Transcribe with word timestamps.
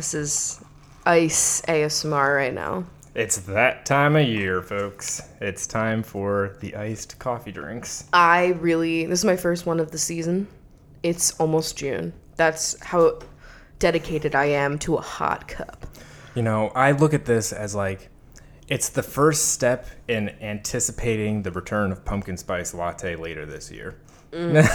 This 0.00 0.14
is 0.14 0.64
ice 1.04 1.60
ASMR 1.68 2.34
right 2.34 2.54
now. 2.54 2.86
It's 3.14 3.36
that 3.40 3.84
time 3.84 4.16
of 4.16 4.26
year, 4.26 4.62
folks. 4.62 5.20
It's 5.42 5.66
time 5.66 6.02
for 6.02 6.56
the 6.60 6.74
iced 6.74 7.18
coffee 7.18 7.52
drinks. 7.52 8.04
I 8.10 8.56
really, 8.60 9.04
this 9.04 9.18
is 9.18 9.24
my 9.26 9.36
first 9.36 9.66
one 9.66 9.78
of 9.78 9.90
the 9.90 9.98
season. 9.98 10.48
It's 11.02 11.32
almost 11.32 11.76
June. 11.76 12.14
That's 12.36 12.82
how 12.82 13.18
dedicated 13.78 14.34
I 14.34 14.46
am 14.46 14.78
to 14.78 14.94
a 14.94 15.02
hot 15.02 15.46
cup. 15.46 15.86
You 16.34 16.44
know, 16.44 16.68
I 16.68 16.92
look 16.92 17.12
at 17.12 17.26
this 17.26 17.52
as 17.52 17.74
like 17.74 18.08
it's 18.68 18.88
the 18.88 19.02
first 19.02 19.50
step 19.50 19.86
in 20.08 20.30
anticipating 20.40 21.42
the 21.42 21.50
return 21.50 21.92
of 21.92 22.06
pumpkin 22.06 22.38
spice 22.38 22.72
latte 22.72 23.16
later 23.16 23.44
this 23.44 23.70
year. 23.70 23.96
Mm. 24.32 24.66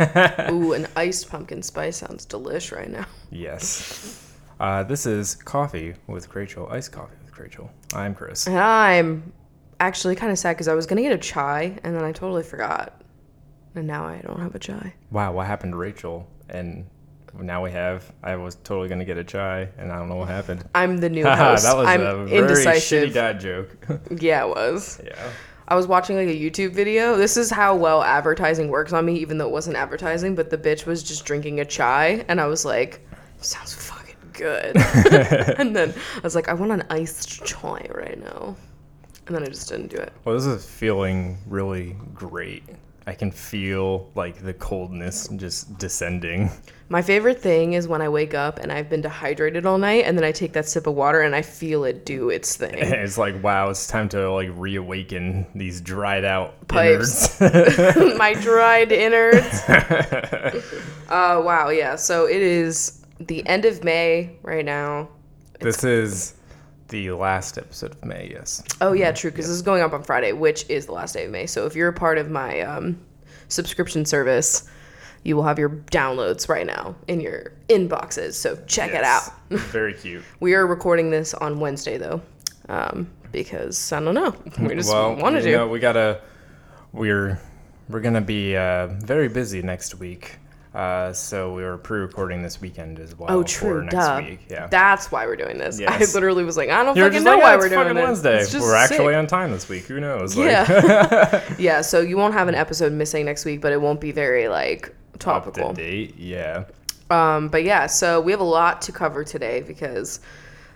Ooh, 0.50 0.72
an 0.72 0.86
iced 0.96 1.28
pumpkin 1.28 1.62
spice 1.62 1.98
sounds 1.98 2.24
delish 2.24 2.74
right 2.74 2.90
now. 2.90 3.04
Yes. 3.30 4.29
Uh, 4.60 4.82
this 4.82 5.06
is 5.06 5.34
coffee 5.36 5.94
with 6.06 6.34
Rachel, 6.34 6.68
iced 6.70 6.92
coffee 6.92 7.16
with 7.24 7.38
Rachel. 7.38 7.70
I'm 7.94 8.14
Chris. 8.14 8.46
And 8.46 8.58
I'm 8.58 9.32
actually 9.80 10.14
kind 10.14 10.30
of 10.30 10.38
sad 10.38 10.52
because 10.52 10.68
I 10.68 10.74
was 10.74 10.84
gonna 10.86 11.00
get 11.00 11.12
a 11.12 11.18
chai 11.18 11.78
and 11.82 11.96
then 11.96 12.04
I 12.04 12.12
totally 12.12 12.42
forgot, 12.42 13.00
and 13.74 13.86
now 13.86 14.04
I 14.04 14.18
don't 14.18 14.38
have 14.38 14.54
a 14.54 14.58
chai. 14.58 14.92
Wow, 15.10 15.32
what 15.32 15.46
happened 15.46 15.72
to 15.72 15.78
Rachel? 15.78 16.28
And 16.50 16.84
now 17.40 17.64
we 17.64 17.70
have. 17.70 18.12
I 18.22 18.36
was 18.36 18.56
totally 18.56 18.88
gonna 18.90 19.06
get 19.06 19.16
a 19.16 19.24
chai, 19.24 19.66
and 19.78 19.90
I 19.90 19.96
don't 19.96 20.10
know 20.10 20.16
what 20.16 20.28
happened. 20.28 20.62
I'm 20.74 20.98
the 20.98 21.08
new 21.08 21.24
host. 21.26 21.64
that 21.64 21.74
was 21.76 21.88
I'm 21.88 22.02
a 22.02 22.26
very 22.26 22.38
indecisive. 22.38 23.10
shitty 23.10 23.14
dad 23.14 23.40
joke. 23.40 23.76
Yeah, 24.20 24.44
it 24.44 24.48
was. 24.50 25.00
yeah. 25.02 25.30
I 25.68 25.74
was 25.76 25.86
watching 25.86 26.16
like 26.16 26.28
a 26.28 26.38
YouTube 26.38 26.72
video. 26.72 27.16
This 27.16 27.38
is 27.38 27.48
how 27.50 27.76
well 27.76 28.02
advertising 28.02 28.68
works 28.68 28.92
on 28.92 29.06
me, 29.06 29.14
even 29.20 29.38
though 29.38 29.46
it 29.46 29.52
wasn't 29.52 29.76
advertising. 29.76 30.34
But 30.34 30.50
the 30.50 30.58
bitch 30.58 30.84
was 30.84 31.02
just 31.02 31.24
drinking 31.24 31.60
a 31.60 31.64
chai, 31.64 32.26
and 32.28 32.40
I 32.42 32.46
was 32.46 32.66
like, 32.66 33.06
"Sounds 33.40 33.72
fucking 33.72 33.99
good." 34.40 34.76
and 35.58 35.76
then 35.76 35.94
I 36.16 36.20
was 36.20 36.34
like, 36.34 36.48
"I 36.48 36.54
want 36.54 36.72
an 36.72 36.84
iced 36.90 37.44
chai 37.44 37.86
right 37.94 38.18
now," 38.18 38.56
and 39.26 39.36
then 39.36 39.42
I 39.42 39.46
just 39.46 39.68
didn't 39.68 39.88
do 39.88 39.96
it. 39.98 40.12
Well, 40.24 40.34
this 40.34 40.46
is 40.46 40.64
feeling 40.64 41.38
really 41.46 41.96
great. 42.14 42.64
I 43.06 43.14
can 43.14 43.32
feel 43.32 44.10
like 44.14 44.42
the 44.42 44.54
coldness 44.54 45.26
just 45.36 45.78
descending. 45.78 46.50
My 46.90 47.02
favorite 47.02 47.40
thing 47.40 47.72
is 47.72 47.88
when 47.88 48.02
I 48.02 48.08
wake 48.08 48.34
up 48.34 48.58
and 48.58 48.70
I've 48.70 48.88
been 48.88 49.00
dehydrated 49.00 49.64
all 49.66 49.78
night, 49.78 50.04
and 50.04 50.16
then 50.16 50.24
I 50.24 50.32
take 50.32 50.52
that 50.52 50.68
sip 50.68 50.86
of 50.86 50.94
water 50.94 51.20
and 51.20 51.34
I 51.34 51.42
feel 51.42 51.84
it 51.84 52.04
do 52.04 52.30
its 52.30 52.56
thing. 52.56 52.74
It's 53.00 53.18
like, 53.18 53.42
wow, 53.42 53.70
it's 53.70 53.86
time 53.86 54.08
to 54.10 54.30
like 54.30 54.50
reawaken 54.54 55.46
these 55.54 55.80
dried 55.80 56.24
out 56.24 56.68
Pipes. 56.68 57.40
My 58.16 58.34
dried 58.34 58.92
innards. 58.92 59.62
uh, 59.68 61.40
wow, 61.42 61.70
yeah. 61.70 61.96
So 61.96 62.26
it 62.26 62.42
is 62.42 62.99
the 63.20 63.46
end 63.46 63.64
of 63.64 63.84
May 63.84 64.36
right 64.42 64.64
now. 64.64 65.08
this 65.60 65.84
is 65.84 66.34
the 66.88 67.10
last 67.12 67.58
episode 67.58 67.92
of 67.92 68.04
May, 68.04 68.30
yes. 68.32 68.62
Oh 68.80 68.92
yeah, 68.92 69.12
true. 69.12 69.30
Because 69.30 69.46
this 69.46 69.54
is 69.54 69.62
going 69.62 69.82
up 69.82 69.92
on 69.92 70.02
Friday, 70.02 70.32
which 70.32 70.68
is 70.68 70.86
the 70.86 70.92
last 70.92 71.12
day 71.12 71.26
of 71.26 71.30
May. 71.30 71.46
So 71.46 71.66
if 71.66 71.76
you're 71.76 71.88
a 71.88 71.92
part 71.92 72.18
of 72.18 72.30
my 72.30 72.60
um, 72.62 72.98
subscription 73.48 74.04
service, 74.04 74.68
you 75.22 75.36
will 75.36 75.44
have 75.44 75.58
your 75.58 75.70
downloads 75.70 76.48
right 76.48 76.66
now 76.66 76.96
in 77.06 77.20
your 77.20 77.52
inboxes. 77.68 78.32
So 78.34 78.58
check 78.66 78.92
it 78.92 79.04
out. 79.04 79.30
Very 79.50 79.94
cute. 79.94 80.24
We 80.40 80.54
are 80.54 80.66
recording 80.66 81.10
this 81.10 81.34
on 81.34 81.60
Wednesday 81.60 81.98
though, 81.98 82.22
um, 82.68 83.08
because 83.30 83.92
I 83.92 84.00
don't 84.00 84.14
know. 84.14 84.34
We 84.58 84.74
just 84.74 84.90
well, 84.90 85.14
wanted 85.14 85.42
to. 85.42 85.52
know, 85.52 85.68
we 85.68 85.78
gotta. 85.78 86.22
We're 86.92 87.38
we're 87.88 88.00
gonna 88.00 88.20
be 88.20 88.56
uh, 88.56 88.88
very 88.88 89.28
busy 89.28 89.62
next 89.62 89.96
week. 89.96 90.38
Uh, 90.74 91.12
so 91.12 91.52
we 91.52 91.62
were 91.64 91.76
pre-recording 91.76 92.42
this 92.42 92.60
weekend 92.60 93.00
as 93.00 93.18
well. 93.18 93.28
oh, 93.30 93.42
true. 93.42 93.82
next 93.82 93.94
Duh. 93.96 94.22
week. 94.24 94.38
Yeah. 94.48 94.68
That's 94.68 95.10
why 95.10 95.26
we're 95.26 95.34
doing 95.34 95.58
this. 95.58 95.80
I 95.80 95.98
literally 95.98 96.44
was 96.44 96.56
like, 96.56 96.68
I 96.68 96.84
don't 96.84 96.96
You're 96.96 97.08
fucking 97.10 97.24
know 97.24 97.32
like, 97.34 97.42
why 97.42 97.50
"Yeah, 97.54 97.58
we're 97.58 97.68
doing 97.70 97.94
this. 97.96 98.04
Wednesday. 98.04 98.38
It's 98.40 98.52
just 98.52 98.64
We're 98.64 98.76
actually 98.76 98.98
sick. 99.12 99.16
on 99.16 99.26
time 99.26 99.50
this 99.50 99.68
week. 99.68 99.84
Who 99.86 99.98
knows? 99.98 100.36
Like, 100.36 100.46
Yeah. 100.46 101.54
yeah. 101.58 101.80
So 101.80 102.00
you 102.00 102.16
won't 102.16 102.34
have 102.34 102.46
an 102.46 102.54
episode 102.54 102.92
missing 102.92 103.24
next 103.24 103.44
week, 103.44 103.60
but 103.60 103.72
it 103.72 103.80
won't 103.80 104.00
be 104.00 104.12
very 104.12 104.46
like 104.46 104.94
topical. 105.18 105.70
up 105.70 105.74
to 105.76 105.82
date. 105.82 106.16
Yeah. 106.16 106.64
Um, 107.10 107.48
but 107.48 107.64
yeah, 107.64 107.86
so 107.86 108.20
we 108.20 108.30
have 108.30 108.40
a 108.40 108.44
lot 108.44 108.80
to 108.82 108.92
cover 108.92 109.24
today 109.24 109.62
because 109.62 110.20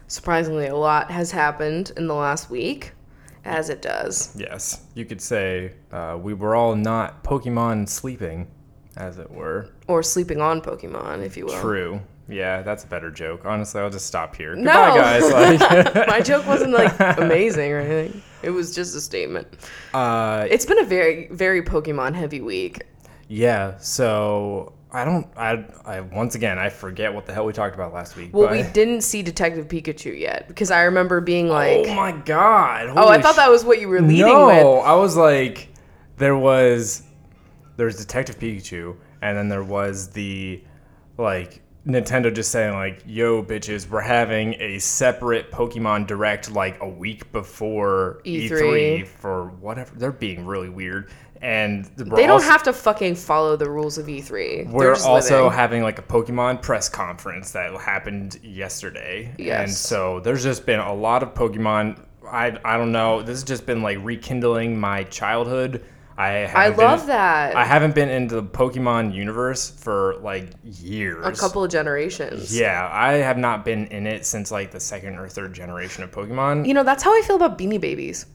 surprisingly, 0.08 0.66
a 0.66 0.74
lot 0.76 1.08
has 1.12 1.30
happened 1.30 1.92
in 1.96 2.08
the 2.08 2.14
last 2.14 2.50
week, 2.50 2.90
as 3.44 3.70
it 3.70 3.80
does. 3.80 4.34
Yes. 4.36 4.82
You 4.94 5.04
could 5.04 5.20
say 5.20 5.74
uh, 5.92 6.18
we 6.20 6.34
were 6.34 6.56
all 6.56 6.74
not 6.74 7.22
Pokemon 7.22 7.88
sleeping, 7.88 8.48
as 8.96 9.18
it 9.18 9.30
were. 9.30 9.68
Or 9.88 10.02
sleeping 10.02 10.40
on 10.40 10.60
Pokemon, 10.60 11.24
if 11.24 11.36
you 11.36 11.46
will. 11.46 11.60
True. 11.60 12.00
Yeah, 12.28 12.62
that's 12.62 12.84
a 12.84 12.86
better 12.86 13.10
joke. 13.10 13.44
Honestly, 13.44 13.80
I'll 13.80 13.90
just 13.90 14.06
stop 14.06 14.34
here. 14.34 14.54
No. 14.56 14.72
Goodbye, 14.72 15.18
guys. 15.18 15.30
Like, 15.94 16.06
My 16.08 16.20
joke 16.20 16.46
wasn't 16.46 16.72
like 16.72 16.94
amazing 17.18 17.70
or 17.72 17.80
anything. 17.80 18.22
It 18.42 18.50
was 18.50 18.74
just 18.74 18.94
a 18.96 19.00
statement. 19.00 19.46
uh, 19.92 20.46
It's 20.50 20.64
been 20.66 20.78
a 20.78 20.84
very, 20.84 21.28
very 21.28 21.62
Pokemon 21.62 22.14
heavy 22.14 22.40
week. 22.40 22.82
yeah. 23.28 23.76
So 23.78 24.72
I 24.90 25.04
don't. 25.04 25.26
I. 25.36 25.64
I 25.84 26.00
once 26.00 26.34
again 26.34 26.58
I 26.58 26.70
forget 26.70 27.12
what 27.12 27.26
the 27.26 27.34
hell 27.34 27.44
we 27.44 27.52
talked 27.52 27.74
about 27.74 27.92
last 27.92 28.16
week. 28.16 28.30
Well, 28.32 28.46
but, 28.48 28.52
we 28.56 28.62
didn't 28.72 29.00
see 29.02 29.22
Detective 29.22 29.66
Pikachu 29.68 30.18
yet 30.18 30.46
because 30.48 30.70
I 30.70 30.82
remember 30.84 31.20
being 31.20 31.48
like, 31.48 31.88
oh 31.88 31.94
my 31.94 32.12
god. 32.12 32.90
oh, 32.96 33.08
I 33.08 33.20
thought 33.20 33.34
sh- 33.34 33.36
that 33.38 33.50
was 33.50 33.64
what 33.64 33.80
you 33.80 33.88
were 33.88 34.00
leading 34.00 34.26
no, 34.26 34.46
with. 34.46 34.86
I 34.86 34.94
was 34.94 35.16
like, 35.16 35.68
there 36.16 36.36
was, 36.36 37.02
there 37.76 37.86
was 37.86 37.96
Detective 37.96 38.38
Pikachu, 38.38 38.96
and 39.22 39.36
then 39.36 39.48
there 39.48 39.64
was 39.64 40.08
the, 40.08 40.62
like 41.18 41.62
Nintendo 41.86 42.34
just 42.34 42.50
saying 42.50 42.74
like, 42.74 43.02
"Yo, 43.06 43.42
bitches, 43.42 43.88
we're 43.88 44.00
having 44.00 44.54
a 44.54 44.78
separate 44.78 45.50
Pokemon 45.50 46.06
Direct 46.06 46.50
like 46.50 46.80
a 46.80 46.88
week 46.88 47.30
before 47.32 48.20
E3. 48.24 48.50
E3 48.50 49.06
for 49.06 49.48
whatever." 49.60 49.94
They're 49.94 50.12
being 50.12 50.46
really 50.46 50.70
weird, 50.70 51.10
and 51.44 51.84
They 51.96 52.22
don't 52.22 52.30
also, 52.30 52.48
have 52.48 52.62
to 52.62 52.72
fucking 52.72 53.16
follow 53.16 53.54
the 53.54 53.68
rules 53.68 53.98
of 53.98 54.06
E3. 54.06 54.70
We're 54.70 54.94
also 54.94 55.44
living. 55.44 55.52
having 55.52 55.82
like 55.82 55.98
a 55.98 56.02
Pokemon 56.02 56.62
press 56.62 56.88
conference 56.88 57.50
that 57.52 57.70
happened 57.78 58.40
yesterday. 58.42 59.34
And 59.38 59.70
so 59.70 60.20
there's 60.20 60.42
just 60.42 60.64
been 60.64 60.80
a 60.80 60.94
lot 60.94 61.22
of 61.22 61.34
Pokemon. 61.34 62.00
I, 62.26 62.58
I 62.64 62.78
don't 62.78 62.92
know. 62.92 63.20
This 63.20 63.36
has 63.36 63.44
just 63.44 63.66
been 63.66 63.82
like 63.82 63.98
rekindling 64.00 64.80
my 64.80 65.04
childhood. 65.04 65.84
I 66.16 66.44
I 66.44 66.68
love 66.68 67.00
been, 67.00 67.08
that. 67.08 67.56
I 67.56 67.64
haven't 67.64 67.94
been 67.94 68.08
into 68.08 68.36
the 68.36 68.42
Pokemon 68.42 69.14
universe 69.14 69.70
for 69.70 70.16
like 70.22 70.50
years. 70.62 71.26
a 71.26 71.32
couple 71.32 71.64
of 71.64 71.70
generations. 71.70 72.56
Yeah, 72.56 72.88
I 72.92 73.14
have 73.14 73.36
not 73.36 73.64
been 73.64 73.86
in 73.88 74.06
it 74.06 74.24
since 74.24 74.52
like 74.52 74.70
the 74.70 74.80
second 74.80 75.18
or 75.18 75.28
third 75.28 75.52
generation 75.52 76.04
of 76.04 76.12
Pokemon. 76.12 76.66
You 76.66 76.74
know, 76.74 76.84
that's 76.84 77.02
how 77.02 77.10
I 77.10 77.22
feel 77.22 77.36
about 77.36 77.58
Beanie 77.58 77.80
Babies. 77.80 78.26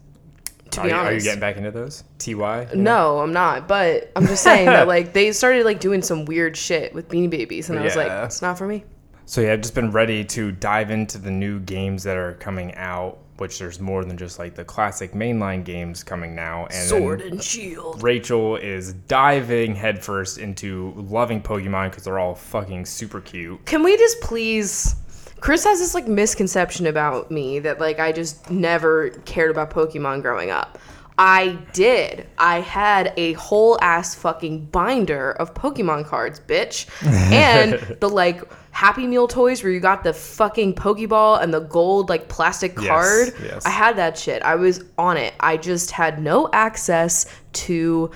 To 0.72 0.82
are, 0.82 0.84
be 0.84 0.92
honest. 0.92 1.10
are 1.10 1.14
you 1.16 1.22
getting 1.22 1.40
back 1.40 1.58
into 1.58 1.72
those? 1.72 2.04
TY? 2.20 2.68
no, 2.76 3.20
I'm 3.20 3.34
not. 3.34 3.68
But 3.68 4.12
I'm 4.16 4.28
just 4.28 4.44
saying 4.44 4.66
that 4.66 4.88
like 4.90 5.14
they 5.14 5.32
started 5.32 5.66
like 5.66 5.80
doing 5.80 6.02
some 6.02 6.26
weird 6.26 6.58
shit 6.58 6.94
with 6.94 7.08
Beanie 7.08 7.30
Babies, 7.30 7.70
and 7.70 7.80
I 7.80 7.84
was 7.84 7.96
like, 7.96 8.12
it's 8.26 8.42
not 8.42 8.58
for 8.58 8.68
me. 8.68 8.84
So 9.26 9.42
yeah, 9.42 9.54
I've 9.54 9.62
just 9.62 9.76
been 9.76 9.92
ready 9.92 10.26
to 10.26 10.52
dive 10.52 10.90
into 10.90 11.20
the 11.20 11.30
new 11.30 11.60
games 11.60 12.04
that 12.04 12.18
are 12.18 12.34
coming 12.34 12.74
out, 12.74 13.20
which 13.40 13.60
there's 13.60 13.80
more 13.80 14.04
than 14.04 14.18
just 14.18 14.40
like 14.40 14.56
the 14.56 14.66
classic 14.66 15.14
mainline 15.14 15.64
games 15.64 16.04
coming 16.04 16.36
now. 16.36 16.66
And 16.66 16.90
Sword 16.90 17.22
and 17.22 17.44
shield. 17.44 18.02
Rachel 18.04 18.56
is 18.58 18.94
diving 18.94 19.76
headfirst 19.76 20.38
into 20.38 20.94
loving 20.96 21.42
Pokemon 21.42 21.90
because 21.90 22.04
they're 22.04 22.20
all 22.20 22.36
fucking 22.36 22.86
super 22.86 23.22
cute. 23.22 23.66
Can 23.66 23.84
we 23.84 23.98
just 23.98 24.22
please? 24.22 24.96
Chris 25.40 25.64
has 25.64 25.80
this 25.80 25.94
like 25.94 26.08
misconception 26.08 26.88
about 26.88 27.32
me 27.32 27.60
that 27.60 27.80
like 27.80 28.00
I 28.00 28.12
just 28.12 28.50
never 28.50 29.10
cared 29.26 29.52
about 29.52 29.70
Pokemon 29.72 30.22
growing 30.22 30.52
up. 30.52 30.78
I 31.18 31.60
did. 31.74 32.28
I 32.38 32.62
had 32.62 33.14
a 33.18 33.34
whole 33.34 33.78
ass 33.82 34.16
fucking 34.16 34.68
binder 34.68 35.34
of 35.34 35.54
Pokemon 35.54 36.06
cards, 36.06 36.40
bitch. 36.40 36.88
And 37.34 37.74
the 38.00 38.08
like 38.08 38.42
Happy 38.80 39.06
Meal 39.06 39.28
toys 39.28 39.62
where 39.62 39.74
you 39.74 39.82
got 39.82 40.06
the 40.06 40.14
fucking 40.14 40.74
Pokeball 40.74 41.44
and 41.44 41.54
the 41.54 41.60
gold 41.60 42.08
like 42.08 42.30
plastic 42.30 42.76
Yes, 42.78 42.88
card. 42.88 43.34
yes. 43.44 43.66
I 43.66 43.70
had 43.72 43.98
that 43.98 44.18
shit. 44.18 44.42
I 44.42 44.56
was 44.56 44.86
on 44.98 45.18
it. 45.18 45.34
I 45.42 45.58
just 45.58 45.92
had 45.92 46.22
no 46.24 46.50
access 46.54 47.26
to 47.68 48.10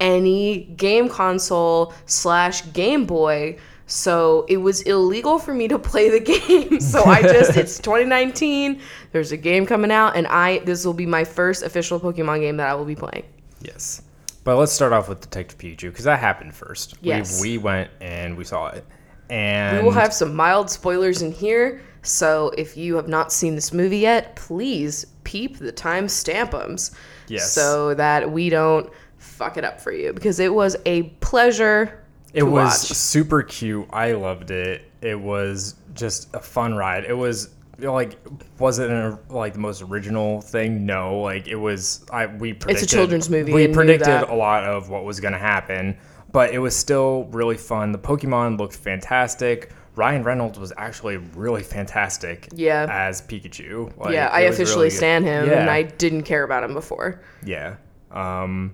any 0.00 0.64
game 0.76 1.08
console 1.08 1.94
slash 2.06 2.72
Game 2.72 3.04
Boy. 3.06 3.58
So 3.86 4.44
it 4.48 4.56
was 4.56 4.82
illegal 4.82 5.38
for 5.38 5.54
me 5.54 5.68
to 5.68 5.78
play 5.90 6.08
the 6.10 6.18
game. 6.18 6.80
So 6.88 7.04
I 7.04 7.22
just 7.22 7.56
it's 7.56 7.78
2019. 7.80 8.80
There's 9.12 9.30
a 9.30 9.36
game 9.36 9.66
coming 9.66 9.92
out, 9.92 10.16
and 10.16 10.26
I 10.26 10.58
this 10.64 10.84
will 10.84 10.94
be 10.94 11.06
my 11.06 11.22
first 11.22 11.62
official 11.62 12.00
Pokemon 12.00 12.40
game 12.40 12.56
that 12.56 12.68
I 12.68 12.74
will 12.74 12.84
be 12.84 12.96
playing. 12.96 13.22
Yes. 13.62 14.02
But 14.42 14.56
let's 14.56 14.72
start 14.72 14.92
off 14.92 15.08
with 15.08 15.20
Detective 15.20 15.58
Pikachu 15.58 15.90
because 15.90 16.06
that 16.06 16.18
happened 16.18 16.54
first. 16.56 16.96
Yes. 17.02 17.40
We, 17.40 17.52
we 17.52 17.58
went 17.58 17.90
and 18.00 18.36
we 18.36 18.42
saw 18.42 18.66
it. 18.68 18.84
And 19.30 19.78
We 19.78 19.84
will 19.84 19.92
have 19.92 20.12
some 20.12 20.34
mild 20.34 20.70
spoilers 20.70 21.22
in 21.22 21.32
here. 21.32 21.82
So 22.02 22.52
if 22.56 22.76
you 22.76 22.96
have 22.96 23.08
not 23.08 23.32
seen 23.32 23.54
this 23.54 23.72
movie 23.72 23.98
yet, 23.98 24.36
please 24.36 25.06
peep 25.24 25.58
the 25.58 25.72
time 25.72 26.06
stampums. 26.06 26.94
Yes. 27.26 27.52
So 27.52 27.94
that 27.94 28.30
we 28.30 28.48
don't 28.48 28.90
fuck 29.18 29.56
it 29.56 29.64
up 29.64 29.80
for 29.80 29.92
you 29.92 30.12
because 30.12 30.40
it 30.40 30.52
was 30.52 30.76
a 30.86 31.02
pleasure 31.20 32.02
It 32.32 32.44
was 32.44 32.88
watch. 32.88 32.96
super 32.96 33.42
cute. 33.42 33.86
I 33.90 34.12
loved 34.12 34.50
it. 34.50 34.90
It 35.02 35.20
was 35.20 35.74
just 35.94 36.34
a 36.34 36.40
fun 36.40 36.74
ride. 36.74 37.04
It 37.04 37.16
was 37.16 37.50
you 37.78 37.84
know, 37.84 37.94
like 37.94 38.18
was 38.58 38.78
it 38.78 38.90
a, 38.90 39.18
like 39.28 39.52
the 39.52 39.60
most 39.60 39.82
original 39.82 40.40
thing? 40.40 40.84
No, 40.84 41.20
like 41.20 41.46
it 41.46 41.54
was. 41.56 42.04
I 42.12 42.26
we 42.26 42.52
predicted, 42.52 42.82
It's 42.82 42.92
a 42.92 42.96
children's 42.96 43.30
movie 43.30 43.52
We 43.52 43.68
predicted 43.68 44.08
a 44.08 44.34
lot 44.34 44.64
of 44.64 44.88
what 44.88 45.04
was 45.04 45.20
going 45.20 45.32
to 45.32 45.38
happen, 45.38 45.96
but 46.38 46.54
it 46.54 46.60
was 46.60 46.76
still 46.76 47.24
really 47.32 47.56
fun. 47.56 47.90
The 47.90 47.98
Pokemon 47.98 48.60
looked 48.60 48.76
fantastic. 48.76 49.72
Ryan 49.96 50.22
Reynolds 50.22 50.56
was 50.56 50.72
actually 50.76 51.16
really 51.16 51.64
fantastic. 51.64 52.46
Yeah. 52.54 52.86
as 52.88 53.20
Pikachu. 53.20 53.90
Like, 53.98 54.14
yeah, 54.14 54.28
I 54.28 54.42
officially 54.42 54.84
really 54.84 54.90
good. 54.90 54.96
stan 54.98 55.24
him, 55.24 55.48
Yeah. 55.48 55.60
and 55.60 55.68
I 55.68 55.82
didn't 55.82 56.22
care 56.22 56.44
about 56.44 56.62
him 56.62 56.74
before. 56.74 57.20
Yeah. 57.44 57.74
Um, 58.12 58.72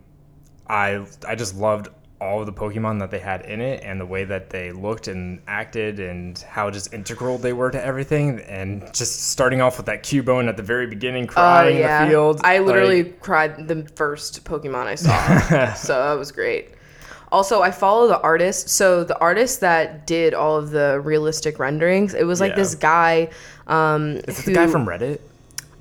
I 0.69 1.07
I 1.27 1.35
just 1.37 1.57
loved 1.57 1.89
all 2.21 2.41
of 2.41 2.45
the 2.47 2.53
Pokemon 2.53 2.99
that 2.99 3.11
they 3.11 3.19
had 3.19 3.47
in 3.47 3.63
it 3.63 3.83
and 3.83 3.99
the 3.99 4.05
way 4.05 4.25
that 4.25 4.51
they 4.51 4.71
looked 4.71 5.09
and 5.09 5.41
acted 5.47 6.01
and 6.01 6.39
how 6.41 6.71
just 6.71 6.93
integral 6.93 7.39
they 7.39 7.55
were 7.55 7.71
to 7.71 7.83
everything. 7.83 8.41
And 8.41 8.83
just 8.93 9.31
starting 9.31 9.63
off 9.63 9.79
with 9.79 9.87
that 9.87 10.03
Cubone 10.03 10.49
at 10.51 10.59
the 10.59 10.63
very 10.63 10.87
beginning 10.87 11.25
Oh 11.31 11.33
crying 11.33 11.79
yeah, 11.79 12.03
in 12.03 12.09
the 12.09 12.11
field. 12.13 12.41
I 12.45 12.59
literally 12.59 13.05
like, 13.05 13.21
cried 13.23 13.69
the 13.69 13.89
first 13.97 14.45
Pokemon 14.45 14.85
I 14.87 14.97
saw, 14.97 15.73
so 15.77 15.95
that 15.95 16.19
was 16.19 16.31
great. 16.31 16.74
Also, 17.33 17.63
I 17.63 17.71
follow 17.71 18.07
the 18.09 18.21
artist. 18.21 18.69
So 18.69 19.05
the 19.05 19.19
artist 19.19 19.61
that 19.61 20.07
did 20.07 20.35
all 20.35 20.57
of 20.57 20.71
the 20.71 21.01
realistic 21.03 21.59
renderings, 21.59 22.15
it 22.15 22.25
was 22.25 22.41
like 22.41 22.51
Yeah. 22.53 22.57
this 22.57 22.75
guy. 22.75 23.29
Um, 23.67 24.17
is 24.29 24.41
it 24.41 24.45
the 24.47 24.53
guy 24.55 24.67
from 24.67 24.87
Reddit? 24.87 25.21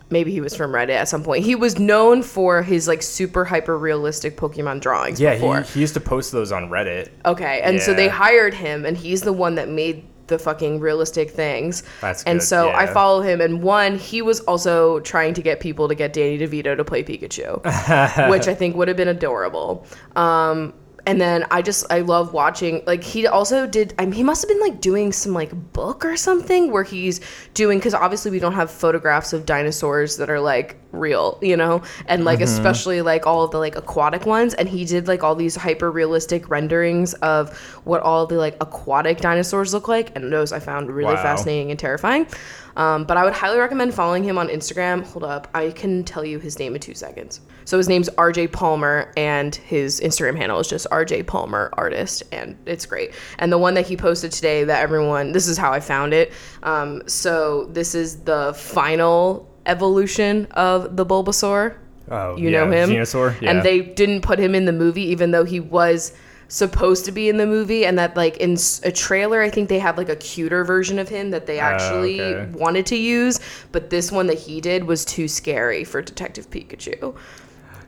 maybe 0.10 0.32
he 0.32 0.42
was 0.42 0.56
from 0.56 0.72
Reddit 0.72 0.90
at 0.96 1.08
some 1.08 1.24
point. 1.24 1.44
He 1.44 1.56
was 1.56 1.80
known 1.80 2.22
for 2.22 2.62
his 2.62 2.88
like 2.88 3.02
super 3.02 3.44
hyper 3.46 3.76
realistic 3.76 4.38
Pokemon 4.38 4.80
drawings 4.80 5.20
Yeah, 5.20 5.34
before. 5.34 5.62
he, 5.62 5.74
he 5.74 5.80
used 5.80 5.96
to 5.96 6.00
post 6.00 6.32
those 6.32 6.52
on 6.52 6.70
Reddit. 6.70 7.08
Okay, 7.26 7.62
and 7.64 7.82
so 7.82 7.96
they 7.96 8.06
Yeah. 8.06 8.12
hired 8.12 8.54
him, 8.54 8.86
and 8.86 8.96
he's 8.96 9.22
the 9.24 9.34
one 9.34 9.56
that 9.56 9.70
made 9.70 10.04
the 10.28 10.38
fucking 10.38 10.80
realistic 10.80 11.32
things. 11.32 11.82
That's 12.02 12.22
And 12.26 12.40
good, 12.40 12.46
so 12.46 12.70
I 12.70 12.84
yeah. 12.84 12.94
follow 12.94 13.22
him, 13.22 13.42
and 13.42 13.64
one, 13.64 13.98
he 13.98 14.22
was 14.22 14.40
also 14.42 15.00
trying 15.00 15.34
to 15.34 15.42
get 15.42 15.60
people 15.60 15.88
to 15.88 15.96
get 15.96 16.14
Danny 16.14 16.38
DeVito 16.38 16.78
to 16.78 16.84
play 16.84 17.04
Pikachu, 17.04 17.64
which 18.30 18.48
I 18.48 18.54
think 18.54 18.76
would 18.76 18.88
have 18.90 18.98
been 18.98 19.08
adorable. 19.08 19.84
Um, 20.16 20.74
and 21.06 21.20
then 21.20 21.46
I 21.52 21.62
just 21.62 21.86
I 21.92 22.00
love 22.00 22.34
watching 22.34 22.82
like 22.86 23.04
he 23.04 23.28
also 23.28 23.68
did 23.68 23.94
I 24.00 24.06
mean, 24.06 24.14
he 24.14 24.24
must 24.24 24.42
have 24.42 24.48
been 24.50 24.62
like 24.62 24.80
doing 24.80 25.12
some 25.12 25.34
like 25.34 25.52
book 25.74 26.06
or 26.06 26.16
something 26.16 26.72
where 26.72 26.84
he's 26.84 27.20
doing 27.54 27.80
because 27.80 27.94
obviously 27.94 28.32
we 28.32 28.40
don't 28.40 28.54
have 28.54 28.72
photographs 28.72 29.34
of 29.34 29.46
dinosaurs 29.46 30.18
that 30.18 30.30
are 30.30 30.40
like 30.40 30.78
real 30.92 31.38
you 31.42 31.58
know? 31.58 31.82
And 32.08 32.24
like 32.24 32.40
mm-hmm. 32.40 32.44
especially 32.46 33.02
like 33.02 33.28
all 33.28 33.44
of 33.44 33.52
the 33.52 33.60
like 33.60 33.76
aquatic 33.76 34.26
ones. 34.26 34.54
And 34.54 34.70
he 34.70 34.86
did 34.86 35.08
like 35.08 35.24
all 35.24 35.36
these 35.36 35.56
hyper 35.56 35.92
realistic 35.92 36.50
renderings 36.50 37.14
of 37.16 37.58
what 37.84 38.02
all 38.02 38.26
the 38.26 38.36
like 38.36 38.56
aquatic 38.62 39.20
dinosaurs 39.20 39.74
look 39.74 39.88
like. 39.90 40.16
And 40.16 40.32
those 40.32 40.54
I 40.54 40.60
found 40.60 40.90
really 40.90 41.14
Wow. 41.16 41.22
fascinating 41.22 41.70
and 41.70 41.80
terrifying 41.80 42.28
um, 42.76 43.04
but 43.06 43.18
I 43.18 43.24
would 43.24 43.34
highly 43.34 43.60
recommend 43.60 43.94
following 43.94 44.24
him 44.24 44.38
on 44.38 44.48
Instagram. 44.48 45.04
Hold 45.06 45.24
up, 45.24 45.48
I 45.54 45.72
can 45.72 46.04
tell 46.04 46.26
you 46.26 46.40
his 46.40 46.58
name 46.60 46.76
in 46.76 46.82
two 46.82 46.94
seconds. 46.94 47.42
So 47.66 47.78
his 47.78 47.88
name's 47.88 48.10
RJ 48.10 48.52
Palmer, 48.52 49.12
and 49.16 49.56
his 49.56 50.02
Instagram 50.02 50.36
handle 50.38 50.60
is 50.60 50.68
just 50.68 50.88
RJ 50.90 51.28
Palmer 51.28 51.70
Artist, 51.74 52.24
and 52.32 52.58
it's 52.66 52.86
great. 52.86 53.14
And 53.40 53.52
the 53.52 53.58
one 53.58 53.74
that 53.76 53.86
he 53.88 53.96
posted 53.96 54.32
today, 54.32 54.64
that 54.66 54.82
everyone, 54.82 55.32
this 55.32 55.48
is 55.48 55.58
how 55.58 55.72
I 55.72 55.80
found 55.80 56.14
it. 56.14 56.34
Um, 56.64 57.04
so 57.08 57.66
this 57.66 57.96
is 57.96 58.22
the 58.24 58.54
final 58.54 59.50
evolution 59.66 60.46
of 60.52 60.96
the 60.98 61.06
Bulbasaur. 61.06 61.76
Oh, 62.12 62.36
You 62.36 62.50
yeah, 62.50 62.66
know 62.66 62.72
him, 62.72 62.90
Venusaur. 62.90 63.40
Yeah. 63.42 63.52
and 63.52 63.64
they 63.64 63.80
didn't 63.80 64.22
put 64.22 64.38
him 64.40 64.56
in 64.56 64.66
the 64.66 64.74
movie, 64.74 65.04
even 65.04 65.32
though 65.32 65.46
he 65.46 65.62
was 65.62 66.14
supposed 66.54 67.04
to 67.06 67.12
be 67.12 67.30
in 67.30 67.38
the 67.38 67.48
movie, 67.48 67.84
and 67.84 67.98
that 67.98 68.16
like 68.16 68.38
in 68.38 68.56
a 68.84 68.92
trailer, 68.92 69.42
I 69.42 69.50
think 69.50 69.70
they 69.70 69.80
had 69.80 69.98
like 69.98 70.10
a 70.10 70.16
cuter 70.16 70.64
version 70.64 71.00
of 71.00 71.10
him 71.10 71.32
that 71.32 71.48
they 71.48 71.58
actually 71.58 72.22
Oh, 72.22 72.24
okay. 72.26 72.52
wanted 72.54 72.86
to 72.88 72.96
use, 72.96 73.40
but 73.72 73.90
this 73.90 74.12
one 74.12 74.28
that 74.28 74.38
he 74.38 74.62
did 74.62 74.84
was 74.84 75.04
too 75.04 75.28
scary 75.28 75.84
for 75.84 76.02
Detective 76.04 76.50
Pikachu. 76.52 77.16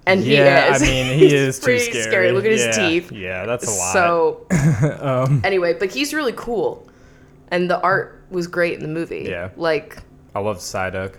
And 0.07 0.23
yeah, 0.23 0.69
he 0.69 0.73
is. 0.75 0.81
I 0.81 0.85
mean, 0.85 1.17
he 1.19 1.25
is 1.35 1.59
too 1.59 1.65
pretty 1.65 2.01
scary. 2.01 2.31
Look 2.31 2.45
at 2.45 2.51
his 2.51 2.75
teeth. 2.75 3.11
Yeah, 3.11 3.45
that's 3.45 3.67
a 3.67 3.71
lot. 3.71 3.93
So 3.93 4.47
Um, 4.99 5.41
anyway, 5.43 5.73
but 5.73 5.91
he's 5.91 6.11
really 6.13 6.33
cool, 6.35 6.87
and 7.51 7.69
the 7.69 7.79
art 7.81 8.23
was 8.31 8.47
great 8.47 8.73
in 8.73 8.81
the 8.81 8.87
movie. 8.87 9.25
Yeah. 9.29 9.51
like 9.55 9.97
I 10.33 10.39
love 10.39 10.57
Psyduck. 10.57 11.15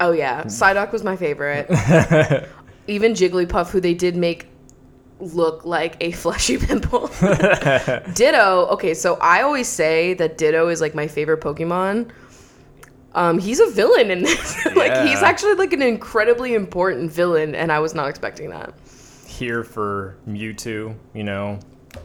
Oh 0.00 0.10
yeah, 0.12 0.42
Psyduck 0.44 0.90
was 0.92 1.04
my 1.04 1.14
favorite. 1.16 1.66
Even 2.88 3.12
Jigglypuff, 3.12 3.70
who 3.70 3.80
they 3.80 3.94
did 3.94 4.16
make 4.16 4.48
look 5.20 5.64
like 5.64 5.96
a 6.00 6.12
fleshy 6.22 6.58
pimple. 6.58 7.08
Ditto. 8.14 8.66
Okay, 8.72 8.94
so 8.94 9.16
I 9.20 9.42
always 9.42 9.68
say 9.68 10.14
that 10.14 10.38
Ditto 10.38 10.68
is 10.68 10.80
like 10.80 10.94
my 10.94 11.06
favorite 11.06 11.40
Pokemon. 11.40 12.10
Um, 13.14 13.38
he's 13.38 13.58
a 13.60 13.68
villain 13.70 14.10
in 14.10 14.22
this. 14.22 14.64
like 14.76 15.06
he's 15.06 15.22
actually 15.22 15.54
like 15.54 15.72
an 15.72 15.82
incredibly 15.82 16.54
important 16.54 17.10
villain, 17.10 17.54
and 17.54 17.72
I 17.72 17.78
was 17.80 17.94
not 17.94 18.08
expecting 18.08 18.50
that. 18.50 18.72
Here 19.26 19.64
for 19.64 20.16
Mewtwo, 20.28 20.94
you 21.14 21.24
know, 21.24 21.58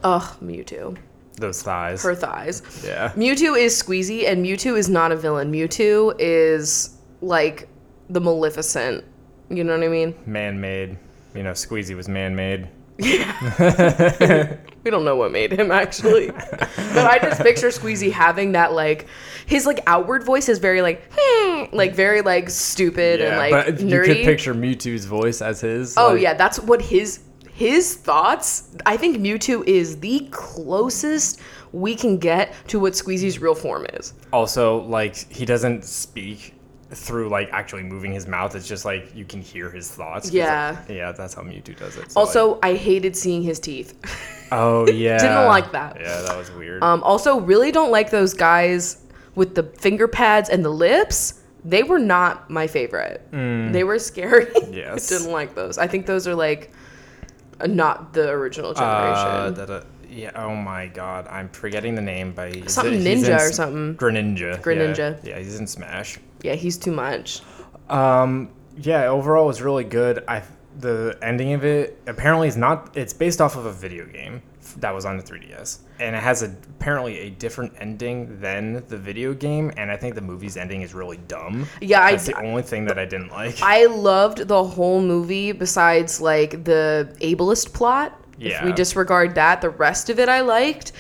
Ugh, 0.04 0.24
Mewtwo. 0.42 0.98
those 1.38 1.62
thighs. 1.62 2.04
Her 2.04 2.16
thighs. 2.16 2.84
yeah. 2.86 3.10
Mewtwo 3.16 3.58
is 3.60 3.82
squeezy, 3.82 4.28
and 4.28 4.46
Mewtwo 4.46 4.78
is 4.78 4.90
not 4.90 5.12
a 5.12 5.16
villain. 5.16 5.52
Mewtwo 5.52 6.16
is 6.20 6.98
like 7.22 7.68
the 8.10 8.22
Maleficent. 8.22 9.04
You 9.50 9.64
know 9.64 9.78
what 9.78 9.84
I 9.84 9.90
mean? 9.90 10.16
Man 10.26 10.60
made. 10.60 10.98
You 11.36 11.44
know, 11.44 11.52
Squeezy 11.52 11.96
was 11.96 12.08
man 12.08 12.36
made. 12.36 12.68
We 14.84 14.92
don't 14.92 15.06
know 15.06 15.16
what 15.16 15.32
made 15.32 15.54
him 15.54 15.72
actually, 15.72 16.30
but 16.32 16.98
I 16.98 17.18
just 17.20 17.42
picture 17.42 17.70
Squeezy 17.70 18.12
having 18.12 18.52
that 18.52 18.74
like 18.74 19.08
his 19.46 19.66
like 19.66 19.80
outward 19.88 20.24
voice 20.26 20.50
is 20.50 20.60
very 20.60 20.82
like 20.82 21.10
"Hmm," 21.16 21.74
like 21.74 21.96
very 21.96 22.22
like 22.22 22.50
stupid 22.50 23.22
and 23.22 23.38
like 23.38 23.52
but 23.52 23.76
nerdy. 23.78 23.90
you 24.08 24.16
could 24.16 24.26
picture 24.26 24.54
Mewtwo's 24.54 25.06
voice 25.06 25.42
as 25.42 25.62
his. 25.62 25.98
oh 25.98 26.10
like- 26.10 26.22
yeah, 26.22 26.34
that's 26.34 26.60
what 26.60 26.82
his 26.82 27.22
his 27.54 27.96
thoughts. 27.96 28.76
I 28.86 28.98
think 28.98 29.18
Mewtwo 29.18 29.66
is 29.66 30.00
the 30.02 30.28
closest 30.32 31.40
we 31.72 31.96
can 31.96 32.18
get 32.18 32.54
to 32.68 32.80
what 32.80 32.94
Squeezy's 32.94 33.40
real 33.40 33.56
form 33.56 33.86
is. 33.94 34.14
Also, 34.34 34.82
like 34.82 35.16
he 35.32 35.46
doesn't 35.46 35.86
speak 35.86 36.53
through 36.94 37.30
like 37.30 37.50
actually 37.52 37.84
moving 37.84 38.12
his 38.12 38.28
mouth. 38.28 38.56
It's 38.56 38.68
just 38.68 38.86
like 38.86 39.16
you 39.16 39.26
can 39.26 39.42
hear 39.42 39.70
his 39.70 39.90
thoughts. 39.90 40.32
Yeah. 40.32 40.78
like, 40.80 40.90
yeah, 40.90 41.12
that's 41.12 41.34
how 41.34 41.42
Mewtwo 41.42 41.78
does 41.78 41.98
it. 41.98 42.12
So, 42.12 42.20
Also, 42.20 42.60
I 42.64 42.76
hated 42.76 43.16
seeing 43.16 43.42
his 43.44 43.60
teeth. 43.60 43.94
oh 44.52 44.88
yeah. 44.90 45.18
Didn't 45.18 45.46
like 45.48 45.72
that. 45.72 45.98
Yeah, 46.00 46.22
that 46.22 46.38
was 46.38 46.52
weird. 46.52 46.82
Um, 46.84 47.04
also, 47.04 47.40
really 47.40 47.72
don't 47.72 47.92
like 47.92 48.10
those 48.10 48.34
guys 48.34 48.98
with 49.36 49.56
the 49.56 49.64
finger 49.64 50.08
pads 50.08 50.50
and 50.50 50.64
the 50.64 50.70
lips. 50.70 51.42
They 51.66 51.84
were 51.84 52.00
not 52.00 52.50
my 52.50 52.68
favorite. 52.68 53.26
They 53.32 53.84
were 53.84 53.98
scary. 54.00 54.48
Yes. 54.72 55.08
Didn't 55.08 55.32
like 55.32 55.56
those. 55.56 55.78
I 55.78 55.88
think 55.88 56.06
those 56.06 56.28
are 56.28 56.36
like 56.36 56.72
not 57.66 58.14
the 58.14 58.30
original 58.30 58.74
generation. 58.74 59.28
Uh, 59.28 59.52
that, 59.52 59.70
uh, 59.70 59.84
yeah. 60.10 60.32
Oh 60.36 60.56
my 60.56 60.88
God, 60.88 61.28
I'm 61.28 61.50
forgetting 61.50 61.96
the 61.96 62.02
name. 62.02 62.34
But 62.34 62.54
he's, 62.56 62.74
Something 62.74 63.02
he's 63.02 63.24
Ninja 63.24 63.28
in 63.28 63.34
or 63.36 63.52
something. 63.52 63.96
Greninja. 63.96 64.62
Greninja. 64.62 65.24
Yeah. 65.24 65.36
yeah, 65.36 65.40
he's 65.40 65.58
in 65.60 65.68
Smash. 65.68 66.18
Yeah, 66.44 66.54
he's 66.56 66.78
too 66.78 66.92
much. 66.92 67.42
Um, 67.90 68.50
yeah, 68.78 69.06
overall 69.08 69.46
it 69.46 69.48
was 69.48 69.62
really 69.62 69.84
good. 69.84 70.24
I 70.28 70.44
the 70.80 71.18
ending 71.22 71.54
of 71.54 71.64
it 71.64 72.00
apparently 72.08 72.48
is 72.48 72.58
not. 72.58 72.96
It's 72.98 73.14
based 73.14 73.42
off 73.42 73.56
of 73.56 73.66
a 73.66 73.72
video 73.72 74.06
game 74.06 74.42
that 74.78 74.92
was 74.94 75.06
on 75.06 75.18
the 75.18 75.24
3DS, 75.24 75.80
and 76.00 76.16
it 76.16 76.24
has 76.24 76.42
a 76.42 76.48
apparently 76.80 77.20
a 77.20 77.30
different 77.30 77.74
ending 77.80 78.40
than 78.40 78.84
the 78.88 78.98
video 78.98 79.34
game. 79.34 79.72
And 79.78 79.92
I 79.92 79.98
think 79.98 80.16
the 80.16 80.22
movie's 80.22 80.58
ending 80.58 80.82
is 80.82 80.94
really 80.96 81.18
dumb. 81.28 81.68
Yeah, 81.80 82.02
I- 82.02 82.12
that's 82.12 82.26
the 82.26 82.40
only 82.42 82.64
thing 82.64 82.86
that 82.86 82.98
I 82.98 83.06
didn't 83.06 83.30
like. 83.30 83.62
I 83.62 83.86
loved 83.86 84.48
the 84.48 84.64
whole 84.64 85.02
movie 85.02 85.52
besides 85.52 86.20
like 86.20 86.64
the 86.64 87.16
ableist 87.22 87.74
plot. 87.74 88.20
If 88.40 88.64
we 88.66 88.72
disregard 88.74 89.36
that, 89.36 89.62
the 89.62 89.70
rest 89.70 90.10
of 90.10 90.18
it 90.20 90.28
I 90.28 90.42
liked. 90.42 90.92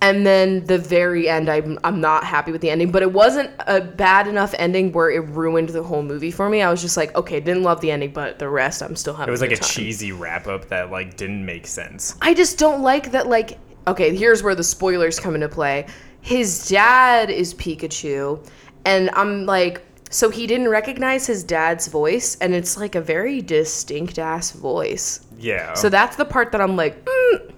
And 0.00 0.24
then 0.24 0.64
the 0.66 0.78
very 0.78 1.28
end, 1.28 1.48
I'm, 1.48 1.78
I'm 1.82 2.00
not 2.00 2.22
happy 2.22 2.52
with 2.52 2.60
the 2.60 2.70
ending, 2.70 2.92
but 2.92 3.02
it 3.02 3.12
wasn't 3.12 3.50
a 3.66 3.80
bad 3.80 4.28
enough 4.28 4.54
ending 4.56 4.92
where 4.92 5.10
it 5.10 5.26
ruined 5.28 5.70
the 5.70 5.82
whole 5.82 6.02
movie 6.02 6.30
for 6.30 6.48
me. 6.48 6.62
I 6.62 6.70
was 6.70 6.80
just 6.80 6.96
like, 6.96 7.14
okay, 7.16 7.40
didn't 7.40 7.64
love 7.64 7.80
the 7.80 7.90
ending, 7.90 8.12
but 8.12 8.38
the 8.38 8.48
rest, 8.48 8.80
I'm 8.80 8.94
still 8.94 9.14
having. 9.14 9.28
it 9.28 9.32
was 9.32 9.40
like 9.40 9.50
a 9.50 9.56
time. 9.56 9.68
cheesy 9.68 10.12
wrap 10.12 10.46
up 10.46 10.68
that 10.68 10.90
like 10.92 11.16
didn't 11.16 11.44
make 11.44 11.66
sense. 11.66 12.16
I 12.22 12.32
just 12.34 12.58
don't 12.58 12.82
like 12.82 13.10
that. 13.10 13.26
Like, 13.26 13.58
okay, 13.88 14.14
here's 14.14 14.42
where 14.42 14.54
the 14.54 14.62
spoilers 14.62 15.18
come 15.18 15.34
into 15.34 15.48
play. 15.48 15.86
His 16.20 16.68
dad 16.68 17.30
is 17.30 17.54
Pikachu, 17.54 18.44
and 18.84 19.10
I'm 19.14 19.46
like, 19.46 19.82
so 20.10 20.30
he 20.30 20.46
didn't 20.46 20.68
recognize 20.68 21.26
his 21.26 21.42
dad's 21.42 21.88
voice, 21.88 22.36
and 22.40 22.54
it's 22.54 22.76
like 22.76 22.94
a 22.94 23.00
very 23.00 23.40
distinct 23.40 24.18
ass 24.18 24.52
voice. 24.52 25.26
Yeah. 25.38 25.74
So 25.74 25.88
that's 25.88 26.16
the 26.16 26.24
part 26.24 26.52
that 26.52 26.60
I'm 26.60 26.76
like, 26.76 27.04
mm, 27.04 27.52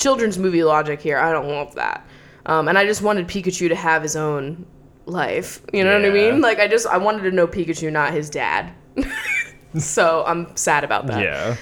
children's 0.00 0.38
movie 0.38 0.64
logic 0.64 1.00
here. 1.00 1.18
I 1.18 1.32
don't 1.32 1.48
want 1.48 1.74
that. 1.74 2.06
Um, 2.46 2.68
and 2.68 2.78
I 2.78 2.86
just 2.86 3.02
wanted 3.02 3.28
Pikachu 3.28 3.68
to 3.68 3.74
have 3.74 4.02
his 4.02 4.16
own 4.16 4.66
life. 5.06 5.60
You 5.72 5.84
know 5.84 5.92
what 5.92 6.08
I 6.08 6.12
mean? 6.12 6.40
Like, 6.40 6.58
I 6.58 6.66
just 6.66 6.86
I 6.86 6.96
wanted 6.96 7.22
to 7.22 7.30
know 7.30 7.46
Pikachu, 7.46 7.92
not 7.92 8.12
his 8.12 8.30
dad. 8.30 8.72
so 9.78 10.24
I'm 10.26 10.56
sad 10.56 10.84
about 10.84 11.06
that. 11.06 11.22
Yeah. 11.22 11.56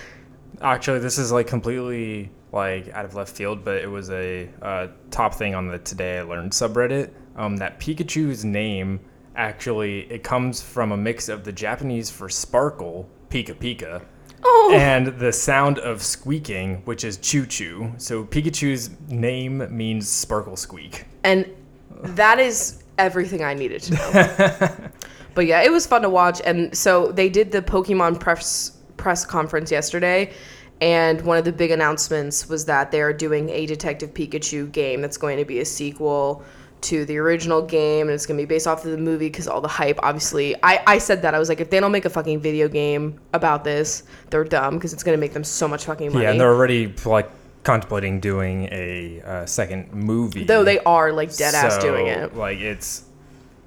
Actually, 0.60 1.00
this 1.00 1.18
is 1.18 1.30
like 1.30 1.46
completely 1.46 2.30
like 2.52 2.88
out 2.90 3.04
of 3.04 3.14
left 3.14 3.36
field, 3.36 3.64
but 3.64 3.82
it 3.82 3.90
was 3.90 4.10
a 4.10 4.48
uh, 4.62 4.88
top 5.10 5.34
thing 5.34 5.54
on 5.54 5.68
the 5.68 5.78
Today 5.78 6.18
I 6.18 6.22
Learned 6.22 6.52
subreddit. 6.52 7.10
Um, 7.36 7.56
that 7.58 7.78
Pikachu's 7.78 8.44
name 8.44 9.00
actually 9.36 10.00
it 10.10 10.24
comes 10.24 10.60
from 10.60 10.90
a 10.90 10.96
mix 10.96 11.28
of 11.28 11.44
the 11.44 11.52
Japanese 11.52 12.10
for 12.10 12.28
sparkle, 12.28 13.08
Pika 13.30 13.54
Pika, 13.54 14.04
Oh. 14.44 14.72
and 14.74 15.08
the 15.18 15.32
sound 15.32 15.78
of 15.78 16.02
squeaking, 16.02 16.82
which 16.84 17.04
is 17.04 17.16
choo 17.16 17.46
choo. 17.46 17.92
So 17.98 18.24
Pikachu's 18.24 18.90
name 19.08 19.66
means 19.76 20.08
sparkle 20.08 20.56
squeak. 20.56 21.06
And 21.24 21.48
that 21.90 22.38
is 22.38 22.82
everything 22.98 23.42
I 23.42 23.54
needed 23.54 23.82
to 23.82 23.94
know. 23.94 24.90
but 25.34 25.46
yeah, 25.46 25.62
it 25.62 25.72
was 25.72 25.86
fun 25.86 26.02
to 26.02 26.10
watch. 26.10 26.40
And 26.44 26.76
so 26.76 27.12
they 27.12 27.28
did 27.28 27.50
the 27.50 27.62
Pokemon 27.62 28.20
press 28.20 28.78
press 28.96 29.24
conference 29.24 29.70
yesterday. 29.70 30.32
And 30.80 31.20
one 31.22 31.38
of 31.38 31.44
the 31.44 31.52
big 31.52 31.70
announcements 31.70 32.48
was 32.48 32.64
that 32.66 32.92
they're 32.92 33.12
doing 33.12 33.50
a 33.50 33.66
Detective 33.66 34.14
Pikachu 34.14 34.70
game 34.70 35.00
that's 35.00 35.16
going 35.16 35.38
to 35.38 35.44
be 35.44 35.58
a 35.60 35.64
sequel 35.64 36.44
to 36.82 37.04
the 37.04 37.18
original 37.18 37.62
game. 37.62 38.08
And 38.08 38.14
it's 38.14 38.26
going 38.26 38.38
to 38.38 38.42
be 38.42 38.46
based 38.46 38.66
off 38.66 38.84
of 38.84 38.90
the 38.90 38.98
movie 38.98 39.28
because 39.28 39.48
all 39.48 39.60
the 39.60 39.68
hype, 39.68 39.98
obviously. 40.02 40.56
I, 40.62 40.82
I 40.86 40.98
said 40.98 41.22
that. 41.22 41.34
I 41.34 41.38
was 41.38 41.48
like, 41.48 41.60
if 41.60 41.70
they 41.70 41.80
don't 41.80 41.92
make 41.92 42.04
a 42.04 42.10
fucking 42.10 42.40
video 42.40 42.68
game 42.68 43.20
about 43.32 43.64
this, 43.64 44.04
they're 44.30 44.44
dumb 44.44 44.74
because 44.74 44.92
it's 44.92 45.02
going 45.02 45.16
to 45.16 45.20
make 45.20 45.32
them 45.32 45.44
so 45.44 45.66
much 45.68 45.84
fucking 45.86 46.12
money. 46.12 46.24
Yeah, 46.24 46.30
and 46.30 46.40
they're 46.40 46.52
already 46.52 46.94
like 47.04 47.30
contemplating 47.64 48.20
doing 48.20 48.68
a 48.70 49.20
uh, 49.22 49.46
second 49.46 49.92
movie. 49.92 50.44
Though 50.44 50.64
they 50.64 50.78
are 50.80 51.12
like 51.12 51.34
dead 51.36 51.54
ass 51.54 51.78
doing 51.78 52.06
it. 52.06 52.34
Like 52.34 52.58
it's, 52.58 53.04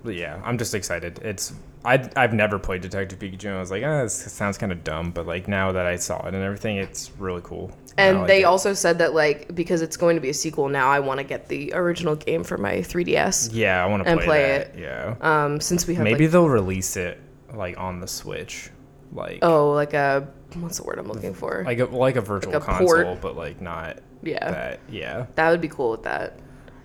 yeah, 0.04 0.42
I'm 0.44 0.58
just 0.58 0.74
excited. 0.74 1.20
It's 1.24 1.54
I 1.84 2.10
I've 2.16 2.34
never 2.34 2.60
played 2.60 2.82
Detective 2.82 3.20
Pikachu. 3.20 3.46
And 3.46 3.56
I 3.56 3.60
was 3.60 3.72
like, 3.72 3.84
ah, 3.84 4.04
this 4.04 4.32
sounds 4.32 4.58
kind 4.58 4.72
of 4.72 4.84
dumb, 4.84 5.12
but 5.12 5.26
like 5.26 5.48
now 5.48 5.72
that 5.72 5.86
I 5.86 5.96
saw 5.96 6.26
it 6.28 6.34
and 6.34 6.44
everything, 6.44 6.78
it's 6.78 7.12
really 7.18 7.42
cool. 7.44 7.72
And 7.98 8.20
like 8.20 8.28
they 8.28 8.42
it. 8.42 8.46
also 8.46 8.74
said 8.74 9.00
that 9.00 9.14
like 9.14 9.54
because 9.54 9.82
it's 9.82 9.98
going 9.98 10.16
to 10.16 10.22
be 10.22 10.30
a 10.30 10.34
sequel 10.34 10.70
now, 10.70 10.90
I 10.90 11.00
want 11.00 11.20
to 11.20 11.24
get 11.24 11.48
the 11.48 11.74
original 11.74 12.16
game 12.16 12.44
for 12.44 12.58
my 12.58 12.78
3DS. 12.78 13.50
yeah, 13.54 13.84
I 13.84 13.88
want 13.88 14.04
to 14.04 14.10
and 14.10 14.20
play, 14.22 14.42
that. 14.42 14.78
Yeah, 14.78 15.16
Um, 15.22 15.60
since 15.60 15.88
we 15.88 15.96
have 15.96 16.04
maybe 16.04 16.26
like 16.26 16.32
they'll 16.32 16.50
release 16.50 16.96
it 16.98 17.20
like 17.54 17.78
on 17.78 18.00
the 18.00 18.08
Switch, 18.08 18.70
like 19.12 19.40
oh 19.42 19.72
like 19.72 19.94
a 19.94 20.28
what's 20.56 20.78
the 20.78 20.84
word 20.84 21.00
I'm 21.00 21.08
looking 21.08 21.34
for? 21.34 21.64
like 21.66 21.80
a 21.80 21.86
like 21.86 22.16
a 22.16 22.22
virtual 22.22 22.56
a 22.56 22.60
console, 22.60 23.04
port. 23.04 23.22
but 23.22 23.36
like 23.36 23.62
not 23.62 24.00
yeah, 24.24 24.52
that. 24.52 24.80
Yeah, 24.90 25.26
that 25.36 25.50
would 25.50 25.62
be 25.62 25.68
cool 25.68 25.92
with 25.92 26.04
that. 26.04 26.40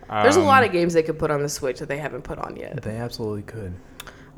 There's 0.09 0.37
a 0.37 0.41
Um, 0.41 0.47
lot 0.47 0.65
of 0.65 0.73
games 0.73 0.95
they 0.95 1.03
could 1.03 1.19
put 1.19 1.31
on 1.31 1.43
the 1.43 1.49
Switch 1.49 1.79
that 1.81 1.89
they 1.89 1.99
haven't 1.99 2.23
put 2.23 2.39
on 2.39 2.57
yet. 2.57 2.83
They 2.83 2.97
absolutely 2.97 3.43
could. 3.43 3.75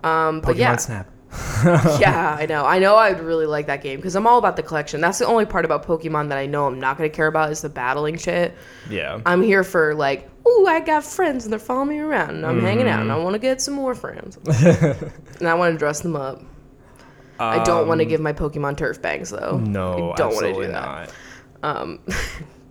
Um, 0.05 0.41
but 0.41 0.57
Pokemon 0.57 0.59
yeah, 0.59 0.77
Snap. 0.77 1.11
yeah, 2.01 2.37
I 2.41 2.47
know. 2.47 2.65
I 2.65 2.79
know 2.79 2.97
I'd 2.97 3.21
really 3.21 3.45
like 3.47 3.67
that 3.67 3.83
game 3.83 3.97
because 3.99 4.17
I'm 4.17 4.27
all 4.27 4.39
about 4.39 4.57
the 4.57 4.63
collection. 4.63 5.01
That's 5.01 5.19
the 5.19 5.27
only 5.27 5.45
part 5.45 5.65
about 5.67 5.85
Pokemon 5.85 6.29
that 6.31 6.39
I 6.39 6.47
know 6.47 6.67
I'm 6.67 6.81
not 6.81 6.97
gonna 6.97 7.11
care 7.11 7.27
about 7.27 7.51
is 7.53 7.61
the 7.61 7.69
battling 7.69 8.17
shit. 8.17 8.55
Yeah. 8.89 9.21
I'm 9.27 9.43
here 9.43 9.63
for 9.65 9.95
like, 9.95 10.31
ooh, 10.49 10.67
I 10.67 10.81
got 10.81 11.05
friends 11.05 11.45
and 11.45 11.53
they're 11.53 11.59
following 11.59 11.91
me 11.91 11.99
around 11.99 12.31
and 12.37 12.47
I'm 12.47 12.61
hanging 12.61 12.89
out 12.89 13.01
and 13.03 13.11
I 13.13 13.17
Mm-hmm. 13.17 13.25
want 13.25 13.35
to 13.35 13.39
get 13.41 13.61
some 13.61 13.75
more 13.75 13.95
friends. 13.95 14.39
and 15.39 15.47
I 15.49 15.53
want 15.55 15.75
to 15.75 15.79
dress 15.79 16.01
them 16.01 16.17
up. 16.17 16.43
I 17.41 17.63
don't 17.63 17.87
want 17.87 17.99
to 18.01 18.05
give 18.07 18.21
my 18.21 18.33
Pokemon 18.33 18.79
turf 18.79 19.03
bangs 19.03 19.31
though. 19.31 19.57
Um, 19.57 19.71
No, 19.73 20.13
I 20.13 20.17
don't 20.17 20.35
want 20.35 20.47
to 20.47 20.55
do 20.55 20.67
that. 20.73 20.73
not. 20.73 21.13
Um, 21.63 21.99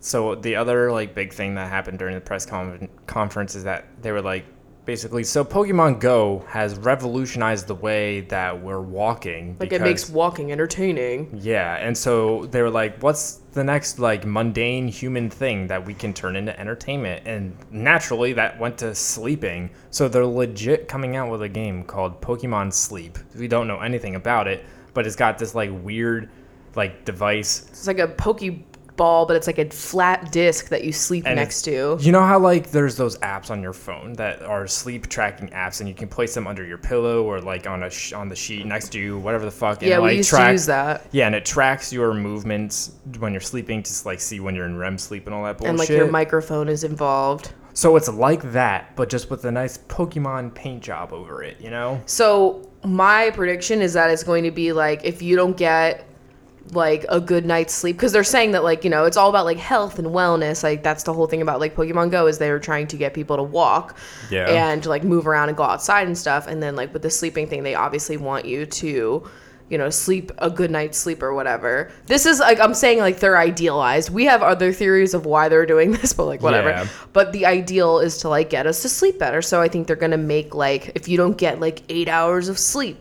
So 0.07 0.35
the 0.35 0.55
other 0.55 0.89
like 0.91 1.13
big 1.13 1.33
thing 1.33 1.55
that 1.55 1.69
happened 1.69 1.99
during 1.99 2.15
the 2.15 2.21
press 2.21 2.45
con- 2.45 2.87
conference 3.07 3.55
is 3.55 3.65
that 3.65 3.85
they 4.01 4.13
were 4.13 4.21
like 4.21 4.45
basically 4.85 5.25
so 5.25 5.43
Pokemon 5.43 5.99
Go 5.99 6.45
has 6.47 6.75
revolutionized 6.75 7.67
the 7.67 7.75
way 7.75 8.21
that 8.21 8.63
we're 8.63 8.79
walking 8.79 9.57
like 9.59 9.73
it 9.73 9.81
makes 9.81 10.09
walking 10.09 10.53
entertaining. 10.53 11.37
yeah, 11.41 11.75
and 11.75 11.95
so 11.97 12.45
they 12.45 12.61
were 12.61 12.69
like 12.69 13.03
what's 13.03 13.41
the 13.51 13.65
next 13.65 13.99
like 13.99 14.25
mundane 14.25 14.87
human 14.87 15.29
thing 15.29 15.67
that 15.67 15.85
we 15.85 15.93
can 15.93 16.13
turn 16.13 16.37
into 16.37 16.57
entertainment 16.57 17.27
and 17.27 17.53
naturally 17.69 18.31
that 18.31 18.57
went 18.57 18.77
to 18.77 18.95
sleeping. 18.95 19.69
So 19.89 20.07
they're 20.07 20.25
legit 20.25 20.87
coming 20.87 21.17
out 21.17 21.29
with 21.29 21.41
a 21.41 21.49
game 21.49 21.83
called 21.83 22.21
Pokemon 22.21 22.71
Sleep. 22.71 23.19
We 23.37 23.49
don't 23.49 23.67
know 23.67 23.81
anything 23.81 24.15
about 24.15 24.47
it, 24.47 24.63
but 24.93 25.05
it's 25.05 25.17
got 25.17 25.37
this 25.37 25.53
like 25.53 25.71
weird 25.83 26.29
like 26.75 27.03
device 27.03 27.65
It's 27.69 27.87
like 27.87 27.99
a 27.99 28.07
Pokeball, 28.98 29.27
but 29.27 29.36
it's 29.36 29.48
like 29.48 29.60
a 29.60 29.70
flat 29.70 30.32
disc 30.32 30.70
that 30.70 30.84
you 30.84 30.92
sleep 30.92 31.25
And 31.25 31.36
next 31.36 31.62
to. 31.63 31.98
You 32.00 32.12
know 32.12 32.25
how 32.25 32.39
like 32.39 32.72
there's 32.72 32.96
those 32.96 33.18
apps 33.20 33.50
on 33.50 33.62
your 33.62 33.74
phone 33.74 34.13
that 34.13 34.42
are 34.42 34.68
sleep 34.68 35.08
tracking 35.08 35.50
apps, 35.50 35.80
and 35.80 35.88
you 35.88 35.96
can 35.96 36.08
place 36.08 36.34
them 36.34 36.48
under 36.48 36.66
your 36.66 36.77
pillow 36.77 37.24
or 37.24 37.39
like 37.42 37.68
on 37.68 37.84
a 37.84 37.89
sh- 37.89 38.13
on 38.13 38.30
the 38.30 38.36
sheet 38.36 38.66
next 38.66 38.89
to 38.89 39.00
you, 39.00 39.18
whatever 39.20 39.46
the 39.46 39.51
fuck. 39.51 39.82
And 39.82 39.89
Yeah, 39.89 39.98
it, 39.98 40.01
we 40.01 40.08
like, 40.10 40.18
used 40.18 40.32
to 40.32 40.51
use 40.51 40.66
that. 40.66 41.08
Yeah, 41.12 41.27
and 41.27 41.36
it 41.36 41.46
tracks 41.46 41.94
your 41.94 42.13
movements 42.13 42.92
when 43.20 43.32
you're 43.32 43.42
sleeping 43.42 43.84
to 43.84 43.94
like 44.06 44.20
see 44.20 44.39
when 44.39 44.56
you're 44.56 44.66
in 44.66 44.77
REM 44.77 44.98
sleep 44.98 45.25
and 45.25 45.36
all 45.36 45.44
that 45.44 45.58
bullshit. 45.58 45.70
And 45.70 45.80
like 45.80 45.89
your 45.89 46.12
microphone 46.12 46.70
is 46.70 46.84
involved. 46.84 47.54
so 47.74 47.96
it's 47.96 48.10
like 48.10 48.51
that, 48.51 48.96
but 48.96 49.10
just 49.10 49.30
with 49.30 49.46
a 49.46 49.51
nice 49.51 49.77
Pokemon 49.77 50.54
paint 50.56 50.84
job 50.84 51.13
over 51.13 51.44
it. 51.44 51.60
You 51.62 51.70
know? 51.70 52.01
So 52.06 52.70
my 52.84 53.32
prediction 53.32 53.82
is 53.82 53.94
that 53.94 54.10
it's 54.10 54.24
going 54.24 54.44
to 54.44 54.51
be 54.51 54.72
like 54.72 55.04
if 55.04 55.22
you 55.22 55.36
don't 55.36 55.58
get 55.58 56.06
like 56.71 57.05
a 57.09 57.19
good 57.19 57.45
night's 57.45 57.74
sleep. 57.74 57.95
Because 57.95 58.12
they're 58.12 58.24
saying 58.24 58.51
that 58.51 58.63
like 58.63 58.83
you 58.83 58.89
know 58.89 59.05
it's 59.05 59.17
all 59.17 59.29
about 59.29 59.45
like 59.45 59.57
health 59.57 60.00
and 60.00 60.07
wellness. 60.09 60.63
Like 60.63 60.83
that's 60.83 61.03
the 61.03 61.13
whole 61.13 61.27
thing 61.27 61.41
about 61.41 61.59
like 61.59 61.75
pokemon 61.75 62.12
go 62.12 62.27
is 62.27 62.38
they're 62.38 62.59
trying 62.59 62.88
to 62.88 62.97
get 62.97 63.13
people 63.13 63.38
to 63.38 63.43
walk 63.43 63.97
Yeah. 64.29 64.71
and 64.71 64.86
like 64.86 65.03
move 65.03 65.27
around 65.27 65.50
and 65.50 65.57
go 65.57 65.63
outside 65.63 66.07
and 66.07 66.17
stuff. 66.17 66.47
And 66.47 66.62
then 66.62 66.75
like 66.75 66.93
with 66.93 67.01
the 67.01 67.09
sleeping 67.09 67.47
thing 67.47 67.63
they 67.63 67.75
obviously 67.75 68.17
want 68.17 68.45
you 68.45 68.65
to 68.65 69.29
you 69.69 69.77
know 69.77 69.89
sleep 69.89 70.31
a 70.38 70.50
good 70.50 70.71
night's 70.71 70.97
sleep 70.97 71.21
or 71.21 71.33
whatever. 71.33 71.91
This 72.05 72.25
is 72.25 72.39
like 72.39 72.59
i'm 72.59 72.74
saying 72.74 73.00
like 73.00 73.19
they're 73.19 73.38
idealized. 73.38 74.09
We 74.09 74.24
have 74.25 74.41
other 74.41 74.71
theories 74.71 75.13
of 75.13 75.25
why 75.25 75.50
they're 75.50 75.65
doing 75.65 75.91
this 76.01 76.13
but 76.13 76.25
like 76.25 76.41
whatever. 76.41 76.69
Yeah. 76.69 76.88
but 77.13 77.33
the 77.33 77.45
ideal 77.45 78.00
is 78.00 78.17
to 78.19 78.29
like 78.29 78.50
get 78.50 78.65
us 78.65 78.81
to 78.83 78.89
sleep 78.89 79.19
better. 79.19 79.41
So 79.41 79.62
i 79.62 79.67
think 79.67 79.88
they're 79.88 79.95
gonna 79.95 80.17
make 80.17 80.55
like 80.55 80.91
if 80.95 81.07
you 81.09 81.17
don't 81.17 81.38
get 81.38 81.59
like 81.59 81.83
eight 81.89 82.07
hours 82.07 82.47
of 82.50 82.57
sleep 82.59 82.97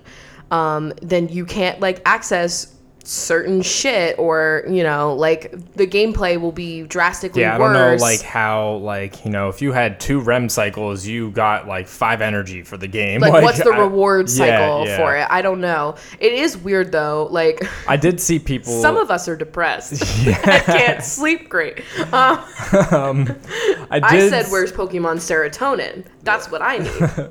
um, 0.50 0.92
then 1.02 1.28
you 1.28 1.44
can't 1.44 1.80
like 1.80 2.00
access 2.06 2.72
certain 3.06 3.62
shit 3.62 4.18
or 4.18 4.64
you 4.68 4.82
know 4.82 5.14
like 5.14 5.52
the 5.74 5.86
gameplay 5.86 6.40
will 6.40 6.50
be 6.50 6.82
drastically 6.82 7.42
Yeah, 7.42 7.54
I 7.54 7.58
don't 7.58 7.72
worse. 7.72 8.00
know 8.00 8.04
like 8.04 8.20
how 8.20 8.72
like 8.76 9.24
you 9.24 9.30
know 9.30 9.48
if 9.48 9.62
you 9.62 9.70
had 9.70 10.00
two 10.00 10.20
REM 10.20 10.48
cycles, 10.48 11.06
you 11.06 11.30
got 11.30 11.68
like 11.68 11.86
five 11.86 12.20
energy 12.20 12.62
for 12.62 12.76
the 12.76 12.88
game. 12.88 13.20
like, 13.20 13.32
what's 13.44 13.62
the 13.62 13.70
I- 13.70 13.78
reward 13.78 14.28
cycle 14.28 14.86
yeah. 14.86 14.96
for 14.96 15.16
it? 15.16 15.26
I 15.30 15.40
don't 15.40 15.60
know. 15.60 15.94
It 16.18 16.32
is 16.32 16.56
weird 16.56 16.90
though 16.90 17.28
like 17.30 17.62
I 17.88 17.96
did 17.96 18.20
see 18.20 18.40
people. 18.40 18.72
some 18.82 18.96
of 18.96 19.08
us 19.08 19.28
are 19.28 19.36
depressed. 19.36 20.02
I 20.26 20.58
can't 20.58 21.04
sleep 21.04 21.48
great. 21.48 21.78
Um, 22.12 23.36
I, 23.90 24.00
i 24.02 24.16
did 24.16 24.30
said 24.30 24.46
where's 24.46 24.72
pokemon 24.72 25.16
serotonin? 25.16 26.04
That's 26.24 26.50
what 26.50 26.60
i 26.60 26.78
need. 26.78 27.30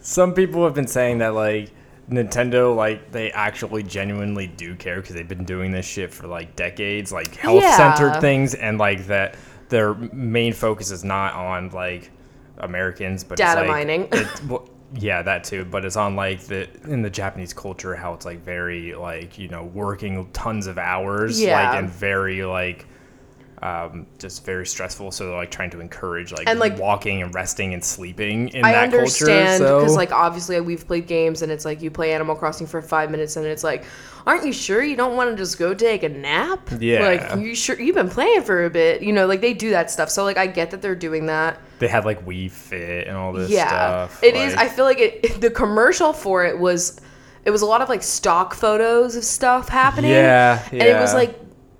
Some 0.00 0.32
people 0.32 0.64
have 0.64 0.74
been 0.74 0.86
saying 0.86 1.18
that 1.18 1.34
like 1.34 1.72
Nintendo 2.10 2.74
like 2.74 3.12
they 3.12 3.30
actually 3.32 3.82
genuinely 3.82 4.46
do 4.46 4.74
care 4.74 4.96
because 5.00 5.14
they've 5.14 5.28
been 5.28 5.44
doing 5.44 5.70
this 5.72 5.86
shit 5.86 6.12
for 6.12 6.26
like 6.26 6.56
decades, 6.56 7.12
like 7.12 7.34
health 7.36 7.62
centered 7.74 8.14
Yeah. 8.14 8.20
things, 8.20 8.54
and 8.54 8.78
like 8.78 9.06
that 9.06 9.36
their 9.68 9.94
main 9.94 10.52
focus 10.54 10.90
is 10.90 11.04
not 11.04 11.34
on 11.34 11.70
like 11.70 12.10
Americans, 12.58 13.24
but 13.24 13.36
Data 13.38 13.60
it's, 13.60 13.68
like, 13.68 13.76
mining. 13.76 14.08
It's, 14.12 14.42
well, 14.44 14.68
yeah, 14.94 15.20
that 15.22 15.44
too, 15.44 15.66
but 15.66 15.84
it's 15.84 15.96
on 15.96 16.16
like 16.16 16.40
the 16.44 16.66
in 16.84 17.02
the 17.02 17.10
Japanese 17.10 17.52
culture 17.52 17.94
how 17.94 18.14
it's 18.14 18.24
like 18.24 18.42
very 18.42 18.94
like 18.94 19.38
you 19.38 19.48
know 19.48 19.64
working 19.64 20.30
tons 20.32 20.66
of 20.66 20.78
hours, 20.78 21.40
Yeah. 21.40 21.70
like 21.70 21.78
and 21.78 21.90
very 21.90 22.42
like. 22.44 22.86
Um, 23.60 24.06
just 24.18 24.44
very 24.44 24.64
stressful, 24.66 25.10
so 25.10 25.26
they're 25.26 25.34
like 25.36 25.50
trying 25.50 25.70
to 25.70 25.80
encourage 25.80 26.30
like, 26.32 26.48
And, 26.48 26.60
like, 26.60 26.78
walking 26.78 27.22
and 27.22 27.34
resting 27.34 27.74
and 27.74 27.84
sleeping 27.84 28.50
in 28.50 28.64
I 28.64 28.70
that 28.72 28.84
understand 28.84 29.58
culture. 29.60 29.76
because 29.78 29.92
so- 29.94 29.98
like 29.98 30.12
obviously 30.12 30.60
we've 30.60 30.86
played 30.86 31.08
games 31.08 31.42
and 31.42 31.50
it's 31.50 31.64
like 31.64 31.82
you 31.82 31.90
play 31.90 32.12
Animal 32.12 32.36
Crossing 32.36 32.68
for 32.68 32.80
five 32.80 33.10
minutes 33.10 33.34
and 33.36 33.44
it's 33.46 33.64
like, 33.64 33.84
aren't 34.26 34.46
you 34.46 34.52
sure 34.52 34.80
you 34.82 34.94
don't 34.94 35.16
want 35.16 35.30
to 35.30 35.36
just 35.36 35.58
go 35.58 35.74
take 35.74 36.04
a 36.04 36.08
nap? 36.08 36.68
Yeah. 36.78 37.00
Like 37.32 37.40
you 37.44 37.54
sure 37.56 37.80
you've 37.80 37.96
been 37.96 38.08
playing 38.10 38.42
for 38.42 38.64
a 38.64 38.70
bit, 38.70 39.02
you 39.02 39.12
know? 39.12 39.26
Like 39.26 39.40
they 39.40 39.54
do 39.54 39.70
that 39.70 39.90
stuff. 39.90 40.08
So 40.08 40.22
like 40.22 40.36
I 40.38 40.46
get 40.46 40.70
that 40.70 40.80
they're 40.80 40.94
doing 40.94 41.26
that. 41.26 41.58
they 41.80 41.88
had 41.88 42.04
like 42.04 42.24
Wii 42.24 42.50
Fit 42.52 43.08
and 43.08 43.16
all 43.16 43.32
this 43.32 43.50
yeah, 43.50 43.66
stuff. 44.06 44.22
it 44.22 44.36
is. 44.36 44.54
like- 44.54 44.66
I 44.66 44.68
feel 44.68 44.84
like 44.84 44.98
it. 45.00 45.40
The 45.40 45.50
commercial 45.50 46.12
for 46.12 46.44
it 46.44 46.56
was, 46.58 47.00
it 47.44 47.50
was 47.50 47.62
a 47.62 47.66
lot 47.66 47.80
of 47.82 47.88
like 47.88 48.02
stock 48.04 48.54
photos 48.54 49.16
of 49.16 49.24
stuff 49.24 49.68
happening. 49.68 50.10
Yeah, 50.12 50.62
and 50.70 50.80
it 50.82 51.00
was 51.00 51.12
like 51.14 51.36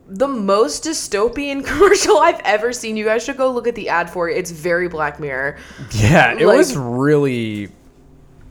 the 0.09 0.29
most 0.29 0.85
dystopian 0.85 1.65
commercial 1.67 2.19
I've 2.19 2.41
ever 2.41 2.73
seen. 2.73 2.97
You 2.97 3.05
guys 3.05 3.25
should 3.25 3.37
go 3.37 3.51
look 3.53 3.67
at 3.69 3.75
the 3.75 3.89
ad 3.89 4.11
for 4.11 4.29
it. 4.29 4.37
It's 4.37 4.51
very 4.51 4.89
Black 4.89 5.21
Mirror. 5.21 5.59
yeah, 5.93 6.33
it 6.33 6.47
like- 6.47 6.57
was 6.57 6.77
really 6.77 7.71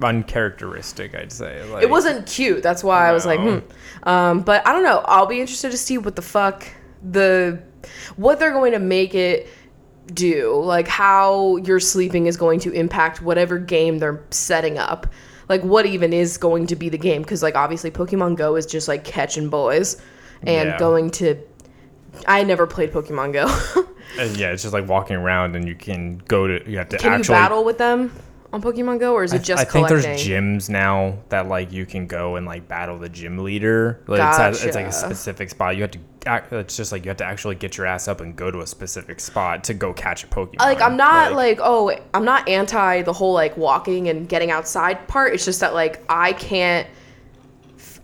uncharacteristic. 0.01 1.15
I'd 1.15 1.31
say 1.31 1.63
like, 1.69 1.83
It 1.83 1.89
wasn't 1.89 2.27
cute. 2.27 2.63
That's 2.63 2.83
why 2.83 3.07
I 3.09 3.11
was 3.11 3.25
like, 3.25 3.39
hmm. 3.39 3.59
Um, 4.07 4.41
but 4.41 4.65
I 4.65 4.71
don't 4.71 4.83
know. 4.83 4.99
I'll 5.05 5.25
be 5.25 5.39
interested 5.39 5.71
to 5.71 5.77
see 5.77 5.97
what 5.97 6.15
the 6.15 6.21
fuck 6.21 6.67
the 7.03 7.61
what 8.15 8.39
they're 8.39 8.51
going 8.51 8.73
to 8.73 8.79
make 8.79 9.15
it 9.15 9.47
do. 10.13 10.61
Like 10.63 10.87
how 10.87 11.57
your 11.57 11.79
sleeping 11.79 12.27
is 12.27 12.37
going 12.37 12.59
to 12.61 12.71
impact 12.71 13.21
whatever 13.21 13.57
game 13.57 13.99
they're 13.99 14.23
setting 14.29 14.77
up. 14.77 15.07
Like 15.49 15.61
what 15.63 15.85
even 15.85 16.13
is 16.13 16.37
going 16.37 16.67
to 16.67 16.75
be 16.75 16.89
the 16.89 16.97
game? 16.97 17.21
Because 17.21 17.41
like 17.41 17.55
obviously 17.55 17.89
Pokemon 17.91 18.35
Go 18.35 18.55
is 18.55 18.65
just 18.65 18.87
like 18.87 19.03
catching 19.03 19.49
boys 19.49 19.99
and 20.43 20.69
Yeah. 20.69 20.77
going 20.79 21.09
to 21.11 21.37
I 22.27 22.43
never 22.43 22.65
played 22.67 22.91
Pokemon 22.91 23.33
Go. 23.33 23.83
And 24.17 24.35
yeah, 24.37 24.51
it's 24.51 24.63
just 24.63 24.73
like 24.73 24.87
walking 24.87 25.17
around 25.17 25.55
and 25.57 25.67
you 25.67 25.75
can 25.75 26.17
go 26.27 26.47
to 26.47 26.67
you 26.69 26.77
have 26.77 26.89
to 26.89 26.97
Can 26.97 27.11
actually 27.13 27.35
you 27.35 27.41
battle 27.41 27.63
with 27.65 27.77
them 27.77 28.11
on 28.53 28.61
Pokemon 28.61 28.99
Go, 29.01 29.13
or 29.13 29.23
is 29.25 29.33
it 29.33 29.43
just 29.43 29.61
I 29.61 29.65
think 29.65 29.89
there's 29.89 30.05
gyms 30.05 30.69
now 30.69 31.17
that 31.27 31.47
like 31.49 31.73
you 31.73 31.85
can 31.85 32.07
go 32.07 32.37
and 32.37 32.45
like 32.45 32.67
battle 32.69 32.97
the 32.97 33.09
gym 33.09 33.37
leader. 33.39 34.01
Like, 34.07 34.21
it's, 34.21 34.39
at- 34.39 34.65
it's 34.67 34.75
like 34.75 34.87
a 34.87 34.91
specific 34.93 35.49
spot. 35.49 35.75
You 35.75 35.81
have 35.83 35.91
to. 35.91 35.99
act- 36.25 36.53
It's 36.53 36.77
just 36.77 36.93
like 36.93 37.03
you 37.03 37.09
have 37.09 37.17
to 37.17 37.25
actually 37.25 37.55
get 37.55 37.77
your 37.77 37.85
ass 37.85 38.07
up 38.07 38.21
and 38.21 38.33
go 38.35 38.49
to 38.49 38.61
a 38.61 38.65
specific 38.67 39.19
spot 39.19 39.65
to 39.65 39.73
go 39.73 39.93
catch 39.93 40.23
a 40.23 40.27
Pokemon. 40.27 40.59
like 40.59 40.81
I'm 40.81 40.95
not 40.97 41.33
like, 41.33 41.59
oh 41.61 41.93
I'm 42.13 42.23
not 42.25 42.47
anti 42.47 43.01
the 43.01 43.13
whole 43.13 43.33
like 43.33 43.57
walking 43.57 44.07
and 44.07 44.27
getting 44.27 44.49
outside 44.49 45.05
part. 45.09 45.33
It's 45.33 45.43
just 45.45 45.59
that 45.59 45.73
like 45.73 46.01
I 46.09 46.31
can't 46.31 46.87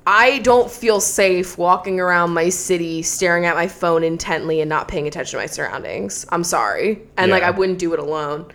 I 0.05 0.39
don't 0.39 0.69
feel 0.69 0.99
safe 0.99 1.57
walking 1.57 1.99
around 1.99 2.33
my 2.33 2.49
city 2.49 3.01
staring 3.01 3.45
at 3.45 3.55
my 3.55 3.67
phone 3.67 4.03
intently 4.03 4.59
and 4.61 4.67
not 4.67 4.87
paying 4.87 5.07
attention 5.07 5.37
to 5.37 5.43
my 5.43 5.47
surroundings. 5.47 6.25
I'm 6.29 6.43
sorry. 6.43 7.01
And 7.17 7.31
like 7.31 7.43
I 7.43 7.51
wouldn't 7.51 7.79
do 7.79 7.93
it 7.93 7.99
alone. 7.99 8.51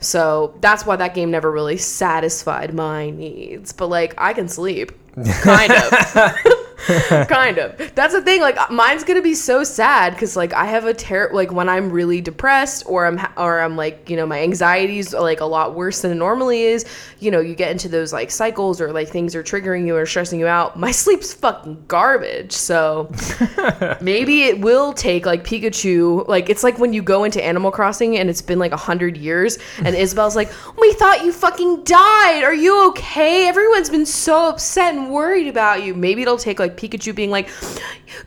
So 0.00 0.54
that's 0.60 0.84
why 0.84 0.96
that 0.96 1.14
game 1.14 1.30
never 1.30 1.50
really 1.50 1.76
satisfied 1.78 2.74
my 2.74 3.10
needs. 3.10 3.72
But 3.72 3.88
like 3.88 4.14
I 4.18 4.32
can 4.34 4.48
sleep. 4.48 4.92
Kind 5.42 5.72
of. 5.72 6.36
kind 7.28 7.58
of. 7.58 7.94
That's 7.94 8.14
the 8.14 8.22
thing. 8.22 8.40
Like 8.40 8.56
uh, 8.56 8.66
mine's 8.70 9.04
gonna 9.04 9.22
be 9.22 9.34
so 9.34 9.64
sad 9.64 10.14
because 10.14 10.36
like 10.36 10.52
I 10.52 10.64
have 10.64 10.84
a 10.84 10.94
ter 10.94 11.30
like 11.32 11.52
when 11.52 11.68
I'm 11.68 11.90
really 11.90 12.20
depressed 12.20 12.84
or 12.86 13.06
I'm 13.06 13.16
ha- 13.16 13.32
or 13.36 13.60
I'm 13.60 13.76
like 13.76 14.10
you 14.10 14.16
know 14.16 14.26
my 14.26 14.40
anxiety's 14.40 15.14
like 15.14 15.40
a 15.40 15.44
lot 15.44 15.74
worse 15.74 16.02
than 16.02 16.10
it 16.10 16.16
normally 16.16 16.62
is. 16.62 16.84
You 17.20 17.30
know 17.30 17.40
you 17.40 17.54
get 17.54 17.70
into 17.70 17.88
those 17.88 18.12
like 18.12 18.30
cycles 18.30 18.80
or 18.80 18.92
like 18.92 19.08
things 19.08 19.34
are 19.34 19.42
triggering 19.42 19.86
you 19.86 19.96
or 19.96 20.06
stressing 20.06 20.40
you 20.40 20.46
out. 20.46 20.78
My 20.78 20.90
sleep's 21.02 21.32
fucking 21.32 21.84
garbage. 21.88 22.52
So 22.52 23.10
maybe 24.00 24.44
it 24.44 24.60
will 24.60 24.92
take 24.92 25.26
like 25.26 25.44
Pikachu. 25.44 26.26
Like 26.26 26.50
it's 26.50 26.64
like 26.64 26.78
when 26.78 26.92
you 26.92 27.02
go 27.02 27.24
into 27.24 27.42
Animal 27.42 27.70
Crossing 27.70 28.18
and 28.18 28.28
it's 28.28 28.42
been 28.42 28.58
like 28.58 28.72
a 28.72 28.76
hundred 28.76 29.16
years 29.16 29.58
and 29.78 29.94
Isabelle's 29.94 30.36
like, 30.36 30.50
we 30.78 30.92
thought 30.94 31.24
you 31.24 31.32
fucking 31.32 31.84
died. 31.84 32.42
Are 32.42 32.54
you 32.54 32.88
okay? 32.88 33.46
Everyone's 33.46 33.90
been 33.90 34.06
so 34.06 34.48
upset 34.48 34.94
and 34.94 35.10
worried 35.10 35.46
about 35.46 35.82
you. 35.84 35.94
Maybe 35.94 36.22
it'll 36.22 36.36
take 36.36 36.58
like 36.58 36.71
Pikachu 36.76 37.14
being 37.14 37.30
like, 37.30 37.48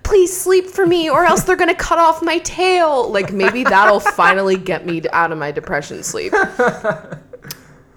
please 0.04 0.36
sleep 0.36 0.66
for 0.68 0.86
me 0.86 1.10
or 1.10 1.26
else 1.26 1.44
they're 1.44 1.56
gonna 1.56 1.76
cut 1.76 2.00
off 2.00 2.22
my 2.22 2.40
tail. 2.40 3.10
Like 3.12 3.32
maybe 3.32 3.64
that'll 3.64 4.00
finally 4.00 4.58
get 4.58 4.86
me 4.86 5.02
out 5.12 5.32
of 5.32 5.38
my 5.38 5.52
depression 5.52 6.04
sleep. 6.04 6.34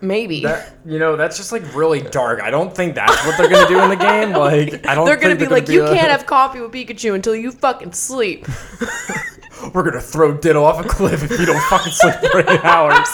Maybe. 0.01 0.43
That, 0.43 0.77
you 0.87 0.99
know, 0.99 1.17
that's 1.17 1.37
just 1.37 1.51
like 1.51 1.75
really 1.75 2.01
dark. 2.01 2.41
I 2.41 2.51
don't 2.51 2.75
think 2.75 2.95
that's 2.95 3.25
what 3.27 3.37
they're 3.37 3.49
gonna 3.49 3.69
do 3.69 3.81
in 3.83 3.91
the 3.91 3.97
game. 3.97 4.33
Like, 4.33 4.87
I 4.87 4.95
don't. 4.95 5.07
they're 5.07 5.17
gonna 5.17 5.35
be 5.35 5.47
like, 5.47 5.69
you 5.69 5.85
uh, 5.85 5.93
can't 5.93 6.11
have 6.11 6.27
coffee 6.27 6.61
with 6.61 6.71
Pikachu 6.71 7.15
until 7.15 7.35
you 7.35 7.51
fucking 7.51 7.93
sleep. 7.93 8.47
We're 9.75 9.83
gonna 9.83 10.01
throw 10.01 10.37
Ditto 10.37 10.63
off 10.63 10.85
a 10.85 10.89
cliff 10.89 11.25
if 11.25 11.39
you 11.39 11.47
don't 11.47 11.63
fucking 11.65 11.93
sleep 11.93 12.15
for 12.31 12.41
eight 12.41 12.65
hours. 12.65 13.09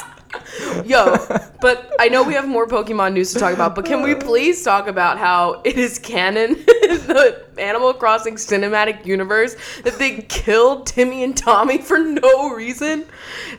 Yo, 0.84 1.16
but 1.60 1.92
I 1.98 2.08
know 2.08 2.22
we 2.22 2.34
have 2.34 2.48
more 2.48 2.66
Pokemon 2.66 3.12
news 3.14 3.32
to 3.32 3.38
talk 3.38 3.54
about, 3.54 3.74
but 3.74 3.84
can 3.84 4.02
we 4.02 4.14
please 4.30 4.62
talk 4.62 4.86
about 4.86 5.18
how 5.18 5.60
it 5.64 5.78
is 5.78 5.98
canon 5.98 6.50
in 6.56 7.06
the 7.06 7.42
Animal 7.58 7.94
Crossing 7.94 8.34
cinematic 8.34 9.04
universe 9.06 9.56
that 9.82 9.98
they 9.98 10.22
killed 10.22 10.86
Timmy 10.86 11.24
and 11.24 11.36
Tommy 11.36 11.78
for 11.78 11.98
no 11.98 12.50
reason? 12.50 13.06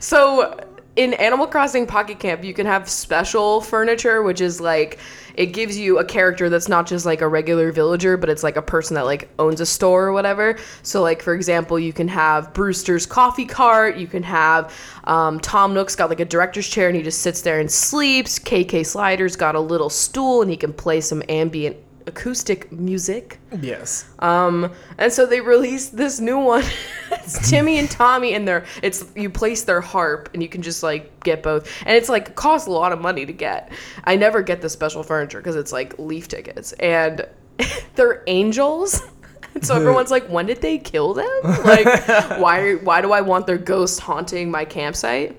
So, 0.00 0.58
in 0.96 1.12
Animal 1.14 1.46
Crossing 1.46 1.86
Pocket 1.86 2.18
Camp, 2.18 2.42
you 2.42 2.54
can 2.54 2.66
have 2.66 2.88
special 2.88 3.60
furniture, 3.60 4.22
which 4.22 4.40
is 4.40 4.60
like 4.60 4.98
it 5.36 5.46
gives 5.46 5.78
you 5.78 5.98
a 5.98 6.04
character 6.04 6.48
that's 6.48 6.68
not 6.68 6.86
just 6.86 7.04
like 7.04 7.20
a 7.20 7.28
regular 7.28 7.70
villager, 7.70 8.16
but 8.16 8.28
it's 8.28 8.42
like 8.42 8.56
a 8.56 8.62
person 8.62 8.94
that 8.94 9.04
like 9.04 9.28
owns 9.38 9.60
a 9.60 9.66
store 9.66 10.06
or 10.06 10.12
whatever. 10.12 10.58
So 10.82 11.02
like 11.02 11.22
for 11.22 11.34
example, 11.34 11.78
you 11.78 11.92
can 11.92 12.08
have 12.08 12.52
Brewster's 12.54 13.06
coffee 13.06 13.44
cart. 13.44 13.96
You 13.96 14.06
can 14.06 14.22
have 14.22 14.74
um, 15.04 15.38
Tom 15.40 15.74
Nook's 15.74 15.94
got 15.94 16.08
like 16.08 16.20
a 16.20 16.24
director's 16.24 16.68
chair 16.68 16.88
and 16.88 16.96
he 16.96 17.02
just 17.02 17.20
sits 17.20 17.42
there 17.42 17.60
and 17.60 17.70
sleeps. 17.70 18.38
KK 18.38 18.84
Slider's 18.86 19.36
got 19.36 19.54
a 19.54 19.60
little 19.60 19.90
stool 19.90 20.42
and 20.42 20.50
he 20.50 20.56
can 20.56 20.72
play 20.72 21.00
some 21.00 21.22
ambient 21.28 21.76
acoustic 22.06 22.70
music. 22.72 23.38
Yes. 23.60 24.08
Um, 24.20 24.72
and 24.98 25.12
so 25.12 25.26
they 25.26 25.40
released 25.40 25.96
this 25.96 26.20
new 26.20 26.38
one. 26.38 26.64
it's 27.12 27.50
Timmy 27.50 27.78
and 27.78 27.90
Tommy, 27.90 28.34
and 28.34 28.46
their 28.46 28.64
it's 28.82 29.04
you 29.14 29.30
place 29.30 29.64
their 29.64 29.80
harp, 29.80 30.30
and 30.32 30.42
you 30.42 30.48
can 30.48 30.62
just 30.62 30.82
like 30.82 31.22
get 31.24 31.42
both, 31.42 31.70
and 31.84 31.96
it's 31.96 32.08
like 32.08 32.34
costs 32.34 32.68
a 32.68 32.70
lot 32.70 32.92
of 32.92 33.00
money 33.00 33.26
to 33.26 33.32
get. 33.32 33.72
I 34.04 34.16
never 34.16 34.42
get 34.42 34.60
the 34.62 34.68
special 34.68 35.02
furniture 35.02 35.38
because 35.38 35.56
it's 35.56 35.72
like 35.72 35.98
leaf 35.98 36.28
tickets, 36.28 36.72
and 36.74 37.26
they're 37.94 38.22
angels. 38.26 39.02
So 39.62 39.74
everyone's 39.74 40.10
like, 40.10 40.28
when 40.28 40.44
did 40.44 40.60
they 40.60 40.76
kill 40.76 41.14
them? 41.14 41.40
Like, 41.42 41.86
why? 42.38 42.74
Why 42.74 43.00
do 43.00 43.12
I 43.12 43.22
want 43.22 43.46
their 43.46 43.58
ghost 43.58 44.00
haunting 44.00 44.50
my 44.50 44.66
campsite? 44.66 45.36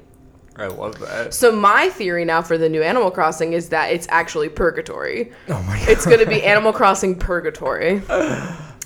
I 0.58 0.68
love 0.68 0.98
that. 1.00 1.34
So 1.34 1.52
my 1.52 1.90
theory 1.90 2.26
now 2.26 2.42
for 2.42 2.58
the 2.58 2.68
new 2.68 2.82
Animal 2.82 3.12
Crossing 3.12 3.54
is 3.54 3.70
that 3.70 3.92
it's 3.92 4.08
actually 4.10 4.50
purgatory. 4.50 5.32
Oh 5.50 5.62
my 5.64 5.78
god. 5.80 5.90
It's 5.90 6.06
going 6.06 6.20
to 6.20 6.26
be 6.26 6.44
Animal 6.44 6.74
Crossing 6.74 7.16
purgatory. 7.18 8.02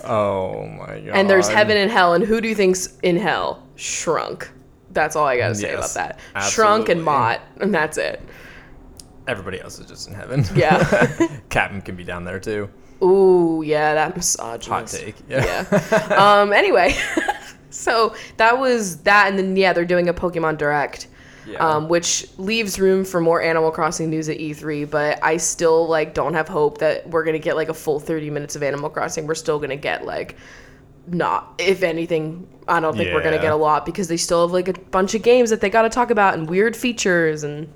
Oh 0.04 0.66
my 0.66 0.98
god. 0.98 1.08
And 1.10 1.30
there's 1.30 1.46
heaven 1.48 1.76
and 1.76 1.88
hell, 1.88 2.14
and 2.14 2.24
who 2.24 2.40
do 2.40 2.48
you 2.48 2.56
think's 2.56 2.96
in 3.04 3.16
hell? 3.16 3.62
Shrunk. 3.76 4.50
That's 4.90 5.14
all 5.14 5.26
I 5.26 5.36
gotta 5.36 5.54
say 5.54 5.68
Yes, 5.70 5.94
about 5.94 6.18
that. 6.34 6.50
Shrunk 6.50 6.88
and. 6.88 7.04
Mott, 7.04 7.40
and 7.60 7.72
that's 7.72 7.98
it. 7.98 8.20
Everybody 9.28 9.60
else 9.60 9.78
is 9.78 9.86
just 9.86 10.08
in 10.08 10.14
heaven. 10.14 10.44
Yeah. 10.56 10.80
Kapp'n 11.50 11.84
can 11.84 11.94
be 11.94 12.02
down 12.02 12.24
there 12.24 12.40
too. 12.40 12.68
Ooh, 13.00 13.62
yeah, 13.64 13.94
that 13.94 14.16
massage. 14.16 14.66
Hot 14.66 14.88
take. 14.88 15.14
Yeah. 15.28 15.66
Yeah. 15.70 16.40
um. 16.40 16.52
Anyway, 16.52 16.96
so 17.70 18.14
that 18.38 18.58
was 18.58 18.96
that, 19.02 19.28
and 19.28 19.38
then 19.38 19.56
yeah, 19.56 19.72
they're 19.72 19.84
doing 19.84 20.08
a 20.08 20.14
Pokemon 20.14 20.58
Direct. 20.58 21.06
Yeah. 21.44 21.58
Um, 21.58 21.88
which 21.88 22.26
leaves 22.38 22.78
room 22.78 23.04
for 23.04 23.20
more 23.20 23.42
Animal 23.42 23.70
Crossing 23.72 24.10
news 24.10 24.28
at 24.28 24.38
E3, 24.38 24.88
but 24.88 25.18
I 25.24 25.38
still 25.38 25.88
like 25.88 26.14
don't 26.14 26.34
have 26.34 26.46
hope 26.48 26.78
that 26.78 27.08
we're 27.10 27.24
gonna 27.24 27.38
get 27.40 27.56
like 27.56 27.68
a 27.68 27.74
full 27.74 27.98
30 27.98 28.30
minutes 28.30 28.54
of 28.54 28.62
Animal 28.62 28.90
Crossing. 28.90 29.26
We're 29.26 29.34
still 29.34 29.58
gonna 29.58 29.76
get 29.76 30.04
like 30.04 30.36
not, 31.08 31.54
if 31.58 31.82
anything, 31.82 32.46
I 32.68 32.78
don't 32.78 32.96
think 32.96 33.12
we're 33.12 33.22
gonna 33.24 33.40
get 33.40 33.52
a 33.52 33.56
lot 33.56 33.84
because 33.84 34.06
they 34.06 34.16
still 34.16 34.42
have 34.46 34.52
like 34.52 34.68
a 34.68 34.72
bunch 34.74 35.14
of 35.14 35.22
games 35.22 35.50
that 35.50 35.60
they 35.60 35.68
got 35.68 35.82
to 35.82 35.88
talk 35.88 36.10
about 36.10 36.34
and 36.34 36.48
weird 36.48 36.76
features 36.76 37.42
and 37.42 37.68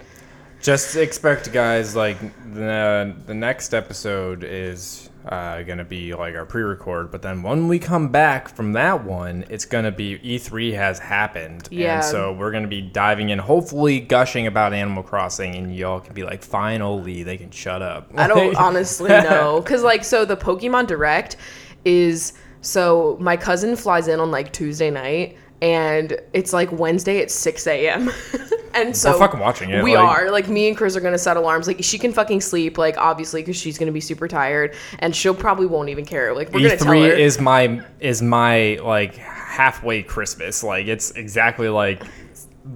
Just 0.63 0.95
expect, 0.97 1.53
guys. 1.53 1.97
Like 1.97 2.19
the 2.55 3.15
the 3.27 3.35
next 3.35 3.75
episode 3.75 4.45
is 4.45 5.11
uh, 5.27 5.63
gonna 5.63 5.85
be 5.85 6.15
like 6.15 6.35
our 6.37 6.47
pre-record, 6.47 7.11
but 7.11 7.21
then 7.23 7.43
when 7.43 7.67
we 7.69 7.79
come 7.79 8.09
back 8.09 8.49
from 8.49 8.73
that 8.75 9.05
one, 9.05 9.45
it's 9.51 9.65
gonna 9.65 9.91
be 9.91 10.19
E3 10.19 10.75
has 10.75 10.99
happened, 11.01 11.69
Yeah. 11.71 11.97
and 11.97 12.05
so 12.05 12.33
we're 12.33 12.53
gonna 12.53 12.69
be 12.69 12.81
diving 12.81 13.31
in, 13.31 13.39
hopefully 13.41 13.99
gushing 14.01 14.47
about 14.47 14.73
Animal 14.73 15.03
Crossing, 15.03 15.57
and 15.57 15.75
y'all 15.75 15.99
can 16.01 16.15
be 16.15 16.23
like, 16.23 16.43
finally, 16.45 17.23
they 17.25 17.37
can 17.37 17.51
shut 17.51 17.83
up. 17.83 18.11
I 18.17 18.27
don't 18.29 18.55
honestly 18.57 19.09
know. 19.09 19.61
Because, 19.61 19.83
like, 19.83 20.05
so 20.05 20.25
the 20.25 20.37
Pokemon 20.37 20.87
Direct 20.87 21.37
is 21.85 22.33
so 22.61 23.17
my 23.21 23.37
cousin 23.37 23.77
flies 23.77 24.09
in 24.09 24.19
on 24.19 24.31
like 24.33 24.53
Tuesday 24.53 24.91
night 24.91 25.37
and 25.63 26.19
it's 26.33 26.53
like 26.53 26.71
Wednesday 26.73 27.21
at 27.23 27.31
6 27.31 27.67
a.m. 27.67 28.11
and 28.75 28.95
so 28.97 29.13
We're 29.13 29.19
fucking 29.19 29.41
watching 29.41 29.71
it, 29.71 29.83
We 29.83 29.97
like- 29.97 30.05
are. 30.07 30.31
Like, 30.31 30.49
me 30.49 30.69
and 30.69 30.77
Chris 30.77 30.97
are 30.97 31.01
going 31.01 31.15
to 31.15 31.19
set 31.19 31.37
alarms. 31.37 31.67
Like, 31.67 31.83
she 31.83 31.99
can 31.99 32.13
fucking 32.13 32.43
sleep, 32.43 32.77
like, 32.79 32.99
obviously, 32.99 33.41
because 33.43 33.57
she's 33.57 33.79
going 33.79 33.87
to 33.87 33.93
be 33.93 34.01
super 34.01 34.29
tired 34.29 34.75
and 34.99 35.17
she'll 35.17 35.35
probably 35.35 35.67
won't 35.67 35.89
even 35.89 36.05
care. 36.05 36.35
Like, 36.35 36.53
we're 36.53 36.61
going 36.61 36.71
to 36.73 36.77
tell 36.77 36.93
her. 36.93 36.99
E3 36.99 37.19
is 37.19 37.41
my 37.41 37.83
is 38.01 38.21
my 38.23 38.79
like 38.83 39.17
halfway 39.17 40.03
Christmas. 40.03 40.63
Like 40.63 40.87
it's 40.87 41.13
exactly 41.13 41.69
like 41.71 42.03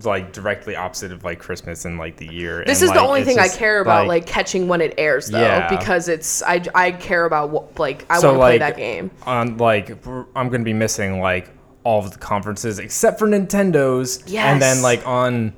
like 0.05 0.33
directly 0.33 0.77
opposite 0.77 1.11
of 1.13 1.25
like 1.25 1.39
Christmas 1.41 1.85
and 1.85 1.99
like 1.99 2.17
the 2.17 2.33
year. 2.33 2.65
this 2.65 2.81
and, 2.81 2.89
is 2.89 2.95
the 2.95 3.01
only 3.01 3.25
thing 3.25 3.39
I 3.39 3.49
care 3.49 3.81
about, 3.81 4.07
like, 4.07 4.25
catching 4.25 4.69
when 4.69 4.81
it 4.81 4.95
airs, 4.97 5.27
though, 5.27 5.41
Yeah. 5.41 5.69
because 5.69 6.09
it's 6.09 6.43
I, 6.45 6.63
I 6.75 6.93
care 6.93 7.25
about 7.27 7.51
what 7.51 7.79
like 7.79 8.07
I 8.09 8.19
so 8.21 8.29
want 8.29 8.37
to 8.37 8.41
play 8.41 8.59
that 8.59 8.77
game. 8.77 9.11
on 9.27 9.57
like 9.59 9.91
I'm 10.35 10.49
gonna 10.49 10.65
be 10.65 10.73
missing 10.73 11.21
like 11.21 11.51
all 11.85 12.05
of 12.05 12.11
the 12.13 12.19
conferences 12.19 12.79
except 12.79 13.19
for 13.19 13.27
Nintendo's. 13.27 14.23
And 14.53 14.61
then 14.63 14.83
like 14.83 15.07
on 15.07 15.53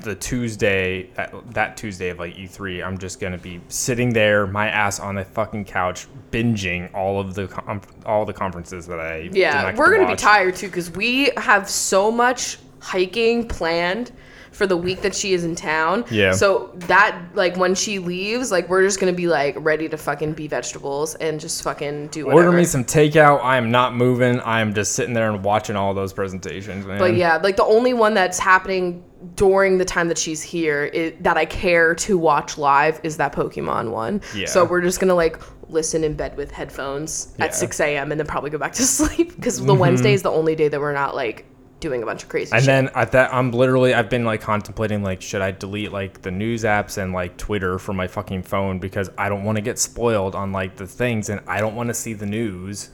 the 0.00 0.14
Tuesday 0.14 1.08
that, 1.14 1.32
that 1.54 1.76
Tuesday 1.76 2.10
of 2.10 2.18
like 2.18 2.34
E3, 2.34 2.84
I'm 2.84 2.98
just 2.98 3.20
gonna 3.20 3.38
be 3.38 3.60
sitting 3.68 4.12
there, 4.12 4.46
my 4.46 4.68
ass 4.68 5.00
on 5.00 5.14
the 5.14 5.24
fucking 5.24 5.64
couch, 5.64 6.06
binging 6.30 6.92
all 6.94 7.18
of 7.18 7.34
the 7.34 7.48
com- 7.48 7.80
all 8.04 8.24
the 8.24 8.32
conferences 8.32 8.86
that 8.86 9.00
I 9.00 9.30
Yeah, 9.32 9.74
we're 9.74 9.90
to 9.90 9.96
gonna 9.96 10.12
be 10.12 10.16
tired 10.16 10.56
too 10.56 10.68
because 10.68 10.90
we 10.90 11.30
have 11.36 11.68
so 11.68 12.10
much 12.10 12.58
hiking 12.80 13.48
planned 13.48 14.12
for 14.54 14.66
the 14.66 14.76
week 14.76 15.02
that 15.02 15.14
she 15.14 15.34
is 15.34 15.44
in 15.44 15.54
town. 15.54 16.04
Yeah. 16.10 16.32
So 16.32 16.70
that 16.74 17.18
like 17.34 17.56
when 17.56 17.74
she 17.74 17.98
leaves, 17.98 18.52
like 18.52 18.68
we're 18.68 18.82
just 18.82 19.00
gonna 19.00 19.12
be 19.12 19.26
like 19.26 19.56
ready 19.58 19.88
to 19.88 19.96
fucking 19.96 20.32
be 20.32 20.46
vegetables 20.46 21.16
and 21.16 21.40
just 21.40 21.62
fucking 21.62 22.08
do 22.08 22.26
whatever. 22.26 22.46
Order 22.46 22.56
me 22.56 22.64
some 22.64 22.84
takeout. 22.84 23.42
I 23.42 23.56
am 23.56 23.70
not 23.70 23.96
moving. 23.96 24.40
I 24.40 24.60
am 24.60 24.72
just 24.72 24.92
sitting 24.92 25.12
there 25.12 25.30
and 25.30 25.42
watching 25.42 25.76
all 25.76 25.92
those 25.92 26.12
presentations, 26.12 26.86
man. 26.86 26.98
But 26.98 27.16
yeah, 27.16 27.36
like 27.36 27.56
the 27.56 27.64
only 27.64 27.94
one 27.94 28.14
that's 28.14 28.38
happening 28.38 29.04
during 29.36 29.78
the 29.78 29.84
time 29.84 30.08
that 30.08 30.18
she's 30.18 30.42
here 30.42 31.12
that 31.20 31.36
I 31.36 31.46
care 31.46 31.94
to 31.96 32.16
watch 32.16 32.56
live 32.56 33.00
is 33.02 33.16
that 33.16 33.32
Pokemon 33.32 33.90
one. 33.90 34.20
Yeah. 34.34 34.46
So 34.46 34.64
we're 34.64 34.82
just 34.82 35.00
gonna 35.00 35.14
like 35.14 35.40
listen 35.68 36.04
in 36.04 36.14
bed 36.14 36.36
with 36.36 36.50
headphones 36.50 37.34
Yeah. 37.38 37.46
at 37.46 37.54
6 37.54 37.80
a.m. 37.80 38.12
and 38.12 38.20
then 38.20 38.26
probably 38.26 38.50
go 38.50 38.58
back 38.58 38.74
to 38.74 38.82
sleep 38.86 39.34
because 39.34 39.58
the 39.58 39.72
mm-hmm. 39.72 39.80
Wednesday 39.80 40.12
is 40.12 40.22
the 40.22 40.30
only 40.30 40.54
day 40.54 40.68
that 40.68 40.78
we're 40.78 40.92
not 40.92 41.16
like 41.16 41.46
doing 41.84 42.02
a 42.02 42.06
bunch 42.06 42.22
of 42.24 42.28
crazy. 42.28 42.50
And 42.52 42.62
shit. 42.62 42.66
then 42.66 42.88
at 42.96 43.12
that, 43.12 43.32
I'm 43.32 43.52
literally, 43.52 43.94
I've 43.94 44.10
been 44.10 44.24
like 44.24 44.40
contemplating, 44.40 45.02
like, 45.04 45.22
should 45.22 45.40
I 45.42 45.52
delete 45.52 45.92
like 45.92 46.22
the 46.22 46.30
news 46.32 46.64
apps 46.64 46.98
and 46.98 47.12
like 47.12 47.36
Twitter 47.36 47.78
from 47.78 47.96
my 47.96 48.08
fucking 48.08 48.42
phone 48.42 48.78
because 48.80 49.10
I 49.16 49.28
don't 49.28 49.44
want 49.44 49.56
to 49.56 49.62
get 49.62 49.78
spoiled 49.78 50.34
on 50.34 50.50
like 50.52 50.76
the 50.76 50.86
things 50.86 51.28
and 51.28 51.40
I 51.46 51.60
don't 51.60 51.76
want 51.76 51.88
to 51.88 51.94
see 51.94 52.12
the 52.14 52.26
news. 52.26 52.90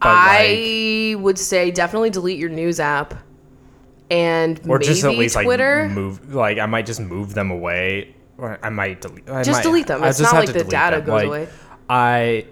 But, 0.00 0.08
like, 0.08 0.16
I 0.40 1.14
would 1.18 1.38
say 1.38 1.70
definitely 1.70 2.10
delete 2.10 2.38
your 2.38 2.50
news 2.50 2.78
app 2.80 3.14
and 4.10 4.58
or 4.68 4.78
maybe 4.78 4.84
just 4.84 5.04
at 5.04 5.12
least 5.16 5.40
Twitter. 5.40 5.84
like 5.86 5.92
move, 5.92 6.34
like 6.34 6.58
I 6.58 6.66
might 6.66 6.86
just 6.86 7.00
move 7.00 7.34
them 7.34 7.50
away, 7.50 8.14
or 8.36 8.58
I 8.62 8.68
might 8.70 9.00
delete. 9.00 9.28
I 9.30 9.42
Just 9.42 9.58
might- 9.58 9.62
delete 9.62 9.86
them. 9.86 10.02
I 10.04 10.08
It's 10.08 10.18
just 10.18 10.32
not 10.32 10.44
have 10.46 10.54
like 10.54 10.64
the 10.64 10.70
data 10.70 10.96
them. 10.96 11.06
goes 11.06 11.14
Like, 11.14 11.26
away. 11.28 11.48
I 11.88 12.46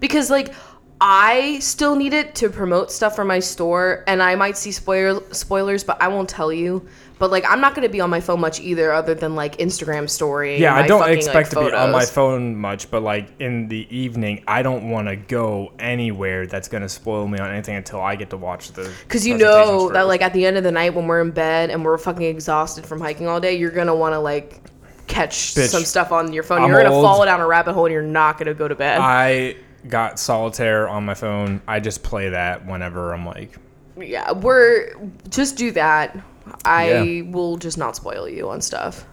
because 0.00 0.30
like 0.30 0.54
I 1.00 1.58
still 1.60 1.94
need 1.94 2.12
it 2.12 2.34
to 2.36 2.48
promote 2.48 2.90
stuff 2.90 3.14
for 3.14 3.24
my 3.24 3.38
store, 3.38 4.04
and 4.06 4.22
I 4.22 4.34
might 4.34 4.56
see 4.56 4.72
spoiler 4.72 5.22
spoilers, 5.32 5.84
but 5.84 6.00
I 6.02 6.08
won't 6.08 6.28
tell 6.28 6.52
you. 6.52 6.86
But 7.18 7.30
like, 7.30 7.44
I'm 7.48 7.60
not 7.60 7.74
gonna 7.74 7.88
be 7.88 8.00
on 8.00 8.10
my 8.10 8.20
phone 8.20 8.40
much 8.40 8.60
either, 8.60 8.92
other 8.92 9.14
than 9.14 9.34
like 9.34 9.58
Instagram 9.58 10.08
story. 10.08 10.58
Yeah, 10.60 10.74
I 10.74 10.86
don't 10.86 11.00
fucking, 11.00 11.16
expect 11.16 11.54
like, 11.54 11.66
to 11.66 11.70
be 11.70 11.76
on 11.76 11.92
my 11.92 12.04
phone 12.04 12.56
much, 12.56 12.90
but 12.90 13.02
like 13.02 13.28
in 13.40 13.68
the 13.68 13.86
evening, 13.96 14.42
I 14.48 14.62
don't 14.62 14.90
want 14.90 15.08
to 15.08 15.16
go 15.16 15.72
anywhere 15.78 16.46
that's 16.46 16.68
gonna 16.68 16.88
spoil 16.88 17.28
me 17.28 17.38
on 17.38 17.50
anything 17.50 17.76
until 17.76 18.00
I 18.00 18.16
get 18.16 18.30
to 18.30 18.36
watch 18.36 18.72
the. 18.72 18.92
Because 19.04 19.26
you 19.26 19.36
know 19.36 19.90
that 19.90 20.08
like 20.08 20.22
at 20.22 20.32
the 20.32 20.46
end 20.46 20.56
of 20.56 20.64
the 20.64 20.72
night 20.72 20.94
when 20.94 21.06
we're 21.06 21.20
in 21.20 21.30
bed 21.30 21.70
and 21.70 21.84
we're 21.84 21.98
fucking 21.98 22.22
exhausted 22.22 22.86
from 22.86 23.00
hiking 23.00 23.28
all 23.28 23.40
day, 23.40 23.56
you're 23.56 23.70
gonna 23.70 23.94
want 23.94 24.14
to 24.14 24.18
like 24.18 24.62
catch 25.06 25.54
Bitch, 25.54 25.68
some 25.68 25.84
stuff 25.84 26.12
on 26.12 26.32
your 26.32 26.42
phone. 26.42 26.62
I'm 26.62 26.68
you're 26.68 26.82
gonna 26.82 26.94
old. 26.94 27.04
fall 27.04 27.24
down 27.24 27.40
a 27.40 27.46
rabbit 27.46 27.72
hole 27.72 27.86
and 27.86 27.92
you're 27.92 28.02
not 28.02 28.38
gonna 28.38 28.54
go 28.54 28.68
to 28.68 28.74
bed. 28.74 28.98
I 29.00 29.56
got 29.86 30.18
solitaire 30.18 30.88
on 30.88 31.04
my 31.04 31.14
phone. 31.14 31.60
I 31.68 31.80
just 31.80 32.02
play 32.02 32.30
that 32.30 32.66
whenever 32.66 33.12
I'm 33.12 33.24
like, 33.26 33.56
yeah, 33.98 34.32
we're 34.32 34.94
just 35.28 35.56
do 35.56 35.70
that. 35.72 36.16
I 36.64 36.90
Yeah. 36.90 37.30
will 37.30 37.56
just 37.56 37.78
not 37.78 37.94
spoil 37.96 38.28
you 38.28 38.48
on 38.50 38.60
stuff. 38.60 39.04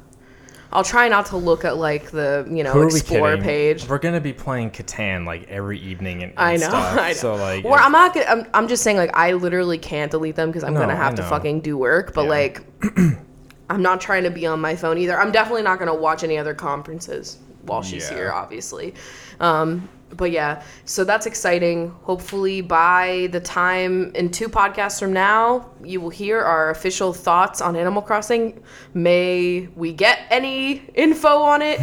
I'll 0.71 0.83
try 0.83 1.07
not 1.07 1.27
to 1.27 1.37
look 1.37 1.63
at 1.63 1.77
like 1.77 2.11
the 2.11 2.45
you 2.51 2.63
know 2.63 2.77
we 2.77 2.85
explore 2.85 3.29
kidding? 3.29 3.43
page. 3.43 3.87
We're 3.87 3.97
gonna 3.99 4.19
be 4.19 4.33
playing 4.33 4.71
Catan 4.71 5.25
like 5.25 5.47
every 5.47 5.79
evening 5.79 6.23
and, 6.23 6.31
and 6.33 6.39
I 6.39 6.57
know, 6.57 6.67
stuff. 6.69 6.97
I 6.99 7.07
know. 7.09 7.13
So 7.13 7.35
like, 7.35 7.63
or 7.63 7.77
I'm 7.79 7.91
not 7.91 8.13
gonna. 8.13 8.25
I'm, 8.25 8.47
I'm 8.53 8.67
just 8.67 8.83
saying 8.83 8.97
like 8.97 9.15
I 9.15 9.33
literally 9.33 9.77
can't 9.77 10.11
delete 10.11 10.35
them 10.35 10.49
because 10.49 10.63
I'm 10.63 10.73
No, 10.73 10.81
gonna 10.81 10.95
have 10.95 11.15
to 11.15 11.23
fucking 11.23 11.61
do 11.61 11.77
work. 11.77 12.13
But 12.13 12.23
Yeah. 12.23 12.29
like, 12.29 12.65
I'm 13.69 13.81
not 13.81 14.01
trying 14.01 14.23
to 14.23 14.31
be 14.31 14.45
on 14.47 14.59
my 14.59 14.75
phone 14.75 14.97
either. 14.97 15.17
I'm 15.19 15.31
definitely 15.31 15.63
not 15.63 15.79
gonna 15.79 15.95
watch 15.95 16.23
any 16.23 16.37
other 16.37 16.53
conferences 16.53 17.37
while 17.61 17.81
she's 17.81 18.09
Yeah. 18.09 18.15
here, 18.17 18.31
obviously. 18.33 18.95
Um, 19.39 19.87
but 20.15 20.31
yeah, 20.31 20.63
so 20.85 21.03
that's 21.03 21.25
exciting. 21.25 21.89
Hopefully, 22.03 22.61
by 22.61 23.29
the 23.31 23.39
time 23.39 24.13
in 24.15 24.29
two 24.29 24.49
podcasts 24.49 24.99
from 24.99 25.13
now, 25.13 25.69
you 25.83 26.01
will 26.01 26.09
hear 26.09 26.41
our 26.41 26.69
official 26.69 27.13
thoughts 27.13 27.61
on 27.61 27.75
Animal 27.75 28.01
Crossing. 28.01 28.61
May 28.93 29.67
we 29.75 29.93
get 29.93 30.19
any 30.29 30.83
info 30.95 31.39
on 31.39 31.61
it, 31.61 31.79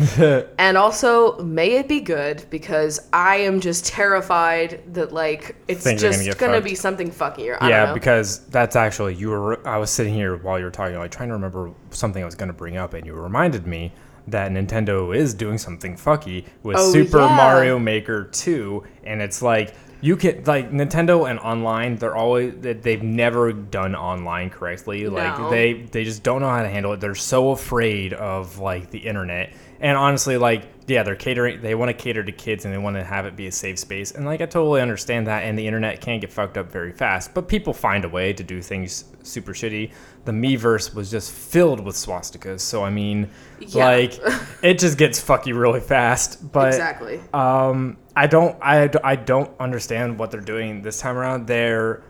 and 0.59 0.77
also 0.77 1.39
may 1.43 1.73
it 1.73 1.89
be 1.89 2.01
good 2.01 2.45
because 2.51 3.09
I 3.13 3.37
am 3.37 3.61
just 3.61 3.87
terrified 3.87 4.83
that 4.95 5.13
like 5.13 5.57
it's 5.69 5.85
Things 5.85 6.03
are 6.05 6.11
gonna 6.11 6.25
just 6.25 6.39
gonna 6.39 6.61
be 6.61 6.75
something 6.75 7.11
fuckier. 7.11 7.59
I 7.61 7.69
yeah, 7.69 7.79
don't 7.81 7.89
know. 7.89 7.95
because 7.95 8.47
that's 8.47 8.77
actually 8.77 9.15
you 9.15 9.31
were. 9.31 9.67
I 9.67 9.79
was 9.79 9.91
sitting 9.91 10.15
here 10.15 10.37
while 10.37 10.59
you 10.59 10.65
were 10.65 10.71
talking, 10.71 10.97
like 10.97 11.11
trying 11.11 11.29
to 11.29 11.35
remember 11.35 11.73
something 11.91 12.23
I 12.23 12.27
was 12.27 12.35
gonna 12.35 12.53
bring 12.53 12.77
up, 12.77 12.95
and 12.95 13.07
you 13.07 13.15
reminded 13.15 13.67
me 13.67 13.93
that 14.29 14.51
Nintendo 14.53 15.15
is 15.17 15.35
doing 15.35 15.59
something 15.59 15.97
fucky 15.97 16.45
with 16.63 16.77
Oh, 16.79 16.93
Super 16.93 17.19
yeah. 17.21 17.37
Mario 17.37 17.79
Maker 17.79 18.25
2, 18.25 18.83
and 19.05 19.21
it's 19.23 19.43
like 19.43 19.75
you 20.01 20.17
can 20.17 20.43
like 20.45 20.71
Nintendo 20.73 21.31
and 21.31 21.39
online. 21.41 21.97
They're 21.97 22.17
always 22.17 22.55
they- 22.61 22.73
they've 22.73 23.03
never 23.03 23.53
done 23.53 23.95
online 23.95 24.51
correctly. 24.51 25.07
Like 25.09 25.39
No. 25.39 25.51
they 25.51 25.75
they 25.93 26.05
just 26.05 26.23
don't 26.23 26.41
know 26.41 26.49
how 26.51 26.63
to 26.63 26.69
handle 26.69 26.93
it. 26.93 27.01
They're 27.01 27.15
so 27.15 27.51
afraid 27.51 28.13
of 28.13 28.59
like 28.59 28.91
the 28.91 28.99
internet. 28.99 29.53
And 29.81 29.97
honestly, 29.97 30.37
like 30.39 30.82
yeah, 30.87 31.03
they're 31.03 31.15
catering. 31.17 31.61
They 31.63 31.75
want 31.75 31.89
to 31.91 31.95
cater 31.95 32.25
to 32.25 32.33
kids 32.33 32.65
and 32.65 32.75
they 32.75 32.79
want 32.79 32.97
to 32.97 33.05
have 33.05 33.25
it 33.27 33.37
be 33.37 33.47
a 33.47 33.53
safe 33.53 33.79
space. 33.79 34.11
And 34.13 34.25
like 34.25 34.41
I 34.41 34.47
totally 34.47 34.81
understand 34.81 35.27
that. 35.29 35.45
And 35.45 35.59
the 35.59 35.67
internet 35.67 36.01
can 36.01 36.19
get 36.21 36.33
fucked 36.33 36.59
up 36.59 36.71
very 36.73 36.93
fast. 36.93 37.35
But 37.35 37.49
people 37.49 37.73
find 37.73 38.05
a 38.05 38.09
way 38.09 38.33
to 38.33 38.43
do 38.43 38.61
things 38.61 39.05
super 39.23 39.53
shitty. 39.53 39.93
The 40.25 40.33
Miiverse 40.33 40.95
was 40.95 41.11
just 41.11 41.31
filled 41.33 41.81
with 41.85 41.95
swastikas. 41.97 42.61
So 42.61 42.83
I 42.85 42.91
mean, 42.91 43.29
Yeah. 43.61 43.85
like 43.85 44.19
it 44.63 44.79
just 44.79 44.99
gets 44.99 45.23
fucky 45.23 45.57
really 45.57 45.81
fast. 45.81 46.53
But 46.53 46.69
exactly. 46.69 47.21
um, 47.33 47.97
I 48.17 48.27
don't 48.27 48.57
I, 48.61 48.91
I 49.05 49.17
don't 49.17 49.51
understand 49.61 50.19
what 50.19 50.31
they're 50.31 50.41
doing 50.41 50.83
this 50.83 50.99
time 51.01 51.17
around. 51.17 51.47
They're 51.47 52.03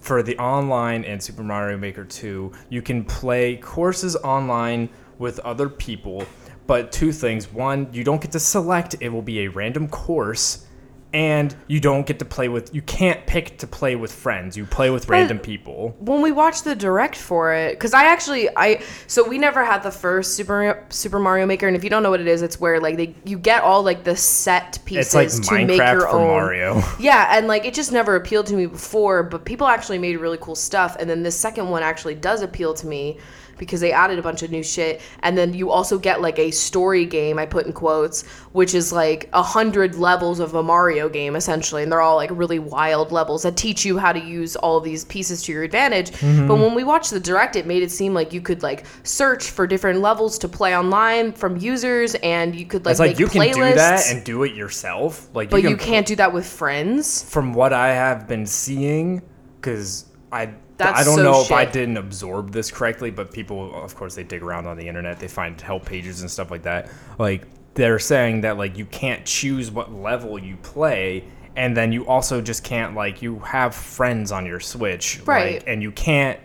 for 0.00 0.22
the 0.22 0.38
online 0.38 1.04
and 1.04 1.22
Super 1.22 1.42
Mario 1.42 1.76
Maker 1.76 2.04
2, 2.04 2.50
you 2.70 2.80
can 2.80 3.04
play 3.04 3.56
courses 3.56 4.16
online 4.16 4.88
with 5.18 5.38
other 5.40 5.68
people, 5.68 6.24
but 6.72 6.90
two 6.90 7.12
things. 7.12 7.52
One, 7.52 7.86
you 7.92 8.02
don't 8.02 8.22
get 8.22 8.32
to 8.32 8.40
select, 8.40 8.96
it 9.00 9.10
will 9.10 9.20
be 9.20 9.40
a 9.40 9.48
random 9.48 9.88
course, 9.88 10.66
and 11.12 11.54
you 11.66 11.80
don't 11.80 12.06
get 12.06 12.18
to 12.20 12.24
play 12.24 12.48
with 12.48 12.74
you 12.74 12.80
can't 12.80 13.26
pick 13.26 13.58
to 13.58 13.66
play 13.66 13.94
with 13.94 14.10
friends. 14.10 14.56
You 14.56 14.64
play 14.64 14.88
with 14.88 15.06
random 15.06 15.38
people. 15.38 15.94
when 15.98 16.22
we 16.22 16.32
watched 16.32 16.64
the 16.64 16.74
direct 16.74 17.16
for 17.16 17.52
it 17.52 17.72
because 17.72 17.92
i 17.92 18.04
actually 18.04 18.48
i 18.56 18.82
so 19.06 19.28
we 19.28 19.36
never 19.36 19.62
had 19.62 19.82
the 19.82 19.90
first 19.90 20.34
super 20.34 20.82
super 20.88 21.18
mario 21.18 21.44
maker 21.44 21.66
and 21.66 21.76
if 21.76 21.84
you 21.84 21.90
don't 21.90 22.02
know 22.02 22.08
what 22.08 22.20
it 22.20 22.26
is 22.26 22.40
it's 22.40 22.58
where 22.58 22.80
like 22.80 22.96
they 22.96 23.14
you 23.26 23.36
get 23.38 23.62
all 23.62 23.82
like 23.82 24.04
the 24.04 24.16
set 24.16 24.78
pieces 24.86 25.14
It's 25.14 25.50
like 25.50 25.60
to 25.60 25.66
make 25.66 25.76
your 25.76 26.00
for 26.00 26.08
own 26.08 26.26
Mario. 26.26 26.82
yeah 26.98 27.36
and 27.36 27.46
like 27.46 27.66
it 27.66 27.74
just 27.74 27.92
never 27.92 28.16
appealed 28.16 28.46
to 28.46 28.54
me 28.54 28.64
before 28.64 29.22
but 29.22 29.44
people 29.44 29.66
actually 29.66 29.98
made 29.98 30.16
really 30.16 30.38
cool 30.38 30.56
stuff 30.56 30.96
and 30.98 31.10
then 31.10 31.22
the 31.22 31.30
second 31.30 31.68
one 31.68 31.82
actually 31.82 32.14
does 32.14 32.40
appeal 32.40 32.72
to 32.72 32.86
me 32.86 33.18
because 33.64 33.80
they 33.80 33.92
added 33.92 34.18
a 34.18 34.22
bunch 34.22 34.42
of 34.42 34.50
new 34.50 34.62
shit. 34.62 35.00
And 35.22 35.38
then 35.38 35.54
you 35.54 35.70
also 35.70 35.98
get 35.98 36.20
like 36.20 36.38
a 36.38 36.50
story 36.50 37.06
game 37.06 37.38
i 37.38 37.46
put 37.46 37.64
in 37.66 37.72
quotes 37.72 38.24
which 38.50 38.74
is 38.74 38.92
like 38.92 39.28
a 39.32 39.42
hundred 39.42 39.94
levels 39.94 40.40
of 40.40 40.54
a 40.54 40.62
mario 40.62 41.08
game 41.08 41.36
essentially. 41.36 41.84
And 41.84 41.92
they're 41.92 42.00
all 42.00 42.16
like 42.16 42.30
really 42.32 42.58
wild 42.58 43.12
levels 43.12 43.44
that 43.44 43.56
teach 43.56 43.84
you 43.84 43.98
how 43.98 44.12
to 44.12 44.20
use 44.20 44.56
all 44.56 44.76
of 44.76 44.84
these 44.84 45.04
pieces 45.04 45.42
to 45.44 45.52
your 45.52 45.62
advantage. 45.62 46.10
Mm-hmm. 46.10 46.48
but 46.48 46.56
when 46.56 46.74
we 46.74 46.82
watched 46.82 47.10
the 47.10 47.20
direct 47.20 47.54
it 47.54 47.66
made 47.66 47.84
it 47.84 47.90
seem 47.90 48.14
like 48.14 48.32
you 48.32 48.40
could 48.40 48.62
like 48.64 48.84
search 49.04 49.50
for 49.50 49.66
different 49.66 50.00
levels 50.00 50.38
to 50.38 50.48
play 50.48 50.76
online 50.76 51.32
from 51.32 51.56
users 51.56 52.16
and 52.16 52.56
you 52.56 52.66
could 52.66 52.84
like 52.84 52.92
It's 52.92 53.00
like 53.00 53.10
make 53.10 53.20
you 53.20 53.26
can 53.28 53.52
do 53.52 53.74
that 53.74 54.10
and 54.10 54.24
do 54.24 54.42
it 54.42 54.54
yourself. 54.54 55.28
Like 55.34 55.50
but 55.50 55.62
you, 55.62 55.76
can 55.76 55.92
can't 55.92 56.06
do 56.06 56.16
that 56.16 56.32
with 56.32 56.46
friends. 56.46 57.22
From 57.30 57.52
what 57.52 57.74
I 57.74 57.88
have 57.88 58.26
been 58.26 58.46
seeing, 58.46 59.20
because 59.56 60.06
I 60.32 60.54
That's 60.82 61.00
I 61.00 61.04
don't 61.04 61.16
so 61.16 61.22
know 61.22 61.40
if 61.42 61.52
I 61.52 61.64
didn't 61.64 61.96
absorb 61.96 62.52
this 62.52 62.70
correctly, 62.70 63.10
but 63.10 63.32
people, 63.32 63.74
of 63.82 63.94
course, 63.94 64.14
they 64.14 64.24
dig 64.24 64.42
around 64.42 64.66
on 64.66 64.76
the 64.76 64.86
internet, 64.86 65.18
they 65.18 65.28
find 65.28 65.60
help 65.60 65.84
pages 65.84 66.20
and 66.22 66.30
stuff 66.30 66.50
like 66.50 66.62
that. 66.62 66.90
Like 67.18 67.46
they're 67.74 67.98
saying 67.98 68.42
that 68.42 68.58
like 68.58 68.76
you 68.76 68.86
can't 68.86 69.24
choose 69.24 69.70
what 69.70 69.92
level 69.92 70.38
you 70.38 70.56
play, 70.58 71.24
and 71.56 71.76
then 71.76 71.92
you 71.92 72.06
also 72.06 72.40
just 72.40 72.64
can't 72.64 72.94
like 72.94 73.22
you 73.22 73.38
have 73.40 73.74
friends 73.74 74.32
on 74.32 74.44
your 74.46 74.60
Switch, 74.60 75.20
Right. 75.24 75.54
Like, 75.56 75.64
and 75.68 75.82
you 75.82 75.92
can't 75.92 76.38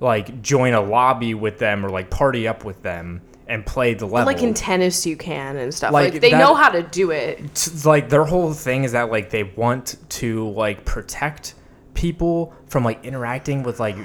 like 0.00 0.40
join 0.42 0.72
a 0.74 0.80
lobby 0.80 1.34
with 1.34 1.58
them 1.58 1.84
or 1.84 1.90
like 1.90 2.10
party 2.10 2.48
up 2.48 2.64
with 2.64 2.82
them 2.82 3.20
and 3.46 3.66
play 3.66 3.94
the 3.94 4.06
level. 4.06 4.26
like 4.32 4.42
in 4.42 4.54
tennis 4.54 5.04
you 5.04 5.16
can 5.16 5.56
and 5.56 5.74
stuff 5.74 5.92
Like, 5.92 6.12
like, 6.12 6.22
they 6.22 6.30
that- 6.30 6.38
know 6.38 6.54
how 6.54 6.70
to 6.70 6.82
do 6.84 7.10
it 7.10 7.54
t- 7.54 7.70
like 7.84 8.08
their 8.08 8.24
whole 8.24 8.52
thing 8.54 8.84
is 8.84 8.92
that 8.92 9.10
like 9.10 9.28
they 9.30 9.42
want 9.42 9.96
to 10.10 10.48
like 10.50 10.84
protect 10.84 11.54
people 12.00 12.54
from 12.66 12.82
like 12.82 13.04
interacting 13.04 13.62
with 13.62 13.78
like 13.78 13.96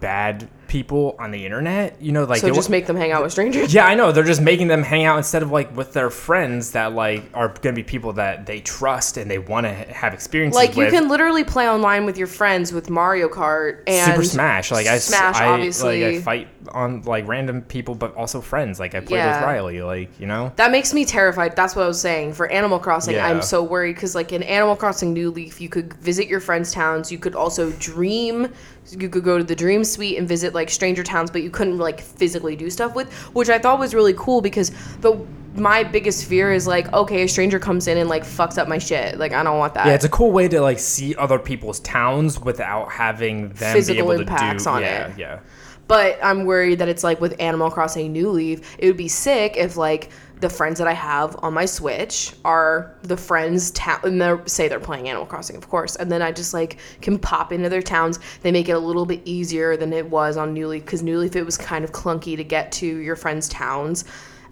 bad 0.00 0.50
people 0.68 1.16
on 1.18 1.30
the 1.30 1.44
internet 1.44 2.00
you 2.00 2.12
know 2.12 2.24
like 2.24 2.40
so 2.40 2.46
they 2.48 2.54
just 2.54 2.70
make 2.70 2.86
them 2.86 2.94
hang 2.96 3.10
out 3.10 3.22
with 3.22 3.32
strangers 3.32 3.72
yeah 3.74 3.86
i 3.86 3.94
know 3.94 4.12
they're 4.12 4.22
just 4.22 4.42
making 4.42 4.68
them 4.68 4.82
hang 4.82 5.04
out 5.04 5.16
instead 5.16 5.42
of 5.42 5.50
like 5.50 5.74
with 5.76 5.92
their 5.94 6.10
friends 6.10 6.72
that 6.72 6.92
like 6.92 7.24
are 7.34 7.48
gonna 7.62 7.74
be 7.74 7.82
people 7.82 8.12
that 8.12 8.44
they 8.46 8.60
trust 8.60 9.16
and 9.16 9.30
they 9.30 9.38
want 9.38 9.64
to 9.66 9.72
have 9.72 10.12
experiences 10.14 10.58
with. 10.60 10.68
like 10.68 10.76
you 10.76 10.84
with. 10.84 10.92
can 10.92 11.08
literally 11.08 11.42
play 11.42 11.68
online 11.68 12.04
with 12.04 12.18
your 12.18 12.26
friends 12.26 12.72
with 12.72 12.90
mario 12.90 13.28
kart 13.28 13.82
and 13.86 14.12
Super 14.12 14.24
Smash, 14.24 14.70
like 14.70 14.86
I, 14.86 14.98
Smash, 14.98 15.36
I- 15.36 15.46
obviously. 15.46 16.04
like 16.04 16.14
I 16.16 16.20
fight 16.22 16.48
on 16.72 17.00
like 17.02 17.26
random 17.26 17.62
people, 17.62 17.94
but 17.94 18.14
also 18.14 18.42
friends. 18.42 18.78
Like 18.78 18.94
I 18.94 19.00
played 19.00 19.16
Yeah. 19.18 19.38
with 19.40 19.46
Riley, 19.46 19.80
like 19.82 20.20
you 20.20 20.26
know. 20.26 20.52
that 20.56 20.70
makes 20.70 20.92
me 20.92 21.04
terrified 21.06 21.56
that's 21.56 21.74
what 21.74 21.84
i 21.84 21.88
was 21.88 22.00
saying 22.00 22.34
for 22.34 22.46
animal 22.48 22.78
crossing 22.78 23.14
Yeah. 23.14 23.26
i'm 23.28 23.40
so 23.40 23.62
worried 23.62 23.94
because 23.94 24.14
like 24.14 24.32
in 24.32 24.42
animal 24.42 24.76
crossing 24.76 25.12
new 25.14 25.30
leaf 25.30 25.60
you 25.60 25.68
could 25.70 25.94
visit 25.94 26.28
your 26.28 26.40
friends 26.40 26.72
towns 26.72 27.10
you 27.10 27.18
could 27.18 27.34
also 27.34 27.70
dream 27.72 28.52
you 28.90 29.08
could 29.08 29.24
go 29.24 29.38
to 29.38 29.44
the 29.44 29.54
Dream 29.54 29.84
Suite 29.84 30.18
and 30.18 30.28
visit 30.28 30.54
like 30.54 30.70
stranger 30.70 31.02
towns, 31.02 31.30
but 31.30 31.42
you 31.42 31.50
couldn't 31.50 31.78
like 31.78 32.00
physically 32.00 32.56
do 32.56 32.70
stuff 32.70 32.94
with, 32.94 33.12
which 33.34 33.48
I 33.48 33.58
thought 33.58 33.78
was 33.78 33.94
really 33.94 34.14
cool 34.14 34.40
because 34.40 34.70
the 35.00 35.18
my 35.54 35.82
biggest 35.82 36.26
fear 36.26 36.52
is 36.52 36.66
like, 36.66 36.92
okay, 36.92 37.22
a 37.22 37.28
stranger 37.28 37.58
comes 37.58 37.88
in 37.88 37.98
and 37.98 38.08
like 38.08 38.24
fucks 38.24 38.58
up 38.58 38.68
my 38.68 38.78
shit. 38.78 39.18
Like 39.18 39.32
I 39.32 39.42
don't 39.42 39.58
want 39.58 39.74
that. 39.74 39.86
Yeah, 39.86 39.94
it's 39.94 40.04
a 40.04 40.08
cool 40.08 40.30
way 40.30 40.48
to 40.48 40.60
like 40.60 40.78
see 40.78 41.14
other 41.16 41.38
people's 41.38 41.80
towns 41.80 42.40
without 42.40 42.90
having 42.90 43.48
them 43.50 43.74
Physical 43.74 44.08
be 44.08 44.12
able 44.12 44.22
impacts 44.22 44.64
to 44.64 44.70
do. 44.70 44.74
on 44.76 44.82
yeah, 44.82 45.08
it. 45.08 45.18
yeah. 45.18 45.40
But 45.88 46.18
I'm 46.22 46.44
worried 46.44 46.80
that 46.80 46.88
it's 46.88 47.02
like 47.02 47.20
with 47.20 47.34
Animal 47.40 47.70
Crossing 47.70 48.12
New 48.12 48.30
Leaf, 48.30 48.76
it 48.78 48.86
would 48.86 48.98
be 48.98 49.08
sick 49.08 49.56
if 49.56 49.76
like 49.76 50.10
the 50.40 50.50
friends 50.50 50.78
that 50.78 50.88
I 50.88 50.92
have 50.92 51.36
on 51.42 51.54
my 51.54 51.64
Switch 51.64 52.32
are 52.44 52.94
the 53.02 53.16
friends 53.16 53.70
town 53.72 54.00
and 54.04 54.20
they 54.20 54.36
say 54.46 54.68
they're 54.68 54.80
playing 54.80 55.08
Animal 55.08 55.26
Crossing, 55.26 55.56
of 55.56 55.68
course, 55.68 55.96
and 55.96 56.10
then 56.10 56.22
I 56.22 56.32
just 56.32 56.54
like 56.54 56.78
can 57.00 57.18
pop 57.18 57.52
into 57.52 57.68
their 57.68 57.82
towns. 57.82 58.18
They 58.42 58.52
make 58.52 58.68
it 58.68 58.72
a 58.72 58.78
little 58.78 59.06
bit 59.06 59.20
easier 59.24 59.76
than 59.76 59.92
it 59.92 60.08
was 60.08 60.36
on 60.36 60.52
New 60.52 60.68
Leaf 60.68 60.84
because 60.84 61.02
New 61.02 61.18
Leaf 61.18 61.36
it 61.36 61.44
was 61.44 61.56
kind 61.56 61.84
of 61.84 61.92
clunky 61.92 62.36
to 62.36 62.44
get 62.44 62.72
to 62.72 62.86
your 62.86 63.16
friends' 63.16 63.48
towns. 63.48 64.04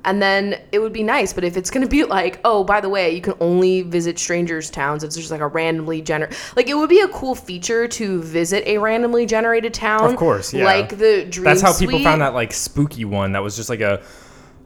And 0.04 0.22
then 0.22 0.60
it 0.70 0.78
would 0.78 0.92
be 0.92 1.02
nice, 1.02 1.32
but 1.32 1.42
if 1.42 1.56
it's 1.56 1.68
gonna 1.68 1.88
be 1.88 2.04
like, 2.04 2.38
oh, 2.44 2.62
by 2.62 2.80
the 2.80 2.88
way, 2.88 3.12
you 3.12 3.20
can 3.20 3.34
only 3.40 3.82
visit 3.82 4.20
strangers' 4.20 4.70
towns, 4.70 5.02
it's 5.02 5.16
just 5.16 5.32
like 5.32 5.40
a 5.40 5.48
randomly 5.48 6.00
generated, 6.00 6.38
like 6.54 6.68
it 6.68 6.74
would 6.74 6.88
be 6.88 7.00
a 7.00 7.08
cool 7.08 7.34
feature 7.34 7.88
to 7.88 8.22
visit 8.22 8.64
a 8.66 8.78
randomly 8.78 9.26
generated 9.26 9.74
town. 9.74 10.08
Of 10.08 10.16
course, 10.16 10.54
yeah. 10.54 10.64
Like 10.64 10.96
the 10.98 11.26
Dream 11.28 11.44
That's 11.44 11.60
how 11.60 11.76
people 11.76 12.00
found 12.04 12.22
that 12.22 12.34
like 12.34 12.52
spooky 12.52 13.04
one 13.04 13.32
that 13.32 13.42
was 13.42 13.56
just 13.56 13.68
like 13.68 13.80
a 13.80 14.00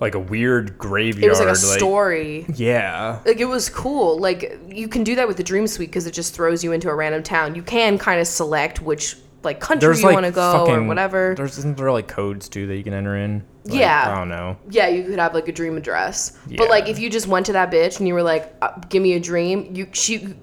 like 0.00 0.14
a 0.14 0.18
weird 0.18 0.78
graveyard. 0.78 1.24
It 1.24 1.28
was 1.28 1.40
like 1.40 1.48
a 1.48 1.56
story. 1.56 2.46
Yeah. 2.54 3.20
Like 3.24 3.38
it 3.38 3.44
was 3.44 3.68
cool. 3.68 4.18
Like 4.18 4.58
you 4.68 4.88
can 4.88 5.04
do 5.04 5.14
that 5.16 5.28
with 5.28 5.36
the 5.36 5.42
Dream 5.44 5.66
Suite 5.66 5.90
because 5.90 6.06
it 6.06 6.12
just 6.12 6.34
throws 6.34 6.64
you 6.64 6.72
into 6.72 6.88
a 6.88 6.94
random 6.94 7.22
town. 7.22 7.54
You 7.54 7.62
can 7.62 7.98
kind 7.98 8.20
of 8.20 8.26
select 8.26 8.80
which 8.80 9.16
like 9.42 9.60
country 9.60 9.86
There's 9.86 10.00
you 10.00 10.06
like 10.06 10.14
want 10.14 10.26
to 10.26 10.32
go 10.32 10.66
or 10.66 10.82
whatever. 10.84 11.34
There's 11.36 11.58
isn't 11.58 11.76
there 11.76 11.92
like 11.92 12.08
codes 12.08 12.48
too 12.48 12.66
that 12.66 12.76
you 12.76 12.82
can 12.82 12.94
enter 12.94 13.16
in? 13.16 13.44
Like, 13.64 13.78
Yeah. 13.78 14.10
I 14.10 14.18
don't 14.18 14.28
know. 14.28 14.56
Yeah, 14.70 14.88
you 14.88 15.04
could 15.04 15.18
have 15.18 15.34
like 15.34 15.48
a 15.48 15.52
dream 15.52 15.76
address. 15.76 16.38
But 16.56 16.70
like 16.70 16.88
if 16.88 16.98
you 16.98 17.10
just 17.10 17.26
went 17.26 17.46
to 17.46 17.52
that 17.52 17.70
bitch 17.70 17.98
and 17.98 18.08
you 18.08 18.14
were 18.14 18.22
like, 18.22 18.54
uh, 18.62 18.72
"Give 18.88 19.02
me 19.02 19.14
a 19.14 19.20
dream," 19.20 19.68
you 19.74 19.86
she 19.92 20.34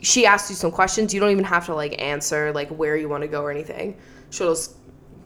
she 0.00 0.26
asked 0.26 0.50
you 0.50 0.56
some 0.56 0.70
questions. 0.70 1.12
You 1.12 1.20
don't 1.20 1.30
even 1.30 1.44
have 1.44 1.66
to 1.66 1.74
like 1.74 2.00
answer 2.00 2.50
like 2.52 2.68
where 2.70 2.96
you 2.96 3.08
want 3.10 3.22
to 3.22 3.28
go 3.28 3.42
or 3.42 3.50
anything. 3.50 3.96
She'll 4.30 4.54
just 4.54 4.76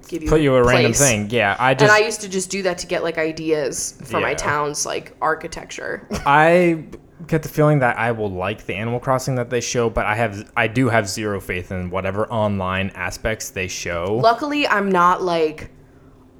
give 0.08 0.22
you 0.22 0.28
Put 0.28 0.40
you 0.40 0.54
a 0.54 0.62
random 0.62 0.92
thing. 0.92 1.30
Yeah. 1.30 1.56
I 1.58 1.74
just 1.74 1.82
And 1.82 1.92
I 1.92 2.04
used 2.04 2.20
to 2.22 2.28
just 2.28 2.50
do 2.50 2.62
that 2.62 2.78
to 2.78 2.86
get 2.86 3.02
like 3.02 3.18
ideas 3.18 3.98
for 4.04 4.20
my 4.20 4.34
town's 4.34 4.86
like 4.86 5.16
architecture. 5.20 6.06
I 6.26 6.84
get 7.26 7.42
the 7.42 7.48
feeling 7.48 7.80
that 7.80 7.98
I 7.98 8.12
will 8.12 8.30
like 8.30 8.66
the 8.66 8.74
Animal 8.74 9.00
Crossing 9.00 9.34
that 9.36 9.50
they 9.50 9.60
show, 9.60 9.90
but 9.90 10.06
I 10.06 10.14
have 10.14 10.50
I 10.56 10.68
do 10.68 10.88
have 10.88 11.08
zero 11.08 11.40
faith 11.40 11.72
in 11.72 11.90
whatever 11.90 12.26
online 12.28 12.90
aspects 12.94 13.50
they 13.50 13.68
show. 13.68 14.18
Luckily, 14.22 14.66
I'm 14.66 14.90
not 14.90 15.22
like 15.22 15.70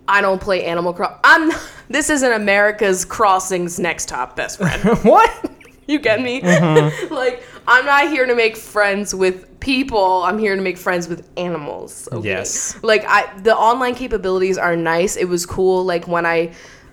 I 0.09 0.20
don't 0.20 0.40
play 0.40 0.64
Animal 0.64 0.92
Crossing. 0.92 1.18
I'm 1.24 1.52
this 1.88 2.11
isn't 2.11 2.33
America's 2.33 3.05
Crossing's 3.05 3.79
next 3.79 4.09
top 4.09 4.37
best 4.37 4.59
friend. 4.59 4.83
what? 5.02 5.52
You 5.87 5.98
get 5.98 6.20
me? 6.20 6.40
Mm-hmm. 6.40 7.14
like, 7.14 7.42
I'm 7.68 7.85
not 7.85 8.09
here 8.09 8.26
to 8.26 8.35
make 8.35 8.57
friends 8.57 9.14
with 9.14 9.59
people. 9.61 10.22
I'm 10.22 10.38
here 10.38 10.55
to 10.55 10.62
make 10.62 10.79
friends 10.79 11.09
with 11.09 11.29
animals. 11.37 12.09
okay? 12.12 12.29
Yes. 12.29 12.79
Like, 12.83 13.05
I 13.07 13.37
the 13.38 13.57
online 13.57 13.94
capabilities 13.94 14.59
are 14.59 14.76
nice. 14.76 15.16
It 15.16 15.29
was 15.29 15.46
cool. 15.46 15.85
Like 15.85 16.07
when 16.07 16.24
I, 16.26 16.52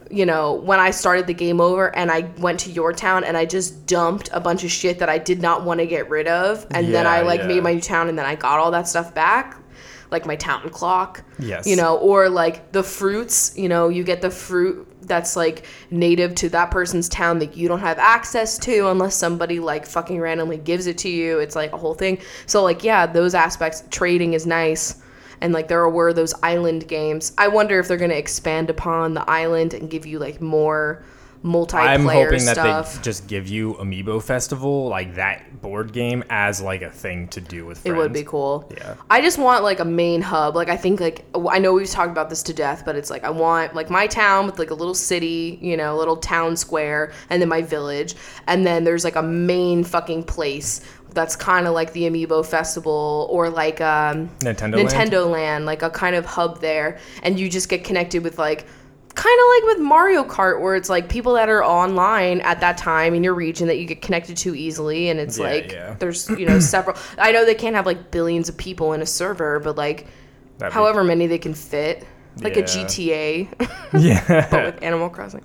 you 0.10 0.26
know, 0.26 0.54
when 0.54 0.80
I 0.80 0.92
started 0.92 1.28
the 1.28 1.34
game 1.34 1.62
over 1.62 1.96
and 1.96 2.12
I 2.12 2.32
went 2.38 2.60
to 2.62 2.72
your 2.72 2.94
town 2.94 3.24
and 3.24 3.38
I 3.38 3.46
just 3.46 3.86
dumped 3.86 4.30
a 4.34 4.40
bunch 4.40 4.64
of 4.64 4.72
shit 4.72 5.00
that 5.00 5.10
I 5.10 5.18
did 5.18 5.42
not 5.42 5.64
want 5.64 5.80
to 5.80 5.86
get 5.86 6.10
rid 6.10 6.28
of, 6.28 6.66
and 6.72 6.94
then 6.94 7.08
I 7.08 7.22
like 7.22 7.42
yeah. 7.42 7.48
made 7.48 7.64
my 7.64 7.74
new 7.74 7.82
town 7.82 8.10
and 8.10 8.18
then 8.18 8.26
I 8.26 8.36
got 8.36 8.60
all 8.60 8.72
that 8.72 8.88
stuff 8.88 9.14
back. 9.14 9.58
Like 10.12 10.28
my 10.28 10.36
town 10.36 10.70
clock. 10.70 11.24
Yes. 11.40 11.66
You 11.66 11.76
know, 11.76 11.98
or 11.98 12.30
like 12.30 12.72
the 12.72 12.84
fruits, 12.84 13.58
you 13.58 13.68
know, 13.68 13.90
you 13.90 14.04
get 14.04 14.22
the 14.22 14.30
fruit 14.30 14.88
that's 15.06 15.36
like 15.36 15.66
native 15.92 16.36
to 16.36 16.50
that 16.50 16.72
person's 16.72 17.10
town 17.10 17.40
that 17.40 17.56
you 17.56 17.68
don't 17.68 17.80
have 17.80 18.00
access 18.00 18.58
to 18.60 18.90
unless 18.90 19.16
somebody 19.16 19.60
like 19.60 19.86
fucking 19.86 20.20
randomly 20.20 20.58
gives 20.58 20.88
it 20.88 20.98
to 21.00 21.10
you. 21.10 21.40
It's 21.40 21.56
like 21.56 21.74
a 21.74 21.78
whole 21.78 21.94
thing. 21.94 22.20
So 22.46 22.64
like 22.64 22.84
yeah, 22.84 23.06
those 23.06 23.36
aspects 23.36 23.84
trading 23.92 24.34
is 24.34 24.46
nice. 24.46 25.02
And 25.42 25.54
like 25.54 25.68
there 25.68 25.88
were 25.90 26.14
those 26.14 26.34
island 26.42 26.88
games. 26.88 27.34
I 27.38 27.48
wonder 27.48 27.80
if 27.80 27.88
they're 27.88 27.98
gonna 27.98 28.14
expand 28.14 28.70
upon 28.70 29.14
the 29.14 29.30
island 29.30 29.74
and 29.74 29.90
give 29.90 30.06
you 30.06 30.20
like 30.20 30.40
more 30.42 31.04
multiplayer 31.44 31.88
I'm 31.88 32.06
hoping 32.06 32.46
that 32.46 32.56
they 32.56 33.02
just 33.02 33.28
give 33.28 33.48
you 33.48 33.74
Amiibo 33.76 34.24
Festival, 34.24 34.88
like 34.88 35.16
that 35.16 35.62
board 35.62 35.92
game, 35.92 36.24
as 36.30 36.62
like 36.62 36.82
a 36.82 36.90
thing 36.90 37.28
to 37.30 37.42
do 37.42 37.66
with 37.66 37.86
It 37.86 37.94
would 37.94 38.14
be 38.14 38.24
cool. 38.24 38.72
Yeah. 38.76 38.96
I 39.10 39.22
just 39.22 39.38
want 39.38 39.64
like 39.64 39.80
a 39.80 39.86
main 39.86 40.22
hub. 40.22 40.56
Like 40.56 40.70
I 40.70 40.78
think 40.78 41.00
like 41.00 41.26
I 41.50 41.60
know 41.60 41.74
we've 41.74 41.90
talked 41.90 42.12
about 42.12 42.30
this 42.30 42.44
to 42.44 42.54
death, 42.54 42.84
but 42.86 42.96
it's 42.96 43.10
like 43.10 43.24
I 43.24 43.30
want 43.30 43.76
like 43.76 43.90
my 43.90 44.08
town 44.08 44.46
with 44.46 44.58
like 44.58 44.70
a 44.70 44.76
little 44.76 44.96
city, 44.96 45.60
you 45.62 45.76
know, 45.76 45.96
a 45.96 45.98
little 45.98 46.18
town 46.18 46.56
square, 46.56 47.12
and 47.30 47.42
then 47.42 47.50
my 47.50 47.62
village, 47.62 48.16
and 48.48 48.66
then 48.66 48.84
there's 48.84 49.04
like 49.04 49.16
a 49.16 49.24
main 49.24 49.84
fucking 49.84 50.24
place 50.24 50.82
that's 51.14 51.36
kind 51.36 51.68
of 51.68 51.74
like 51.74 51.94
the 51.94 52.04
Amiibo 52.04 52.46
Festival 52.46 53.28
or 53.30 53.50
like 53.50 53.82
um, 53.82 54.30
Nintendo 54.40 54.76
Land? 54.76 54.90
Nintendo 54.90 55.30
Land, 55.30 55.66
like 55.66 55.82
a 55.84 55.90
kind 55.90 56.16
of 56.16 56.26
hub 56.26 56.60
there, 56.62 56.98
and 57.22 57.40
you 57.40 57.50
just 57.50 57.70
get 57.70 57.84
connected 57.84 58.24
with 58.24 58.38
like. 58.38 58.66
Kind 59.16 59.40
of 59.40 59.46
like 59.68 59.76
with 59.78 59.86
Mario 59.86 60.24
Kart, 60.24 60.60
where 60.60 60.76
it's 60.76 60.90
like 60.90 61.08
people 61.08 61.34
that 61.34 61.48
are 61.48 61.64
online 61.64 62.42
at 62.42 62.60
that 62.62 62.78
time 62.78 63.14
in 63.14 63.24
your 63.24 63.36
region 63.36 63.68
that 63.68 63.78
you 63.78 63.86
get 63.86 64.02
connected 64.02 64.36
to 64.38 64.56
easily, 64.56 65.10
and 65.10 65.20
it's 65.20 65.38
Yeah, 65.38 65.44
like 65.46 65.72
yeah. 65.72 65.96
there's 66.00 66.28
you 66.32 66.46
know 66.48 66.60
several 66.60 66.98
i 67.20 67.32
know 67.32 67.46
they 67.46 67.54
can't 67.56 67.76
have 67.76 67.86
like 67.86 68.10
billions 68.12 68.50
of 68.50 68.58
people 68.58 68.94
in 68.94 69.02
a 69.02 69.06
server 69.06 69.60
but 69.60 69.78
like 69.78 70.08
That'd 70.58 70.72
be- 70.72 70.74
however 70.74 71.04
many 71.04 71.28
they 71.28 71.38
can 71.38 71.54
fit 71.54 72.06
like 72.42 72.58
a 72.58 72.64
gta 72.64 73.48
Yeah. 73.94 74.48
but 74.52 74.66
with 74.66 74.84
animal 74.84 75.10
crossing 75.10 75.44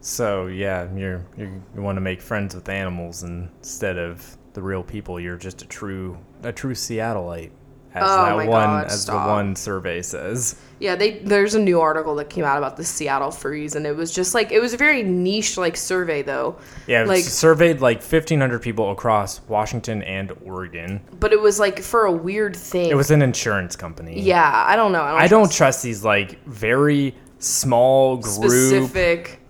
So 0.00 0.46
yeah, 0.48 0.88
you're, 0.94 1.24
you're 1.36 1.52
you 1.74 1.80
want 1.82 1.96
to 1.96 2.00
make 2.00 2.20
friends 2.20 2.54
with 2.54 2.68
animals 2.68 3.22
instead 3.22 3.96
of 3.98 4.36
the 4.52 4.60
real 4.62 4.82
people. 4.82 5.18
You're 5.18 5.36
just 5.38 5.62
a 5.62 5.66
true 5.66 6.18
a 6.42 6.52
true 6.52 6.74
Seattleite, 6.74 7.50
as 7.94 8.02
Oh 8.02 8.24
that 8.26 8.36
my 8.36 8.46
one 8.46 8.48
God, 8.48 8.86
as 8.86 9.02
stop. 9.02 9.26
the 9.26 9.32
one 9.32 9.54
survey 9.56 10.02
says. 10.02 10.56
yeah 10.80 10.96
they 10.96 11.18
there's 11.20 11.54
a 11.54 11.58
new 11.60 11.80
article 11.80 12.14
that 12.16 12.28
came 12.28 12.44
out 12.44 12.58
about 12.58 12.76
the 12.76 12.84
seattle 12.84 13.30
freeze 13.30 13.76
and 13.76 13.86
it 13.86 13.96
was 13.96 14.12
just 14.12 14.34
like 14.34 14.50
it 14.52 14.60
was 14.60 14.74
a 14.74 14.76
very 14.76 15.02
niche 15.04 15.56
like 15.56 15.76
survey 15.76 16.20
though 16.22 16.56
Yeah, 16.88 17.02
it 17.02 17.08
like 17.08 17.22
surveyed 17.24 17.80
like 17.80 17.98
1,500 18.02 18.60
people 18.60 18.90
across 18.90 19.40
Washington 19.48 20.02
and 20.02 20.32
Oregon. 20.44 21.00
but 21.20 21.32
it 21.32 21.40
was 21.40 21.60
like 21.60 21.80
for 21.80 22.04
a 22.06 22.12
weird 22.12 22.56
thing 22.56 22.90
It 22.90 22.96
was 22.96 23.10
an 23.12 23.22
insurance 23.22 23.76
company. 23.76 24.20
yeah 24.20 24.64
i 24.66 24.74
don't 24.76 24.92
know 24.92 25.02
i 25.02 25.10
don't, 25.12 25.20
I 25.22 25.28
don't 25.28 25.44
trust 25.46 25.56
trust 25.58 25.82
these 25.84 26.04
like 26.04 26.44
very 26.46 27.14
small 27.38 28.16
group 28.16 28.32
specific 28.34 29.40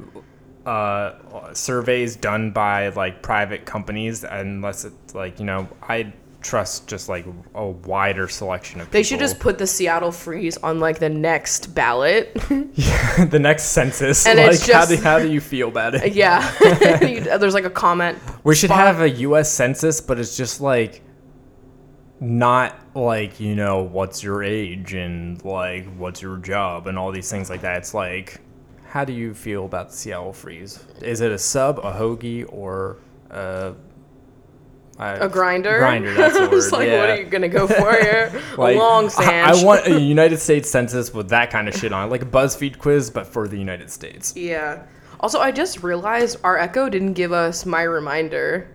uh, 0.67 1.13
surveys 1.53 2.17
done 2.17 2.51
by 2.51 2.89
like 2.89 3.23
private 3.23 3.65
companies 3.67 4.25
unless 4.25 4.85
it's 4.85 5.15
like 5.15 5.39
you 5.39 5.45
know 5.45 5.69
I 5.83 6.13
trust 6.45 6.87
just 6.87 7.09
like 7.09 7.27
a 7.55 7.67
wider 7.67 8.29
selection 8.29 8.81
of 8.81 8.87
people. 8.87 8.99
they 8.99 9.03
should 9.03 9.19
just 9.19 9.41
put 9.41 9.59
the 9.59 9.67
seattle 9.67 10.13
freeze 10.13 10.57
on 10.59 10.79
like 10.79 10.99
the 11.01 11.09
next 11.09 11.75
ballot 11.75 12.31
yeah, 12.75 13.25
the 13.25 13.39
next 13.41 13.65
census. 13.65 14.27
And 14.27 14.39
like 14.39 14.53
it's 14.53 14.67
how 14.71 14.81
just- 14.87 14.91
do 14.91 14.97
how 15.03 15.19
do 15.19 15.29
you 15.33 15.41
feel 15.41 15.69
about 15.69 15.95
it? 15.97 16.13
yeah 16.15 16.41
You- 17.05 17.29
uh, 17.31 17.39
there's 17.39 17.55
like 17.55 17.65
a 17.65 17.71
comment 17.71 18.19
We 18.45 18.55
should 18.55 18.69
spot. 18.71 18.87
have 18.87 19.01
a 19.01 19.11
U.S. 19.11 19.51
census, 19.51 20.01
but 20.01 20.21
it's 20.21 20.37
just 20.37 20.61
like 20.61 21.01
not 22.21 22.79
like 22.95 23.41
you 23.41 23.55
know 23.57 23.83
what's 23.83 24.23
your 24.23 24.43
age 24.43 24.95
and 24.95 25.45
like 25.45 25.85
what's 25.97 26.23
your 26.23 26.37
job 26.39 26.87
and 26.87 26.99
all 26.99 27.11
these 27.11 27.31
things 27.31 27.51
like 27.51 27.61
that. 27.63 27.79
It's 27.79 27.93
like 27.95 28.41
how 28.87 29.05
do 29.05 29.13
you 29.13 29.35
feel 29.35 29.65
about 29.65 29.91
the 29.91 29.97
Seattle 29.97 30.33
freeze? 30.33 30.85
Is 31.03 31.21
it 31.21 31.33
a 31.33 31.39
sub, 31.39 31.79
a 31.81 31.93
hoagie, 31.93 32.47
or 32.49 32.99
a 33.31 33.75
a 34.99 35.29
grinder 35.29 35.79
Grinder, 35.79 36.15
that's 36.15 36.35
the 36.37 36.45
I 36.45 36.47
was 36.47 36.65
word, 36.73 36.79
like 36.79 36.89
what 36.99 37.11
are 37.11 37.17
you 37.17 37.25
gonna 37.25 37.49
go 37.49 37.67
for 37.67 37.93
here 38.01 38.33
Like, 38.57 38.77
a 38.77 38.79
long 38.79 39.07
I- 39.07 39.09
sandwich 39.09 39.63
I 39.63 39.65
want 39.67 39.87
a 39.87 40.01
United 40.17 40.39
States 40.39 40.71
census 40.71 41.13
with 41.13 41.29
that 41.31 41.51
kind 41.51 41.69
of 41.69 41.75
shit 41.75 41.93
on, 41.93 42.07
it, 42.09 42.11
like 42.11 42.23
a 42.23 42.27
BuzzFeed 42.27 42.79
quiz, 42.79 43.11
but 43.11 43.27
for 43.27 43.49
the 43.49 43.57
United 43.59 43.91
States. 43.91 44.37
Yeah. 44.37 44.85
Also, 45.21 45.41
I 45.41 45.53
just 45.53 45.83
realized 45.83 46.39
our 46.45 46.59
Echo 46.59 46.89
didn't 46.89 47.15
give 47.15 47.33
us 47.33 47.65
my 47.67 47.83
reminder. 47.83 48.69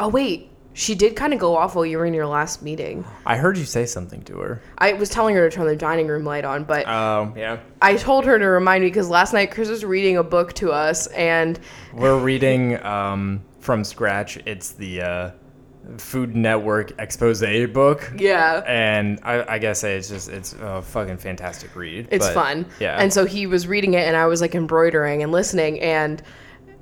Oh 0.00 0.08
wait, 0.08 0.50
she 0.72 0.94
did 0.96 1.14
kind 1.14 1.32
of 1.32 1.38
go 1.38 1.56
off 1.56 1.76
while 1.76 1.86
you 1.86 1.98
were 1.98 2.06
in 2.06 2.14
your 2.14 2.26
last 2.26 2.62
meeting. 2.62 3.04
I 3.26 3.36
heard 3.36 3.56
you 3.56 3.64
say 3.64 3.86
something 3.86 4.22
to 4.24 4.38
her. 4.40 4.62
I 4.78 4.94
was 4.94 5.08
telling 5.08 5.36
her 5.36 5.48
to 5.48 5.54
turn 5.54 5.66
the 5.66 5.76
dining 5.76 6.08
room 6.08 6.24
light 6.24 6.44
on, 6.44 6.64
but 6.64 6.88
Um, 6.88 7.34
yeah. 7.36 7.58
I 7.82 7.96
told 7.96 8.24
her 8.24 8.38
to 8.38 8.44
remind 8.46 8.82
me 8.82 8.90
because 8.90 9.08
last 9.08 9.32
night 9.32 9.50
Chris 9.52 9.68
was 9.68 9.84
reading 9.84 10.16
a 10.16 10.22
book 10.24 10.52
to 10.54 10.72
us, 10.72 11.06
and 11.08 11.60
We're 11.92 12.18
reading 12.18 12.82
um, 12.84 13.42
from 13.60 13.84
scratch. 13.84 14.36
It's 14.46 14.72
the 14.72 15.02
uh, 15.02 15.30
Food 15.98 16.34
Network 16.34 16.92
expose 16.98 17.40
book. 17.72 18.12
yeah, 18.16 18.62
And 18.66 19.20
I, 19.22 19.54
I 19.54 19.58
guess 19.58 19.84
it's 19.84 20.08
just 20.08 20.28
it's 20.28 20.54
a 20.60 20.82
fucking 20.82 21.18
fantastic 21.18 21.74
read. 21.76 22.08
it's 22.10 22.26
but, 22.26 22.34
fun. 22.34 22.66
Yeah. 22.80 22.96
And 23.00 23.12
so 23.12 23.24
he 23.24 23.46
was 23.46 23.66
reading 23.66 23.94
it, 23.94 24.06
and 24.06 24.16
I 24.16 24.26
was 24.26 24.40
like 24.40 24.54
embroidering 24.54 25.22
and 25.22 25.30
listening, 25.30 25.80
and 25.80 26.22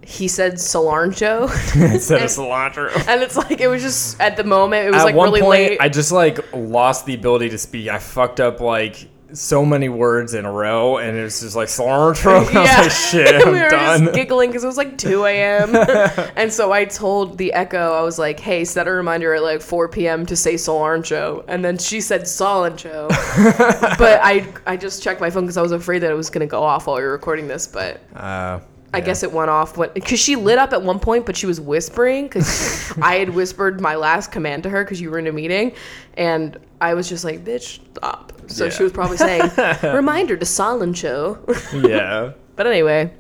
he 0.05 0.29
said 0.29 0.55
cilantro, 0.55 1.45
Instead 1.93 2.23
of 2.23 2.29
cilantro. 2.29 2.93
and 3.09 3.23
it's 3.23 3.37
like 3.37 3.61
it 3.61 3.69
was 3.69 3.83
just 3.83 4.21
at 4.21 4.37
the 4.37 4.45
moment 4.45 4.87
it 4.87 4.91
was 4.91 5.01
At 5.01 5.05
like 5.05 5.15
one 5.15 5.29
really 5.29 5.41
point, 5.41 5.71
late. 5.71 5.81
I 5.81 5.88
just 5.88 6.12
like 6.12 6.38
lost 6.53 7.07
the 7.07 7.15
ability 7.15 7.51
to 7.51 7.59
speak. 7.59 7.88
I 7.88 7.99
fucked 7.99 8.41
up 8.41 8.61
like 8.61 9.09
so 9.35 9.64
many 9.64 9.88
words 9.88 10.35
in 10.35 10.45
a 10.45 10.53
row, 10.53 10.99
and 10.99 11.16
it 11.16 11.23
was 11.23 11.40
just 11.40 11.57
like 11.57 11.68
cilantro. 11.68 12.45
I 12.55 12.61
was 12.61 12.79
like, 12.79 12.90
shit, 12.90 13.35
I'm 13.47 13.53
we 13.53 13.61
were 13.61 13.68
done. 13.68 14.01
just 14.05 14.14
giggling 14.14 14.51
because 14.51 14.64
it 14.64 14.66
was 14.66 14.77
like 14.77 14.99
2 14.99 15.25
a.m. 15.25 15.75
and 16.37 16.53
so 16.53 16.73
I 16.73 16.85
told 16.85 17.38
the 17.38 17.53
Echo, 17.53 17.92
I 17.92 18.03
was 18.03 18.18
like, 18.18 18.38
hey, 18.40 18.64
set 18.64 18.87
a 18.87 18.92
reminder 18.92 19.35
at 19.35 19.42
like 19.42 19.61
4 19.61 19.88
p.m. 19.88 20.27
to 20.27 20.37
say 20.37 20.55
cilantro. 20.55 21.45
And 21.49 21.64
then 21.64 21.79
she 21.79 22.01
said 22.01 22.23
cilantro. 22.23 23.09
but 23.99 24.21
I 24.23 24.47
I 24.66 24.77
just 24.77 25.03
checked 25.03 25.21
my 25.21 25.31
phone 25.31 25.45
because 25.45 25.57
I 25.57 25.62
was 25.62 25.73
afraid 25.73 26.01
that 26.01 26.11
it 26.11 26.14
was 26.16 26.31
going 26.31 26.47
to 26.47 26.51
go 26.51 26.62
off 26.62 26.87
while 26.87 26.97
we 26.97 27.03
were 27.03 27.12
recording 27.12 27.49
this. 27.49 27.66
But 27.66 28.01
Uh, 28.14 28.61
I 28.94 29.00
guess 29.00 29.22
it 29.22 29.33
went 29.33 29.48
off 29.48 29.78
because 29.94 30.20
she 30.20 30.37
lit 30.37 30.59
up 30.59 30.72
at 30.72 30.83
one 30.83 30.98
point, 30.98 31.24
but 31.24 31.37
she 31.37 31.46
was 31.46 31.61
whispering 31.61 32.24
because 32.24 32.92
I 33.02 33.16
had 33.16 33.31
whispered 33.31 33.81
my 33.81 33.94
last 33.94 34.31
command 34.31 34.64
to 34.64 34.70
her 34.70 34.85
because 34.85 35.00
you 35.00 35.11
were 35.11 35.18
in 35.18 35.26
a 35.26 35.33
meeting, 35.33 35.72
and 36.14 36.59
I 36.81 36.94
was 36.94 37.09
just 37.09 37.24
like, 37.24 37.42
"Bitch, 37.44 37.81
stop." 37.96 38.33
So 38.48 38.68
she 38.68 38.83
was 38.83 38.92
probably 38.92 39.16
saying, 39.16 39.50
"Reminder 39.83 40.37
to 40.37 40.44
cilantro." 40.44 41.38
yeah. 41.88 42.33
But 42.55 42.66
anyway, 42.66 43.14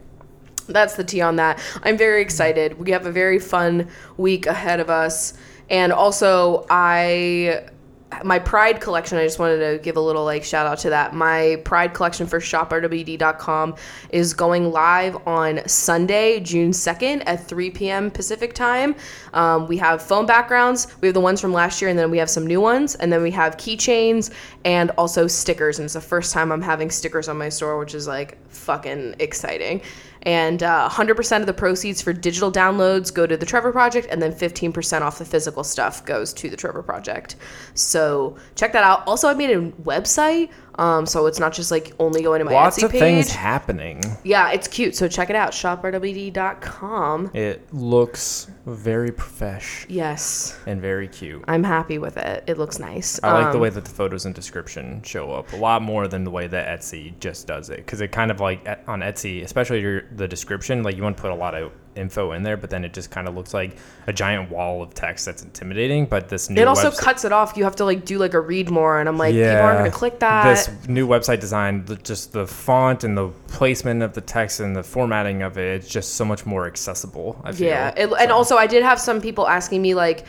that's 0.68 0.96
the 0.96 1.04
tea 1.04 1.22
on 1.22 1.36
that. 1.36 1.58
I'm 1.82 1.96
very 1.96 2.20
excited. 2.20 2.78
We 2.78 2.90
have 2.90 3.06
a 3.06 3.12
very 3.12 3.38
fun 3.38 3.88
week 4.18 4.46
ahead 4.46 4.78
of 4.78 4.90
us. 4.90 5.34
And 5.70 5.90
also, 5.90 6.66
I 6.68 7.66
my 8.24 8.38
Pride 8.38 8.80
collection, 8.80 9.18
I 9.18 9.24
just 9.24 9.38
wanted 9.38 9.58
to 9.58 9.82
give 9.82 9.96
a 9.96 10.00
little 10.00 10.24
like 10.24 10.44
shout 10.44 10.66
out 10.66 10.78
to 10.78 10.90
that. 10.90 11.14
My 11.14 11.60
Pride 11.64 11.94
collection 11.94 12.26
for 12.26 12.40
shoprwd.com 12.40 13.76
is 14.10 14.34
going 14.34 14.70
live 14.70 15.16
on 15.26 15.66
Sunday, 15.68 16.40
June 16.40 16.70
2nd 16.70 17.22
at 17.26 17.46
3 17.46 17.70
p.m. 17.70 18.10
Pacific 18.10 18.54
time. 18.54 18.94
Um, 19.32 19.66
we 19.66 19.76
have 19.78 20.02
phone 20.02 20.26
backgrounds. 20.26 20.88
We 21.00 21.08
have 21.08 21.14
the 21.14 21.20
ones 21.20 21.40
from 21.40 21.52
last 21.52 21.80
year, 21.80 21.90
and 21.90 21.98
then 21.98 22.10
we 22.10 22.18
have 22.18 22.30
some 22.30 22.46
new 22.46 22.60
ones. 22.60 22.94
And 22.96 23.12
then 23.12 23.22
we 23.22 23.30
have 23.32 23.56
keychains 23.56 24.32
and 24.64 24.90
also 24.92 25.26
stickers. 25.26 25.78
And 25.78 25.84
it's 25.84 25.94
the 25.94 26.00
first 26.00 26.32
time 26.32 26.52
I'm 26.52 26.62
having 26.62 26.90
stickers 26.90 27.28
on 27.28 27.38
my 27.38 27.48
store, 27.48 27.78
which 27.78 27.94
is 27.94 28.06
like 28.06 28.38
fucking 28.50 29.16
exciting. 29.18 29.82
And 30.22 30.62
uh, 30.62 30.88
100% 30.90 31.40
of 31.40 31.46
the 31.46 31.52
proceeds 31.52 32.00
for 32.00 32.12
digital 32.12 32.52
downloads 32.52 33.12
go 33.12 33.26
to 33.26 33.36
the 33.36 33.46
Trevor 33.46 33.72
Project, 33.72 34.06
and 34.10 34.22
then 34.22 34.32
15% 34.32 35.02
off 35.02 35.18
the 35.18 35.24
physical 35.24 35.64
stuff 35.64 36.04
goes 36.04 36.32
to 36.34 36.48
the 36.48 36.56
Trevor 36.56 36.82
Project. 36.82 37.36
So 37.74 38.36
check 38.54 38.72
that 38.72 38.84
out. 38.84 39.06
Also, 39.06 39.28
I 39.28 39.34
made 39.34 39.50
a 39.50 39.70
website, 39.82 40.50
um, 40.76 41.06
so 41.06 41.26
it's 41.26 41.38
not 41.38 41.52
just 41.52 41.70
like 41.70 41.92
only 41.98 42.22
going 42.22 42.38
to 42.40 42.44
my 42.44 42.52
Lots 42.52 42.78
Etsy 42.78 42.84
of 42.84 42.90
page. 42.92 43.00
things 43.00 43.30
happening. 43.32 44.00
yeah, 44.24 44.50
it's 44.52 44.68
cute. 44.68 44.94
So 44.96 45.08
check 45.08 45.30
it 45.30 45.36
out, 45.36 45.52
shoprwd.com. 45.52 47.30
It 47.34 47.72
looks 47.74 48.48
very 48.66 49.10
profesh 49.10 49.86
Yes, 49.88 50.58
and 50.66 50.80
very 50.80 51.08
cute. 51.08 51.42
I'm 51.48 51.64
happy 51.64 51.98
with 51.98 52.16
it. 52.16 52.44
It 52.46 52.58
looks 52.58 52.78
nice. 52.78 53.18
I 53.22 53.32
like 53.32 53.46
the 53.52 53.58
Um, 53.58 53.60
way 53.60 53.70
that 53.70 53.84
the 53.84 53.90
photos 53.90 54.24
and 54.26 54.34
description 54.34 55.02
show 55.02 55.32
up 55.32 55.52
a 55.52 55.56
lot 55.56 55.82
more 55.82 56.08
than 56.08 56.24
the 56.24 56.30
way 56.30 56.46
that 56.46 56.80
Etsy 56.80 57.18
just 57.20 57.46
does 57.46 57.70
it. 57.70 57.76
Because 57.78 58.00
it 58.00 58.12
kind 58.12 58.30
of 58.30 58.40
like 58.40 58.66
on 58.86 59.00
Etsy, 59.00 59.42
especially 59.42 59.80
your, 59.80 60.02
the 60.16 60.28
description, 60.28 60.82
like 60.82 60.96
you 60.96 61.02
want 61.02 61.16
to 61.16 61.20
put 61.22 61.30
a 61.32 61.34
lot 61.34 61.54
of 61.54 61.72
info 61.96 62.32
in 62.32 62.42
there, 62.42 62.56
but 62.56 62.70
then 62.70 62.84
it 62.84 62.92
just 62.92 63.10
kind 63.10 63.28
of 63.28 63.34
looks 63.34 63.52
like 63.54 63.76
a 64.06 64.12
giant 64.12 64.50
wall 64.50 64.82
of 64.82 64.94
text 64.94 65.26
that's 65.26 65.42
intimidating. 65.42 66.06
But 66.06 66.28
this 66.28 66.48
new 66.50 66.60
It 66.60 66.68
also 66.68 66.90
website- 66.90 66.98
cuts 66.98 67.24
it 67.24 67.32
off. 67.32 67.54
You 67.56 67.64
have 67.64 67.76
to 67.76 67.84
like 67.84 68.04
do 68.04 68.18
like 68.18 68.34
a 68.34 68.40
read 68.40 68.70
more, 68.70 68.98
and 69.00 69.08
I'm 69.08 69.18
like, 69.18 69.34
people 69.34 69.50
aren't 69.50 69.78
gonna 69.78 69.90
click 69.90 70.18
that. 70.20 70.44
This 70.44 70.70
new 70.88 71.06
website 71.06 71.40
design, 71.40 71.84
the, 71.84 71.96
just 71.96 72.32
the 72.32 72.46
font 72.46 73.04
and 73.04 73.16
the 73.16 73.28
placement 73.48 74.02
of 74.02 74.14
the 74.14 74.20
text 74.20 74.60
and 74.60 74.74
the 74.74 74.82
formatting 74.82 75.42
of 75.42 75.58
it, 75.58 75.76
it's 75.82 75.88
just 75.88 76.14
so 76.14 76.24
much 76.24 76.46
more 76.46 76.66
accessible. 76.66 77.40
I 77.44 77.52
feel. 77.52 77.68
Yeah, 77.68 77.94
it, 77.96 78.10
and 78.20 78.32
also 78.32 78.56
I 78.56 78.66
did 78.66 78.82
have 78.82 78.98
some 79.00 79.20
people 79.20 79.46
asking 79.48 79.82
me 79.82 79.94
like, 79.94 80.24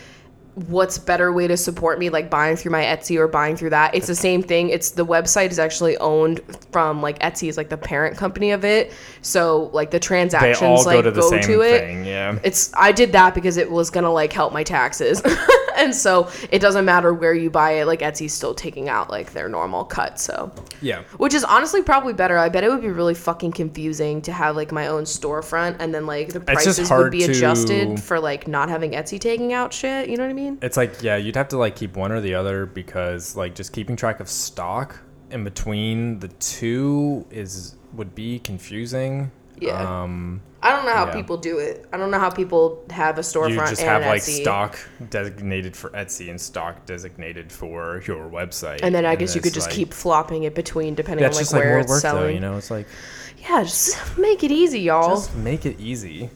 what's 0.56 1.00
better 1.00 1.34
way 1.34 1.48
to 1.48 1.58
support 1.58 1.98
me, 1.98 2.10
like 2.10 2.30
buying 2.30 2.56
through 2.56 2.72
my 2.72 2.84
Etsy 2.84 3.18
or 3.18 3.28
buying 3.28 3.56
through 3.56 3.72
that. 3.72 3.96
It's 3.96 4.08
the 4.08 4.16
same 4.16 4.44
thing. 4.44 4.70
It's 4.70 4.92
the 4.92 5.06
website 5.06 5.50
is 5.50 5.58
actually 5.58 5.98
owned 5.98 6.42
from 6.72 7.02
like 7.02 7.20
Etsy 7.20 7.50
is 7.50 7.58
like 7.58 7.70
the 7.70 7.78
parent 7.78 8.18
company 8.18 8.52
of 8.52 8.64
it, 8.64 8.94
so 9.22 9.72
like 9.74 9.92
the 9.92 10.00
transactions 10.00 10.86
like 10.86 11.04
go 11.04 11.12
to 11.12 11.24
same 11.24 11.42
to 11.44 11.62
it. 11.62 11.80
thing. 11.80 12.06
Yeah. 12.06 12.38
It's 12.44 12.72
I 12.76 12.92
did 12.92 13.12
that 13.14 13.34
because 13.34 13.58
it 13.58 13.70
was 13.70 13.90
gonna 13.90 14.12
like 14.12 14.32
help 14.32 14.54
my 14.54 14.64
taxes, 14.64 15.22
and 15.78 15.96
so 15.96 16.30
it 16.52 16.60
doesn't 16.60 16.86
matter 16.86 17.14
where 17.14 17.34
you 17.34 17.50
buy 17.50 17.72
it. 17.74 17.86
Like 17.88 18.00
Etsy's 18.02 18.34
still 18.34 18.54
taking 18.54 18.90
out 18.90 19.10
like 19.10 19.34
their 19.34 19.50
normal 19.50 19.84
cut, 19.86 20.20
so 20.20 20.52
Yeah. 20.82 21.04
which 21.18 21.34
is 21.34 21.44
honestly 21.44 21.82
probably 21.82 22.14
better. 22.14 22.38
I 22.38 22.50
bet 22.50 22.64
it 22.64 22.70
would 22.70 22.82
be 22.82 22.90
really 22.90 23.14
fucking 23.14 23.52
confusing 23.54 24.22
to 24.24 24.32
have 24.32 24.56
like 24.56 24.72
my 24.72 24.88
own 24.88 25.04
storefront 25.04 25.78
and 25.80 25.94
then 25.94 26.06
like 26.06 26.30
the 26.34 26.40
prices 26.40 26.90
would 26.92 27.12
be 27.12 27.26
to- 27.26 27.32
adjusted 27.32 28.00
for 28.02 28.20
like 28.20 28.48
not 28.48 28.70
having 28.70 28.92
Etsy 28.92 29.20
taking 29.20 29.54
out 29.54 29.74
shit. 29.74 30.10
You 30.10 30.18
know 30.18 30.24
what 30.24 30.30
I 30.30 30.34
mean? 30.34 30.58
It's 30.62 30.78
like 30.78 31.02
yeah, 31.02 31.16
you'd 31.18 31.36
have 31.36 31.50
to 31.50 31.58
like 31.58 31.76
keep 31.76 31.96
one 31.96 32.12
or 32.12 32.22
the 32.22 32.34
other 32.36 32.66
because 32.66 33.36
like 33.36 33.56
just 33.56 33.74
keeping 33.74 33.96
track 33.96 34.20
of 34.20 34.30
stock 34.30 35.00
in 35.32 35.44
between 35.44 36.20
the 36.20 36.28
two 36.28 37.26
is 37.32 37.76
would 37.94 38.14
be 38.16 38.40
confusing. 38.40 39.32
Yeah. 39.60 40.02
Um, 40.04 40.42
I 40.64 40.72
don't 40.72 40.86
know 40.86 40.94
how 40.94 41.08
Yeah. 41.08 41.14
people 41.14 41.38
do 41.38 41.60
it. 41.60 41.86
I 41.94 41.98
don't 41.98 42.10
know 42.10 42.20
how 42.20 42.30
people 42.30 42.84
have 42.90 43.18
a 43.18 43.22
storefront 43.22 43.50
you 43.50 43.60
just 43.60 43.82
and 43.82 43.90
have 43.90 44.02
like 44.06 44.22
Etsy. 44.22 44.42
stock 44.42 44.80
designated 45.10 45.76
for 45.76 45.90
Etsy 45.92 46.30
and 46.30 46.40
stock 46.40 46.86
designated 46.86 47.52
for 47.52 48.02
your 48.08 48.30
website. 48.30 48.80
And 48.82 48.96
then 48.96 49.06
I 49.06 49.16
guess 49.16 49.36
you 49.36 49.42
could 49.42 49.54
just 49.54 49.68
like- 49.68 49.76
keep 49.76 49.94
flopping 49.94 50.44
it 50.44 50.56
between 50.56 50.96
depending 50.96 51.26
on 51.26 51.34
like 51.34 51.52
like 51.52 51.54
where 51.62 51.70
more 51.72 51.80
it's 51.80 51.90
work 51.90 52.02
selling. 52.02 52.24
though, 52.24 52.30
you 52.30 52.40
know. 52.40 52.58
It's 52.58 52.72
like 52.72 52.88
Yeah, 53.50 53.64
just 53.64 53.98
make 54.18 54.44
it 54.44 54.52
easy, 54.52 54.80
y'all. 54.80 55.10
just 55.16 55.36
make 55.36 55.66
it 55.66 55.78
easy. 55.80 56.30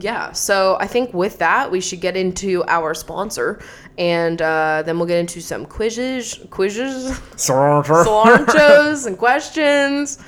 Yeah, 0.00 0.30
so 0.32 0.76
I 0.80 0.86
think 0.86 1.12
with 1.12 1.38
that, 1.38 1.70
we 1.72 1.80
should 1.80 2.00
get 2.00 2.16
into 2.16 2.62
our 2.68 2.94
sponsor, 2.94 3.58
and 3.98 4.40
uh, 4.40 4.84
then 4.86 4.96
we'll 4.96 5.08
get 5.08 5.18
into 5.18 5.40
some 5.40 5.66
quizzes, 5.66 6.38
quizzes, 6.50 7.18
cilantros, 7.34 9.06
and 9.06 9.18
questions. 9.18 10.18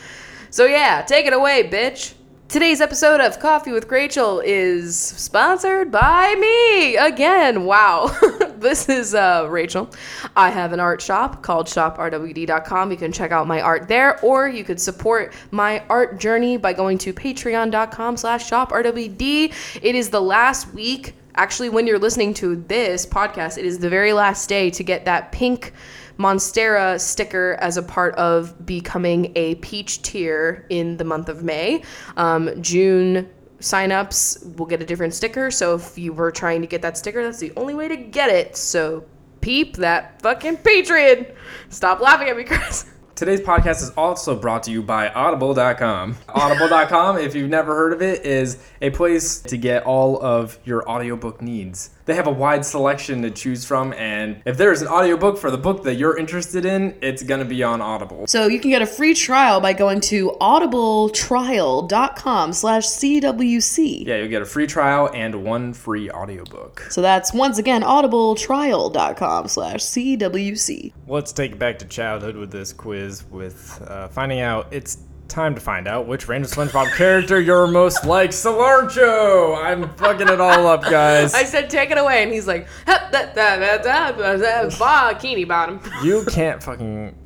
So 0.51 0.65
yeah, 0.67 1.03
take 1.03 1.27
it 1.27 1.33
away, 1.33 1.69
bitch. 1.71 2.15
Today's 2.51 2.81
episode 2.81 3.21
of 3.21 3.39
Coffee 3.39 3.71
with 3.71 3.89
Rachel 3.93 4.41
is 4.41 4.99
sponsored 4.99 5.93
by 5.93 6.35
me 6.35 6.97
again. 6.97 7.65
Wow, 7.65 8.09
this 8.57 8.89
is 8.89 9.15
uh, 9.15 9.47
Rachel. 9.49 9.89
I 10.35 10.51
have 10.51 10.73
an 10.73 10.81
art 10.81 11.01
shop 11.01 11.45
called 11.45 11.69
shoprwd.com. 11.69 12.91
You 12.91 12.97
can 12.97 13.13
check 13.13 13.31
out 13.31 13.47
my 13.47 13.61
art 13.61 13.87
there, 13.87 14.19
or 14.19 14.49
you 14.49 14.65
could 14.65 14.81
support 14.81 15.33
my 15.53 15.85
art 15.89 16.19
journey 16.19 16.57
by 16.57 16.73
going 16.73 16.99
to 16.99 17.13
patreon.com/slash 17.13 18.51
shoprwd. 18.51 19.55
It 19.81 19.95
is 19.95 20.11
the 20.11 20.21
last 20.21 20.75
week. 20.75 21.15
Actually, 21.37 21.69
when 21.69 21.87
you're 21.87 22.01
listening 22.01 22.35
to 22.35 22.57
this 22.57 23.07
podcast, 23.07 23.59
it 23.59 23.65
is 23.65 23.79
the 23.79 23.89
very 23.89 24.13
last 24.13 24.49
day 24.49 24.71
to 24.71 24.83
get 24.83 25.05
that 25.05 25.31
pink 25.31 25.73
Monstera 26.21 27.01
sticker 27.01 27.57
as 27.61 27.79
a 27.79 27.83
part 27.83 28.15
of 28.17 28.67
becoming 28.67 29.33
a 29.37 29.55
peach 29.57 30.03
tier 30.03 30.67
in 30.69 30.99
the 30.99 31.05
month 31.05 31.31
of 31.31 31.43
May. 31.43 31.83
Um, 32.19 32.63
June 32.63 33.27
signups 33.61 34.57
will 34.57 34.67
get 34.67 34.83
a 34.83 34.85
different 34.85 35.15
sticker. 35.15 35.51
So 35.51 35.75
if 35.77 35.97
you 35.97 36.13
were 36.13 36.31
trying 36.31 36.61
to 36.61 36.67
get 36.67 36.83
that 36.83 36.99
sticker, 36.99 37.23
that's 37.23 37.39
the 37.39 37.53
only 37.57 37.75
way 37.75 37.89
to 37.89 37.97
get 37.97 38.29
it. 38.29 38.55
So 38.55 39.05
peep 39.41 39.77
that 39.77 40.21
fucking 40.21 40.59
Patreon. 40.59 41.35
Stop 41.71 42.01
laughing 42.01 42.29
at 42.29 42.37
me, 42.37 42.45
Chris. 42.45 42.85
Today's 43.15 43.41
podcast 43.41 43.83
is 43.83 43.91
also 43.99 44.35
brought 44.35 44.63
to 44.63 44.71
you 44.71 44.83
by 44.83 45.09
Audible.com. 45.09 46.17
Audible.com, 46.31 47.19
if 47.19 47.35
you've 47.35 47.51
never 47.51 47.75
heard 47.75 47.93
of 47.93 48.01
it, 48.01 48.25
is 48.25 48.63
a 48.81 48.89
place 48.91 49.41
to 49.43 49.59
get 49.59 49.85
all 49.85 50.23
of 50.23 50.59
your 50.65 50.89
audiobook 50.89 51.43
needs. 51.43 51.91
They 52.11 52.17
have 52.17 52.27
a 52.27 52.33
wide 52.33 52.67
selection 52.67 53.23
to 53.23 53.31
choose 53.31 53.65
from, 53.65 53.93
and 53.93 54.43
if 54.45 54.57
there's 54.57 54.83
an 54.83 54.89
audiobook 54.89 55.39
for 55.39 55.53
the 55.53 55.57
book 55.57 55.85
that 55.85 55.95
you're 55.95 56.19
interested 56.19 56.65
in, 56.65 56.99
it's 57.01 57.23
going 57.23 57.39
to 57.39 57.45
be 57.45 57.63
on 57.63 57.81
Audible. 57.81 58.27
So 58.27 58.49
you 58.49 58.59
can 58.59 58.73
get 58.73 58.83
a 58.83 58.87
free 58.87 59.15
trial 59.15 59.61
by 59.61 59.75
going 59.75 60.01
to 60.01 60.37
audibletrial.com 60.41 62.53
slash 62.53 62.87
CWC. 62.87 64.09
Yeah, 64.09 64.17
you'll 64.17 64.27
get 64.27 64.43
a 64.43 64.45
free 64.45 64.67
trial 64.67 65.09
and 65.15 65.45
one 65.45 65.73
free 65.73 66.11
audiobook. 66.11 66.81
So 66.91 67.01
that's 67.01 67.33
once 67.33 67.59
again 67.59 67.83
audibletrial.com 67.83 69.47
slash 69.47 69.79
CWC. 69.79 70.93
Let's 71.07 71.33
take 71.33 71.53
it 71.53 71.61
back 71.61 71.79
to 71.79 71.85
childhood 71.85 72.35
with 72.35 72.51
this 72.51 72.73
quiz 72.73 73.23
with 73.31 73.81
uh, 73.87 74.09
finding 74.09 74.41
out 74.41 74.67
it's 74.73 74.99
time 75.31 75.55
to 75.55 75.61
find 75.61 75.89
out 75.89 76.07
which 76.07 76.29
random 76.29 76.51
SpongeBob 76.51 76.95
character 76.97 77.41
you're 77.41 77.67
most 77.67 78.05
like. 78.05 78.31
Cilantro! 78.31 79.57
I'm 79.65 79.89
fucking 79.97 80.29
it 80.29 80.41
all 80.41 80.67
up, 80.67 80.83
guys. 80.83 81.33
I 81.35 81.45
said 81.45 81.71
take 81.71 81.91
it 81.91 81.99
away, 81.99 82.23
and 82.23 82.33
he's 82.33 82.47
like, 82.47 82.67
"Hup, 82.87 83.11
da, 83.13 83.27
da, 83.33 83.57
da, 83.57 83.79
da, 83.79 84.11
da, 84.13 84.37
da, 84.37 84.69
bikini 84.71 85.47
bottom. 85.47 85.81
You 86.03 86.25
can't 86.31 86.63
fucking 86.63 87.17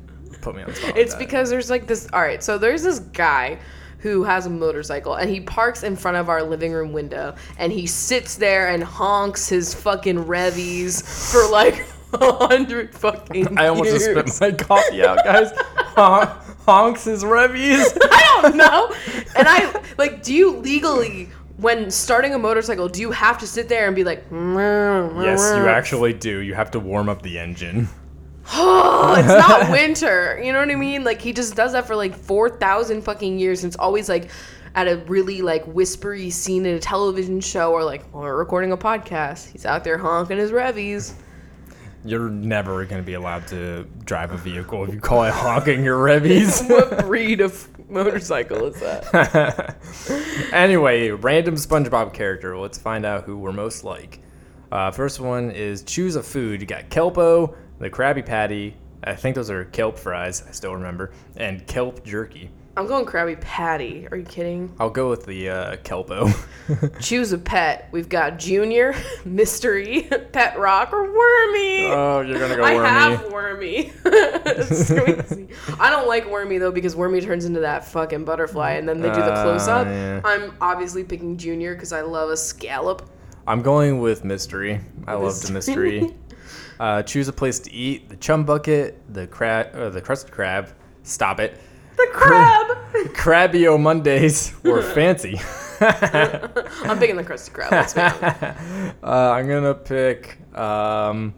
put 0.41 0.55
me 0.55 0.61
on 0.61 0.69
the 0.69 0.75
spot. 0.75 0.97
It's 0.97 1.15
because 1.15 1.49
there's 1.49 1.69
like 1.69 1.87
this. 1.87 2.07
All 2.13 2.21
right, 2.21 2.41
so 2.41 2.57
there's 2.57 2.83
this 2.83 2.99
guy 2.99 3.59
who 3.99 4.23
has 4.23 4.45
a 4.45 4.49
motorcycle 4.49 5.15
and 5.15 5.31
he 5.31 5.41
parks 5.41 5.81
in 5.81 5.95
front 5.95 6.15
of 6.15 6.29
our 6.29 6.43
living 6.43 6.71
room 6.71 6.93
window 6.93 7.33
and 7.57 7.71
he 7.71 7.87
sits 7.87 8.35
there 8.35 8.69
and 8.69 8.83
honks 8.83 9.49
his 9.49 9.73
fucking 9.73 10.27
revies 10.27 11.01
for 11.31 11.49
like 11.49 11.87
a 12.13 12.47
hundred 12.47 12.93
fucking. 12.93 13.57
I 13.57 13.67
almost 13.67 13.89
years. 13.89 14.15
just 14.15 14.35
spit 14.35 14.51
my 14.59 14.63
coffee 14.63 15.03
out, 15.03 15.23
guys. 15.23 15.51
Hon- 16.65 16.85
honks 16.85 17.03
his 17.05 17.23
revies. 17.25 17.97
I 18.01 18.39
don't 18.41 18.57
know. 18.57 18.93
And 19.35 19.47
I 19.47 19.81
like, 19.97 20.23
do 20.23 20.33
you 20.33 20.57
legally 20.57 21.29
when 21.57 21.89
starting 21.89 22.33
a 22.33 22.39
motorcycle, 22.39 22.89
do 22.89 22.99
you 22.99 23.11
have 23.11 23.37
to 23.37 23.47
sit 23.47 23.69
there 23.69 23.87
and 23.87 23.95
be 23.95 24.03
like, 24.03 24.25
Yes, 24.31 25.55
you 25.55 25.67
actually 25.67 26.13
do. 26.13 26.39
You 26.39 26.53
have 26.53 26.71
to 26.71 26.79
warm 26.79 27.07
up 27.09 27.21
the 27.21 27.39
engine. 27.39 27.87
oh, 28.53 29.15
it's 29.17 29.27
not 29.47 29.71
winter. 29.71 30.39
You 30.43 30.51
know 30.53 30.59
what 30.59 30.69
I 30.69 30.75
mean? 30.75 31.03
Like 31.03 31.21
he 31.21 31.33
just 31.33 31.55
does 31.55 31.71
that 31.71 31.87
for 31.87 31.95
like 31.95 32.15
four 32.15 32.49
thousand 32.49 33.03
fucking 33.03 33.39
years. 33.39 33.63
And 33.63 33.69
it's 33.69 33.77
always 33.79 34.09
like 34.09 34.29
at 34.75 34.87
a 34.87 34.97
really 35.07 35.41
like 35.41 35.63
whispery 35.65 36.29
scene 36.29 36.65
in 36.65 36.75
a 36.75 36.79
television 36.79 37.39
show 37.39 37.71
or 37.71 37.83
like 37.83 38.01
well, 38.13 38.23
we're 38.23 38.35
recording 38.37 38.71
a 38.73 38.77
podcast. 38.77 39.51
He's 39.51 39.65
out 39.65 39.83
there 39.83 39.97
honking 39.97 40.37
his 40.37 40.51
revies. 40.51 41.15
You're 42.05 42.29
never 42.29 42.85
going 42.85 43.01
to 43.01 43.05
be 43.05 43.15
allowed 43.15 43.47
to 43.47 43.87
drive 44.03 44.31
a 44.31 44.37
vehicle 44.37 44.83
if 44.83 44.93
you 44.93 44.99
call 44.99 45.23
it 45.23 45.33
honking 45.33 45.83
your 45.83 45.97
revies. 45.97 46.61
what 46.67 46.99
breed 46.99 47.41
of 47.41 47.67
motorcycle 47.89 48.65
is 48.67 48.79
that? 48.79 49.75
anyway, 50.53 51.09
random 51.09 51.55
SpongeBob 51.55 52.13
character. 52.13 52.55
Let's 52.57 52.77
find 52.77 53.05
out 53.05 53.23
who 53.23 53.37
we're 53.37 53.51
most 53.51 53.83
like. 53.83 54.19
Uh, 54.71 54.91
first 54.91 55.19
one 55.19 55.49
is 55.49 55.81
choose 55.81 56.15
a 56.15 56.21
food. 56.21 56.61
You 56.61 56.67
got 56.67 56.89
Kelpo, 56.89 57.55
the 57.79 57.89
Krabby 57.89 58.23
Patty. 58.23 58.77
I 59.03 59.15
think 59.15 59.35
those 59.35 59.49
are 59.49 59.65
kelp 59.65 59.97
fries. 59.97 60.43
I 60.47 60.51
still 60.51 60.73
remember, 60.73 61.11
and 61.37 61.65
kelp 61.65 62.03
jerky. 62.03 62.51
I'm 62.77 62.87
going 62.87 63.05
Krabby 63.05 63.39
Patty. 63.39 64.05
Are 64.11 64.17
you 64.17 64.25
kidding? 64.25 64.73
I'll 64.81 64.89
go 64.89 65.09
with 65.09 65.25
the 65.25 65.49
uh, 65.49 65.75
Kelpo. 65.77 66.29
Choose 67.01 67.31
a 67.31 67.37
pet. 67.37 67.87
We've 67.93 68.09
got 68.09 68.37
Junior, 68.37 68.93
Mystery, 69.25 70.01
Pet 70.33 70.59
Rock, 70.59 70.91
or 70.91 71.03
Wormy. 71.03 71.85
oh, 71.85 72.21
you're 72.27 72.37
gonna 72.37 72.57
go 72.57 72.63
I 72.63 72.75
wormy. 72.75 72.89
have 72.89 73.31
Wormy. 73.31 73.93
It's 74.03 74.91
crazy. 74.91 75.47
I 75.79 75.89
don't 75.89 76.05
like 76.07 76.29
Wormy 76.29 76.57
though 76.57 76.71
because 76.71 76.97
Wormy 76.97 77.21
turns 77.21 77.45
into 77.45 77.61
that 77.61 77.85
fucking 77.87 78.25
butterfly, 78.25 78.71
and 78.71 78.89
then 78.89 78.99
they 78.99 79.07
do 79.09 79.15
the 79.15 79.31
Uh, 79.33 79.43
close 79.43 79.69
up. 79.69 79.87
yeah. 79.87 80.19
I'm 80.25 80.53
obviously 80.59 81.05
picking 81.05 81.37
Junior 81.37 81.75
because 81.75 81.93
I 81.93 82.01
love 82.01 82.29
a 82.29 82.37
scallop. 82.37 83.09
I'm 83.47 83.61
going 83.61 83.99
with 83.99 84.25
mystery. 84.25 84.81
I 85.07 85.13
love 85.13 85.39
the 85.41 85.53
Mystery. 85.53 86.01
mystery. 86.01 86.17
uh, 86.81 87.03
choose 87.03 87.29
a 87.29 87.33
place 87.33 87.59
to 87.59 87.71
eat: 87.71 88.09
the 88.09 88.17
chum 88.17 88.43
bucket, 88.43 88.99
the 89.13 89.27
crab, 89.27 89.93
the 89.93 90.01
crusted 90.01 90.31
crab. 90.33 90.73
Stop 91.03 91.39
it. 91.39 91.57
The 91.97 92.07
crab. 92.13 92.67
Crabio 93.13 93.77
Mondays 93.79 94.53
or 94.65 94.81
fancy. 94.93 95.39
I'm 95.81 96.97
picking 96.99 97.15
the 97.17 97.23
crusty 97.23 97.51
crab. 97.51 97.71
Let's 97.71 97.93
be 97.93 98.01
honest. 98.01 98.23
Uh, 99.03 99.31
I'm 99.31 99.47
gonna 99.47 99.73
pick. 99.73 100.37
Um, 100.57 101.33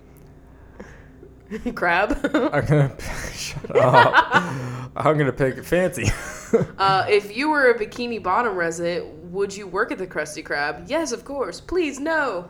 crab. 1.73 2.19
I'm 2.33 2.65
gonna 2.65 2.95
shut 3.33 3.75
up. 3.75 4.91
I'm 4.95 5.17
gonna 5.17 5.31
pick 5.31 5.63
fancy. 5.63 6.05
uh, 6.77 7.05
if 7.09 7.35
you 7.35 7.49
were 7.49 7.71
a 7.71 7.77
Bikini 7.79 8.21
Bottom 8.21 8.55
resident, 8.55 9.07
would 9.31 9.55
you 9.55 9.67
work 9.67 9.91
at 9.91 9.97
the 9.97 10.07
Krusty 10.07 10.43
Krab? 10.45 10.87
Yes, 10.87 11.11
of 11.11 11.25
course. 11.25 11.59
Please, 11.59 11.99
no. 11.99 12.49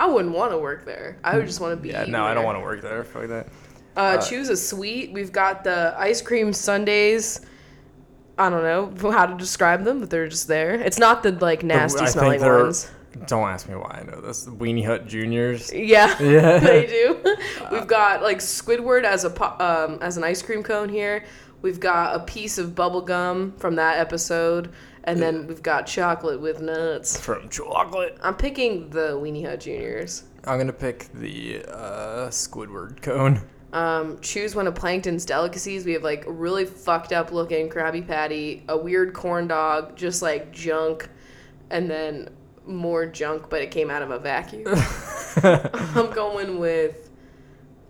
I 0.00 0.06
wouldn't 0.06 0.34
want 0.34 0.50
to 0.52 0.58
work 0.58 0.84
there. 0.84 1.18
I 1.22 1.36
would 1.36 1.46
just 1.46 1.60
want 1.60 1.76
to 1.76 1.80
be. 1.80 1.90
yeah, 1.90 2.04
no, 2.06 2.24
I 2.24 2.34
don't 2.34 2.44
want 2.44 2.56
to 2.56 2.62
work 2.62 2.80
there. 2.80 3.04
Fuck 3.04 3.28
that. 3.28 3.48
Uh, 3.96 4.18
choose 4.18 4.48
a 4.48 4.56
sweet. 4.56 5.12
We've 5.12 5.32
got 5.32 5.64
the 5.64 5.94
ice 5.98 6.22
cream 6.22 6.52
sundaes. 6.52 7.40
I 8.38 8.48
don't 8.48 8.62
know 9.02 9.10
how 9.12 9.26
to 9.26 9.36
describe 9.36 9.84
them, 9.84 10.00
but 10.00 10.10
they're 10.10 10.28
just 10.28 10.48
there. 10.48 10.74
It's 10.74 10.98
not 10.98 11.22
the 11.22 11.32
like 11.32 11.62
nasty 11.62 12.00
I 12.00 12.04
think 12.04 12.12
smelling 12.12 12.40
they're- 12.40 12.62
ones. 12.64 12.90
Don't 13.26 13.46
ask 13.46 13.68
me 13.68 13.74
why 13.74 14.00
I 14.00 14.10
know 14.10 14.22
this. 14.22 14.46
Weenie 14.46 14.86
Hut 14.86 15.06
Juniors. 15.06 15.70
Yeah, 15.70 16.16
Yeah. 16.22 16.58
they 16.58 16.86
do. 16.86 17.36
We've 17.70 17.86
got 17.86 18.22
like 18.22 18.38
Squidward 18.38 19.04
as 19.04 19.24
a 19.24 19.30
po- 19.30 19.54
um, 19.58 19.98
as 20.00 20.16
an 20.16 20.24
ice 20.24 20.40
cream 20.40 20.62
cone 20.62 20.88
here. 20.88 21.24
We've 21.60 21.78
got 21.78 22.16
a 22.16 22.20
piece 22.20 22.56
of 22.56 22.74
bubble 22.74 23.02
gum 23.02 23.52
from 23.58 23.76
that 23.76 23.98
episode, 23.98 24.72
and 25.04 25.20
then 25.20 25.46
we've 25.46 25.62
got 25.62 25.86
chocolate 25.86 26.40
with 26.40 26.62
nuts. 26.62 27.20
From 27.20 27.50
chocolate. 27.50 28.16
I'm 28.22 28.34
picking 28.34 28.88
the 28.88 29.10
Weenie 29.20 29.44
Hut 29.46 29.60
Juniors. 29.60 30.24
I'm 30.44 30.56
gonna 30.58 30.72
pick 30.72 31.08
the 31.12 31.62
uh, 31.68 32.28
Squidward 32.30 33.02
cone. 33.02 33.42
Um, 33.72 34.20
choose 34.20 34.54
one 34.54 34.66
of 34.66 34.74
Plankton's 34.74 35.24
delicacies. 35.24 35.84
We 35.86 35.92
have 35.92 36.02
like 36.02 36.26
a 36.26 36.30
really 36.30 36.66
fucked 36.66 37.12
up 37.12 37.32
looking 37.32 37.70
Krabby 37.70 38.06
Patty, 38.06 38.64
a 38.68 38.76
weird 38.76 39.14
corn 39.14 39.48
dog, 39.48 39.96
just 39.96 40.20
like 40.20 40.52
junk, 40.52 41.08
and 41.70 41.90
then 41.90 42.28
more 42.66 43.06
junk, 43.06 43.48
but 43.48 43.62
it 43.62 43.70
came 43.70 43.90
out 43.90 44.02
of 44.02 44.10
a 44.10 44.18
vacuum. 44.18 44.64
I'm 45.96 46.12
going 46.12 46.58
with 46.58 47.10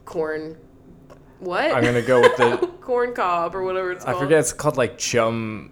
corn. 0.05 0.57
What? 1.41 1.72
I'm 1.72 1.83
gonna 1.83 2.03
go 2.03 2.20
with 2.20 2.37
the. 2.37 2.70
corn 2.83 3.14
cob 3.14 3.55
or 3.55 3.62
whatever 3.62 3.93
it's 3.93 4.05
called. 4.05 4.16
I 4.16 4.20
forget 4.20 4.41
it's 4.41 4.53
called 4.53 4.76
like 4.76 4.99
chum. 4.99 5.70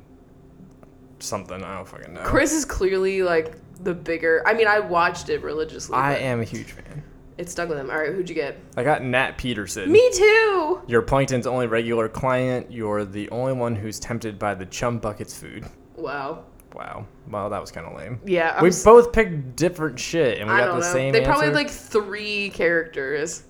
Something 1.19 1.63
I 1.63 1.77
don't 1.77 1.87
fucking 1.87 2.15
know. 2.15 2.23
Chris 2.23 2.53
is 2.53 2.65
clearly 2.65 3.23
like 3.23 3.55
the 3.83 3.93
bigger. 3.93 4.43
I 4.47 4.55
mean, 4.55 4.67
I 4.67 4.81
watched 4.81 5.29
it 5.29 5.43
religiously. 5.43 5.95
I 5.95 6.17
am 6.17 6.41
a 6.41 6.45
huge 6.45 6.73
fan. 6.73 7.05
It 7.41 7.49
stuck 7.49 7.71
with 7.71 7.79
him. 7.79 7.89
All 7.91 7.97
right, 7.97 8.13
who'd 8.13 8.29
you 8.29 8.35
get? 8.35 8.59
I 8.77 8.83
got 8.83 9.03
Nat 9.03 9.39
Peterson. 9.39 9.91
Me 9.91 10.11
too. 10.13 10.83
You're 10.87 11.01
Plankton's 11.01 11.47
only 11.47 11.67
regular 11.67 12.07
client. 12.07 12.71
You're 12.71 13.07
the 13.07 13.31
only 13.31 13.55
one 13.55 13.75
who's 13.75 13.99
tempted 13.99 14.39
by 14.39 14.55
the 14.55 14.67
chum 14.67 14.99
bucket's 14.99 15.39
food. 15.39 15.65
Wow. 15.97 16.45
Wow. 16.75 17.07
Well, 17.31 17.49
that 17.49 17.59
was 17.61 17.71
kind 17.71 17.87
of 17.87 17.97
lame. 17.97 18.21
Yeah. 18.27 18.53
I'm 18.57 18.63
we 18.63 18.69
s- 18.69 18.85
both 18.85 19.13
picked 19.15 19.57
different 19.57 19.99
shit, 19.99 20.39
and 20.39 20.51
we 20.51 20.55
I 20.55 20.59
got 20.61 20.67
don't 20.67 20.81
the 20.81 20.87
know. 20.87 20.93
same 20.93 21.13
they 21.15 21.25
probably 21.25 21.47
answer. 21.47 21.59
had 21.59 21.65
like 21.67 21.71
three 21.71 22.51
characters. 22.51 23.45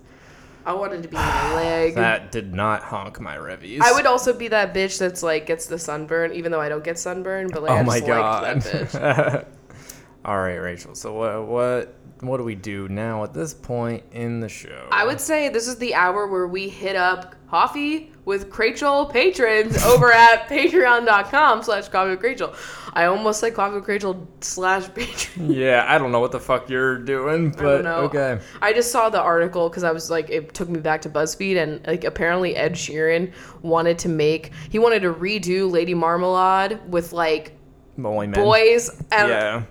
I 0.65 0.73
wanted 0.75 1.03
to 1.03 1.09
be 1.09 1.17
my 1.17 1.55
leg. 1.57 1.97
that 1.97 2.31
did 2.31 2.55
not 2.55 2.83
honk 2.85 3.19
my 3.21 3.35
revies. 3.35 3.81
I 3.83 3.91
would 3.91 4.07
also 4.07 4.33
be 4.33 4.47
that 4.49 4.73
bitch 4.73 4.99
that's 4.99 5.23
like 5.25 5.47
gets 5.47 5.67
the 5.67 5.81
sunburn, 5.81 6.33
even 6.33 6.53
though 6.53 6.61
I 6.61 6.69
don't 6.69 6.85
get 6.85 6.97
sunburn. 6.97 7.49
But 7.53 7.63
like, 7.65 7.73
Oh 7.73 7.77
I 7.77 7.83
my 7.83 7.99
just 7.99 8.07
god. 8.07 8.63
that 8.63 8.89
bitch. 8.89 9.47
All 10.25 10.39
right, 10.39 10.57
Rachel. 10.57 10.95
So 10.95 11.15
what 11.15 11.47
what 11.47 11.95
what 12.23 12.37
do 12.39 12.45
we 12.45 12.55
do 12.55 12.89
now 12.89 13.25
at 13.25 13.33
this 13.35 13.55
point 13.55 14.03
in 14.13 14.41
the 14.41 14.49
show? 14.49 14.89
I 14.93 15.05
would 15.07 15.21
say 15.21 15.49
this 15.49 15.67
is 15.67 15.77
the 15.77 15.95
hour 15.95 16.27
where 16.27 16.47
we 16.47 16.69
hit 16.69 16.97
up 16.97 17.35
Coffee 17.49 18.13
with 18.27 18.57
Rachel 18.57 19.07
patrons 19.07 19.83
over 19.85 20.13
at 20.13 20.49
patreon.com 20.49 21.63
slash 21.65 21.89
coffee 21.89 22.11
with 22.11 22.23
Rachel. 22.23 22.55
I 22.93 23.07
almost 23.07 23.41
said 23.41 23.55
coffee 23.55 23.75
with 23.77 23.89
Rachel 23.89 24.29
slash 24.41 24.93
patron. 24.95 25.51
Yeah, 25.61 25.85
I 25.89 25.99
don't 25.99 26.13
know 26.13 26.21
what 26.21 26.31
the 26.31 26.39
fuck 26.39 26.71
you're 26.71 26.99
doing, 26.99 27.53
I 27.59 27.63
but 27.63 27.83
know. 27.83 27.95
okay. 28.03 28.39
I 28.63 28.73
just 28.73 28.93
saw 28.93 29.11
the 29.11 29.21
article 29.21 29.69
because 29.69 29.83
I 29.83 29.91
was 29.91 30.11
like, 30.11 30.31
it 30.31 30.55
took 30.55 30.69
me 30.69 30.79
back 30.79 31.03
to 31.03 31.11
BuzzFeed, 31.11 31.57
and 31.61 31.85
like 31.87 32.05
apparently 32.05 32.55
Ed 32.55 32.75
Sheeran 32.75 33.33
wanted 33.63 33.99
to 34.01 34.09
make, 34.09 34.53
he 34.71 34.79
wanted 34.79 35.03
to 35.03 35.13
redo 35.13 35.69
Lady 35.69 35.95
Marmalade 35.95 36.79
with 36.89 37.13
like 37.13 37.57
boys, 37.97 38.91
and 39.11 39.29
Yeah. 39.29 39.63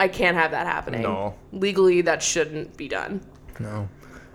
I 0.00 0.08
can't 0.08 0.36
have 0.36 0.50
that 0.52 0.66
happening. 0.66 1.02
No. 1.02 1.34
Legally, 1.52 2.00
that 2.02 2.22
shouldn't 2.22 2.76
be 2.76 2.88
done. 2.88 3.20
No. 3.58 3.88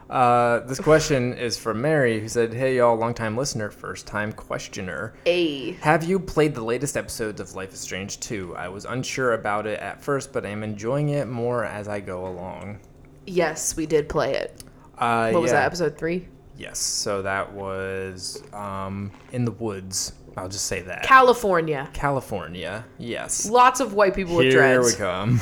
Uh, 0.09 0.59
this 0.67 0.79
question 0.79 1.33
is 1.33 1.57
from 1.57 1.81
Mary, 1.81 2.19
who 2.19 2.27
said, 2.27 2.53
"Hey 2.53 2.77
y'all, 2.77 2.95
long 2.95 3.13
time 3.13 3.35
listener, 3.37 3.71
first 3.71 4.05
time 4.05 4.31
questioner. 4.33 5.13
A. 5.25 5.71
Have 5.81 6.03
you 6.03 6.19
played 6.19 6.53
the 6.53 6.63
latest 6.63 6.97
episodes 6.97 7.39
of 7.41 7.55
Life 7.55 7.73
is 7.73 7.79
Strange 7.79 8.19
2? 8.19 8.55
I 8.55 8.67
was 8.67 8.85
unsure 8.85 9.33
about 9.33 9.65
it 9.65 9.79
at 9.79 10.03
first, 10.03 10.31
but 10.33 10.45
I 10.45 10.49
am 10.49 10.61
enjoying 10.61 11.09
it 11.09 11.27
more 11.27 11.63
as 11.63 11.87
I 11.87 11.99
go 11.99 12.27
along." 12.27 12.79
Yes, 13.25 13.75
we 13.75 13.85
did 13.85 14.09
play 14.09 14.35
it. 14.35 14.63
Uh, 14.97 15.31
What 15.31 15.41
was 15.41 15.51
yeah. 15.51 15.61
that, 15.61 15.65
episode 15.67 15.97
three? 15.97 16.27
Yes. 16.57 16.77
So 16.77 17.21
that 17.23 17.51
was 17.53 18.43
um, 18.53 19.11
in 19.31 19.45
the 19.45 19.51
woods. 19.51 20.13
I'll 20.35 20.49
just 20.49 20.65
say 20.65 20.81
that. 20.81 21.03
California. 21.03 21.89
California. 21.93 22.85
Yes. 22.97 23.49
Lots 23.49 23.79
of 23.79 23.93
white 23.93 24.15
people 24.15 24.35
with 24.35 24.51
dress. 24.51 24.71
Here 24.71 24.83
we 24.83 24.93
come. 24.95 25.41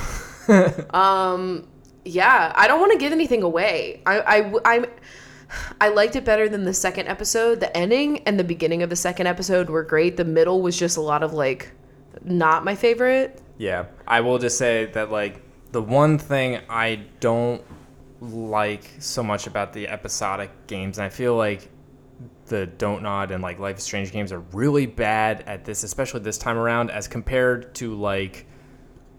um, 0.93 1.67
Yeah, 2.03 2.51
I 2.55 2.67
don't 2.67 2.79
want 2.79 2.91
to 2.91 2.97
give 2.97 3.11
anything 3.11 3.43
away. 3.43 4.01
I, 4.05 4.19
I, 4.19 4.53
I'm, 4.65 4.85
I 5.79 5.89
liked 5.89 6.15
it 6.15 6.25
better 6.25 6.49
than 6.49 6.63
the 6.63 6.73
second 6.73 7.07
episode. 7.07 7.59
The 7.59 7.75
ending 7.75 8.19
and 8.19 8.39
the 8.39 8.43
beginning 8.43 8.83
of 8.83 8.89
the 8.89 8.95
second 8.95 9.27
episode 9.27 9.69
were 9.69 9.83
great. 9.83 10.17
The 10.17 10.25
middle 10.25 10.61
was 10.61 10.77
just 10.77 10.97
a 10.97 11.01
lot 11.01 11.23
of 11.23 11.33
like, 11.33 11.71
not 12.23 12.65
my 12.65 12.75
favorite. 12.75 13.41
Yeah, 13.57 13.85
I 14.07 14.21
will 14.21 14.39
just 14.39 14.57
say 14.57 14.85
that 14.87 15.11
like 15.11 15.41
the 15.71 15.81
one 15.81 16.17
thing 16.17 16.59
I 16.69 17.03
don't 17.19 17.63
like 18.19 18.89
so 18.99 19.23
much 19.23 19.47
about 19.47 19.73
the 19.73 19.87
episodic 19.87 20.51
games, 20.67 20.97
and 20.97 21.05
I 21.05 21.09
feel 21.09 21.35
like 21.35 21.69
the 22.51 22.67
Don't 22.67 23.01
Nod 23.01 23.31
and 23.31 23.41
like 23.41 23.59
Life 23.59 23.77
is 23.77 23.83
Strange 23.83 24.11
games 24.11 24.31
are 24.31 24.41
really 24.51 24.85
bad 24.85 25.43
at 25.47 25.63
this, 25.65 25.83
especially 25.83 26.19
this 26.19 26.37
time 26.37 26.57
around, 26.57 26.91
as 26.91 27.07
compared 27.07 27.73
to 27.75 27.95
like 27.95 28.45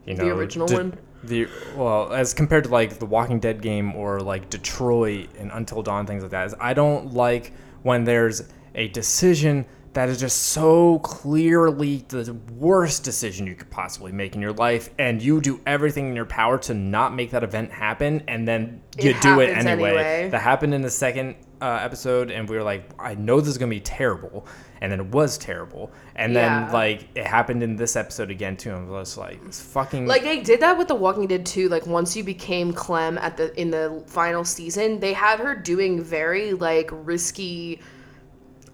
you 0.04 0.14
know 0.14 0.24
The 0.24 0.30
original 0.30 0.66
De- 0.68 0.76
one? 0.76 0.98
The 1.24 1.48
well, 1.76 2.12
as 2.12 2.34
compared 2.34 2.64
to 2.64 2.70
like 2.70 2.98
the 2.98 3.06
Walking 3.06 3.40
Dead 3.40 3.62
game 3.62 3.96
or 3.96 4.20
like 4.20 4.50
Detroit 4.50 5.30
and 5.38 5.50
Until 5.50 5.82
Dawn 5.82 6.06
things 6.06 6.22
like 6.22 6.30
that. 6.32 6.46
Is 6.46 6.54
I 6.60 6.74
don't 6.74 7.14
like 7.14 7.52
when 7.82 8.04
there's 8.04 8.42
a 8.74 8.88
decision 8.88 9.64
that 9.94 10.08
is 10.08 10.18
just 10.18 10.44
so 10.44 10.98
clearly 11.00 12.04
the 12.08 12.34
worst 12.56 13.04
decision 13.04 13.46
you 13.46 13.54
could 13.54 13.70
possibly 13.70 14.10
make 14.10 14.34
in 14.34 14.40
your 14.40 14.52
life, 14.54 14.90
and 14.98 15.22
you 15.22 15.40
do 15.40 15.60
everything 15.66 16.08
in 16.08 16.16
your 16.16 16.24
power 16.24 16.58
to 16.58 16.74
not 16.74 17.14
make 17.14 17.30
that 17.30 17.44
event 17.44 17.70
happen, 17.70 18.22
and 18.28 18.46
then 18.48 18.82
you 18.98 19.10
It 19.10 19.20
do 19.20 19.40
it 19.40 19.50
anyway. 19.50 19.90
anyway. 19.90 20.28
That 20.30 20.40
happened 20.40 20.74
in 20.74 20.82
the 20.82 20.90
second 20.90 21.36
uh, 21.62 21.78
episode, 21.80 22.30
and 22.30 22.48
we 22.48 22.56
were 22.56 22.62
like, 22.62 22.90
I 22.98 23.14
know 23.14 23.40
this 23.40 23.48
is 23.50 23.58
gonna 23.58 23.70
be 23.70 23.80
terrible, 23.80 24.46
and 24.80 24.90
then 24.90 24.98
it 25.00 25.06
was 25.06 25.38
terrible, 25.38 25.92
and 26.16 26.32
Yeah. 26.32 26.64
then 26.64 26.72
like 26.72 27.06
it 27.14 27.24
happened 27.26 27.62
in 27.62 27.76
this 27.76 27.94
episode 27.96 28.30
again 28.30 28.56
too. 28.56 28.70
And 28.74 28.88
I 28.88 28.90
was 28.90 29.16
like, 29.16 29.40
it's 29.46 29.60
fucking 29.60 30.06
Like 30.06 30.22
they 30.24 30.40
did 30.40 30.60
that 30.60 30.76
with 30.76 30.88
The 30.88 30.94
Walking 30.96 31.26
Dead 31.28 31.46
too. 31.46 31.68
Like 31.68 31.86
once 31.86 32.16
you 32.16 32.24
became 32.24 32.72
Clem 32.72 33.16
at 33.18 33.36
the 33.36 33.58
in 33.60 33.70
the 33.70 34.02
final 34.08 34.44
season, 34.44 34.98
they 35.00 35.12
had 35.12 35.38
her 35.38 35.54
doing 35.54 36.02
very 36.02 36.52
like 36.52 36.90
risky, 36.92 37.80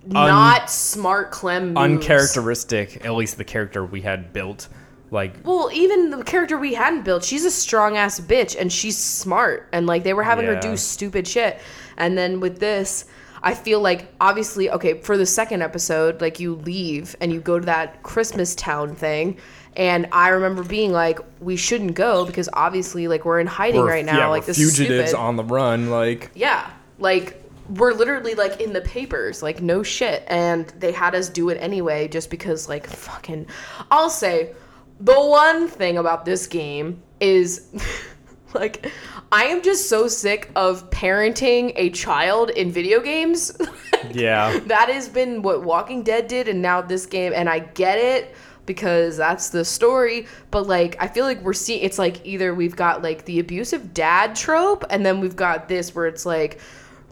not 0.06 0.70
smart 0.70 1.30
Clem 1.30 1.74
moves. 1.74 1.78
uncharacteristic. 1.78 3.04
At 3.04 3.14
least 3.14 3.36
the 3.36 3.44
character 3.44 3.84
we 3.84 4.00
had 4.00 4.32
built, 4.32 4.68
like 5.10 5.34
Well, 5.44 5.70
even 5.72 6.10
the 6.10 6.22
character 6.24 6.56
we 6.56 6.74
hadn't 6.74 7.02
built, 7.04 7.24
she's 7.24 7.44
a 7.44 7.50
strong 7.50 7.96
ass 7.96 8.20
bitch 8.20 8.56
and 8.58 8.72
she's 8.72 8.96
smart. 8.96 9.68
And 9.72 9.86
like 9.86 10.04
they 10.04 10.14
were 10.14 10.22
having 10.22 10.46
her 10.46 10.58
do 10.60 10.76
stupid 10.76 11.26
shit. 11.28 11.58
And 11.98 12.16
then 12.16 12.40
with 12.40 12.58
this, 12.58 13.04
I 13.42 13.54
feel 13.54 13.80
like 13.80 14.12
obviously, 14.20 14.70
okay, 14.70 15.00
for 15.00 15.16
the 15.16 15.26
second 15.26 15.62
episode, 15.62 16.20
like 16.20 16.40
you 16.40 16.54
leave 16.54 17.14
and 17.20 17.32
you 17.32 17.40
go 17.40 17.58
to 17.58 17.66
that 17.66 18.02
Christmas 18.02 18.54
town 18.54 18.94
thing. 18.94 19.38
And 19.76 20.08
I 20.10 20.28
remember 20.30 20.64
being 20.64 20.92
like, 20.92 21.20
we 21.40 21.56
shouldn't 21.56 21.94
go 21.94 22.24
because 22.24 22.48
obviously, 22.52 23.06
like, 23.06 23.24
we're 23.24 23.38
in 23.38 23.46
hiding 23.46 23.82
we're- 23.82 23.92
right 23.92 24.04
now. 24.04 24.18
yeah, 24.18 24.26
like, 24.28 24.46
this 24.46 24.58
is 24.58 24.76
fugitives 24.76 25.14
on 25.14 25.36
the 25.36 25.44
run. 25.44 25.90
Like 25.90 26.30
Yeah, 26.34 26.68
like 26.98 27.44
we're 27.68 27.92
literally 27.92 28.34
like 28.34 28.60
in 28.60 28.72
the 28.72 28.80
papers, 28.80 29.42
like 29.42 29.60
no 29.60 29.82
shit, 29.82 30.24
and 30.26 30.66
they 30.78 30.90
had 30.90 31.14
us 31.14 31.28
do 31.28 31.50
it 31.50 31.56
anyway 31.56 32.08
just 32.08 32.30
because 32.30 32.68
like 32.68 32.86
fucking. 32.86 33.46
I'll 33.90 34.10
say, 34.10 34.54
the 35.00 35.14
one 35.14 35.68
thing 35.68 35.98
about 35.98 36.24
this 36.24 36.46
game 36.46 37.02
is. 37.20 37.68
Like, 38.54 38.90
I 39.30 39.44
am 39.44 39.62
just 39.62 39.88
so 39.90 40.08
sick 40.08 40.50
of 40.56 40.88
parenting 40.90 41.72
a 41.76 41.90
child 41.90 42.50
in 42.50 42.72
video 42.72 43.00
games. 43.00 43.56
yeah, 44.10 44.58
that 44.66 44.88
has 44.88 45.08
been 45.08 45.42
what 45.42 45.64
Walking 45.64 46.02
Dead 46.02 46.28
did, 46.28 46.48
and 46.48 46.62
now 46.62 46.80
this 46.80 47.04
game, 47.04 47.32
and 47.34 47.48
I 47.48 47.58
get 47.58 47.98
it 47.98 48.34
because 48.64 49.18
that's 49.18 49.50
the 49.50 49.64
story. 49.64 50.26
But 50.50 50.66
like, 50.66 50.96
I 50.98 51.08
feel 51.08 51.24
like 51.24 51.42
we're 51.42 51.52
seeing 51.52 51.82
it's 51.82 51.98
like 51.98 52.24
either 52.24 52.54
we've 52.54 52.74
got 52.74 53.02
like 53.02 53.26
the 53.26 53.38
abusive 53.38 53.92
dad 53.92 54.34
trope, 54.34 54.84
and 54.88 55.04
then 55.04 55.20
we've 55.20 55.36
got 55.36 55.68
this 55.68 55.94
where 55.94 56.06
it's 56.06 56.24
like 56.24 56.58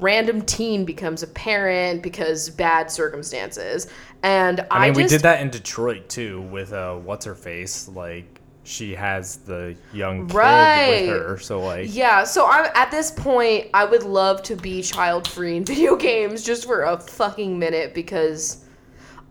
random 0.01 0.43
teen 0.43 0.85
becomes 0.85 1.23
a 1.23 1.27
parent 1.27 2.03
because 2.03 2.49
bad 2.51 2.91
circumstances. 2.91 3.89
And 4.23 4.61
I, 4.71 4.87
I 4.87 4.91
mean, 4.91 5.03
we 5.03 5.07
did 5.07 5.23
that 5.23 5.41
in 5.43 5.51
Detroit 5.51 6.09
too 6.09 6.43
with 6.43 6.73
uh, 6.73 6.95
what's 6.97 7.27
her 7.27 7.35
face. 7.35 7.89
Like 7.89 8.41
she 8.67 8.95
has 8.95 9.37
the 9.39 9.77
young 9.93 10.27
kid 10.27 10.35
Right. 10.35 11.01
with 11.03 11.09
her, 11.11 11.39
so 11.39 11.61
like 11.61 11.87
Yeah, 11.95 12.25
so 12.25 12.47
I'm 12.47 12.71
at 12.75 12.91
this 12.91 13.11
point. 13.11 13.69
I 13.73 13.85
would 13.85 14.03
love 14.03 14.43
to 14.45 14.57
be 14.57 14.83
child 14.83 15.27
free 15.29 15.57
in 15.57 15.65
video 15.73 15.97
games 15.97 16.43
just 16.43 16.67
for 16.67 16.83
a 16.83 16.99
fucking 16.99 17.59
minute 17.59 17.95
because 17.95 18.65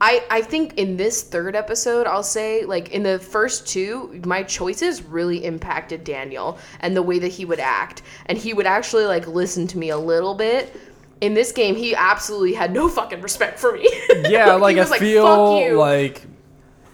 I 0.01 0.23
I 0.29 0.41
think 0.41 0.73
in 0.77 0.97
this 0.97 1.23
third 1.23 1.55
episode, 1.55 2.05
I'll 2.07 2.23
say 2.23 2.65
like 2.65 2.89
in 2.91 3.03
the 3.03 3.17
first 3.19 3.67
two, 3.67 4.21
my 4.25 4.43
choices 4.43 5.01
really 5.03 5.43
impacted 5.45 6.03
Daniel 6.03 6.57
and 6.81 6.95
the 6.95 7.01
way 7.03 7.17
that 7.19 7.29
he 7.31 7.45
would 7.45 7.59
act, 7.61 8.01
and 8.25 8.37
he 8.37 8.53
would 8.53 8.65
actually 8.65 9.05
like 9.05 9.25
listen 9.27 9.67
to 9.67 9.77
me 9.77 9.89
a 9.89 9.97
little 9.97 10.35
bit. 10.35 10.75
In 11.21 11.33
this 11.33 11.53
game, 11.53 11.77
he 11.77 11.95
absolutely 11.95 12.53
had 12.53 12.73
no 12.73 12.89
fucking 12.89 13.21
respect 13.21 13.57
for 13.57 13.71
me. 13.71 13.89
yeah, 14.29 14.53
like 14.55 14.75
he 14.75 14.81
I 14.81 14.83
was 14.83 14.89
"Fuck 14.89 14.99
feel 14.99 15.59
you." 15.61 15.77
like 15.77 16.23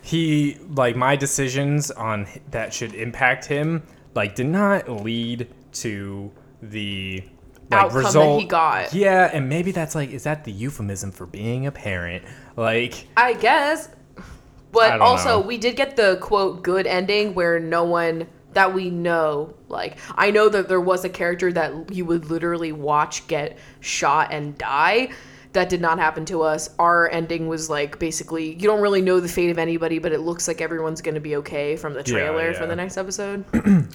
he 0.01 0.57
like 0.69 0.95
my 0.95 1.15
decisions 1.15 1.91
on 1.91 2.27
that 2.49 2.73
should 2.73 2.93
impact 2.93 3.45
him 3.45 3.83
like 4.15 4.35
did 4.35 4.47
not 4.47 4.89
lead 4.89 5.47
to 5.73 6.31
the 6.61 7.23
like, 7.69 7.85
Outcome 7.85 8.01
that 8.01 8.07
result 8.07 8.41
he 8.41 8.47
got. 8.47 8.93
Yeah, 8.93 9.29
and 9.31 9.47
maybe 9.47 9.71
that's 9.71 9.95
like 9.95 10.11
is 10.11 10.23
that 10.23 10.43
the 10.43 10.51
euphemism 10.51 11.11
for 11.11 11.25
being 11.25 11.67
a 11.67 11.71
parent? 11.71 12.23
Like 12.55 13.07
I 13.15 13.33
guess. 13.33 13.89
But 14.71 14.91
don't 14.91 15.01
also, 15.01 15.41
know. 15.41 15.47
we 15.47 15.57
did 15.57 15.75
get 15.75 15.97
the 15.97 16.17
quote 16.21 16.63
good 16.63 16.87
ending 16.87 17.33
where 17.33 17.59
no 17.59 17.83
one 17.83 18.27
that 18.53 18.73
we 18.73 18.89
know, 18.89 19.53
like, 19.69 19.97
I 20.15 20.31
know 20.31 20.49
that 20.49 20.67
there 20.67 20.81
was 20.81 21.05
a 21.05 21.09
character 21.09 21.51
that 21.53 21.93
you 21.93 22.05
would 22.05 22.29
literally 22.29 22.71
watch 22.71 23.27
get 23.27 23.57
shot 23.79 24.31
and 24.31 24.57
die. 24.57 25.11
That 25.53 25.69
did 25.69 25.81
not 25.81 25.99
happen 25.99 26.25
to 26.25 26.43
us. 26.43 26.69
Our 26.79 27.09
ending 27.09 27.47
was 27.47 27.69
like 27.69 27.99
basically, 27.99 28.53
you 28.53 28.67
don't 28.67 28.81
really 28.81 29.01
know 29.01 29.19
the 29.19 29.27
fate 29.27 29.49
of 29.49 29.57
anybody, 29.57 29.99
but 29.99 30.11
it 30.11 30.21
looks 30.21 30.47
like 30.47 30.61
everyone's 30.61 31.01
going 31.01 31.15
to 31.15 31.21
be 31.21 31.35
okay 31.37 31.75
from 31.75 31.93
the 31.93 32.03
trailer 32.03 32.53
for 32.53 32.61
yeah. 32.61 32.67
the 32.67 32.75
next 32.75 32.97
episode. 32.97 33.43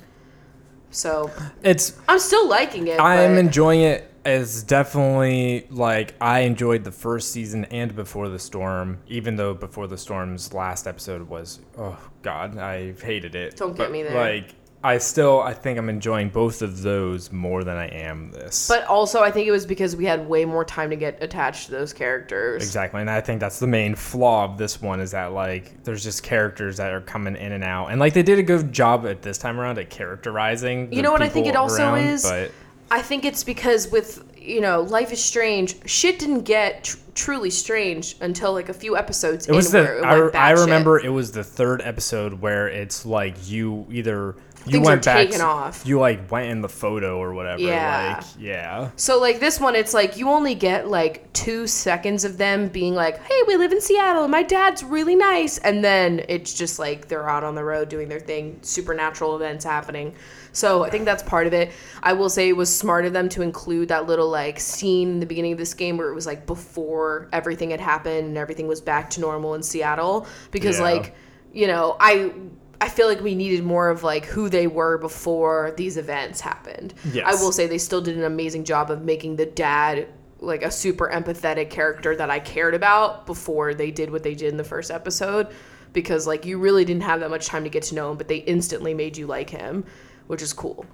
so 0.90 1.30
it's 1.62 1.98
I'm 2.08 2.18
still 2.18 2.48
liking 2.48 2.88
it. 2.88 3.00
I 3.00 3.22
am 3.22 3.34
but- 3.34 3.40
enjoying 3.40 3.80
it. 3.80 4.12
It's 4.26 4.64
definitely 4.64 5.68
like 5.70 6.14
I 6.20 6.40
enjoyed 6.40 6.82
the 6.82 6.90
first 6.90 7.30
season 7.30 7.64
and 7.66 7.94
Before 7.94 8.28
the 8.28 8.40
Storm, 8.40 8.98
even 9.06 9.36
though 9.36 9.54
Before 9.54 9.86
the 9.86 9.96
Storm's 9.96 10.52
last 10.52 10.88
episode 10.88 11.28
was 11.28 11.60
oh 11.78 11.96
god, 12.22 12.58
I 12.58 12.92
hated 12.94 13.36
it. 13.36 13.56
Don't 13.56 13.76
get 13.76 13.92
me 13.92 14.02
there. 14.02 14.14
Like 14.14 14.56
I 14.86 14.98
still 14.98 15.40
I 15.40 15.52
think 15.52 15.80
I'm 15.80 15.88
enjoying 15.88 16.28
both 16.28 16.62
of 16.62 16.80
those 16.82 17.32
more 17.32 17.64
than 17.64 17.76
I 17.76 17.88
am 17.88 18.30
this. 18.30 18.68
But 18.68 18.84
also, 18.84 19.20
I 19.20 19.32
think 19.32 19.48
it 19.48 19.50
was 19.50 19.66
because 19.66 19.96
we 19.96 20.04
had 20.04 20.28
way 20.28 20.44
more 20.44 20.64
time 20.64 20.90
to 20.90 20.96
get 20.96 21.20
attached 21.20 21.66
to 21.66 21.72
those 21.72 21.92
characters. 21.92 22.62
Exactly, 22.62 23.00
and 23.00 23.10
I 23.10 23.20
think 23.20 23.40
that's 23.40 23.58
the 23.58 23.66
main 23.66 23.96
flaw 23.96 24.44
of 24.44 24.58
this 24.58 24.80
one 24.80 25.00
is 25.00 25.10
that 25.10 25.32
like 25.32 25.82
there's 25.82 26.04
just 26.04 26.22
characters 26.22 26.76
that 26.76 26.92
are 26.92 27.00
coming 27.00 27.34
in 27.34 27.50
and 27.50 27.64
out, 27.64 27.88
and 27.88 27.98
like 27.98 28.12
they 28.12 28.22
did 28.22 28.38
a 28.38 28.44
good 28.44 28.72
job 28.72 29.06
at 29.06 29.22
this 29.22 29.38
time 29.38 29.58
around 29.58 29.78
at 29.78 29.90
characterizing. 29.90 30.92
You 30.92 31.02
know 31.02 31.10
what 31.10 31.22
I 31.22 31.28
think 31.28 31.48
it 31.48 31.56
also 31.56 31.82
around, 31.82 32.06
is? 32.06 32.22
But 32.22 32.52
I 32.88 33.02
think 33.02 33.24
it's 33.24 33.42
because 33.42 33.90
with 33.90 34.22
you 34.40 34.60
know 34.60 34.82
Life 34.82 35.12
is 35.12 35.20
Strange, 35.22 35.84
shit 35.90 36.20
didn't 36.20 36.42
get 36.42 36.84
tr- 36.84 36.98
truly 37.14 37.50
strange 37.50 38.14
until 38.20 38.52
like 38.52 38.68
a 38.68 38.74
few 38.74 38.96
episodes 38.96 39.48
it 39.48 39.52
was 39.52 39.74
in 39.74 39.82
the 39.82 39.88
where 40.02 40.28
it 40.28 40.34
I, 40.36 40.48
I 40.48 40.50
remember 40.52 41.00
it 41.00 41.08
was 41.08 41.32
the 41.32 41.42
third 41.42 41.80
episode 41.82 42.34
where 42.34 42.68
it's 42.68 43.04
like 43.04 43.48
you 43.48 43.86
either 43.90 44.36
you 44.66 44.80
went 44.80 45.04
back 45.04 45.16
taken 45.28 45.40
off. 45.40 45.82
you 45.86 45.98
like 45.98 46.30
went 46.30 46.50
in 46.50 46.60
the 46.60 46.68
photo 46.68 47.18
or 47.18 47.32
whatever. 47.34 47.60
Yeah. 47.62 48.16
like 48.18 48.26
yeah. 48.38 48.90
So 48.96 49.20
like 49.20 49.40
this 49.40 49.60
one, 49.60 49.74
it's 49.76 49.94
like 49.94 50.16
you 50.16 50.28
only 50.28 50.54
get 50.54 50.88
like 50.88 51.32
two 51.32 51.66
seconds 51.66 52.24
of 52.24 52.38
them 52.38 52.68
being 52.68 52.94
like, 52.94 53.22
"Hey, 53.22 53.40
we 53.46 53.56
live 53.56 53.72
in 53.72 53.80
Seattle. 53.80 54.22
and 54.24 54.30
My 54.32 54.42
dad's 54.42 54.82
really 54.82 55.16
nice," 55.16 55.58
and 55.58 55.84
then 55.84 56.24
it's 56.28 56.54
just 56.54 56.78
like 56.78 57.08
they're 57.08 57.28
out 57.28 57.44
on 57.44 57.54
the 57.54 57.64
road 57.64 57.88
doing 57.88 58.08
their 58.08 58.20
thing. 58.20 58.58
Supernatural 58.62 59.36
events 59.36 59.64
happening. 59.64 60.14
So 60.52 60.84
I 60.84 60.90
think 60.90 61.04
that's 61.04 61.22
part 61.22 61.46
of 61.46 61.52
it. 61.52 61.70
I 62.02 62.14
will 62.14 62.30
say 62.30 62.48
it 62.48 62.56
was 62.56 62.74
smart 62.74 63.04
of 63.04 63.12
them 63.12 63.28
to 63.30 63.42
include 63.42 63.88
that 63.88 64.06
little 64.06 64.28
like 64.30 64.58
scene 64.58 65.10
in 65.10 65.20
the 65.20 65.26
beginning 65.26 65.52
of 65.52 65.58
this 65.58 65.74
game 65.74 65.98
where 65.98 66.08
it 66.08 66.14
was 66.14 66.26
like 66.26 66.46
before 66.46 67.28
everything 67.32 67.70
had 67.70 67.80
happened 67.80 68.28
and 68.28 68.38
everything 68.38 68.66
was 68.66 68.80
back 68.80 69.10
to 69.10 69.20
normal 69.20 69.54
in 69.54 69.62
Seattle 69.62 70.26
because 70.50 70.78
Yeah. 70.78 70.84
like 70.84 71.14
you 71.52 71.66
know 71.66 71.96
I. 72.00 72.32
I 72.80 72.88
feel 72.88 73.06
like 73.08 73.20
we 73.20 73.34
needed 73.34 73.64
more 73.64 73.88
of 73.88 74.02
like 74.02 74.24
who 74.26 74.48
they 74.48 74.66
were 74.66 74.98
before 74.98 75.72
these 75.76 75.96
events 75.96 76.40
happened. 76.40 76.94
Yes. 77.12 77.24
I 77.26 77.42
will 77.42 77.52
say 77.52 77.66
they 77.66 77.78
still 77.78 78.00
did 78.00 78.16
an 78.16 78.24
amazing 78.24 78.64
job 78.64 78.90
of 78.90 79.02
making 79.02 79.36
the 79.36 79.46
dad 79.46 80.08
like 80.40 80.62
a 80.62 80.70
super 80.70 81.08
empathetic 81.12 81.70
character 81.70 82.14
that 82.16 82.30
I 82.30 82.40
cared 82.40 82.74
about 82.74 83.26
before 83.26 83.74
they 83.74 83.90
did 83.90 84.10
what 84.10 84.22
they 84.22 84.34
did 84.34 84.50
in 84.50 84.56
the 84.56 84.64
first 84.64 84.90
episode 84.90 85.48
because 85.92 86.26
like 86.26 86.44
you 86.44 86.58
really 86.58 86.84
didn't 86.84 87.04
have 87.04 87.20
that 87.20 87.30
much 87.30 87.46
time 87.46 87.64
to 87.64 87.70
get 87.70 87.84
to 87.84 87.94
know 87.94 88.10
him 88.10 88.18
but 88.18 88.28
they 88.28 88.38
instantly 88.38 88.92
made 88.92 89.16
you 89.16 89.26
like 89.26 89.48
him 89.48 89.84
which 90.26 90.42
is 90.42 90.52
cool. 90.52 90.84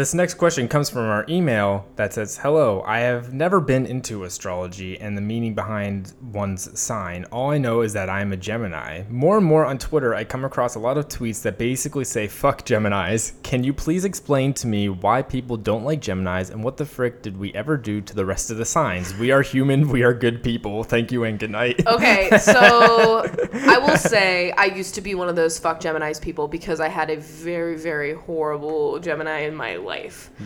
This 0.00 0.14
next 0.14 0.36
question 0.36 0.66
comes 0.66 0.88
from 0.88 1.02
our 1.02 1.26
email 1.28 1.84
that 1.96 2.14
says, 2.14 2.38
Hello, 2.38 2.82
I 2.86 3.00
have 3.00 3.34
never 3.34 3.60
been 3.60 3.84
into 3.84 4.24
astrology 4.24 4.98
and 4.98 5.14
the 5.14 5.20
meaning 5.20 5.54
behind 5.54 6.14
one's 6.32 6.80
sign. 6.80 7.26
All 7.26 7.50
I 7.50 7.58
know 7.58 7.82
is 7.82 7.92
that 7.92 8.08
I'm 8.08 8.32
a 8.32 8.36
Gemini. 8.38 9.02
More 9.10 9.36
and 9.36 9.44
more 9.44 9.66
on 9.66 9.76
Twitter, 9.76 10.14
I 10.14 10.24
come 10.24 10.46
across 10.46 10.74
a 10.74 10.78
lot 10.78 10.96
of 10.96 11.08
tweets 11.08 11.42
that 11.42 11.58
basically 11.58 12.06
say, 12.06 12.28
Fuck 12.28 12.64
Geminis. 12.64 13.34
Can 13.42 13.62
you 13.62 13.74
please 13.74 14.06
explain 14.06 14.54
to 14.54 14.66
me 14.66 14.88
why 14.88 15.20
people 15.20 15.58
don't 15.58 15.84
like 15.84 16.00
Geminis 16.00 16.50
and 16.50 16.64
what 16.64 16.78
the 16.78 16.86
frick 16.86 17.20
did 17.20 17.36
we 17.36 17.52
ever 17.52 17.76
do 17.76 18.00
to 18.00 18.16
the 18.16 18.24
rest 18.24 18.50
of 18.50 18.56
the 18.56 18.64
signs? 18.64 19.14
We 19.18 19.32
are 19.32 19.42
human, 19.42 19.90
we 19.90 20.02
are 20.02 20.14
good 20.14 20.42
people. 20.42 20.82
Thank 20.82 21.12
you 21.12 21.24
and 21.24 21.38
good 21.38 21.50
night. 21.50 21.86
Okay, 21.86 22.30
so 22.38 23.26
I 23.52 23.76
will 23.76 23.98
say 23.98 24.52
I 24.52 24.64
used 24.64 24.94
to 24.94 25.02
be 25.02 25.14
one 25.14 25.28
of 25.28 25.36
those 25.36 25.58
fuck 25.58 25.78
Gemini's 25.78 26.18
people 26.18 26.48
because 26.48 26.80
I 26.80 26.88
had 26.88 27.10
a 27.10 27.18
very 27.18 27.76
very 27.76 28.14
horrible 28.14 28.98
Gemini 28.98 29.40
in 29.40 29.54
my 29.54 29.76
life. 29.76 29.89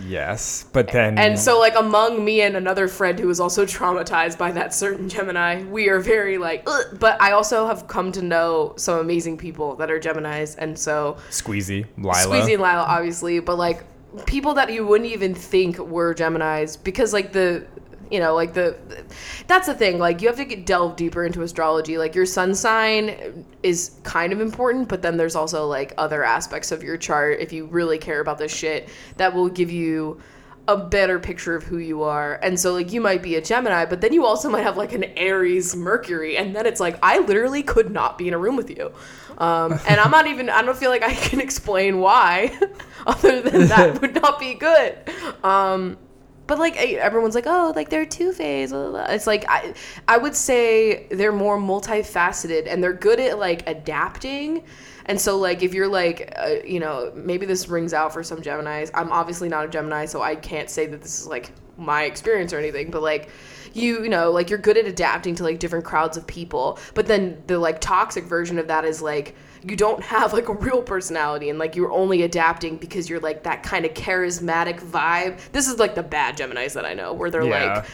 Yes, 0.06 0.66
but 0.72 0.88
then. 0.88 1.18
And 1.18 1.38
so, 1.38 1.58
like, 1.58 1.74
among 1.76 2.24
me 2.24 2.42
and 2.42 2.56
another 2.56 2.88
friend 2.88 3.18
who 3.18 3.28
was 3.28 3.40
also 3.40 3.64
traumatized 3.64 4.38
by 4.38 4.52
that 4.52 4.74
certain 4.74 5.08
Gemini, 5.08 5.62
we 5.64 5.88
are 5.88 6.00
very 6.00 6.38
like, 6.38 6.62
Ugh. 6.66 6.98
but 6.98 7.20
I 7.20 7.32
also 7.32 7.66
have 7.66 7.86
come 7.86 8.12
to 8.12 8.22
know 8.22 8.74
some 8.76 8.98
amazing 8.98 9.38
people 9.38 9.76
that 9.76 9.90
are 9.90 10.00
Geminis. 10.00 10.56
And 10.58 10.78
so, 10.78 11.16
Squeezy, 11.30 11.86
Lila. 11.96 12.14
Squeezy 12.14 12.54
and 12.54 12.62
Lila, 12.62 12.84
obviously, 12.88 13.40
but 13.40 13.56
like 13.56 13.84
people 14.26 14.54
that 14.54 14.72
you 14.72 14.86
wouldn't 14.86 15.10
even 15.10 15.34
think 15.34 15.78
were 15.78 16.14
Geminis 16.14 16.82
because, 16.82 17.12
like, 17.12 17.32
the, 17.32 17.66
you 18.14 18.20
know, 18.20 18.32
like 18.32 18.54
the, 18.54 18.76
that's 19.48 19.66
the 19.66 19.74
thing. 19.74 19.98
Like, 19.98 20.22
you 20.22 20.28
have 20.28 20.36
to 20.36 20.44
get 20.44 20.64
delve 20.64 20.94
deeper 20.94 21.24
into 21.24 21.42
astrology. 21.42 21.98
Like, 21.98 22.14
your 22.14 22.26
sun 22.26 22.54
sign 22.54 23.44
is 23.64 23.96
kind 24.04 24.32
of 24.32 24.40
important, 24.40 24.88
but 24.88 25.02
then 25.02 25.16
there's 25.16 25.34
also 25.34 25.66
like 25.66 25.92
other 25.98 26.22
aspects 26.22 26.70
of 26.70 26.84
your 26.84 26.96
chart 26.96 27.40
if 27.40 27.52
you 27.52 27.66
really 27.66 27.98
care 27.98 28.20
about 28.20 28.38
this 28.38 28.54
shit 28.54 28.88
that 29.16 29.34
will 29.34 29.48
give 29.48 29.68
you 29.68 30.20
a 30.68 30.76
better 30.76 31.18
picture 31.18 31.56
of 31.56 31.64
who 31.64 31.78
you 31.78 32.04
are. 32.04 32.38
And 32.40 32.58
so 32.58 32.72
like 32.72 32.92
you 32.92 33.00
might 33.00 33.20
be 33.20 33.34
a 33.34 33.40
Gemini, 33.40 33.84
but 33.84 34.00
then 34.00 34.12
you 34.12 34.24
also 34.24 34.48
might 34.48 34.62
have 34.62 34.76
like 34.76 34.92
an 34.92 35.04
Aries 35.16 35.74
Mercury 35.76 36.36
and 36.36 36.54
then 36.54 36.66
it's 36.66 36.80
like 36.80 36.96
I 37.02 37.18
literally 37.18 37.62
could 37.62 37.90
not 37.90 38.16
be 38.16 38.28
in 38.28 38.34
a 38.34 38.38
room 38.38 38.56
with 38.56 38.70
you. 38.70 38.92
Um, 39.36 39.72
and 39.88 40.00
I'm 40.00 40.10
not 40.10 40.26
even 40.26 40.48
I 40.48 40.62
don't 40.62 40.76
feel 40.76 40.90
like 40.90 41.02
I 41.02 41.12
can 41.12 41.40
explain 41.48 41.98
why 41.98 42.58
other 43.06 43.42
than 43.42 43.66
that 43.68 44.00
would 44.00 44.14
not 44.14 44.38
be 44.38 44.54
good. 44.54 44.96
Um, 45.42 45.98
but 46.46 46.58
like 46.58 46.76
everyone's 46.76 47.34
like, 47.34 47.46
oh, 47.46 47.72
like 47.74 47.88
they're 47.88 48.06
two 48.06 48.32
phase. 48.32 48.72
It's 48.72 49.26
like 49.26 49.44
I, 49.48 49.74
I 50.06 50.18
would 50.18 50.34
say 50.34 51.06
they're 51.10 51.32
more 51.32 51.58
multifaceted 51.58 52.66
and 52.66 52.82
they're 52.82 52.92
good 52.92 53.20
at 53.20 53.38
like 53.38 53.68
adapting. 53.68 54.64
And 55.06 55.20
so 55.20 55.36
like 55.38 55.62
if 55.62 55.74
you're 55.74 55.88
like, 55.88 56.32
uh, 56.36 56.56
you 56.64 56.80
know, 56.80 57.12
maybe 57.14 57.46
this 57.46 57.68
rings 57.68 57.94
out 57.94 58.12
for 58.12 58.22
some 58.22 58.42
Gemini's. 58.42 58.90
I'm 58.94 59.12
obviously 59.12 59.48
not 59.48 59.64
a 59.64 59.68
Gemini, 59.68 60.06
so 60.06 60.22
I 60.22 60.34
can't 60.34 60.68
say 60.68 60.86
that 60.86 61.02
this 61.02 61.20
is 61.20 61.26
like 61.26 61.52
my 61.76 62.04
experience 62.04 62.52
or 62.52 62.58
anything. 62.58 62.90
But 62.90 63.02
like 63.02 63.30
you, 63.72 64.02
you 64.04 64.08
know, 64.08 64.30
like 64.30 64.50
you're 64.50 64.58
good 64.58 64.76
at 64.76 64.86
adapting 64.86 65.34
to 65.36 65.42
like 65.42 65.58
different 65.58 65.84
crowds 65.84 66.16
of 66.16 66.26
people. 66.26 66.78
But 66.94 67.06
then 67.06 67.42
the 67.46 67.58
like 67.58 67.80
toxic 67.80 68.24
version 68.24 68.58
of 68.58 68.68
that 68.68 68.84
is 68.84 69.02
like 69.02 69.34
you 69.66 69.76
don't 69.76 70.02
have 70.02 70.32
like 70.32 70.48
a 70.48 70.52
real 70.54 70.82
personality 70.82 71.48
and 71.48 71.58
like 71.58 71.74
you're 71.76 71.90
only 71.92 72.22
adapting 72.22 72.76
because 72.76 73.08
you're 73.08 73.20
like 73.20 73.44
that 73.44 73.62
kind 73.62 73.84
of 73.84 73.94
charismatic 73.94 74.80
vibe. 74.80 75.38
This 75.52 75.68
is 75.68 75.78
like 75.78 75.94
the 75.94 76.02
bad 76.02 76.36
Geminis 76.36 76.74
that 76.74 76.84
I 76.84 76.94
know 76.94 77.12
where 77.12 77.30
they're 77.30 77.42
Yeah. 77.44 77.74
like 77.76 77.86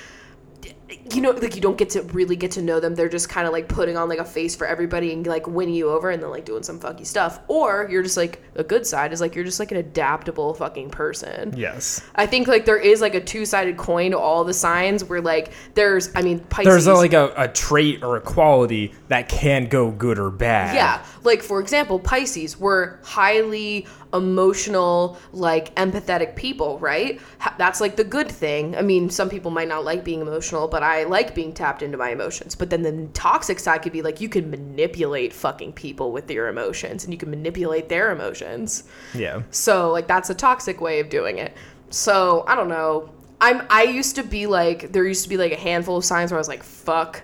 you 1.12 1.20
know 1.20 1.30
like 1.30 1.54
you 1.54 1.60
don't 1.60 1.78
get 1.78 1.90
to 1.90 2.02
really 2.02 2.36
get 2.36 2.50
to 2.50 2.62
know 2.62 2.80
them 2.80 2.94
they're 2.94 3.08
just 3.08 3.28
kind 3.28 3.46
of 3.46 3.52
like 3.52 3.68
putting 3.68 3.96
on 3.96 4.08
like 4.08 4.18
a 4.18 4.24
face 4.24 4.56
for 4.56 4.66
everybody 4.66 5.12
and 5.12 5.26
like 5.26 5.46
winning 5.46 5.74
you 5.74 5.88
over 5.90 6.10
and 6.10 6.22
then 6.22 6.30
like 6.30 6.44
doing 6.44 6.62
some 6.62 6.78
funky 6.80 7.04
stuff 7.04 7.40
or 7.48 7.88
you're 7.90 8.02
just 8.02 8.16
like 8.16 8.42
a 8.56 8.64
good 8.64 8.86
side 8.86 9.12
is 9.12 9.20
like 9.20 9.34
you're 9.34 9.44
just 9.44 9.60
like 9.60 9.70
an 9.70 9.76
adaptable 9.76 10.54
fucking 10.54 10.90
person 10.90 11.54
Yes. 11.56 12.02
i 12.16 12.26
think 12.26 12.48
like 12.48 12.64
there 12.64 12.78
is 12.78 13.00
like 13.00 13.14
a 13.14 13.20
two-sided 13.20 13.76
coin 13.76 14.10
to 14.10 14.18
all 14.18 14.44
the 14.44 14.54
signs 14.54 15.04
where 15.04 15.20
like 15.20 15.52
there's 15.74 16.10
i 16.14 16.22
mean 16.22 16.40
Pisces, 16.40 16.72
There's 16.72 16.86
a, 16.86 16.94
like 16.94 17.12
a, 17.12 17.32
a 17.36 17.48
trait 17.48 18.02
or 18.02 18.16
a 18.16 18.20
quality 18.20 18.94
that 19.08 19.28
can 19.28 19.66
go 19.66 19.90
good 19.90 20.18
or 20.18 20.30
bad. 20.30 20.74
Yeah, 20.74 21.04
like 21.22 21.42
for 21.42 21.60
example, 21.60 21.98
Pisces 21.98 22.58
were 22.58 22.98
highly 23.02 23.86
emotional, 24.12 25.16
like 25.32 25.74
empathetic 25.76 26.34
people, 26.36 26.78
right? 26.78 27.20
That's 27.58 27.80
like 27.80 27.96
the 27.96 28.04
good 28.04 28.30
thing. 28.30 28.76
I 28.76 28.82
mean, 28.82 29.10
some 29.10 29.28
people 29.28 29.50
might 29.50 29.68
not 29.68 29.84
like 29.84 30.04
being 30.04 30.20
emotional, 30.20 30.68
but 30.68 30.82
I 30.82 31.04
like 31.04 31.34
being 31.34 31.52
tapped 31.52 31.82
into 31.82 31.96
my 31.96 32.10
emotions. 32.10 32.54
But 32.54 32.70
then 32.70 32.82
the 32.82 33.08
toxic 33.12 33.58
side 33.58 33.82
could 33.82 33.92
be 33.92 34.02
like 34.02 34.20
you 34.20 34.28
can 34.28 34.50
manipulate 34.50 35.32
fucking 35.32 35.74
people 35.74 36.12
with 36.12 36.30
your 36.30 36.48
emotions 36.48 37.04
and 37.04 37.12
you 37.12 37.18
can 37.18 37.30
manipulate 37.30 37.88
their 37.88 38.10
emotions. 38.10 38.84
Yeah. 39.14 39.42
So 39.50 39.90
like 39.90 40.06
that's 40.06 40.30
a 40.30 40.34
toxic 40.34 40.80
way 40.80 41.00
of 41.00 41.08
doing 41.08 41.38
it. 41.38 41.56
So 41.90 42.44
I 42.46 42.54
don't 42.54 42.68
know. 42.68 43.10
I'm 43.40 43.66
I 43.70 43.84
used 43.84 44.16
to 44.16 44.22
be 44.22 44.46
like 44.46 44.92
there 44.92 45.06
used 45.06 45.22
to 45.22 45.28
be 45.28 45.36
like 45.36 45.52
a 45.52 45.56
handful 45.56 45.96
of 45.96 46.04
signs 46.04 46.30
where 46.30 46.38
I 46.38 46.40
was 46.40 46.48
like 46.48 46.62
fuck, 46.62 47.22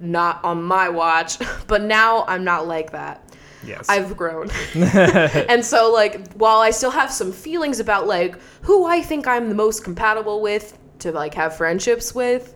not 0.00 0.42
on 0.44 0.62
my 0.62 0.88
watch. 0.88 1.38
But 1.66 1.82
now 1.82 2.24
I'm 2.26 2.44
not 2.44 2.66
like 2.66 2.92
that. 2.92 3.31
Yes. 3.66 3.88
I've 3.88 4.16
grown. 4.16 4.50
and 4.74 5.64
so 5.64 5.92
like 5.92 6.32
while 6.34 6.58
I 6.58 6.70
still 6.70 6.90
have 6.90 7.10
some 7.10 7.32
feelings 7.32 7.80
about 7.80 8.06
like 8.06 8.36
who 8.62 8.84
I 8.84 9.02
think 9.02 9.26
I'm 9.26 9.48
the 9.48 9.54
most 9.54 9.84
compatible 9.84 10.40
with 10.40 10.78
to 11.00 11.12
like 11.12 11.34
have 11.34 11.56
friendships 11.56 12.14
with, 12.14 12.54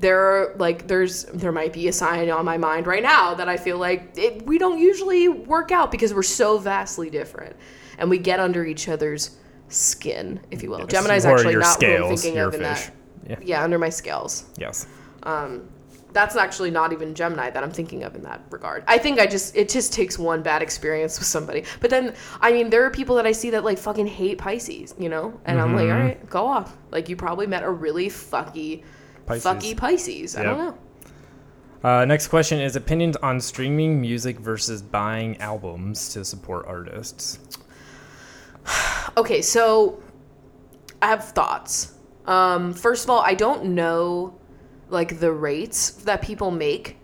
there 0.00 0.18
are 0.18 0.54
like 0.58 0.86
there's 0.86 1.24
there 1.24 1.52
might 1.52 1.72
be 1.72 1.88
a 1.88 1.92
sign 1.92 2.28
on 2.30 2.44
my 2.44 2.58
mind 2.58 2.86
right 2.86 3.02
now 3.02 3.34
that 3.34 3.48
I 3.48 3.56
feel 3.56 3.78
like 3.78 4.12
it, 4.16 4.44
we 4.46 4.58
don't 4.58 4.78
usually 4.78 5.28
work 5.28 5.70
out 5.72 5.90
because 5.90 6.12
we're 6.12 6.22
so 6.22 6.58
vastly 6.58 7.10
different 7.10 7.56
and 7.98 8.10
we 8.10 8.18
get 8.18 8.40
under 8.40 8.64
each 8.64 8.88
other's 8.88 9.36
skin, 9.68 10.40
if 10.50 10.62
you 10.62 10.70
will. 10.70 10.86
Gemini's 10.86 11.24
Or 11.24 11.34
actually 11.34 11.56
not 11.56 11.82
who 11.82 12.04
I'm 12.04 12.16
thinking 12.16 12.38
of 12.38 12.54
in 12.54 12.60
fish. 12.60 12.86
that. 12.86 12.90
Yeah. 13.28 13.36
Yeah, 13.42 13.64
under 13.64 13.78
my 13.78 13.88
scales 13.88 14.44
Yes. 14.58 14.86
Um, 15.22 15.68
that's 16.14 16.36
actually 16.36 16.70
not 16.70 16.92
even 16.92 17.14
Gemini 17.14 17.50
that 17.50 17.62
I'm 17.62 17.70
thinking 17.72 18.02
of 18.04 18.14
in 18.14 18.22
that 18.22 18.40
regard. 18.50 18.84
I 18.86 18.96
think 18.98 19.18
I 19.20 19.26
just 19.26 19.54
it 19.56 19.68
just 19.68 19.92
takes 19.92 20.18
one 20.18 20.42
bad 20.42 20.62
experience 20.62 21.18
with 21.18 21.28
somebody. 21.28 21.64
But 21.80 21.90
then 21.90 22.14
I 22.40 22.52
mean 22.52 22.70
there 22.70 22.84
are 22.84 22.90
people 22.90 23.16
that 23.16 23.26
I 23.26 23.32
see 23.32 23.50
that 23.50 23.64
like 23.64 23.76
fucking 23.78 24.06
hate 24.06 24.38
Pisces, 24.38 24.94
you 24.98 25.08
know? 25.10 25.38
And 25.44 25.60
I'm 25.60 25.68
Mm-hmm. 25.68 25.76
like, 25.76 25.84
all 25.90 25.98
right, 26.00 26.30
go 26.30 26.46
off. 26.46 26.76
Like 26.90 27.08
you 27.10 27.16
probably 27.16 27.46
met 27.46 27.62
a 27.64 27.70
really 27.70 28.08
fucky 28.08 28.82
Pisces. 29.26 29.44
fucky 29.44 29.76
Pisces. 29.76 30.36
I 30.36 30.42
don't 30.44 30.58
know. 30.58 30.78
Uh, 31.82 32.04
next 32.06 32.28
question 32.28 32.60
is 32.60 32.76
opinions 32.76 33.16
on 33.16 33.38
streaming 33.40 34.00
music 34.00 34.38
versus 34.38 34.80
buying 34.80 35.36
albums 35.38 36.08
to 36.14 36.24
support 36.24 36.64
artists. 36.66 37.38
Okay, 39.16 39.42
so 39.42 40.02
I 41.02 41.06
have 41.08 41.24
thoughts. 41.28 41.92
Um, 42.26 42.72
first 42.72 43.04
of 43.04 43.10
all, 43.10 43.20
I 43.20 43.34
don't 43.34 43.66
know 43.74 44.34
like 44.94 45.20
the 45.20 45.32
rates 45.32 45.90
that 45.90 46.22
people 46.22 46.50
make 46.50 46.96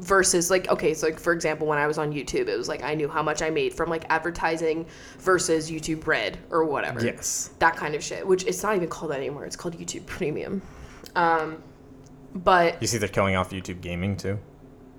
versus 0.00 0.50
like 0.50 0.68
okay, 0.68 0.92
so 0.92 1.06
like 1.06 1.18
for 1.18 1.32
example, 1.32 1.66
when 1.66 1.78
I 1.78 1.86
was 1.86 1.96
on 1.96 2.12
YouTube, 2.12 2.48
it 2.48 2.56
was 2.58 2.68
like 2.68 2.82
I 2.82 2.94
knew 2.94 3.08
how 3.08 3.22
much 3.22 3.40
I 3.40 3.48
made 3.50 3.72
from 3.72 3.88
like 3.88 4.04
advertising 4.10 4.86
versus 5.18 5.70
YouTube 5.70 6.06
Red 6.06 6.38
or 6.50 6.64
whatever. 6.64 7.02
Yes. 7.04 7.50
That 7.60 7.76
kind 7.76 7.94
of 7.94 8.04
shit, 8.04 8.26
which 8.26 8.44
it's 8.44 8.62
not 8.62 8.76
even 8.76 8.88
called 8.88 9.12
that 9.12 9.18
anymore. 9.18 9.46
It's 9.46 9.56
called 9.56 9.78
YouTube 9.78 10.04
Premium. 10.06 10.60
Um, 11.16 11.62
but 12.34 12.80
You 12.80 12.86
see 12.86 12.98
they're 12.98 13.08
killing 13.08 13.36
off 13.36 13.50
YouTube 13.50 13.80
gaming 13.80 14.16
too. 14.16 14.38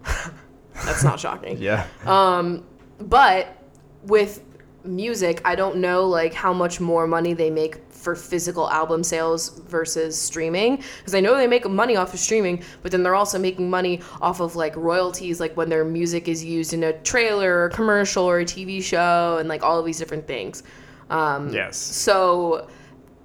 that's 0.74 1.04
not 1.04 1.20
shocking. 1.20 1.58
Yeah. 1.62 1.86
um 2.06 2.64
but 3.00 3.56
with 4.04 4.44
music 4.84 5.42
i 5.46 5.56
don't 5.56 5.78
know 5.78 6.06
like 6.08 6.34
how 6.34 6.52
much 6.52 6.80
more 6.80 7.06
money 7.06 7.34
they 7.34 7.50
make 7.50 7.78
for 7.90 8.16
physical 8.16 8.70
album 8.70 9.04
sales 9.04 9.60
versus 9.68 10.20
streaming 10.20 10.78
because 10.98 11.14
i 11.14 11.20
know 11.20 11.36
they 11.36 11.48
make 11.48 11.70
money 11.70 11.96
off 11.96 12.14
of 12.14 12.20
streaming 12.20 12.62
but 12.82 12.92
then 12.92 13.04
they're 13.04 13.16
also 13.16 13.38
making 13.38 13.70
money 13.70 14.02
off 14.22 14.40
of 14.40 14.56
like 14.56 14.76
royalties 14.76 15.40
like 15.40 15.56
when 15.56 15.70
their 15.70 15.86
music 15.86 16.28
is 16.28 16.44
used 16.44 16.74
in 16.74 16.84
a 16.84 16.94
trailer 17.02 17.54
or 17.58 17.66
a 17.66 17.70
commercial 17.70 18.24
or 18.24 18.40
a 18.40 18.46
tv 18.46 18.82
show 18.82 19.38
and 19.40 19.48
like 19.48 19.64
all 19.64 19.78
of 19.80 19.86
these 19.86 20.00
different 20.00 20.26
things 20.26 20.64
um, 21.12 21.54
yes. 21.54 21.78
so 21.78 22.68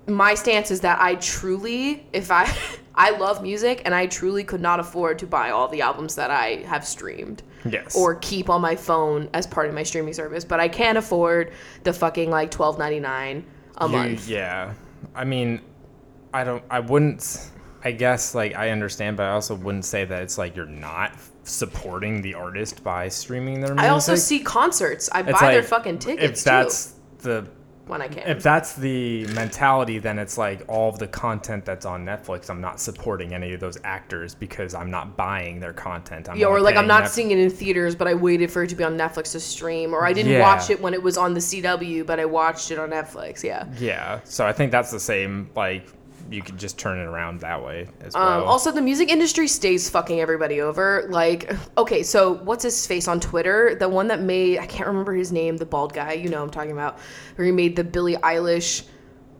my 0.08 0.34
stance 0.34 0.70
is 0.70 0.80
that 0.80 1.00
I 1.00 1.16
truly, 1.16 2.06
if 2.12 2.30
I, 2.30 2.52
I 2.94 3.10
love 3.10 3.42
music 3.42 3.82
and 3.84 3.94
I 3.94 4.06
truly 4.06 4.44
could 4.44 4.60
not 4.60 4.80
afford 4.80 5.18
to 5.20 5.26
buy 5.26 5.50
all 5.50 5.68
the 5.68 5.82
albums 5.82 6.14
that 6.14 6.30
I 6.30 6.62
have 6.66 6.86
streamed. 6.86 7.42
Yes. 7.70 7.96
Or 7.96 8.14
keep 8.16 8.48
on 8.50 8.60
my 8.60 8.76
phone 8.76 9.28
as 9.34 9.46
part 9.46 9.68
of 9.68 9.74
my 9.74 9.82
streaming 9.82 10.14
service, 10.14 10.44
but 10.44 10.60
I 10.60 10.68
can't 10.68 10.96
afford 10.98 11.52
the 11.84 11.92
fucking 11.92 12.30
like 12.30 12.50
twelve 12.50 12.78
ninety 12.78 13.00
nine 13.00 13.44
a 13.78 13.86
You- 13.86 13.92
month. 13.92 14.28
yeah. 14.28 14.72
I 15.14 15.24
mean, 15.24 15.60
I 16.34 16.44
don't. 16.44 16.62
I 16.70 16.80
wouldn't. 16.80 17.50
I 17.84 17.92
guess 17.92 18.34
like 18.34 18.54
I 18.56 18.70
understand, 18.70 19.16
but 19.16 19.24
I 19.24 19.30
also 19.32 19.54
wouldn't 19.54 19.84
say 19.84 20.04
that 20.04 20.22
it's 20.22 20.38
like 20.38 20.56
you're 20.56 20.66
not 20.66 21.12
supporting 21.44 22.22
the 22.22 22.34
artist 22.34 22.82
by 22.82 23.08
streaming 23.08 23.60
their 23.60 23.74
music. 23.74 23.84
I 23.84 23.88
also 23.90 24.16
see 24.16 24.40
concerts. 24.40 25.08
I 25.12 25.22
buy 25.22 25.30
It's 25.30 25.40
their 25.40 25.62
fucking 25.62 26.00
tickets 26.00 26.40
If 26.40 26.44
that's 26.44 26.94
the 27.18 27.42
too 27.42 27.48
when 27.86 28.02
I 28.02 28.08
can. 28.08 28.28
if 28.28 28.42
that's 28.42 28.74
the 28.74 29.26
mentality, 29.28 29.98
then 29.98 30.18
it's 30.18 30.36
like 30.36 30.62
all 30.68 30.88
of 30.88 30.98
the 30.98 31.06
content 31.06 31.64
that's 31.64 31.86
on 31.86 32.04
Netflix. 32.04 32.50
I'm 32.50 32.60
not 32.60 32.80
supporting 32.80 33.32
any 33.32 33.52
of 33.52 33.60
those 33.60 33.78
actors 33.84 34.34
because 34.34 34.74
I'm 34.74 34.90
not 34.90 35.16
buying 35.16 35.60
their 35.60 35.72
content. 35.72 36.28
I'm 36.28 36.36
yeah, 36.36 36.46
or 36.46 36.60
like 36.60 36.76
I'm 36.76 36.86
not 36.86 37.04
Netf- 37.04 37.08
seeing 37.10 37.30
it 37.30 37.38
in 37.38 37.48
theaters, 37.50 37.94
but 37.94 38.08
I 38.08 38.14
waited 38.14 38.50
for 38.50 38.62
it 38.64 38.68
to 38.70 38.74
be 38.76 38.84
on 38.84 38.96
Netflix 38.98 39.32
to 39.32 39.40
stream, 39.40 39.94
or 39.94 40.04
I 40.04 40.12
didn't 40.12 40.32
Yeah. 40.32 40.40
watch 40.40 40.68
it 40.70 40.80
when 40.80 40.94
it 40.94 41.02
was 41.02 41.16
on 41.16 41.34
the 41.34 41.40
CW, 41.40 42.04
but 42.04 42.18
I 42.18 42.24
watched 42.24 42.70
it 42.70 42.78
on 42.78 42.90
Netflix. 42.90 43.42
Yeah. 43.44 43.64
Yeah, 43.78 44.20
so 44.24 44.46
I 44.46 44.52
think 44.52 44.72
that's 44.72 44.90
the 44.90 45.00
same. 45.00 45.48
Like 45.54 45.86
you 46.30 46.42
could 46.42 46.58
just 46.58 46.78
turn 46.78 46.98
it 46.98 47.04
around 47.04 47.40
that 47.40 47.64
way 47.64 47.88
as 48.00 48.14
Um, 48.14 48.22
well. 48.22 48.44
also, 48.44 48.70
the 48.72 48.80
music 48.82 49.08
industry 49.10 49.48
stays 49.48 49.88
fucking 49.90 50.20
everybody 50.20 50.60
over. 50.60 51.06
Like, 51.08 51.52
okay, 51.78 52.02
so 52.02 52.34
what's 52.44 52.62
his 52.64 52.86
face 52.86 53.08
on 53.08 53.20
Twitter? 53.20 53.74
The 53.78 53.88
one 53.88 54.08
that 54.08 54.20
made, 54.20 54.58
I 54.58 54.66
can't 54.66 54.86
remember 54.88 55.14
his 55.14 55.32
name, 55.32 55.56
the 55.56 55.66
bald 55.66 55.92
guy, 55.94 56.12
you 56.14 56.28
know 56.28 56.42
I'm 56.42 56.50
talking 56.50 56.72
about, 56.72 56.98
where 57.36 57.46
he 57.46 57.52
made 57.52 57.76
the 57.76 57.84
Billie 57.84 58.16
Eilish 58.16 58.84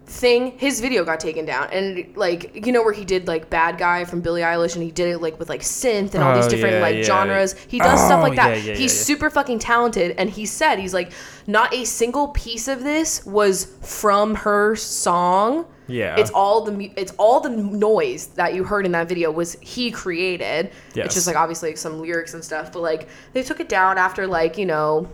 thing. 0.08 0.56
His 0.56 0.80
video 0.80 1.04
got 1.04 1.18
taken 1.18 1.44
down. 1.44 1.68
And, 1.72 2.16
like, 2.16 2.64
you 2.64 2.70
know, 2.72 2.80
where 2.84 2.92
he 2.92 3.04
did, 3.04 3.26
like, 3.26 3.50
Bad 3.50 3.76
Guy 3.76 4.04
from 4.04 4.20
Billie 4.20 4.42
Eilish 4.42 4.74
and 4.74 4.84
he 4.84 4.92
did 4.92 5.08
it, 5.08 5.18
like, 5.20 5.36
with, 5.40 5.48
like, 5.48 5.62
synth 5.62 6.14
and 6.14 6.22
all 6.22 6.32
these 6.36 6.46
Oh, 6.46 6.50
different, 6.50 6.74
yeah, 6.76 6.80
like, 6.80 6.96
yeah. 6.98 7.02
genres. 7.02 7.56
He 7.66 7.80
does 7.80 7.98
stuff 8.04 8.20
Oh, 8.20 8.22
like 8.22 8.36
that. 8.36 8.62
yeah, 8.62 8.74
He's 8.74 8.92
super 8.96 9.30
fucking 9.30 9.58
talented. 9.58 10.14
And 10.16 10.30
he 10.30 10.46
said, 10.46 10.78
he's 10.78 10.94
like, 10.94 11.10
not 11.48 11.74
a 11.74 11.84
single 11.84 12.28
piece 12.28 12.68
of 12.68 12.84
this 12.84 13.26
was 13.26 13.64
from 13.82 14.36
her 14.36 14.76
song. 14.76 15.66
Yeah. 15.88 16.16
It's 16.18 16.30
all 16.30 16.62
the 16.64 16.72
mu- 16.72 16.90
it's 16.96 17.12
all 17.18 17.40
the 17.40 17.50
noise 17.50 18.28
that 18.28 18.54
you 18.54 18.64
heard 18.64 18.86
in 18.86 18.92
that 18.92 19.08
video 19.08 19.30
was 19.30 19.56
he 19.60 19.90
created. 19.90 20.70
Yes. 20.94 21.06
It's 21.06 21.14
just 21.14 21.26
like 21.26 21.36
obviously 21.36 21.76
some 21.76 22.00
lyrics 22.00 22.34
and 22.34 22.44
stuff, 22.44 22.72
but 22.72 22.80
like 22.80 23.08
they 23.32 23.42
took 23.42 23.60
it 23.60 23.68
down 23.68 23.98
after 23.98 24.26
like, 24.26 24.58
you 24.58 24.66
know, 24.66 25.08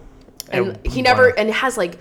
and 0.50 0.78
he 0.86 1.02
never 1.02 1.28
one- 1.28 1.34
and 1.38 1.48
it 1.48 1.54
has 1.54 1.76
like 1.76 1.98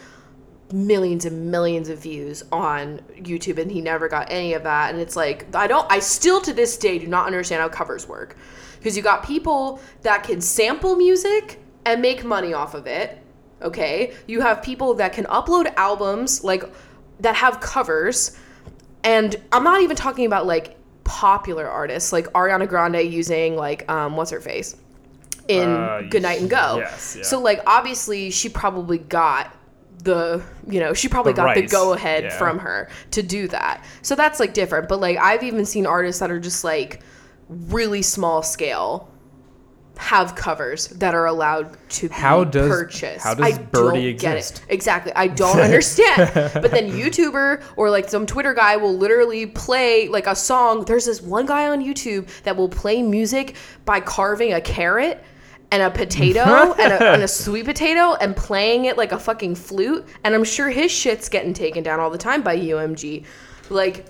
millions 0.74 1.26
and 1.26 1.52
millions 1.52 1.90
of 1.90 2.00
views 2.00 2.44
on 2.52 3.02
YouTube 3.18 3.58
and 3.58 3.70
he 3.70 3.82
never 3.82 4.08
got 4.08 4.32
any 4.32 4.54
of 4.54 4.64
that 4.64 4.90
and 4.92 5.02
it's 5.02 5.18
like 5.18 5.54
I 5.54 5.68
don't 5.68 5.86
I 5.92 6.00
still 6.00 6.40
to 6.42 6.54
this 6.54 6.78
day 6.78 6.98
do 6.98 7.08
not 7.08 7.26
understand 7.26 7.62
how 7.62 7.68
covers 7.70 8.08
work. 8.08 8.38
Because 8.80 8.96
you 8.98 9.04
got 9.04 9.24
people 9.24 9.80
that 10.02 10.24
can 10.24 10.42
sample 10.42 10.96
music 10.96 11.60
and 11.86 12.02
make 12.02 12.24
money 12.24 12.54
off 12.54 12.74
of 12.74 12.88
it. 12.88 13.22
Okay? 13.62 14.14
You 14.28 14.42
have 14.42 14.64
people 14.64 14.96
that 14.96 15.14
can 15.14 15.26
upload 15.26 15.72
albums 15.76 16.44
like 16.44 16.64
that 17.20 17.36
have 17.36 17.60
covers 17.60 18.36
and 19.04 19.36
I'm 19.52 19.64
not 19.64 19.82
even 19.82 19.96
talking 19.96 20.26
about 20.26 20.46
like 20.46 20.78
popular 21.04 21.68
artists 21.68 22.14
like 22.14 22.28
Ariana 22.34 22.68
Grande 22.68 23.02
using 23.02 23.56
like 23.56 23.90
um 23.92 24.16
what's 24.16 24.32
her 24.32 24.40
face 24.42 24.76
in 25.48 25.70
Uh, 25.70 26.02
Good 26.10 26.22
Night 26.22 26.40
and 26.40 26.50
Go. 26.50 26.78
yes, 26.78 27.16
yeah. 27.18 27.24
So 27.24 27.40
like 27.42 27.62
obviously 27.66 28.30
she 28.32 28.48
probably 28.50 29.00
got 29.00 29.56
the 30.04 30.42
you 30.68 30.80
know 30.80 30.94
she 30.94 31.08
probably 31.08 31.34
The 31.34 31.38
got 31.38 31.56
the 31.56 31.68
go 31.68 31.94
ahead 31.94 32.24
yeah. 32.24 32.38
from 32.38 32.60
her 32.60 32.90
to 33.12 33.22
do 33.22 33.48
that. 33.50 33.84
So 34.02 34.16
that's 34.16 34.40
like 34.40 34.54
different. 34.54 34.88
But 34.90 35.00
like 35.00 35.18
I've 35.18 35.44
even 35.44 35.66
seen 35.66 35.86
artists 35.86 36.20
that 36.20 36.32
are 36.32 36.40
just 36.40 36.64
like 36.64 37.02
really 37.50 38.02
small 38.02 38.42
scale 38.44 39.11
have 39.98 40.36
covers 40.36 40.88
that 40.88 41.14
are 41.14 41.26
allowed 41.28 41.78
to 41.90 42.10
be 42.10 42.14
How 42.16 42.44
does- 42.44 42.68
purchased. 42.70 43.24
how 43.24 43.34
does 43.36 43.46
I 43.46 43.62
Birdy 43.62 44.12
don't 44.14 44.20
get 44.20 44.36
exist? 44.38 44.64
it. 44.68 44.74
Exactly. 44.74 45.12
I 45.16 45.28
don't 45.42 45.60
understand. 45.60 46.32
but 46.34 46.72
then 46.72 46.92
YouTuber 46.92 47.62
or 47.76 47.90
like 47.90 48.10
some 48.10 48.26
Twitter 48.26 48.54
guy 48.54 48.78
will 48.78 48.98
literally 48.98 49.46
play 49.46 50.08
like 50.08 50.28
a 50.28 50.36
song. 50.36 50.86
There's 50.86 51.06
this 51.06 51.22
one 51.22 51.46
guy 51.46 51.68
on 51.68 51.84
YouTube 51.84 52.28
that 52.44 52.56
will 52.58 52.70
play 52.70 53.02
music 53.04 53.56
by 53.86 54.00
carving 54.00 54.54
a 54.54 54.62
carrot 54.62 55.24
and 55.72 55.82
a 55.84 55.90
potato 55.92 56.42
and, 56.80 56.94
a, 56.94 57.12
and 57.14 57.24
a 57.24 57.28
sweet 57.28 57.66
potato 57.66 58.16
and 58.16 58.36
playing 58.36 58.86
it 58.86 58.98
like 58.98 59.12
a 59.12 59.20
fucking 59.20 59.56
flute. 59.56 60.06
And 60.24 60.34
I'm 60.34 60.44
sure 60.44 60.70
his 60.70 60.92
shit's 60.92 61.30
getting 61.30 61.54
taken 61.54 61.84
down 61.84 62.00
all 62.00 62.10
the 62.10 62.18
time 62.18 62.42
by 62.42 62.58
UMG. 62.58 63.24
Like, 63.70 64.06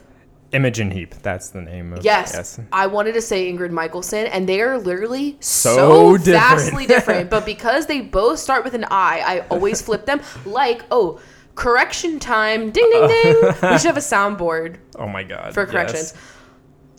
Imogen 0.53 0.91
Heap. 0.91 1.15
That's 1.21 1.49
the 1.49 1.61
name 1.61 1.93
of 1.93 2.03
Yes, 2.03 2.59
I 2.71 2.87
wanted 2.87 3.13
to 3.13 3.21
say 3.21 3.51
Ingrid 3.51 3.71
Michaelson, 3.71 4.27
and 4.27 4.47
they 4.47 4.61
are 4.61 4.77
literally 4.77 5.37
so, 5.39 5.75
So 5.75 6.17
different. 6.17 6.39
vastly 6.41 6.85
different. 6.95 7.29
But 7.29 7.45
because 7.45 7.85
they 7.85 8.01
both 8.01 8.39
start 8.39 8.63
with 8.63 8.73
an 8.73 8.85
I, 8.85 9.19
I 9.25 9.39
always 9.49 9.81
flip 9.81 10.05
them. 10.05 10.21
Like, 10.45 10.83
oh, 10.91 11.19
correction 11.55 12.19
time, 12.19 12.71
ding 12.71 12.89
ding 12.91 13.03
uh, 13.03 13.07
ding. 13.07 13.35
we 13.71 13.77
should 13.77 13.87
have 13.87 13.97
a 13.97 14.01
soundboard 14.01 14.77
Oh 14.95 15.07
my 15.07 15.23
god. 15.23 15.53
for 15.53 15.63
yes. 15.63 15.71
corrections. 15.71 16.13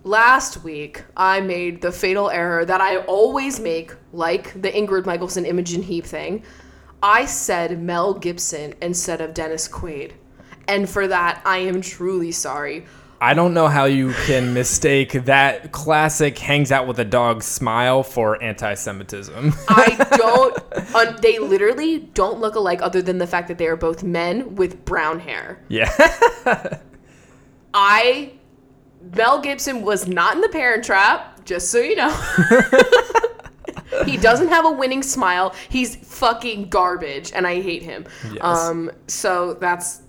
Last 0.05 0.65
week, 0.65 1.05
I 1.17 1.41
made 1.41 1.81
the 1.81 1.93
fatal 1.93 2.29
error 2.29 2.65
that 2.65 2.81
I 2.81 2.97
always 3.05 3.61
make, 3.61 3.95
like 4.13 4.61
the 4.61 4.71
Ingrid 4.71 5.07
Michaelson 5.07 5.45
Imogen 5.47 5.83
Heap 5.83 6.05
thing. 6.07 6.43
I 7.05 7.25
said 7.27 7.81
Mel 7.81 8.15
Gibson 8.15 8.75
instead 8.83 9.21
of 9.21 9.33
Dennis 9.35 9.69
Quaid. 9.69 10.13
And 10.67 10.89
for 10.89 11.07
that, 11.09 11.41
I 11.45 11.59
am 11.59 11.81
truly 11.81 12.33
sorry. 12.33 12.85
I 13.23 13.35
don't 13.35 13.55
know 13.55 13.69
how 13.69 13.85
you 13.85 14.13
can 14.27 14.53
mistake 14.53 15.13
that 15.13 15.71
classic 15.71 16.37
hangs 16.37 16.73
out 16.73 16.89
with 16.89 16.99
a 16.99 17.05
dog 17.05 17.45
smile 17.45 18.03
for 18.03 18.43
anti-Semitism. 18.43 19.53
I 19.69 19.95
don't. 20.19 20.93
Un, 20.93 21.17
they 21.23 21.39
literally 21.39 22.01
don't 22.01 22.41
look 22.41 22.57
alike, 22.57 22.83
other 22.83 23.01
than 23.01 23.19
the 23.19 23.27
fact 23.29 23.47
that 23.47 23.59
they 23.59 23.69
are 23.69 23.77
both 23.77 24.03
men 24.03 24.57
with 24.57 24.85
brown 24.85 25.21
hair. 25.21 25.63
yeah. 25.69 25.89
I. 27.73 28.33
Mel 29.15 29.41
Gibson 29.41 29.83
was 29.83 30.09
not 30.09 30.35
in 30.35 30.41
the 30.41 30.49
Parent 30.49 30.83
Trap, 30.83 31.45
just 31.45 31.71
so 31.71 31.79
you 31.79 31.95
know. 31.95 32.11
he 34.05 34.17
doesn't 34.17 34.49
have 34.49 34.65
a 34.65 34.73
winning 34.73 35.03
smile. 35.05 35.55
He's 35.69 35.95
fucking 35.95 36.71
garbage, 36.71 37.31
and 37.33 37.47
I 37.47 37.63
hate 37.63 37.85
him. 37.85 38.05
Yes. 38.33 38.43
Um. 38.43 38.91
So 39.07 39.55
that's 39.55 40.03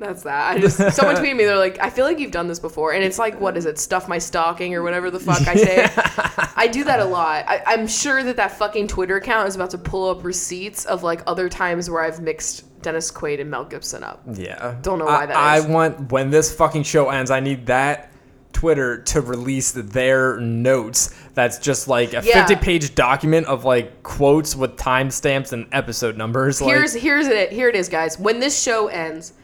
that's 0.00 0.22
that. 0.24 0.56
I 0.56 0.58
just 0.58 0.76
someone 0.96 1.14
tweeted 1.16 1.36
me. 1.36 1.44
They're 1.44 1.56
like, 1.58 1.78
I 1.80 1.90
feel 1.90 2.04
like 2.04 2.18
you've 2.18 2.32
done 2.32 2.48
this 2.48 2.58
before, 2.58 2.92
and 2.92 3.04
it's 3.04 3.18
like, 3.18 3.40
what 3.40 3.56
is 3.56 3.66
it? 3.66 3.78
Stuff 3.78 4.08
my 4.08 4.18
stocking 4.18 4.74
or 4.74 4.82
whatever 4.82 5.10
the 5.10 5.20
fuck 5.20 5.46
I 5.46 5.54
say. 5.54 5.88
I 6.56 6.66
do 6.66 6.82
that 6.84 7.00
a 7.00 7.04
lot. 7.04 7.44
I, 7.48 7.62
I'm 7.66 7.86
sure 7.86 8.22
that 8.22 8.36
that 8.36 8.52
fucking 8.58 8.88
Twitter 8.88 9.16
account 9.16 9.48
is 9.48 9.54
about 9.54 9.70
to 9.70 9.78
pull 9.78 10.08
up 10.10 10.24
receipts 10.24 10.84
of 10.86 11.02
like 11.02 11.22
other 11.26 11.48
times 11.48 11.88
where 11.88 12.02
I've 12.02 12.20
mixed 12.20 12.64
Dennis 12.82 13.10
Quaid 13.12 13.40
and 13.40 13.50
Mel 13.50 13.64
Gibson 13.64 14.02
up. 14.02 14.22
Yeah. 14.32 14.76
Don't 14.82 14.98
know 14.98 15.04
why 15.04 15.22
I, 15.22 15.26
that 15.26 15.36
I 15.36 15.58
is. 15.58 15.66
want 15.66 16.10
when 16.10 16.30
this 16.30 16.54
fucking 16.54 16.82
show 16.84 17.10
ends, 17.10 17.30
I 17.30 17.40
need 17.40 17.66
that 17.66 18.10
Twitter 18.52 19.02
to 19.02 19.20
release 19.20 19.72
their 19.72 20.38
notes. 20.40 21.14
That's 21.34 21.58
just 21.58 21.88
like 21.88 22.14
a 22.14 22.22
Yeah. 22.24 22.46
50 22.46 22.56
page 22.56 22.94
document 22.94 23.46
of 23.46 23.64
like 23.64 24.02
quotes 24.02 24.56
with 24.56 24.76
timestamps 24.76 25.52
and 25.52 25.66
episode 25.72 26.16
numbers. 26.16 26.58
Here's 26.58 26.94
like, 26.94 27.02
here's 27.02 27.26
it. 27.26 27.52
Here 27.52 27.68
it 27.68 27.76
is, 27.76 27.88
guys. 27.88 28.18
When 28.18 28.40
this 28.40 28.60
show 28.60 28.88
ends, 28.88 29.34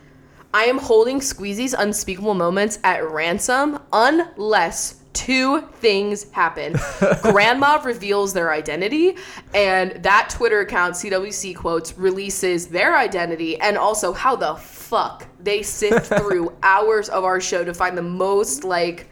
I 0.56 0.64
am 0.64 0.78
holding 0.78 1.20
Squeezy's 1.20 1.74
unspeakable 1.74 2.32
moments 2.32 2.78
at 2.82 3.06
ransom 3.10 3.78
unless 3.92 5.02
two 5.12 5.60
things 5.60 6.30
happen. 6.30 6.76
Grandma 7.20 7.78
reveals 7.84 8.32
their 8.32 8.50
identity, 8.50 9.18
and 9.52 10.02
that 10.02 10.30
Twitter 10.30 10.60
account, 10.60 10.94
CWC 10.94 11.54
quotes, 11.56 11.98
releases 11.98 12.68
their 12.68 12.96
identity, 12.96 13.60
and 13.60 13.76
also 13.76 14.14
how 14.14 14.34
the 14.34 14.54
fuck 14.54 15.26
they 15.40 15.62
sift 15.62 16.06
through 16.18 16.56
hours 16.62 17.10
of 17.10 17.22
our 17.22 17.38
show 17.38 17.62
to 17.62 17.74
find 17.74 17.96
the 17.96 18.02
most 18.02 18.64
like. 18.64 19.10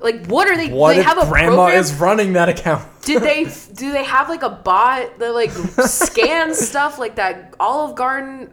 Like 0.00 0.26
what 0.26 0.48
are 0.48 0.56
they? 0.56 0.68
what 0.68 0.94
they 0.94 1.02
have 1.02 1.18
a 1.18 1.26
grandma 1.26 1.56
program? 1.56 1.80
is 1.80 1.94
running 1.94 2.34
that 2.34 2.48
account? 2.50 2.86
Did 3.02 3.22
they 3.22 3.44
do 3.74 3.90
they 3.90 4.04
have 4.04 4.28
like 4.28 4.42
a 4.42 4.50
bot 4.50 5.18
that 5.18 5.34
like 5.34 5.50
scans 5.50 6.58
stuff 6.58 7.00
like 7.00 7.16
that 7.16 7.54
Olive 7.58 7.96
Garden 7.96 8.48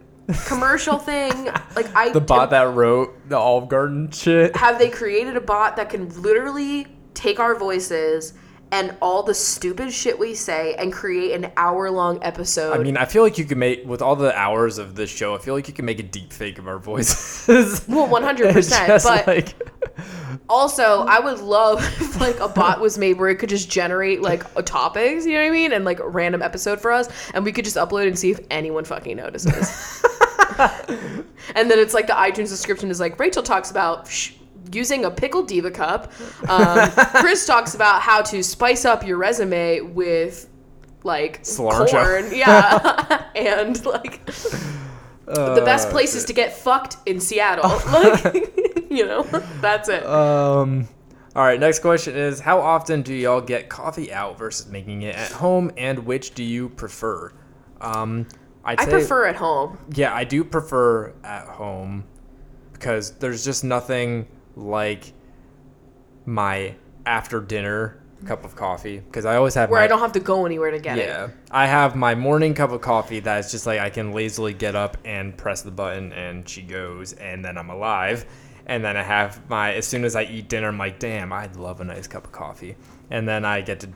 commercial 0.46 0.98
thing? 0.98 1.46
Like 1.74 1.94
I 1.94 2.10
The 2.10 2.20
bot 2.20 2.50
that 2.50 2.74
wrote 2.74 3.28
the 3.28 3.36
Olive 3.36 3.68
Garden 3.68 4.10
shit. 4.10 4.56
have 4.56 4.78
they 4.78 4.88
created 4.90 5.36
a 5.36 5.40
bot 5.40 5.76
that 5.76 5.90
can 5.90 6.08
literally 6.22 6.86
take 7.14 7.40
our 7.40 7.54
voices 7.54 8.34
and 8.72 8.96
all 9.00 9.22
the 9.22 9.32
stupid 9.32 9.92
shit 9.92 10.18
we 10.18 10.34
say 10.34 10.74
and 10.74 10.92
create 10.92 11.32
an 11.32 11.52
hour 11.56 11.88
long 11.90 12.18
episode? 12.22 12.72
I 12.72 12.82
mean, 12.82 12.96
I 12.96 13.04
feel 13.04 13.22
like 13.22 13.38
you 13.38 13.44
could 13.44 13.58
make 13.58 13.86
with 13.86 14.02
all 14.02 14.16
the 14.16 14.36
hours 14.36 14.78
of 14.78 14.96
this 14.96 15.08
show. 15.08 15.34
I 15.34 15.38
feel 15.38 15.54
like 15.54 15.68
you 15.68 15.74
can 15.74 15.84
make 15.84 16.00
a 16.00 16.02
deep 16.02 16.32
fake 16.32 16.58
of 16.58 16.66
our 16.66 16.78
voices. 16.78 17.84
well, 17.88 18.06
one 18.10 18.24
hundred 18.24 18.52
percent. 18.52 18.88
But 19.04 19.26
like 19.26 19.54
also, 20.48 21.04
I 21.08 21.20
would 21.20 21.38
love 21.40 21.78
if 22.00 22.20
like 22.20 22.40
a 22.40 22.48
bot 22.48 22.80
was 22.80 22.98
made 22.98 23.18
where 23.18 23.28
it 23.28 23.36
could 23.36 23.48
just 23.48 23.70
generate 23.70 24.20
like 24.20 24.42
a 24.56 24.62
topics, 24.62 25.24
you 25.24 25.32
know 25.34 25.42
what 25.42 25.46
I 25.46 25.50
mean, 25.50 25.72
and 25.72 25.84
like 25.84 26.00
a 26.00 26.08
random 26.08 26.42
episode 26.42 26.80
for 26.80 26.90
us, 26.90 27.08
and 27.34 27.44
we 27.44 27.52
could 27.52 27.64
just 27.64 27.76
upload 27.76 28.08
and 28.08 28.18
see 28.18 28.32
if 28.32 28.40
anyone 28.50 28.84
fucking 28.84 29.16
notices. 29.16 30.02
and 31.54 31.70
then 31.70 31.78
it's 31.78 31.94
like 31.94 32.06
the 32.06 32.12
iTunes 32.12 32.48
description 32.48 32.90
is 32.90 33.00
like 33.00 33.18
Rachel 33.18 33.42
talks 33.42 33.70
about 33.70 34.08
sh- 34.08 34.32
using 34.72 35.04
a 35.04 35.10
pickled 35.10 35.48
diva 35.48 35.70
cup. 35.70 36.12
Um, 36.48 36.90
Chris 37.20 37.46
talks 37.46 37.74
about 37.74 38.02
how 38.02 38.22
to 38.22 38.42
spice 38.42 38.84
up 38.84 39.06
your 39.06 39.16
resume 39.18 39.80
with 39.80 40.48
like 41.02 41.42
Cilantro. 41.44 41.90
corn, 41.90 42.28
yeah, 42.34 43.26
and 43.36 43.84
like 43.86 44.24
the 44.26 45.62
best 45.64 45.88
Uh, 45.88 45.90
places 45.90 46.24
to 46.26 46.32
get 46.32 46.52
fucked 46.52 46.96
in 47.06 47.20
Seattle. 47.20 47.68
Like, 47.92 48.90
you 48.90 49.04
know, 49.06 49.22
that's 49.60 49.88
it. 49.88 50.04
Um. 50.06 50.88
All 51.34 51.42
right. 51.44 51.60
Next 51.60 51.80
question 51.80 52.16
is: 52.16 52.40
How 52.40 52.60
often 52.60 53.02
do 53.02 53.12
y'all 53.14 53.40
get 53.42 53.68
coffee 53.68 54.10
out 54.12 54.38
versus 54.38 54.66
making 54.68 55.02
it 55.02 55.14
at 55.14 55.30
home, 55.32 55.70
and 55.76 56.00
which 56.06 56.34
do 56.34 56.42
you 56.42 56.70
prefer? 56.70 57.30
Um, 57.80 58.26
I'd 58.66 58.80
I 58.80 58.84
say, 58.84 58.90
prefer 58.90 59.26
at 59.26 59.36
home. 59.36 59.78
Yeah, 59.94 60.14
I 60.14 60.24
do 60.24 60.42
prefer 60.44 61.14
at 61.22 61.46
home 61.46 62.04
because 62.72 63.12
there's 63.12 63.44
just 63.44 63.64
nothing 63.64 64.26
like 64.56 65.12
my 66.26 66.74
after 67.06 67.40
dinner 67.40 68.02
cup 68.26 68.44
of 68.44 68.56
coffee 68.56 68.98
because 68.98 69.24
I 69.24 69.36
always 69.36 69.54
have 69.54 69.70
Where 69.70 69.80
my, 69.80 69.84
I 69.84 69.88
don't 69.88 70.00
have 70.00 70.12
to 70.12 70.20
go 70.20 70.46
anywhere 70.46 70.72
to 70.72 70.80
get 70.80 70.96
yeah, 70.96 71.02
it. 71.02 71.06
Yeah, 71.06 71.28
I 71.50 71.66
have 71.66 71.94
my 71.94 72.14
morning 72.14 72.54
cup 72.54 72.72
of 72.72 72.80
coffee 72.80 73.20
that's 73.20 73.52
just 73.52 73.66
like 73.66 73.78
I 73.78 73.90
can 73.90 74.12
lazily 74.12 74.52
get 74.52 74.74
up 74.74 74.96
and 75.04 75.36
press 75.36 75.62
the 75.62 75.70
button 75.70 76.12
and 76.12 76.48
she 76.48 76.62
goes 76.62 77.12
and 77.12 77.44
then 77.44 77.56
I'm 77.56 77.70
alive. 77.70 78.26
And 78.66 78.84
then 78.84 78.96
I 78.96 79.02
have 79.04 79.48
my 79.48 79.74
as 79.74 79.86
soon 79.86 80.04
as 80.04 80.16
I 80.16 80.24
eat 80.24 80.48
dinner, 80.48 80.68
I'm 80.68 80.78
like, 80.78 80.98
damn, 80.98 81.32
I'd 81.32 81.54
love 81.54 81.80
a 81.80 81.84
nice 81.84 82.08
cup 82.08 82.24
of 82.24 82.32
coffee. 82.32 82.76
And 83.10 83.28
then 83.28 83.44
I 83.44 83.60
get 83.60 83.78
to 83.80 83.90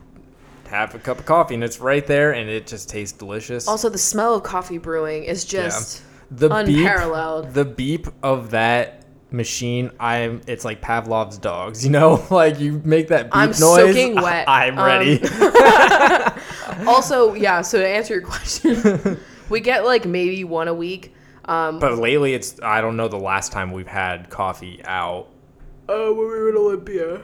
have 0.71 0.95
a 0.95 0.99
cup 0.99 1.19
of 1.19 1.27
coffee 1.27 1.55
and 1.55 1.63
it's 1.65 1.81
right 1.81 2.07
there 2.07 2.33
and 2.33 2.49
it 2.49 2.67
just 2.67 2.89
tastes 2.89 3.17
delicious. 3.17 3.69
Also, 3.69 3.89
the 3.89 3.99
smell 3.99 4.35
of 4.35 4.43
coffee 4.43 4.79
brewing 4.79 5.25
is 5.25 5.45
just 5.45 6.03
the 6.31 6.53
unparalleled. 6.55 7.47
Beep, 7.47 7.55
the 7.55 7.65
beep 7.65 8.07
of 8.23 8.51
that 8.53 9.05
machine, 9.33 9.91
I'm 10.01 10.41
it's 10.47 10.65
like 10.65 10.81
Pavlov's 10.81 11.39
dogs, 11.39 11.85
you 11.85 11.91
know? 11.91 12.25
like 12.31 12.59
you 12.61 12.81
make 12.85 13.09
that 13.09 13.27
beep 13.27 13.35
noise. 13.35 13.61
I'm 13.63 13.67
noise. 13.87 13.95
soaking 13.95 14.15
wet. 14.23 14.49
I'm 14.49 14.79
Um, 14.79 14.85
ready. 14.87 15.21
also, 16.87 17.35
yeah. 17.35 17.61
So 17.63 17.79
to 17.79 17.87
answer 17.87 18.15
your 18.15 18.23
question, 18.23 19.19
we 19.49 19.61
get 19.61 19.85
like 19.85 20.07
maybe 20.07 20.45
one 20.45 20.69
a 20.69 20.75
week. 20.75 21.15
Um, 21.47 21.79
but 21.81 21.99
lately 21.99 22.35
it's 22.35 22.61
I 22.63 22.81
don't 22.81 22.97
know 22.97 23.09
the 23.09 23.19
last 23.19 23.51
time 23.51 23.73
we've 23.73 23.87
had 23.89 24.31
coffee 24.31 24.81
out. 24.85 25.29
uh, 25.89 25.95
when 26.13 26.17
we 26.19 26.25
were 26.25 26.51
in 26.51 26.57
Olympia 26.57 27.23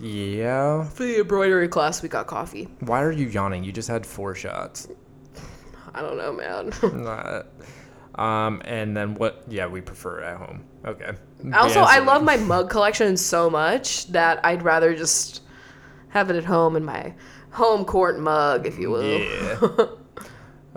Yeah. 0.00 0.84
for 0.84 1.04
the 1.04 1.20
embroidery 1.20 1.68
class, 1.68 2.02
we 2.02 2.08
got 2.08 2.26
coffee. 2.26 2.68
Why 2.80 3.02
are 3.02 3.12
you 3.12 3.28
yawning? 3.28 3.64
You 3.64 3.72
just 3.72 3.88
had 3.88 4.06
four 4.06 4.34
shots. 4.34 4.88
I 5.94 6.00
don't 6.00 6.16
know, 6.16 6.32
man. 6.32 6.72
Not- 7.04 7.46
um 8.16 8.60
and 8.64 8.96
then 8.96 9.14
what 9.14 9.44
yeah, 9.48 9.66
we 9.66 9.80
prefer 9.80 10.20
at 10.22 10.36
home. 10.36 10.64
Okay. 10.84 11.12
also, 11.54 11.80
I 11.80 11.98
love 12.00 12.24
my 12.24 12.36
mug 12.52 12.68
collection 12.68 13.16
so 13.16 13.48
much 13.48 14.08
that 14.08 14.44
I'd 14.44 14.62
rather 14.62 14.94
just 14.96 15.42
have 16.08 16.28
it 16.28 16.36
at 16.36 16.44
home 16.44 16.74
in 16.74 16.84
my 16.84 17.14
home 17.50 17.84
court 17.84 18.18
mug, 18.18 18.66
if 18.66 18.78
you 18.78 18.90
will. 18.90 19.04
Yeah. 19.04 19.86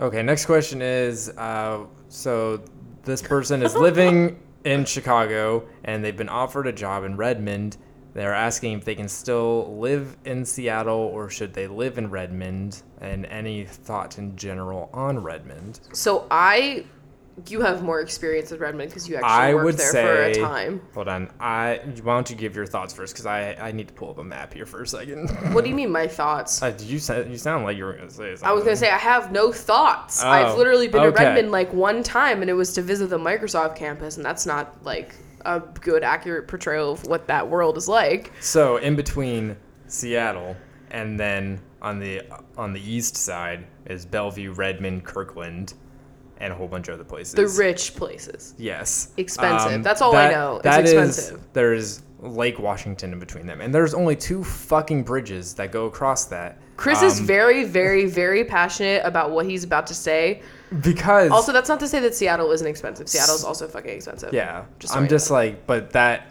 okay, 0.00 0.22
next 0.22 0.46
question 0.46 0.80
is 0.80 1.30
uh, 1.30 1.84
so 2.08 2.62
this 3.02 3.20
person 3.20 3.62
is 3.62 3.74
living 3.74 4.40
in 4.64 4.84
Chicago 4.84 5.66
and 5.84 6.04
they've 6.04 6.16
been 6.16 6.28
offered 6.28 6.66
a 6.66 6.72
job 6.72 7.04
in 7.04 7.16
Redmond. 7.16 7.76
They're 8.14 8.32
asking 8.32 8.78
if 8.78 8.84
they 8.84 8.94
can 8.94 9.08
still 9.08 9.76
live 9.76 10.16
in 10.24 10.44
Seattle 10.44 11.10
or 11.12 11.28
should 11.28 11.52
they 11.52 11.66
live 11.66 11.98
in 11.98 12.10
Redmond 12.10 12.82
and 13.00 13.26
any 13.26 13.64
thought 13.64 14.18
in 14.18 14.36
general 14.36 14.88
on 14.92 15.18
Redmond. 15.18 15.80
So 15.92 16.28
I, 16.30 16.84
you 17.48 17.60
have 17.62 17.82
more 17.82 18.00
experience 18.00 18.52
with 18.52 18.60
Redmond 18.60 18.90
because 18.90 19.08
you 19.08 19.16
actually 19.16 19.28
I 19.28 19.54
worked 19.54 19.64
would 19.64 19.78
there 19.78 19.90
say 19.90 20.04
for 20.04 20.22
a 20.22 20.34
time. 20.34 20.80
Hold 20.94 21.08
on. 21.08 21.28
I 21.40 21.80
why 22.04 22.14
don't 22.14 22.30
you 22.30 22.36
give 22.36 22.54
your 22.54 22.66
thoughts 22.66 22.94
first 22.94 23.16
cuz 23.16 23.26
I 23.26 23.54
I 23.54 23.72
need 23.72 23.88
to 23.88 23.94
pull 23.94 24.10
up 24.10 24.18
a 24.18 24.24
map 24.24 24.54
here 24.54 24.64
for 24.64 24.82
a 24.82 24.86
second. 24.86 25.30
What 25.52 25.64
do 25.64 25.70
you 25.70 25.76
mean 25.76 25.90
my 25.90 26.06
thoughts? 26.06 26.62
uh, 26.62 26.72
you 26.78 27.00
sound 27.00 27.32
you 27.32 27.36
sound 27.36 27.64
like 27.64 27.76
you 27.76 27.84
were 27.84 27.94
going 27.94 28.08
to 28.08 28.14
say 28.14 28.36
something. 28.36 28.48
I 28.48 28.52
was 28.52 28.62
gonna 28.62 28.76
say 28.76 28.90
I 28.90 28.98
have 28.98 29.32
no 29.32 29.50
thoughts. 29.50 30.22
Oh, 30.22 30.28
I've 30.28 30.56
literally 30.56 30.86
been 30.86 31.02
okay. 31.02 31.18
to 31.18 31.24
Redmond 31.24 31.50
like 31.50 31.72
one 31.72 32.04
time, 32.04 32.42
and 32.42 32.48
it 32.48 32.54
was 32.54 32.72
to 32.74 32.82
visit 32.82 33.10
the 33.10 33.18
Microsoft 33.18 33.74
campus, 33.74 34.16
and 34.16 34.24
that's 34.24 34.46
not 34.46 34.84
like 34.84 35.16
a 35.44 35.60
good, 35.60 36.02
accurate 36.02 36.48
portrayal 36.48 36.92
of 36.92 37.06
what 37.06 37.26
that 37.26 37.48
world 37.48 37.76
is 37.76 37.88
like. 37.88 38.32
So 38.40 38.76
in 38.78 38.96
between 38.96 39.56
Seattle 39.86 40.56
and 40.90 41.18
then 41.18 41.60
on 41.82 41.98
the 41.98 42.22
on 42.56 42.72
the 42.72 42.80
east 42.80 43.16
side 43.16 43.66
is 43.86 44.06
Bellevue, 44.06 44.52
Redmond, 44.52 45.04
Kirkland, 45.04 45.74
and 46.38 46.52
a 46.52 46.56
whole 46.56 46.68
bunch 46.68 46.88
of 46.88 46.94
other 46.94 47.04
places. 47.04 47.34
The 47.34 47.48
rich 47.48 47.94
places. 47.94 48.54
yes, 48.58 49.08
Um, 49.08 49.14
Expensive. 49.18 49.82
That's 49.84 50.00
all 50.00 50.16
I 50.16 50.30
know. 50.30 50.56
It's 50.56 50.64
that 50.64 50.84
is- 50.84 50.92
expensive. 50.92 51.40
there's 51.52 52.02
Lake 52.20 52.58
Washington 52.58 53.12
in 53.12 53.18
between 53.18 53.46
them, 53.46 53.60
and 53.60 53.74
there's 53.74 53.92
only 53.92 54.16
two 54.16 54.42
fucking 54.42 55.02
bridges 55.02 55.52
that 55.54 55.70
go 55.72 55.84
across 55.86 56.24
that. 56.26 56.58
Chris 56.76 57.02
is 57.02 57.20
Um, 57.20 57.26
very, 57.26 57.64
very, 57.64 58.06
very 58.06 58.44
passionate 58.44 59.02
about 59.04 59.30
what 59.30 59.44
he's 59.46 59.62
about 59.62 59.86
to 59.88 59.94
say. 59.94 60.40
Because 60.82 61.30
Also, 61.30 61.52
that's 61.52 61.68
not 61.68 61.80
to 61.80 61.88
say 61.88 62.00
that 62.00 62.14
Seattle 62.14 62.50
isn't 62.50 62.66
expensive. 62.66 63.08
Seattle's 63.08 63.44
also 63.44 63.68
fucking 63.68 63.90
expensive. 63.90 64.32
Yeah, 64.32 64.64
Just 64.78 64.96
I'm 64.96 65.08
just 65.08 65.30
like, 65.30 65.66
but 65.66 65.90
that 65.90 66.30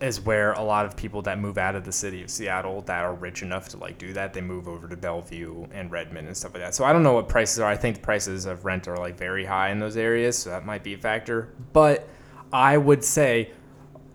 is 0.00 0.20
where 0.20 0.52
a 0.54 0.62
lot 0.62 0.84
of 0.84 0.96
people 0.96 1.22
that 1.22 1.38
move 1.38 1.56
out 1.56 1.76
of 1.76 1.84
the 1.84 1.92
city 1.92 2.22
of 2.22 2.30
Seattle 2.30 2.82
that 2.82 3.04
are 3.04 3.14
rich 3.14 3.42
enough 3.42 3.68
to 3.68 3.76
like 3.76 3.98
do 3.98 4.12
that, 4.12 4.34
they 4.34 4.40
move 4.40 4.66
over 4.66 4.88
to 4.88 4.96
Bellevue 4.96 5.66
and 5.72 5.92
Redmond 5.92 6.26
and 6.26 6.36
stuff 6.36 6.54
like 6.54 6.62
that. 6.62 6.74
So 6.74 6.84
I 6.84 6.92
don't 6.92 7.04
know 7.04 7.12
what 7.12 7.28
prices 7.28 7.60
are. 7.60 7.70
I 7.70 7.76
think 7.76 7.96
the 7.96 8.02
prices 8.02 8.44
of 8.46 8.64
rent 8.64 8.88
are 8.88 8.96
like 8.96 9.16
very 9.16 9.44
high 9.44 9.70
in 9.70 9.78
those 9.78 9.96
areas, 9.96 10.36
so 10.36 10.50
that 10.50 10.66
might 10.66 10.82
be 10.82 10.94
a 10.94 10.98
factor. 10.98 11.54
But 11.72 12.08
I 12.52 12.76
would 12.76 13.04
say 13.04 13.52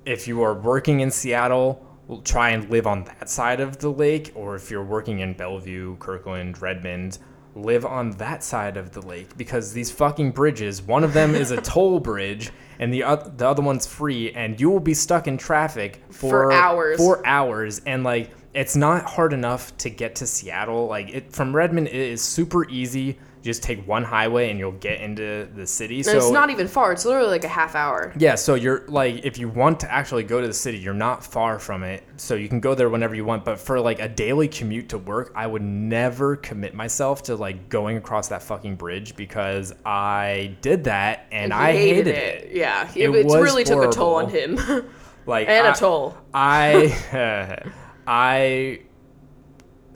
if 0.06 0.28
you 0.28 0.42
are 0.44 0.54
working 0.54 1.00
in 1.00 1.10
Seattle, 1.10 1.86
we'll 2.08 2.22
try 2.22 2.50
and 2.50 2.70
live 2.70 2.86
on 2.86 3.06
that 3.06 3.30
side 3.30 3.62
of 3.62 3.80
the 3.80 3.90
lake, 3.90 4.32
or 4.36 4.56
if 4.56 4.70
you're 4.70 4.84
working 4.84 5.20
in 5.20 5.34
Bellevue, 5.34 5.96
Kirkland, 5.98 6.62
Redmond, 6.62 7.18
live 7.58 7.86
on 7.86 8.12
that 8.12 8.44
side 8.44 8.78
of 8.78 8.92
the 8.92 9.02
lake 9.02 9.36
because 9.38 9.74
these 9.74 9.92
fucking 9.92 10.32
bridges, 10.32 10.82
one 10.82 11.04
of 11.04 11.14
them 11.14 11.36
is 11.36 11.52
a 11.52 11.62
toll 11.62 12.00
bridge 12.00 12.52
and 12.80 12.94
the 12.94 13.04
other 13.04 13.32
the 13.36 13.48
other 13.48 13.62
one's 13.62 13.88
free 13.88 14.32
and 14.32 14.60
you 14.60 14.70
will 14.70 14.80
be 14.80 14.94
stuck 14.94 15.28
in 15.28 15.38
traffic 15.38 16.02
for, 16.10 16.30
For 16.30 16.52
hours. 16.52 16.98
For 16.98 17.26
hours 17.26 17.82
and 17.86 18.04
like 18.04 18.32
it's 18.54 18.76
not 18.76 19.06
hard 19.06 19.34
enough 19.34 19.76
to 19.78 19.90
get 19.90 20.16
to 20.16 20.28
Seattle. 20.28 20.88
Like 20.88 21.10
it 21.10 21.32
from 21.34 21.56
Redmond 21.56 21.88
it 21.88 21.96
is 21.96 22.22
super 22.22 22.68
easy. 22.70 23.20
Just 23.48 23.64
take 23.64 23.88
one 23.88 24.04
highway 24.04 24.50
and 24.50 24.60
you'll 24.60 24.74
get 24.74 25.02
into 25.02 25.48
the 25.56 25.66
city. 25.66 25.98
And 25.98 26.06
so 26.06 26.18
it's 26.18 26.30
not 26.32 26.50
even 26.50 26.68
far. 26.68 26.92
It's 26.92 27.06
literally 27.06 27.30
like 27.30 27.44
a 27.46 27.48
half 27.48 27.74
hour. 27.76 28.14
yeah, 28.18 28.36
so 28.36 28.56
you're 28.56 28.86
like, 28.88 29.26
if 29.26 29.38
you 29.38 29.48
want 29.50 29.80
to 29.80 29.92
actually 29.92 30.24
go 30.24 30.42
to 30.42 30.48
the 30.48 30.54
city, 30.54 30.78
you're 30.78 30.94
not 30.94 31.24
far 31.24 31.58
from 31.60 31.84
it. 31.84 32.04
So 32.18 32.36
you 32.36 32.50
can 32.50 32.60
go 32.60 32.76
there 32.76 32.90
whenever 32.90 33.16
you 33.16 33.26
want. 33.26 33.46
But 33.46 33.58
for 33.60 33.80
like 33.80 34.00
a 34.00 34.10
daily 34.10 34.48
commute 34.48 34.90
to 34.90 34.98
work, 34.98 35.32
I 35.36 35.48
would 35.48 35.62
never 35.62 36.36
commit 36.36 36.74
myself 36.74 37.24
to 37.24 37.36
like 37.36 37.70
going 37.70 37.98
across 37.98 38.28
that 38.28 38.44
fucking 38.44 38.76
bridge 38.76 39.16
because 39.16 39.74
I 39.86 40.58
did 40.62 40.84
that 40.84 41.28
and 41.32 41.54
I 41.54 41.72
hated, 41.72 42.08
it. 42.08 42.52
Yeah, 42.54 42.90
It 42.96 43.10
it, 43.10 43.26
really 43.26 43.64
took 43.64 43.84
a 43.84 43.90
toll 43.90 44.16
on 44.16 44.30
him. 44.30 44.60
Like 45.28 45.50
and 45.50 45.68
I- 45.68 45.72
a 45.72 45.76
toll. 45.76 46.16
I, 46.34 47.62
I, 48.08 48.80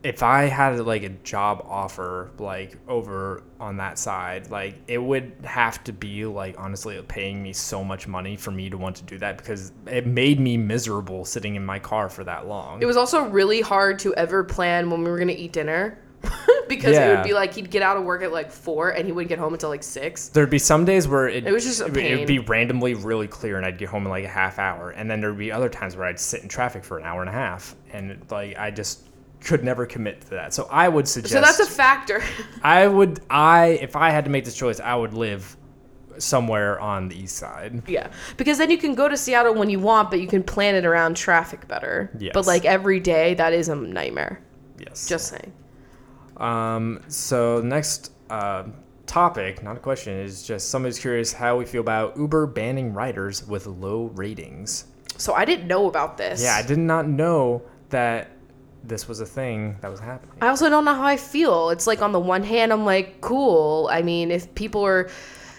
if 0.04 0.24
I 0.24 0.43
had 0.43 0.80
like 0.80 1.04
a 1.04 1.10
job 1.10 1.66
offer 1.68 2.32
like 2.39 2.76
over 2.88 3.43
on 3.60 3.78
that 3.78 3.99
side, 3.99 4.49
like 4.49 4.76
it 4.88 4.97
would 4.97 5.34
have 5.43 5.84
to 5.84 5.93
be 5.93 6.26
like 6.26 6.56
honestly 6.60 7.02
paying 7.08 7.41
me 7.41 7.54
so 7.54 7.84
much 7.84 8.08
money 8.08 8.36
for 8.36 8.52
me 8.52 8.70
to 8.70 8.78
want 8.78 8.95
to 8.97 9.04
do 9.04 9.18
that 9.20 9.38
because 9.38 9.72
it 9.86 10.08
made 10.08 10.39
me 10.39 10.58
miserable 10.58 11.24
sitting 11.26 11.56
in 11.56 11.66
my 11.66 11.78
car 11.78 12.10
for 12.10 12.24
that 12.24 12.47
long. 12.47 12.82
It 12.82 12.86
was 12.86 12.97
also 12.97 13.26
really 13.26 13.62
hard 13.62 13.99
to 13.99 14.14
ever 14.16 14.43
plan 14.43 14.89
when 14.89 15.04
we 15.04 15.10
were 15.12 15.20
gonna 15.20 15.34
eat 15.34 15.54
dinner 15.54 15.99
because 16.68 16.95
it 16.95 17.16
would 17.16 17.24
be 17.24 17.34
like 17.34 17.54
he'd 17.54 17.70
get 17.70 17.82
out 17.82 17.97
of 17.97 18.04
work 18.04 18.24
at 18.24 18.32
like 18.32 18.52
four 18.52 18.89
and 18.89 19.06
he 19.06 19.12
wouldn't 19.12 19.30
get 19.30 19.39
home 19.39 19.54
until 19.54 19.70
like 19.70 19.84
six. 19.84 20.30
There'd 20.30 20.49
be 20.49 20.60
some 20.60 20.86
days 20.86 21.08
where 21.08 21.28
it, 21.28 21.45
It 21.45 21.52
was 21.52 21.64
just 21.64 21.82
a 21.82 21.86
it, 21.86 22.20
would 22.20 22.28
be 22.28 22.39
randomly 22.39 22.93
really 22.93 23.28
clear 23.28 23.58
and 23.58 23.66
I'd 23.66 23.78
get 23.78 23.89
home 23.89 24.06
in 24.06 24.10
like 24.10 24.26
a 24.26 24.30
half 24.30 24.60
hour. 24.60 24.91
And 24.91 25.10
then 25.10 25.22
there'd 25.22 25.38
be 25.38 25.52
other 25.52 25.70
times 25.70 25.95
where 25.95 26.06
I'd 26.06 26.20
sit 26.20 26.41
in 26.41 26.49
traffic 26.49 26.84
for 26.84 26.97
an 26.97 27.06
hour 27.06 27.22
and 27.22 27.30
a 27.30 27.34
half. 27.34 27.76
And 27.91 28.24
like 28.30 28.58
I 28.58 28.72
just 28.72 29.11
could 29.44 29.64
never 29.64 29.86
commit 29.86 30.22
to 30.22 30.30
that. 30.32 30.54
So 30.54 30.68
I 30.72 30.88
would 30.88 31.08
suggest 31.08 31.34
So 31.34 31.42
that's 31.42 31.60
a 31.60 31.66
factor. 31.66 32.24
I 32.64 32.88
would 32.88 33.22
I 33.30 33.80
if 33.82 33.96
I 33.96 34.10
had 34.12 34.26
to 34.26 34.32
make 34.32 34.46
this 34.46 34.56
choice, 34.56 34.80
I 34.80 34.96
would 34.96 35.14
live 35.14 35.58
somewhere 36.18 36.80
on 36.80 37.08
the 37.08 37.16
east 37.20 37.38
side. 37.38 37.82
yeah, 37.88 38.10
because 38.38 38.58
then 38.58 38.70
you 38.70 38.78
can 38.78 38.94
go 38.94 39.08
to 39.10 39.18
Seattle 39.18 39.56
when 39.56 39.70
you 39.70 39.80
want, 39.80 40.12
but 40.12 40.20
you 40.22 40.28
can 40.28 40.44
plan 40.44 40.76
it 40.76 40.86
around 40.86 41.16
traffic 41.16 41.68
better. 41.68 42.12
Yes. 42.20 42.34
But 42.34 42.46
like 42.46 42.66
every 42.66 43.00
day, 43.00 43.34
that 43.36 43.54
is 43.54 43.70
a 43.70 43.76
nightmare. 43.76 44.42
Yes. 44.78 45.08
Just 45.08 45.28
saying. 45.30 45.52
um 46.38 47.02
so 47.08 47.62
next 47.62 48.12
uh 48.30 48.64
topic, 49.08 49.62
not 49.64 49.76
a 49.76 49.80
question, 49.80 50.14
is 50.18 50.44
just 50.44 50.70
somebody's 50.70 51.00
curious 51.00 51.34
how 51.34 51.58
we 51.58 51.66
feel 51.66 51.82
about 51.82 52.16
Uber 52.18 52.48
banning 52.48 52.94
riders 52.94 53.46
with 53.48 53.68
low 53.68 54.06
ratings. 54.16 54.86
So 55.18 55.34
I 55.34 55.44
didn't 55.46 55.68
know 55.68 55.88
about 55.88 56.18
this. 56.18 56.42
Yeah, 56.42 56.56
I 56.56 56.62
did 56.62 56.80
not 56.80 57.08
know 57.08 57.62
that 57.89 58.31
this 58.84 59.08
was 59.08 59.20
a 59.20 59.26
thing 59.26 59.78
that 59.82 59.92
was 59.92 60.00
happening. 60.00 60.36
I 60.42 60.48
also 60.48 60.70
don't 60.70 60.86
know 60.86 60.94
how 60.94 61.06
I 61.06 61.18
feel. 61.18 61.70
It's 61.70 61.88
like 61.88 62.02
on 62.02 62.12
the 62.12 62.20
one 62.20 62.44
hand, 62.44 62.74
I'm 62.74 62.86
like, 62.86 63.22
cool. 63.22 63.90
I 63.92 64.02
mean, 64.02 64.32
if 64.32 64.54
people 64.56 64.86
are 64.86 65.10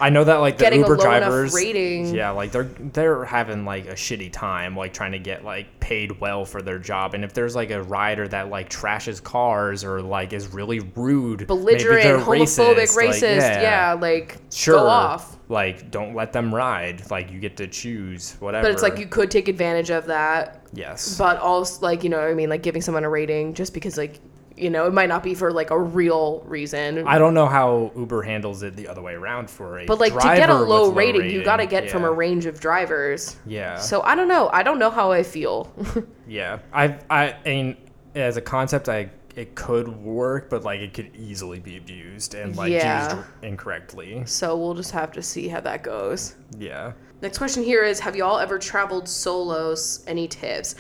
I 0.03 0.11
know 0.11 0.25
that 0.25 0.39
like 0.39 0.59
the 0.59 0.75
Uber 0.75 0.97
drivers, 0.97 1.55
rating. 1.55 2.13
yeah, 2.13 2.31
like 2.31 2.51
they're 2.51 2.65
they're 2.65 3.25
having 3.25 3.65
like 3.65 3.87
a 3.87 3.93
shitty 3.93 4.33
time, 4.33 4.77
like 4.77 4.93
trying 4.93 5.13
to 5.13 5.21
get 5.21 5.45
like 5.45 5.79
paid 5.79 6.21
well 6.21 6.45
for 6.45 6.61
their 6.61 6.81
job. 6.81 7.15
And 7.15 7.23
if 7.23 7.33
there's 7.33 7.55
like 7.55 7.71
a 7.71 7.85
rider 7.85 8.27
that 8.27 8.51
like 8.51 8.69
trashes 8.69 9.23
cars 9.23 9.85
or 9.85 10.03
like 10.03 10.33
is 10.33 10.49
really 10.53 10.81
rude, 10.97 11.41
maybe 11.41 11.45
belligerent, 11.47 12.27
homophobic, 12.27 12.77
like, 12.77 12.89
racist, 12.89 13.63
yeah. 13.63 13.97
like 14.01 14.39
sure, 14.51 14.75
go 14.75 14.89
off. 14.89 15.39
like 15.49 15.93
don't 15.93 16.17
let 16.17 16.33
them 16.33 16.53
ride. 16.53 17.09
Like 17.09 17.31
you 17.31 17.39
get 17.39 17.57
to 17.59 17.69
choose 17.69 18.37
whatever. 18.41 18.65
But 18.67 18.73
it's 18.73 18.83
like 18.83 18.99
you 18.99 19.07
could 19.07 19.31
take 19.31 19.47
advantage 19.47 19.91
of 19.91 20.07
that. 20.07 20.67
yes, 20.73 21.17
But 21.17 21.39
also, 21.39 21.81
like, 21.81 22.03
you 22.03 22.11
know, 22.11 22.19
what 22.19 22.29
I 22.29 22.35
mean, 22.35 22.49
like 22.51 22.63
giving 22.63 22.83
someone 22.83 23.05
a 23.05 23.09
rating 23.09 23.55
just 23.55 23.73
because, 23.73 23.97
like, 23.97 24.19
you 24.57 24.71
know, 24.71 24.87
it 24.87 24.93
might 24.93 25.09
not 25.09 25.23
be 25.23 25.35
for 25.35 25.53
like 25.53 25.71
a 25.71 25.79
real 25.79 26.43
reason. 26.47 27.07
I 27.07 27.19
don't 27.19 27.35
know 27.35 27.47
how 27.47 27.93
Uber 27.97 28.23
handles 28.23 28.63
it 28.63 28.77
the 28.77 28.89
other 28.89 29.03
way 29.03 29.15
around 29.15 29.51
for 29.51 29.81
a 29.81 29.87
but 29.87 29.99
like 30.01 30.13
to 30.15 30.19
get 30.21 30.51
a 30.51 30.57
with 30.59 30.69
low 30.69 30.91
rating, 30.91 31.31
you 31.31 31.43
got 31.45 31.57
to 31.57 31.67
get 31.67 31.91
from 31.91 32.05
a 32.05 32.11
range 32.11 32.47
of 32.47 32.61
drivers. 32.61 33.37
Yeah. 33.47 33.77
So 33.79 34.03
I 34.03 34.15
don't 34.15 34.29
know. 34.29 34.49
I 34.53 34.63
don't 34.63 34.79
know 34.79 34.91
how 34.91 35.13
I 35.13 35.23
feel. 35.23 35.73
Yeah, 36.27 36.61
I 36.73 36.99
I 37.11 37.37
mean, 37.45 37.77
as 38.15 38.37
a 38.39 38.41
concept, 38.41 38.89
I 38.89 39.11
it 39.37 39.55
could 39.55 39.89
work, 39.89 40.49
but 40.49 40.63
like 40.65 40.81
it 40.81 40.95
could 40.95 41.15
easily 41.15 41.59
be 41.59 41.77
abused 41.77 42.35
and 42.35 42.57
like 42.57 42.73
Yeah. 42.73 43.17
used 43.17 43.27
incorrectly. 43.43 44.23
so 44.25 44.57
we'll 44.57 44.75
just 44.75 44.93
have 44.93 45.13
to 45.13 45.23
see 45.23 45.49
how 45.49 45.61
that 45.61 45.83
goes. 45.83 46.37
Yeah. 46.59 46.93
Next 47.21 47.39
question 47.39 47.63
here 47.63 47.85
is 47.85 48.01
Have 48.01 48.17
y'all 48.17 48.39
ever 48.39 48.59
traveled 48.59 49.09
solos? 49.09 50.05
Any 50.07 50.27
tips? 50.29 50.75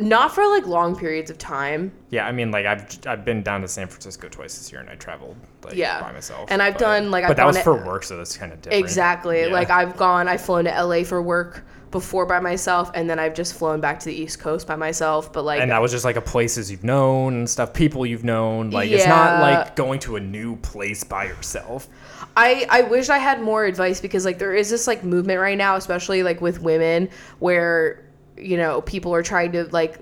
Not 0.00 0.34
for 0.34 0.46
like 0.46 0.66
long 0.66 0.96
periods 0.96 1.30
of 1.30 1.38
time. 1.38 1.92
Yeah, 2.10 2.26
I 2.26 2.32
mean, 2.32 2.50
like 2.50 2.66
I've 2.66 2.86
I've 3.06 3.24
been 3.24 3.42
down 3.42 3.62
to 3.62 3.68
San 3.68 3.86
Francisco 3.88 4.28
twice 4.28 4.56
this 4.58 4.70
year, 4.72 4.80
and 4.80 4.88
I 4.90 4.94
traveled 4.94 5.36
like 5.64 5.74
Yeah. 5.74 6.00
by 6.00 6.12
myself. 6.12 6.50
And 6.50 6.62
I've 6.62 6.74
but- 6.74 6.80
done, 6.80 7.10
like, 7.10 7.24
but 7.24 7.30
I've 7.32 7.36
that 7.36 7.46
was 7.46 7.56
gone 7.56 7.64
for 7.64 7.84
work, 7.86 8.04
so 8.04 8.16
that's 8.16 8.36
kind 8.36 8.52
of 8.52 8.62
different. 8.62 8.84
Exactly. 8.84 9.40
Yeah. 9.42 9.46
Like 9.52 9.70
I've 9.70 9.96
gone, 9.96 10.28
I've 10.28 10.40
flown 10.40 10.64
to 10.64 10.70
LA 10.70 11.04
for 11.04 11.20
work 11.22 11.64
before 11.90 12.26
by 12.26 12.38
myself, 12.38 12.90
and 12.94 13.08
then 13.08 13.18
I've 13.18 13.34
just 13.34 13.54
flown 13.54 13.80
back 13.80 13.98
to 14.00 14.06
the 14.06 14.14
East 14.14 14.38
Coast 14.40 14.66
by 14.66 14.76
myself. 14.76 15.32
But 15.32 15.44
like, 15.44 15.60
and 15.60 15.70
that 15.70 15.80
was 15.80 15.90
just 15.90 16.04
like 16.04 16.16
a 16.16 16.20
places 16.20 16.70
you've 16.70 16.84
known 16.84 17.34
and 17.34 17.48
stuff, 17.50 17.72
people 17.72 18.04
you've 18.04 18.24
known. 18.24 18.70
Like 18.70 18.90
it's 18.90 19.06
not 19.06 19.40
like 19.40 19.74
going 19.74 19.98
to 20.00 20.16
a 20.16 20.20
new 20.20 20.56
place 20.56 21.02
by 21.02 21.24
yourself. 21.24 21.88
I, 22.36 22.66
I 22.70 22.82
wish 22.82 23.08
I 23.08 23.18
had 23.18 23.40
more 23.42 23.64
advice 23.64 24.00
because 24.00 24.24
like 24.24 24.38
there 24.38 24.54
is 24.54 24.70
this 24.70 24.86
like 24.86 25.02
movement 25.02 25.40
right 25.40 25.58
now, 25.58 25.76
especially 25.76 26.22
like 26.22 26.40
with 26.40 26.60
women, 26.60 27.08
where 27.38 28.04
you 28.40 28.56
know 28.56 28.80
people 28.82 29.14
are 29.14 29.22
trying 29.22 29.52
to 29.52 29.64
like 29.72 29.98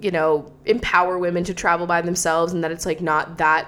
you 0.00 0.10
know 0.10 0.50
empower 0.64 1.18
women 1.18 1.44
to 1.44 1.54
travel 1.54 1.86
by 1.86 2.00
themselves, 2.02 2.52
and 2.52 2.62
that 2.64 2.70
it's 2.70 2.86
like 2.86 3.00
not 3.00 3.38
that 3.38 3.66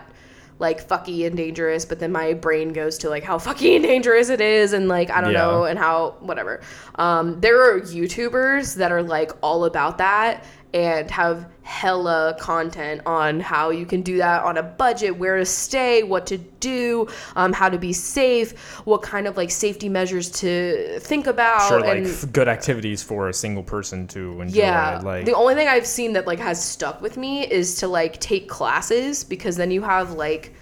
like 0.59 0.87
fucky 0.87 1.27
and 1.27 1.37
dangerous. 1.37 1.85
But 1.87 2.01
then 2.01 2.13
my 2.13 2.35
brain 2.35 2.73
goes 2.73 2.99
to 2.99 3.09
like 3.09 3.23
how 3.25 3.39
fucky 3.39 3.75
and 3.77 3.85
dangerous 3.93 4.29
it 4.29 4.41
is, 4.41 4.73
and 4.73 4.89
like 4.89 5.11
I 5.11 5.21
don't 5.21 5.33
Yeah. 5.33 5.41
know, 5.41 5.65
and 5.65 5.79
how 5.79 6.17
whatever. 6.21 6.61
Um, 6.97 7.41
there 7.41 7.61
are 7.63 7.81
YouTubers 7.81 8.77
that 8.77 8.93
are 8.93 9.03
like 9.03 9.33
all 9.43 9.65
about 9.65 9.99
that. 9.99 10.45
And 10.73 11.11
have 11.11 11.51
hella 11.63 12.37
content 12.41 13.01
on 13.07 13.41
how 13.41 13.71
you 13.71 13.85
can 13.87 14.03
do 14.03 14.19
that 14.19 14.43
on 14.45 14.57
a 14.57 14.63
budget, 14.63 15.17
where 15.17 15.39
to 15.39 15.45
stay, 15.45 16.03
what 16.03 16.27
to 16.27 16.39
do, 16.39 17.09
um, 17.37 17.53
how 17.53 17.69
to 17.69 17.79
be 17.79 17.93
safe, 17.93 18.57
what 18.87 19.03
kind 19.03 19.27
of 19.27 19.37
like 19.37 19.51
safety 19.51 19.89
measures 19.89 20.31
to 20.31 20.99
think 21.01 21.27
about. 21.27 21.69
Sure, 21.69 21.81
like 21.81 22.05
f- 22.05 22.31
good 22.33 22.49
activities 22.49 23.03
for 23.03 23.29
a 23.29 23.35
single 23.35 23.63
person 23.63 24.07
to 24.09 24.41
enjoy. 24.41 24.59
yeah, 24.59 25.01
like 25.03 25.25
the 25.25 25.35
only 25.35 25.55
thing 25.55 25.69
I've 25.69 25.87
seen 25.87 26.13
that 26.15 26.27
like 26.27 26.39
has 26.41 26.63
stuck 26.63 27.01
with 27.03 27.17
me 27.17 27.47
is 27.51 27.77
to 27.77 27.89
like 27.89 28.19
take 28.21 28.49
classes 28.49 29.25
because 29.25 29.57
then 29.57 29.71
you 29.71 29.83
have 29.83 30.13
like 30.13 30.55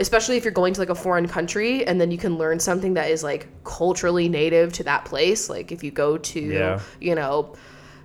especially 0.00 0.36
if 0.36 0.44
you're 0.44 0.52
going 0.52 0.72
to 0.72 0.80
like 0.80 0.90
a 0.90 0.94
foreign 0.94 1.26
country 1.26 1.84
and 1.84 2.00
then 2.00 2.10
you 2.12 2.16
can 2.18 2.38
learn 2.38 2.60
something 2.60 2.94
that 2.94 3.10
is 3.10 3.24
like 3.24 3.48
culturally 3.64 4.28
native 4.28 4.72
to 4.72 4.84
that 4.84 5.04
place 5.04 5.50
like 5.50 5.72
if 5.72 5.82
you 5.82 5.90
go 5.90 6.16
to 6.16 6.38
Yeah. 6.40 6.80
you 7.00 7.16
know 7.16 7.56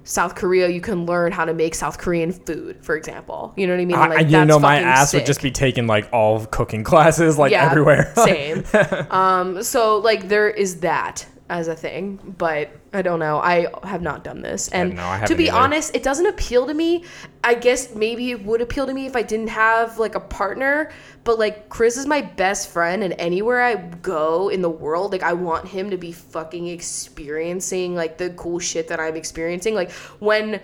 South 0.04 0.36
Korea 0.36 0.68
you 0.70 0.82
can 0.82 1.06
learn 1.06 1.32
how 1.32 1.46
to 1.46 1.54
make 1.54 1.76
South 1.76 1.98
Korean 1.98 2.32
food 2.32 2.78
for 2.82 2.96
example 2.96 3.54
you 3.56 3.68
know 3.68 3.74
what 3.74 3.82
I 3.82 3.86
mean 3.86 3.98
I, 3.98 4.20
you 4.20 4.46
know, 4.46 4.60
my 4.60 4.80
ass 4.80 5.14
would 5.14 5.26
just 5.26 5.42
be 5.42 5.52
taking 5.52 5.88
like 5.88 6.10
all 6.12 6.46
cooking 6.46 6.84
classes 6.94 7.38
like 7.38 7.52
yeah, 7.52 7.70
everywhere. 7.70 8.14
same. 8.16 8.64
um, 9.10 9.64
so 9.64 9.98
like 9.98 10.28
there 10.28 10.50
is 10.50 10.82
that 10.82 11.26
as 11.50 11.68
a 11.68 11.76
thing, 11.76 12.36
but 12.38 12.72
I 12.94 13.02
don't 13.02 13.20
know. 13.20 13.38
I 13.38 13.68
have 13.84 14.02
not 14.02 14.24
done 14.24 14.42
this, 14.42 14.70
and 14.70 14.96
no, 14.96 15.22
to 15.26 15.36
be 15.36 15.50
either. 15.50 15.60
honest, 15.60 15.96
it 15.96 16.02
doesn't 16.02 16.26
appeal 16.26 16.66
to 16.68 16.74
me. 16.74 17.04
I 17.44 17.54
guess 17.54 17.94
maybe 17.94 18.32
it 18.32 18.44
would 18.46 18.62
appeal 18.62 18.86
to 18.86 18.94
me 18.94 19.06
if 19.06 19.16
I 19.16 19.24
didn't 19.24 19.50
have 19.50 20.00
like 20.00 20.16
a 20.16 20.20
partner. 20.20 20.92
But 21.26 21.40
like 21.40 21.70
Chris 21.70 21.98
is 21.98 22.06
my 22.06 22.22
best 22.22 22.70
friend, 22.70 23.04
and 23.04 23.14
anywhere 23.18 23.62
I 23.62 23.76
go 23.76 24.50
in 24.50 24.62
the 24.62 24.70
world, 24.70 25.12
like 25.12 25.24
I 25.24 25.34
want 25.34 25.68
him 25.68 25.90
to 25.90 25.98
be 25.98 26.12
fucking 26.12 26.68
experiencing 26.68 27.94
like 27.94 28.18
the 28.18 28.30
cool 28.32 28.60
shit 28.60 28.88
that 28.88 29.00
I'm 29.00 29.16
experiencing. 29.16 29.76
Like 29.76 29.92
when. 30.20 30.62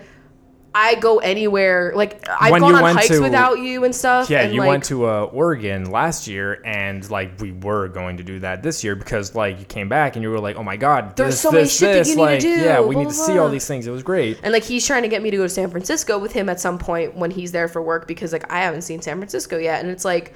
I 0.72 0.94
go 0.94 1.18
anywhere, 1.18 1.92
like 1.96 2.24
I've 2.28 2.52
When 2.52 2.60
gone 2.60 2.76
on 2.76 2.94
hikes 2.94 3.08
to- 3.08 3.20
without 3.20 3.58
you 3.58 3.82
and 3.82 3.92
stuff. 3.92 4.30
Yeah, 4.30 4.42
and, 4.42 4.54
you 4.54 4.60
like, 4.60 4.68
went 4.68 4.84
to 4.84 5.04
uh, 5.04 5.24
Oregon 5.24 5.90
last 5.90 6.28
year, 6.28 6.62
and 6.64 7.08
like 7.10 7.40
we 7.40 7.50
were 7.50 7.88
going 7.88 8.18
to 8.18 8.22
do 8.22 8.38
that 8.38 8.62
this 8.62 8.84
year 8.84 8.94
because 8.94 9.34
like 9.34 9.58
you 9.58 9.64
came 9.64 9.88
back 9.88 10.14
and 10.14 10.22
you 10.22 10.30
were 10.30 10.38
like, 10.38 10.54
"Oh 10.54 10.62
my 10.62 10.76
god, 10.76 11.16
There's 11.16 11.32
this, 11.34 11.40
so 11.40 11.50
many 11.50 11.64
this, 11.64 11.76
shit 11.76 11.92
that 11.92 11.98
this, 11.98 12.08
you 12.10 12.14
need 12.14 12.20
to 12.20 12.30
like, 12.30 12.40
do, 12.40 12.48
Yeah, 12.50 12.80
we 12.80 12.94
blah, 12.94 13.02
need 13.02 13.10
to 13.10 13.16
blah, 13.16 13.26
see 13.26 13.38
all 13.38 13.48
these 13.48 13.66
things. 13.66 13.88
It 13.88 13.90
was 13.90 14.04
great. 14.04 14.38
And 14.44 14.52
like 14.52 14.62
he's 14.62 14.86
trying 14.86 15.02
to 15.02 15.08
get 15.08 15.22
me 15.22 15.32
to 15.32 15.36
go 15.38 15.42
to 15.42 15.48
San 15.48 15.70
Francisco 15.70 16.18
with 16.18 16.30
him 16.32 16.48
at 16.48 16.60
some 16.60 16.78
point 16.78 17.16
when 17.16 17.32
he's 17.32 17.50
there 17.50 17.66
for 17.66 17.82
work 17.82 18.06
because 18.06 18.32
like 18.32 18.50
I 18.52 18.60
haven't 18.60 18.82
seen 18.82 19.02
San 19.02 19.16
Francisco 19.16 19.58
yet 19.58 19.80
and 19.82 19.90
it's 19.90 20.04
like 20.04 20.34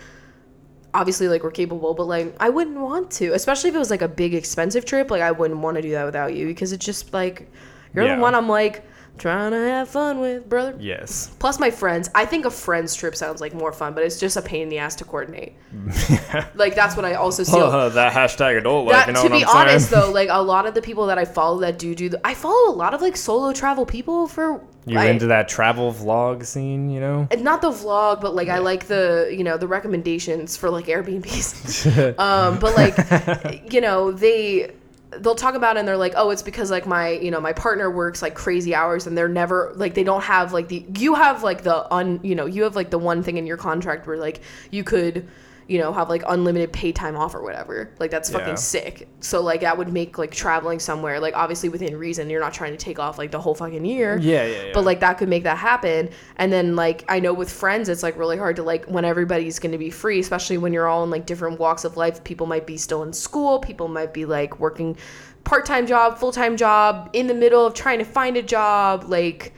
obviously 0.95 1.29
like 1.29 1.43
we're 1.43 1.51
capable 1.51 1.95
but 1.95 2.05
like 2.07 2.35
I 2.41 2.49
wouldn't 2.51 2.79
want 2.79 3.11
to 3.13 3.33
especially 3.35 3.71
if 3.71 3.77
it 3.77 3.79
was 3.81 3.91
like 3.91 4.03
a 4.03 4.09
big 4.09 4.33
expensive 4.35 4.85
trip 4.85 5.11
like 5.11 5.23
I 5.23 5.33
wouldn't 5.33 5.61
want 5.61 5.77
to 5.77 5.83
do 5.83 5.91
that 5.93 6.05
without 6.05 6.35
you 6.35 6.47
because 6.47 6.73
it's 6.73 6.85
just 6.85 7.13
like 7.13 7.51
you're 7.95 8.05
Yeah. 8.05 8.17
the 8.17 8.23
one 8.23 8.35
I'm 8.35 8.49
like 8.49 8.85
trying 9.17 9.53
to 9.53 9.57
have 9.59 9.89
fun 9.89 10.21
with 10.21 10.49
brother 10.49 10.77
Yes. 10.81 11.31
plus 11.39 11.61
my 11.61 11.71
friends 11.71 12.11
I 12.15 12.27
think 12.27 12.45
a 12.45 12.51
friends 12.51 12.95
trip 12.95 13.15
sounds 13.15 13.41
like 13.41 13.55
more 13.55 13.73
fun 13.73 13.95
but 13.95 14.03
it's 14.03 14.19
just 14.19 14.37
a 14.37 14.43
pain 14.43 14.63
in 14.63 14.69
the 14.69 14.79
ass 14.79 14.97
to 14.97 15.05
coordinate 15.05 15.55
like 16.55 16.75
that's 16.75 16.97
what 16.97 17.05
I 17.05 17.15
also 17.15 17.43
see 17.43 17.59
that 17.59 18.13
hashtag 18.13 18.59
adult 18.59 18.89
that, 18.89 19.15
to 19.17 19.31
be 19.31 19.45
honest 19.45 19.91
though 19.91 20.11
like 20.11 20.29
a 20.31 20.43
lot 20.43 20.67
of 20.67 20.75
the 20.75 20.83
people 20.83 21.07
that 21.07 21.19
I 21.19 21.25
follow 21.25 21.61
that 21.61 21.79
do 21.79 21.95
do 21.95 22.09
the, 22.09 22.21
I 22.27 22.35
follow 22.35 22.71
a 22.71 22.77
lot 22.77 22.95
of 22.95 23.03
like 23.03 23.17
solo 23.17 23.53
travel 23.53 23.87
people 23.87 24.27
for 24.27 24.61
you 24.87 24.99
I- 24.99 25.07
into 25.07 25.27
that 25.29 25.49
travel 25.49 25.93
vlog 25.93 26.45
scene, 26.45 26.91
you 26.91 27.01
know? 27.01 27.27
not 27.39 27.63
the 27.63 27.71
vlog, 27.71 28.21
but 28.21 28.35
like 28.35 28.49
I 28.49 28.59
like 28.59 28.87
the 28.87 29.33
you 29.35 29.43
know 29.43 29.57
the 29.57 29.67
recommendations 29.69 30.57
for 30.57 30.69
like 30.71 30.87
Airbnbs. 30.87 32.19
um, 32.19 32.59
but 32.59 32.75
like 32.77 33.73
you 33.73 33.81
know 33.81 34.13
they 34.13 34.73
they'll 35.21 35.35
talk 35.35 35.55
about 35.55 35.77
it 35.77 35.81
and 35.81 35.89
they're 35.89 35.97
like, 35.97 36.15
oh, 36.17 36.31
it's 36.31 36.43
because 36.43 36.71
like 36.71 36.87
my 36.87 37.11
you 37.11 37.31
know 37.31 37.41
my 37.41 37.53
partner 37.53 37.91
works 37.91 38.23
like 38.23 38.35
crazy 38.35 38.75
hours 38.75 39.07
and 39.07 39.17
they're 39.17 39.29
never 39.29 39.73
like 39.77 39.95
they 39.95 40.05
don't 40.05 40.23
have 40.23 40.53
like 40.53 40.69
the 40.69 40.85
you 40.99 41.15
have 41.15 41.43
like 41.43 41.63
the 41.63 41.93
un 41.93 42.21
you 42.23 42.35
know 42.35 42.47
you 42.47 42.63
have 42.63 42.77
like 42.77 42.91
the 42.91 42.99
one 42.99 43.23
thing 43.23 43.37
in 43.37 43.47
your 43.47 43.57
contract 43.57 44.07
where 44.07 44.17
like 44.17 44.41
you 44.71 44.85
could 44.85 45.29
you 45.67 45.79
know 45.79 45.93
have 45.93 46.09
like 46.09 46.23
unlimited 46.29 46.73
pay 46.73 46.93
time 46.93 47.17
off 47.17 47.35
or 47.35 47.43
whatever 47.43 47.91
like 47.99 48.11
that's 48.11 48.31
fucking 48.31 48.49
Yeah. 48.49 48.55
sick 48.55 49.09
so 49.21 49.41
like 49.43 49.63
that 49.63 49.77
would 49.79 49.93
make 49.93 50.19
like 50.19 50.31
traveling 50.31 50.79
somewhere 50.79 51.21
like 51.21 51.35
obviously 51.35 51.69
within 51.69 51.97
reason 51.97 52.29
you're 52.29 52.41
not 52.41 52.53
trying 52.53 52.73
to 52.73 52.77
take 52.77 52.99
off 52.99 53.17
like 53.19 53.31
the 53.31 53.41
whole 53.41 53.55
fucking 53.55 53.85
year 53.85 54.19
Yeah, 54.19 54.45
yeah, 54.45 54.63
yeah. 54.65 54.71
but 54.75 54.85
like 54.85 55.01
that 55.01 55.19
could 55.19 55.29
make 55.29 55.43
that 55.45 55.57
happen 55.59 56.11
and 56.37 56.53
then 56.53 56.77
like 56.77 57.05
i 57.09 57.19
know 57.19 57.33
with 57.33 57.51
friends 57.51 57.89
it's 57.89 58.03
like 58.03 58.19
really 58.19 58.37
hard 58.37 58.57
to 58.57 58.63
like 58.63 58.85
when 58.87 59.05
everybody's 59.05 59.59
going 59.59 59.73
to 59.73 59.79
be 59.79 59.91
free 59.91 60.21
especially 60.21 60.59
when 60.59 60.73
you're 60.73 60.87
all 60.89 61.03
in 61.05 61.11
like 61.11 61.25
different 61.27 61.59
walks 61.59 61.85
of 61.85 61.97
life 61.97 62.23
people 62.25 62.47
might 62.47 62.67
be 62.67 62.77
still 62.77 63.03
in 63.03 63.13
school 63.13 63.59
people 63.59 63.89
might 63.89 64.13
be 64.13 64.25
like 64.27 64.59
working 64.61 64.97
part-time 65.45 65.87
job 65.87 66.19
full-time 66.19 66.57
job 66.57 67.09
in 67.13 67.27
the 67.27 67.35
middle 67.35 67.67
of 67.67 67.75
trying 67.75 67.99
to 67.99 68.05
find 68.05 68.37
a 68.37 68.43
job 68.43 69.05
like 69.09 69.53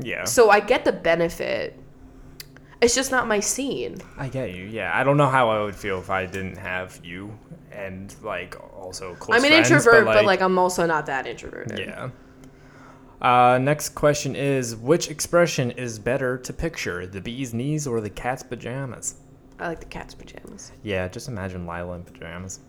yeah. 0.00 0.24
so 0.24 0.50
i 0.50 0.60
get 0.60 0.84
the 0.84 0.92
benefit 0.92 1.78
it's 2.80 2.94
just 2.94 3.10
not 3.10 3.26
my 3.26 3.40
scene 3.40 3.96
I 4.16 4.28
get 4.28 4.54
you. 4.54 4.64
Yeah, 4.64 4.92
I 4.94 5.02
don't 5.04 5.16
know 5.16 5.28
how 5.28 5.50
I 5.50 5.62
would 5.62 5.74
feel 5.74 5.98
if 5.98 6.10
I 6.10 6.26
didn't 6.26 6.56
have 6.58 7.00
you 7.04 7.36
and 7.72 8.14
like 8.22 8.56
also 8.76 9.14
close 9.16 9.36
i'm 9.36 9.44
an 9.44 9.50
friends, 9.50 9.70
introvert 9.70 10.04
but 10.06 10.24
like, 10.24 10.40
i'm 10.40 10.58
also 10.58 10.86
not 10.86 11.06
that 11.06 11.26
introverted 11.26 11.78
Yeah. 11.78 12.10
Uh, 13.20 13.58
next 13.58 13.90
question 13.90 14.34
is 14.36 14.74
which 14.76 15.10
expression 15.10 15.72
is 15.72 15.98
better 15.98 16.38
to 16.38 16.52
picture, 16.52 17.04
the 17.06 17.20
bee's 17.20 17.52
knees 17.52 17.86
or 17.86 18.00
the 18.00 18.10
cat's 18.10 18.42
pajamas? 18.42 19.16
i 19.60 19.68
like 19.68 19.80
the 19.80 19.86
cat's 19.86 20.14
pajamas 20.14 20.72
Yeah, 20.82 21.06
just 21.08 21.28
imagine 21.28 21.66
Lila 21.66 21.96
in 21.96 22.04
pajamas. 22.04 22.60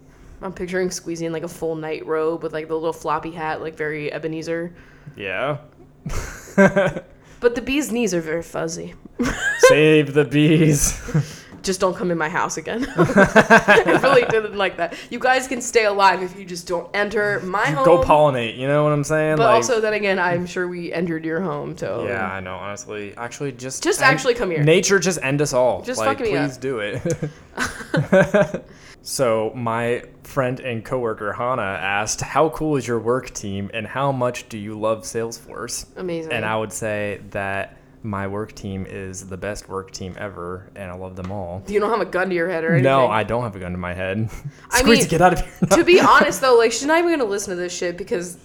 i'm 0.41 0.53
picturing 0.53 0.91
squeezing 0.91 1.32
like 1.32 1.43
a 1.43 1.47
full 1.47 1.76
night 1.76 2.05
robe 2.05 2.43
with 2.43 2.51
like 2.53 2.68
the 2.68 2.74
little 2.76 2.93
floppy 2.93 3.32
hat 3.32 3.62
like 3.62 3.76
very 3.76 4.12
ebenezer 4.12 4.76
Yeah. 5.16 5.57
but 6.55 7.55
the 7.55 7.62
bee's 7.64 7.91
knees 7.91 8.14
are 8.14 8.22
very 8.22 8.43
fuzzy 8.43 8.93
Save 9.70 10.14
the 10.14 10.26
bees. 10.26 11.00
just 11.62 11.80
don't 11.80 11.96
come 11.96 12.12
in 12.12 12.18
my 12.18 12.30
house 12.30 12.58
again. 12.58 12.86
I 12.96 14.00
really 14.02 14.24
didn't 14.24 14.56
like 14.56 14.78
that. 14.78 14.96
You 15.10 15.20
guys 15.20 15.48
can 15.48 15.62
stay 15.62 15.86
alive 15.86 16.22
if 16.22 16.38
you 16.38 16.46
just 16.46 16.68
don't 16.68 16.90
enter 16.96 17.40
my 17.42 17.66
home. 17.66 17.86
Go 17.86 18.02
pollinate, 18.02 18.58
you 18.58 18.68
know 18.68 18.84
what 18.84 18.92
I'm 18.92 19.04
saying? 19.04 19.38
But 19.38 19.44
like, 19.44 19.56
also, 19.56 19.80
then 19.80 19.94
again, 19.94 20.20
I'm 20.20 20.46
sure 20.46 20.68
we 20.68 20.92
entered 20.92 21.26
your 21.26 21.42
home, 21.42 21.78
so 21.78 22.06
yeah, 22.08 22.32
I 22.32 22.40
know. 22.40 22.56
Honestly, 22.56 23.16
actually, 23.18 23.52
just 23.52 23.84
Just 23.84 24.02
end- 24.02 24.14
actually 24.14 24.34
come 24.34 24.52
here. 24.52 24.64
Nature, 24.64 25.00
just 25.00 25.20
end 25.22 25.42
us 25.42 25.54
all. 25.54 25.82
Just 25.82 26.00
like, 26.00 26.18
fuck 26.18 26.26
me 26.26 26.32
please 26.32 26.56
up. 26.56 26.62
do 26.62 26.80
it. 26.80 28.64
so 29.02 29.52
my 29.56 30.04
friend 30.24 30.60
and 30.60 30.84
coworker 30.86 31.34
Hannah 31.34 31.62
asked, 31.62 32.22
"How 32.22 32.50
cool 32.50 32.76
is 32.76 32.88
your 32.88 33.00
work 33.00 33.32
team, 33.32 33.70
and 33.74 33.88
how 33.88 34.12
much 34.12 34.50
do 34.50 34.58
you 34.58 34.80
love 34.80 35.04
Salesforce?" 35.04 35.86
amazing. 35.98 36.32
And 36.32 36.46
I 36.46 36.58
would 36.58 36.74
say 36.74 37.22
that 37.32 37.79
my 38.02 38.28
work 38.28 38.54
team 38.54 38.86
is 38.88 39.28
the 39.28 39.36
best 39.38 39.68
work 39.68 39.91
team 39.91 40.16
ever, 40.18 40.70
and 40.76 40.89
I 40.89 40.93
love 40.95 41.16
them 41.18 41.32
all. 41.32 41.64
you 41.68 41.80
don't 41.80 41.89
have 41.89 42.00
a 42.02 42.06
gun 42.10 42.30
to 42.30 42.36
your 42.36 42.50
head 42.50 42.64
or 42.64 42.70
anything. 42.70 42.84
No, 42.84 43.08
I 43.08 43.24
don't 43.24 43.43
have 43.43 43.56
a 43.56 43.60
gun 43.60 43.72
to 43.74 43.78
my 43.78 43.93
head. 43.93 44.30
I 44.72 44.80
Squeeze, 44.80 45.00
mean, 45.00 45.08
get 45.10 45.22
out 45.22 45.34
of 45.34 45.39
here. 45.41 45.78
to 45.78 45.84
be 45.84 46.00
honest 46.08 46.39
though, 46.41 46.58
like 46.58 46.72
she's 46.72 46.86
not 46.86 47.00
even 47.00 47.12
gonna 47.12 47.30
listen 47.30 47.52
to 47.56 47.56
this 47.62 47.76
shit 47.76 47.97
because 47.97 48.38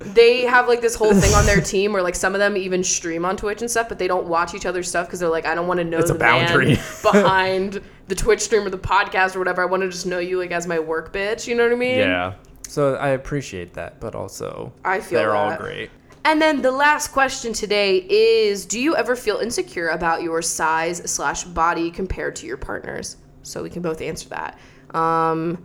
they 0.00 0.42
have 0.42 0.68
like 0.68 0.80
this 0.80 0.94
whole 0.94 1.14
thing 1.14 1.32
on 1.34 1.46
their 1.46 1.60
team 1.60 1.92
where 1.92 2.02
like 2.02 2.14
some 2.14 2.34
of 2.34 2.38
them 2.38 2.56
even 2.56 2.84
stream 2.84 3.24
on 3.24 3.36
Twitch 3.36 3.62
and 3.62 3.70
stuff, 3.70 3.88
but 3.88 3.98
they 3.98 4.06
don't 4.08 4.26
watch 4.26 4.54
each 4.54 4.66
other's 4.66 4.88
stuff 4.88 5.06
because 5.06 5.18
they're 5.20 5.28
like, 5.28 5.46
I 5.46 5.54
don't 5.54 5.66
want 5.66 5.78
to 5.78 5.84
know 5.84 5.98
It's 5.98 6.10
the 6.10 6.18
man 6.18 6.46
boundary. 6.46 6.78
behind 7.02 7.80
the 8.08 8.14
Twitch 8.14 8.40
stream 8.42 8.66
or 8.66 8.70
the 8.70 8.78
podcast 8.78 9.34
or 9.34 9.38
whatever. 9.38 9.62
I 9.62 9.64
want 9.64 9.82
to 9.82 9.88
just 9.88 10.04
know 10.06 10.18
you 10.18 10.38
like 10.38 10.50
as 10.50 10.66
my 10.66 10.78
work 10.78 11.12
bitch. 11.12 11.46
You 11.46 11.54
know 11.54 11.64
what 11.64 11.72
I 11.72 11.76
mean? 11.76 11.98
yeah. 11.98 12.34
So 12.68 12.96
I 12.96 13.10
appreciate 13.10 13.74
that, 13.74 14.00
but 14.00 14.14
also 14.14 14.72
I 14.84 15.00
feel 15.00 15.18
they're 15.20 15.34
all 15.36 15.56
great. 15.56 15.90
And 16.24 16.40
then 16.40 16.62
the 16.62 16.72
last 16.72 17.08
question 17.08 17.52
today 17.52 17.98
is 17.98 18.64
Do 18.64 18.80
you 18.80 18.96
ever 18.96 19.14
feel 19.14 19.38
insecure 19.38 19.88
about 19.88 20.22
your 20.22 20.40
size 20.40 20.98
slash 21.10 21.44
body 21.44 21.90
compared 21.90 22.34
to 22.36 22.46
your 22.46 22.56
partners? 22.56 23.18
So 23.42 23.62
we 23.62 23.70
can 23.70 23.82
both 23.82 24.00
answer 24.00 24.30
that. 24.30 24.58
Um, 24.94 25.64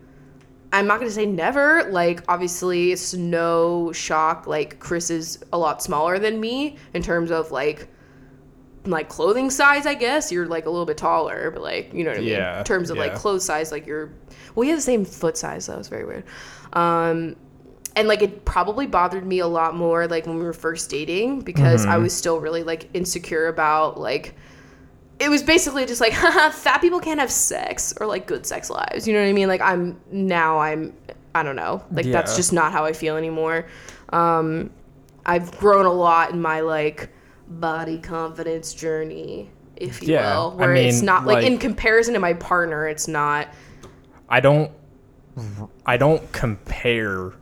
I'm 0.74 0.86
not 0.86 1.00
gonna 1.00 1.12
say 1.12 1.26
never. 1.26 1.90
Like, 1.90 2.24
obviously, 2.28 2.92
it's 2.92 3.14
no 3.14 3.92
shock. 3.94 4.48
Like, 4.48 4.80
Chris 4.80 5.10
is 5.10 5.40
a 5.54 5.58
lot 5.58 5.82
smaller 5.82 6.20
than 6.20 6.40
me 6.40 6.78
in 6.94 7.02
terms 7.02 7.32
of 7.32 7.52
like, 7.52 7.88
like 8.86 9.08
clothing 9.08 9.50
size. 9.50 9.86
I 9.86 9.94
guess 9.94 10.32
you're 10.32 10.46
like 10.46 10.66
a 10.66 10.70
little 10.70 10.86
bit 10.86 10.98
taller, 10.98 11.52
but 11.52 11.62
like, 11.62 11.94
you 11.94 12.04
know 12.04 12.12
what 12.12 12.18
I 12.18 12.22
mean. 12.22 12.30
Yeah, 12.30 12.60
In 12.60 12.66
terms 12.66 12.90
of 12.90 12.98
like 12.98 13.16
clothes 13.16 13.46
size, 13.46 13.72
like 13.72 13.88
you're. 13.88 14.08
Well, 14.56 14.62
we 14.62 14.68
have 14.70 14.78
the 14.78 14.84
same 14.84 15.06
foot 15.06 15.38
size. 15.38 15.68
That 15.68 15.78
was 15.78 15.88
very 15.88 16.06
weird. 16.06 16.26
Um, 16.74 17.36
and 17.96 18.08
like 18.08 18.22
it 18.22 18.46
probably 18.46 18.88
bothered 18.88 19.26
me 19.26 19.40
a 19.40 19.48
lot 19.48 19.76
more 19.76 20.08
like 20.08 20.26
when 20.26 20.38
we 20.38 20.44
were 20.44 20.54
first 20.54 20.90
dating 20.90 21.42
because 21.42 21.86
Mm-hmm. 21.86 21.90
I 21.90 21.98
was 21.98 22.16
still 22.16 22.40
really 22.40 22.64
like 22.64 22.90
insecure 22.94 23.48
about 23.48 24.00
like 24.00 24.36
it 25.20 25.30
was 25.30 25.44
basically 25.44 25.86
just 25.86 26.02
like 26.02 26.14
haha 26.16 26.50
fat 26.52 26.80
people 26.82 27.00
can't 27.00 27.20
have 27.20 27.32
sex 27.32 27.94
or 28.00 28.08
like 28.08 28.28
good 28.28 28.46
sex 28.46 28.70
lives. 28.70 29.08
You 29.08 29.14
know 29.14 29.22
what 29.22 29.30
I 29.30 29.34
mean? 29.34 29.48
Like 29.48 29.62
I'm 29.62 30.00
now 30.12 30.60
I'm 30.60 30.94
I 31.36 31.44
don't 31.44 31.56
know. 31.56 31.84
Like 31.92 32.12
that's 32.12 32.36
just 32.36 32.54
not 32.54 32.72
how 32.72 32.86
I 32.86 32.94
feel 32.94 33.18
anymore. 33.18 33.68
Um 34.10 34.72
I've 35.26 35.56
grown 35.58 35.86
a 35.86 35.94
lot 35.94 36.32
in 36.32 36.42
my 36.42 36.62
like 36.62 37.10
body 37.48 38.00
confidence 38.00 38.74
journey 38.74 39.52
if 39.76 40.02
you 40.04 40.10
Yeah, 40.10 40.18
will 40.18 40.56
I 40.58 40.66
where 40.66 40.76
it's 40.76 41.02
not 41.02 41.26
like, 41.26 41.44
in 41.44 41.58
comparison 41.58 42.14
to 42.14 42.20
my 42.20 42.34
partner 42.34 42.88
it's 42.88 43.08
not 43.08 43.48
I 44.30 44.40
don't 44.40 44.72
I 45.86 45.98
don't 45.98 46.32
compare 46.32 47.34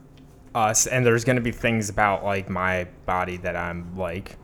us 0.58 0.86
and 0.86 1.04
there's 1.04 1.24
to 1.24 1.40
be 1.40 1.52
things 1.52 1.88
about 1.88 2.24
like 2.24 2.48
my 2.48 2.84
body 3.06 3.36
that 3.38 3.56
I'm 3.56 3.96
like 3.96 4.36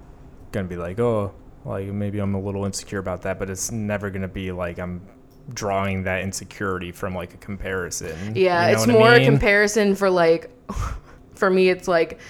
gonna 0.52 0.68
be 0.68 0.76
like, 0.76 0.98
oh, 0.98 1.34
like 1.64 1.88
maybe 1.88 2.18
I'm 2.18 2.34
a 2.34 2.40
little 2.40 2.64
insecure 2.64 2.98
about 2.98 3.22
that, 3.22 3.38
but 3.38 3.50
it's 3.50 3.70
never 3.70 4.10
gonna 4.10 4.28
be 4.28 4.52
like 4.52 4.78
I'm 4.78 5.06
drawing 5.52 6.04
that 6.04 6.22
insecurity 6.22 6.92
from 6.92 7.14
like 7.14 7.34
a 7.34 7.38
comparison. 7.38 8.34
Yeah, 8.34 8.66
You 8.66 8.66
know 8.66 8.72
it's 8.72 8.86
what 8.86 8.96
I 8.96 8.98
more 8.98 9.14
a 9.14 9.24
comparison 9.24 9.94
for 9.94 10.08
like 10.08 10.50
for 11.34 11.50
me 11.50 11.68
it's 11.68 11.88
like 11.88 12.20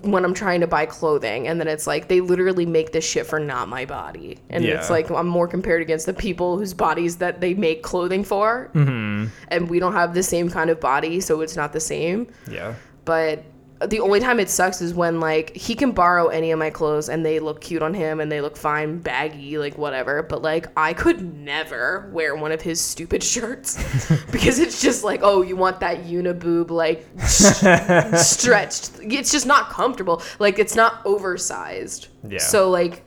when 0.00 0.24
I'm 0.24 0.34
trying 0.34 0.60
to 0.60 0.66
buy 0.66 0.84
clothing 0.84 1.46
and 1.46 1.60
then 1.60 1.68
it's 1.68 1.86
like 1.86 2.08
they 2.08 2.20
literally 2.20 2.66
make 2.66 2.90
this 2.90 3.08
shit 3.08 3.26
for 3.26 3.38
not 3.38 3.68
my 3.68 3.84
body. 3.84 4.38
And 4.50 4.64
it's 4.64 4.90
like 4.90 5.10
I'm 5.10 5.28
more 5.28 5.46
compared 5.46 5.82
against 5.82 6.06
the 6.06 6.14
people 6.14 6.58
whose 6.58 6.74
bodies 6.74 7.16
that 7.18 7.40
they 7.40 7.54
make 7.54 7.82
clothing 7.82 8.24
for. 8.24 8.70
Mm-hmm. 8.74 9.26
And 9.48 9.70
we 9.70 9.78
don't 9.78 9.92
have 9.92 10.14
the 10.14 10.22
same 10.24 10.50
kind 10.50 10.70
of 10.70 10.80
body, 10.80 11.20
so 11.20 11.40
it's 11.40 11.56
not 11.56 11.72
the 11.72 11.80
same. 11.80 12.26
Yeah. 12.50 12.74
But 13.04 13.44
the 13.86 14.00
only 14.00 14.20
time 14.20 14.38
it 14.38 14.50
sucks 14.50 14.82
is 14.82 14.92
when 14.92 15.20
like 15.20 15.56
he 15.56 15.74
can 15.74 15.92
borrow 15.92 16.28
any 16.28 16.50
of 16.50 16.58
my 16.58 16.68
clothes 16.68 17.08
and 17.08 17.24
they 17.24 17.40
look 17.40 17.62
cute 17.62 17.80
on 17.82 17.94
him 17.94 18.20
and 18.20 18.30
they 18.30 18.42
look 18.42 18.56
fine, 18.56 18.98
baggy, 18.98 19.56
like 19.56 19.78
whatever. 19.78 20.22
But 20.22 20.42
like 20.42 20.66
I 20.76 20.92
could 20.92 21.22
never 21.34 22.10
wear 22.12 22.36
one 22.36 22.52
of 22.52 22.60
his 22.60 22.78
stupid 22.80 23.22
shirts 23.22 23.76
because 24.32 24.58
it's 24.58 24.82
just 24.82 25.02
like, 25.02 25.20
oh, 25.22 25.40
you 25.42 25.56
want 25.56 25.80
that 25.80 26.04
uniboob 26.04 26.70
like 26.70 27.08
s- 27.16 27.60
stretched. 28.28 28.90
It's 29.00 29.32
just 29.32 29.46
not 29.46 29.70
comfortable. 29.70 30.22
Like 30.38 30.58
it's 30.58 30.74
not 30.76 31.00
oversized. 31.06 32.08
Yeah. 32.28 32.38
So 32.38 32.68
like 32.68 33.06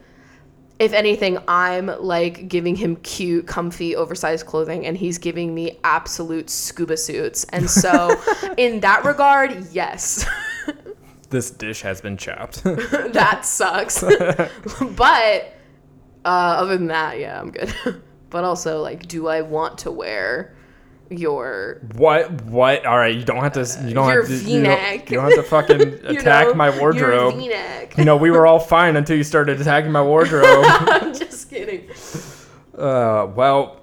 if 0.83 0.93
anything, 0.93 1.37
I'm 1.47 1.87
like 1.87 2.47
giving 2.47 2.75
him 2.75 2.97
cute, 2.97 3.47
comfy, 3.47 3.95
oversized 3.95 4.45
clothing, 4.45 4.85
and 4.85 4.97
he's 4.97 5.17
giving 5.17 5.53
me 5.55 5.79
absolute 5.83 6.49
scuba 6.49 6.97
suits. 6.97 7.45
And 7.45 7.69
so, 7.69 8.21
in 8.57 8.81
that 8.81 9.03
regard, 9.05 9.67
yes, 9.71 10.25
This 11.33 11.49
dish 11.49 11.81
has 11.81 11.99
been 11.99 12.15
chopped. 12.15 12.63
that 12.63 13.43
sucks. 13.43 14.01
but 14.01 15.55
uh, 16.23 16.27
other 16.27 16.77
than 16.77 16.87
that, 16.87 17.19
yeah, 17.19 17.41
I'm 17.41 17.49
good. 17.49 17.73
but 18.29 18.43
also, 18.43 18.83
like, 18.83 19.07
do 19.07 19.27
I 19.27 19.41
want 19.41 19.79
to 19.79 19.89
wear 19.89 20.55
your 21.17 21.81
what? 21.95 22.31
What? 22.43 22.85
All 22.85 22.97
right, 22.97 23.15
you 23.15 23.23
don't 23.23 23.43
have 23.43 23.53
to. 23.53 23.87
You 23.87 23.93
don't 23.93 24.09
Your 24.09 24.25
have 24.25 24.29
to. 24.29 24.49
You 24.49 24.63
don't, 24.63 25.09
you 25.09 25.17
don't 25.17 25.25
have 25.25 25.35
to 25.35 25.43
fucking 25.43 25.81
attack 26.05 26.47
know, 26.47 26.53
my 26.53 26.77
wardrobe. 26.79 27.39
You 27.97 28.05
know, 28.05 28.17
we 28.17 28.31
were 28.31 28.47
all 28.47 28.59
fine 28.59 28.95
until 28.95 29.17
you 29.17 29.23
started 29.23 29.59
attacking 29.61 29.91
my 29.91 30.01
wardrobe. 30.01 30.45
I'm 30.47 31.13
just 31.13 31.49
kidding. 31.49 31.89
Uh, 32.77 33.27
well, 33.35 33.81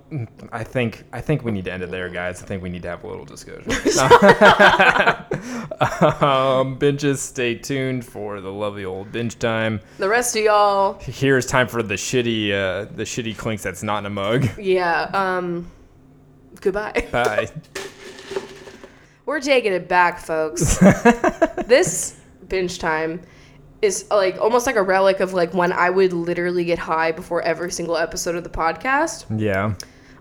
I 0.50 0.64
think 0.64 1.04
I 1.12 1.20
think 1.20 1.44
we 1.44 1.52
need 1.52 1.64
to 1.66 1.72
end 1.72 1.84
it 1.84 1.90
there, 1.90 2.08
guys. 2.08 2.42
I 2.42 2.46
think 2.46 2.62
we 2.62 2.68
need 2.68 2.82
to 2.82 2.88
have 2.88 3.04
a 3.04 3.06
little 3.06 3.24
discussion. 3.24 3.70
um, 6.20 6.78
binges, 6.78 7.18
stay 7.18 7.54
tuned 7.54 8.04
for 8.04 8.40
the 8.40 8.50
lovely 8.50 8.84
old 8.84 9.12
binge 9.12 9.38
time. 9.38 9.80
The 9.98 10.08
rest 10.08 10.36
of 10.36 10.42
y'all, 10.42 10.98
Here's 11.00 11.46
time 11.46 11.68
for 11.68 11.82
the 11.82 11.94
shitty, 11.94 12.52
uh, 12.52 12.86
the 12.94 13.04
shitty 13.04 13.36
clinks 13.36 13.62
that's 13.62 13.82
not 13.82 13.98
in 13.98 14.06
a 14.06 14.10
mug. 14.10 14.48
yeah. 14.58 15.10
Um, 15.12 15.70
goodbye. 16.60 17.06
Bye. 17.10 17.48
We're 19.26 19.40
taking 19.40 19.72
it 19.72 19.88
back, 19.88 20.18
folks. 20.18 20.78
this 21.66 22.18
binge 22.48 22.78
time 22.78 23.20
is 23.80 24.06
like 24.10 24.38
almost 24.40 24.66
like 24.66 24.76
a 24.76 24.82
relic 24.82 25.20
of 25.20 25.32
like 25.32 25.54
when 25.54 25.72
I 25.72 25.88
would 25.88 26.12
literally 26.12 26.64
get 26.64 26.78
high 26.78 27.12
before 27.12 27.40
every 27.42 27.70
single 27.70 27.96
episode 27.96 28.34
of 28.34 28.44
the 28.44 28.50
podcast. 28.50 29.26
Yeah. 29.40 29.74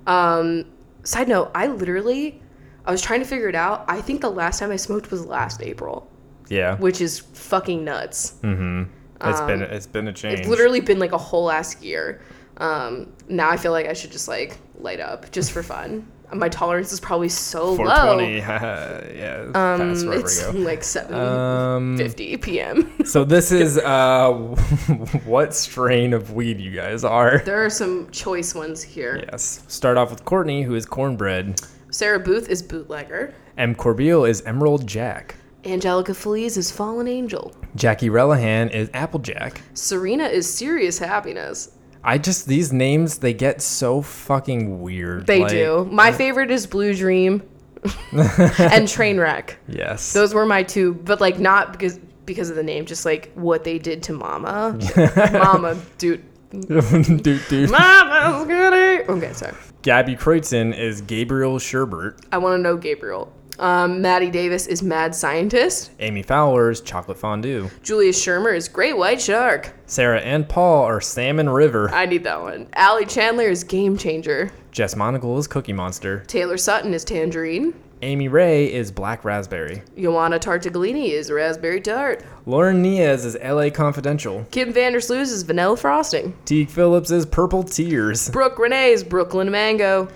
Um, 0.05 0.65
side 1.03 1.27
note, 1.27 1.51
I 1.55 1.67
literally, 1.67 2.41
I 2.85 2.91
was 2.91 3.01
trying 3.01 3.19
to 3.21 3.25
figure 3.25 3.49
it 3.49 3.55
out. 3.55 3.83
I 3.87 3.99
think 4.01 4.21
the 4.21 4.29
last 4.29 4.59
time 4.59 4.71
I 4.71 4.75
smoked 4.75 5.09
was 5.11 5.25
last 5.25 5.61
April, 5.63 6.09
Yeah. 6.49 6.77
which 6.77 7.01
is 7.01 7.19
fucking 7.19 7.83
nuts. 7.83 8.33
It's 8.43 9.41
been 9.41 9.61
it's 9.63 9.87
been 9.87 10.07
a 10.07 10.13
change. 10.13 10.39
It's 10.39 10.47
literally 10.47 10.79
been 10.81 10.99
like 10.99 11.11
a 11.11 11.17
whole 11.17 11.51
ass 11.51 11.81
year. 11.81 12.21
Um, 12.57 13.11
now 13.27 13.49
I 13.49 13.57
feel 13.57 13.71
like 13.71 13.87
I 13.87 13.93
should 13.93 14.11
just 14.11 14.27
like 14.27 14.57
light 14.79 14.99
up 14.99 15.31
just 15.31 15.51
for 15.51 15.63
fun. 15.63 16.07
My 16.33 16.49
tolerance 16.49 16.91
is 16.93 16.99
probably 16.99 17.29
so 17.29 17.71
low. 17.71 17.77
420. 17.77 18.37
yeah. 19.17 19.51
Um, 19.55 19.91
it's 19.91 20.03
like 20.53 20.83
seven 20.83 21.15
Um, 21.15 21.97
fifty 21.97 22.37
p.m. 22.37 22.93
so 23.05 23.23
this 23.23 23.51
is 23.51 23.77
uh, 23.79 24.31
what 25.25 25.55
strain 25.55 26.13
of 26.13 26.33
weed 26.33 26.59
you 26.59 26.71
guys 26.71 27.03
are? 27.03 27.39
there 27.39 27.63
are 27.65 27.69
some 27.69 28.09
choice 28.11 28.53
ones 28.53 28.81
here. 28.83 29.23
Yes. 29.31 29.63
Start 29.67 29.97
off 29.97 30.11
with 30.11 30.23
Courtney, 30.25 30.61
who 30.63 30.75
is 30.75 30.85
cornbread. 30.85 31.59
Sarah 31.91 32.19
Booth 32.19 32.49
is 32.49 32.61
bootlegger. 32.61 33.33
M. 33.57 33.73
Corbeil 33.73 34.23
is 34.25 34.41
Emerald 34.43 34.85
Jack. 34.87 35.35
Angelica 35.65 36.13
Feliz 36.13 36.55
is 36.55 36.71
fallen 36.71 37.07
angel. 37.07 37.53
Jackie 37.75 38.09
Relihan 38.09 38.71
is 38.71 38.89
Applejack. 38.93 39.61
Serena 39.73 40.25
is 40.25 40.51
serious 40.51 40.99
happiness. 40.99 41.71
I 42.03 42.17
just 42.17 42.47
these 42.47 42.71
names 42.71 43.19
they 43.19 43.33
get 43.33 43.61
so 43.61 44.01
fucking 44.01 44.81
weird. 44.81 45.27
They 45.27 45.41
like- 45.41 45.51
do. 45.51 45.87
My 45.91 46.11
favorite 46.11 46.51
is 46.51 46.65
Blue 46.67 46.93
Dream 46.93 47.41
and 48.11 48.87
Trainwreck. 48.87 49.55
Yes. 49.67 50.13
Those 50.13 50.33
were 50.33 50.45
my 50.45 50.63
two, 50.63 50.93
but 50.93 51.19
like 51.21 51.39
not 51.39 51.71
because 51.71 51.99
because 52.25 52.49
of 52.49 52.55
the 52.55 52.63
name, 52.63 52.85
just 52.85 53.05
like 53.05 53.31
what 53.33 53.63
they 53.63 53.79
did 53.79 54.03
to 54.03 54.13
Mama. 54.13 54.77
Mama, 55.33 55.77
dude. 55.97 56.23
dude, 56.51 57.23
dude. 57.49 57.69
Mama's 57.69 58.47
goody. 58.47 59.03
Okay, 59.09 59.33
sorry. 59.33 59.53
Gabby 59.81 60.15
Kreutzen 60.15 60.77
is 60.77 61.01
Gabriel 61.01 61.57
Sherbert. 61.57 62.19
I 62.31 62.37
want 62.37 62.57
to 62.57 62.61
know 62.61 62.75
Gabriel. 62.75 63.31
Um, 63.59 64.01
Maddie 64.01 64.29
Davis 64.29 64.67
is 64.67 64.81
mad 64.81 65.13
scientist. 65.13 65.91
Amy 65.99 66.23
Fowler 66.23 66.71
is 66.71 66.79
Chocolate 66.79 67.17
Fondue. 67.17 67.69
Julia 67.83 68.13
Shermer 68.13 68.55
is 68.55 68.69
great 68.69 68.97
white 68.97 69.21
shark. 69.21 69.73
Sarah 69.85 70.21
and 70.21 70.47
Paul 70.47 70.85
are 70.85 71.01
Salmon 71.01 71.49
River. 71.49 71.89
I 71.91 72.05
need 72.05 72.23
that 72.23 72.41
one. 72.41 72.67
Allie 72.73 73.05
Chandler 73.05 73.49
is 73.49 73.65
game 73.65 73.97
changer. 73.97 74.49
Jess 74.71 74.95
Monagle 74.95 75.37
is 75.37 75.47
Cookie 75.47 75.73
Monster. 75.73 76.23
Taylor 76.27 76.57
Sutton 76.57 76.93
is 76.93 77.03
tangerine. 77.03 77.73
Amy 78.01 78.29
Ray 78.29 78.71
is 78.71 78.93
Black 78.93 79.25
Raspberry. 79.25 79.81
Joanna 79.99 80.39
Tartaglini 80.39 81.09
is 81.09 81.29
raspberry 81.29 81.81
tart. 81.81 82.23
Lauren 82.45 82.81
Niaz 82.81 83.25
is 83.25 83.37
LA 83.43 83.69
Confidential. 83.69 84.45
Kim 84.51 84.71
Vandersloos 84.71 85.23
is 85.33 85.43
vanilla 85.43 85.75
frosting. 85.75 86.33
Teague 86.45 86.69
Phillips 86.69 87.11
is 87.11 87.25
Purple 87.25 87.63
Tears. 87.63 88.29
Brooke 88.29 88.57
Renee 88.57 88.91
is 88.91 89.03
Brooklyn 89.03 89.51
mango. 89.51 90.07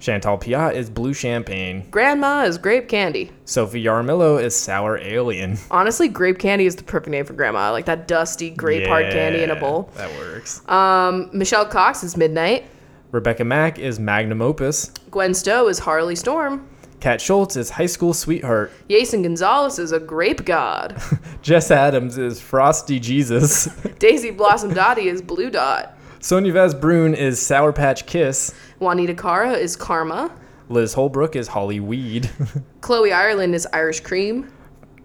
Chantal 0.00 0.38
Piat 0.38 0.74
is 0.74 0.88
Blue 0.88 1.12
Champagne. 1.12 1.88
Grandma 1.90 2.44
is 2.44 2.56
grape 2.56 2.88
candy. 2.88 3.30
Sophie 3.44 3.82
Yarmillo 3.82 4.40
is 4.42 4.54
Sour 4.54 4.98
Alien. 4.98 5.58
Honestly, 5.70 6.08
grape 6.08 6.38
candy 6.38 6.66
is 6.66 6.76
the 6.76 6.84
perfect 6.84 7.10
name 7.10 7.24
for 7.24 7.32
grandma. 7.32 7.72
Like 7.72 7.86
that 7.86 8.06
dusty 8.06 8.50
grape 8.50 8.86
hard 8.86 9.10
candy 9.10 9.42
in 9.42 9.50
a 9.50 9.56
bowl. 9.56 9.90
That 9.94 10.10
works. 10.18 10.66
Um, 10.68 11.30
Michelle 11.32 11.66
Cox 11.66 12.04
is 12.04 12.16
midnight. 12.16 12.64
Rebecca 13.10 13.44
Mack 13.44 13.78
is 13.78 13.98
Magnum 13.98 14.42
Opus. 14.42 14.90
Gwen 15.10 15.34
Stowe 15.34 15.66
is 15.68 15.78
Harley 15.78 16.14
Storm. 16.14 16.68
Kat 17.00 17.20
Schultz 17.20 17.56
is 17.56 17.70
High 17.70 17.86
School 17.86 18.12
Sweetheart. 18.12 18.72
Jason 18.88 19.22
Gonzalez 19.22 19.78
is 19.78 19.92
a 19.92 20.00
grape 20.00 20.44
god. 20.44 21.00
Jess 21.42 21.70
Adams 21.70 22.18
is 22.18 22.40
Frosty 22.40 23.00
Jesus. 23.00 23.66
Daisy 23.98 24.30
Blossom 24.30 24.74
Dottie 24.74 25.08
is 25.08 25.22
blue 25.22 25.50
dot. 25.50 25.97
Sonia 26.20 26.52
Vaz 26.52 26.74
Brune 26.74 27.14
is 27.14 27.40
Sour 27.40 27.72
Patch 27.72 28.04
Kiss. 28.06 28.52
Juanita 28.80 29.14
Cara 29.14 29.52
is 29.52 29.76
karma. 29.76 30.32
Liz 30.68 30.92
Holbrook 30.92 31.36
is 31.36 31.46
Holly 31.48 31.78
Weed. 31.80 32.28
Chloe 32.80 33.12
Ireland 33.12 33.54
is 33.54 33.66
Irish 33.72 34.00
cream. 34.00 34.50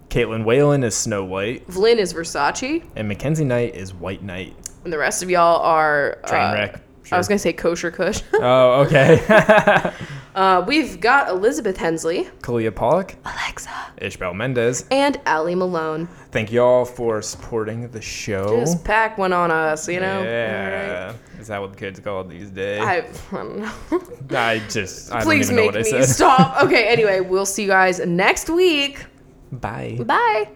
Caitlin 0.08 0.44
Whalen 0.44 0.82
is 0.82 0.96
Snow 0.96 1.24
White. 1.24 1.66
Vlyn 1.68 1.96
is 1.96 2.12
Versace. 2.12 2.84
And 2.96 3.06
Mackenzie 3.06 3.44
Knight 3.44 3.74
is 3.76 3.94
White 3.94 4.22
Knight. 4.22 4.56
And 4.82 4.92
the 4.92 4.98
rest 4.98 5.22
of 5.22 5.30
y'all 5.30 5.60
are 5.62 6.18
uh, 6.24 6.28
Trainwreck. 6.28 6.80
I 7.12 7.18
was 7.18 7.28
gonna 7.28 7.38
say 7.38 7.52
kosher 7.52 7.90
kush. 7.90 8.22
Oh, 8.34 8.82
okay. 8.86 9.20
uh, 10.34 10.64
we've 10.66 11.00
got 11.00 11.28
Elizabeth 11.28 11.76
Hensley, 11.76 12.24
Kalia 12.40 12.74
Pollock, 12.74 13.14
Alexa, 13.24 13.70
Ishbel 14.00 14.34
Mendez. 14.34 14.84
and 14.90 15.20
Allie 15.26 15.54
Malone. 15.54 16.06
Thank 16.30 16.50
you 16.52 16.62
all 16.62 16.84
for 16.84 17.22
supporting 17.22 17.88
the 17.90 18.00
show. 18.00 18.60
Just 18.60 18.84
pack 18.84 19.16
one 19.18 19.32
on 19.32 19.50
us, 19.50 19.88
you 19.88 20.00
know. 20.00 20.22
yeah. 20.22 21.14
Is 21.38 21.48
that 21.48 21.60
what 21.60 21.72
the 21.72 21.78
kids 21.78 22.00
call 22.00 22.22
it 22.22 22.28
these 22.30 22.50
days? 22.50 22.80
I, 22.82 23.06
I 23.32 23.34
don't 23.36 23.58
know. 23.58 23.72
I 24.38 24.60
just 24.70 25.12
I 25.12 25.22
Please 25.22 25.48
don't 25.48 25.54
even 25.54 25.56
know 25.56 25.62
make 25.72 25.86
what 25.86 25.94
I 25.94 25.98
me 25.98 26.04
said. 26.04 26.14
stop. 26.14 26.62
Okay, 26.64 26.88
anyway, 26.88 27.20
we'll 27.20 27.46
see 27.46 27.62
you 27.62 27.68
guys 27.68 28.00
next 28.00 28.48
week. 28.50 29.04
Bye. 29.52 29.98
Bye. 30.04 30.48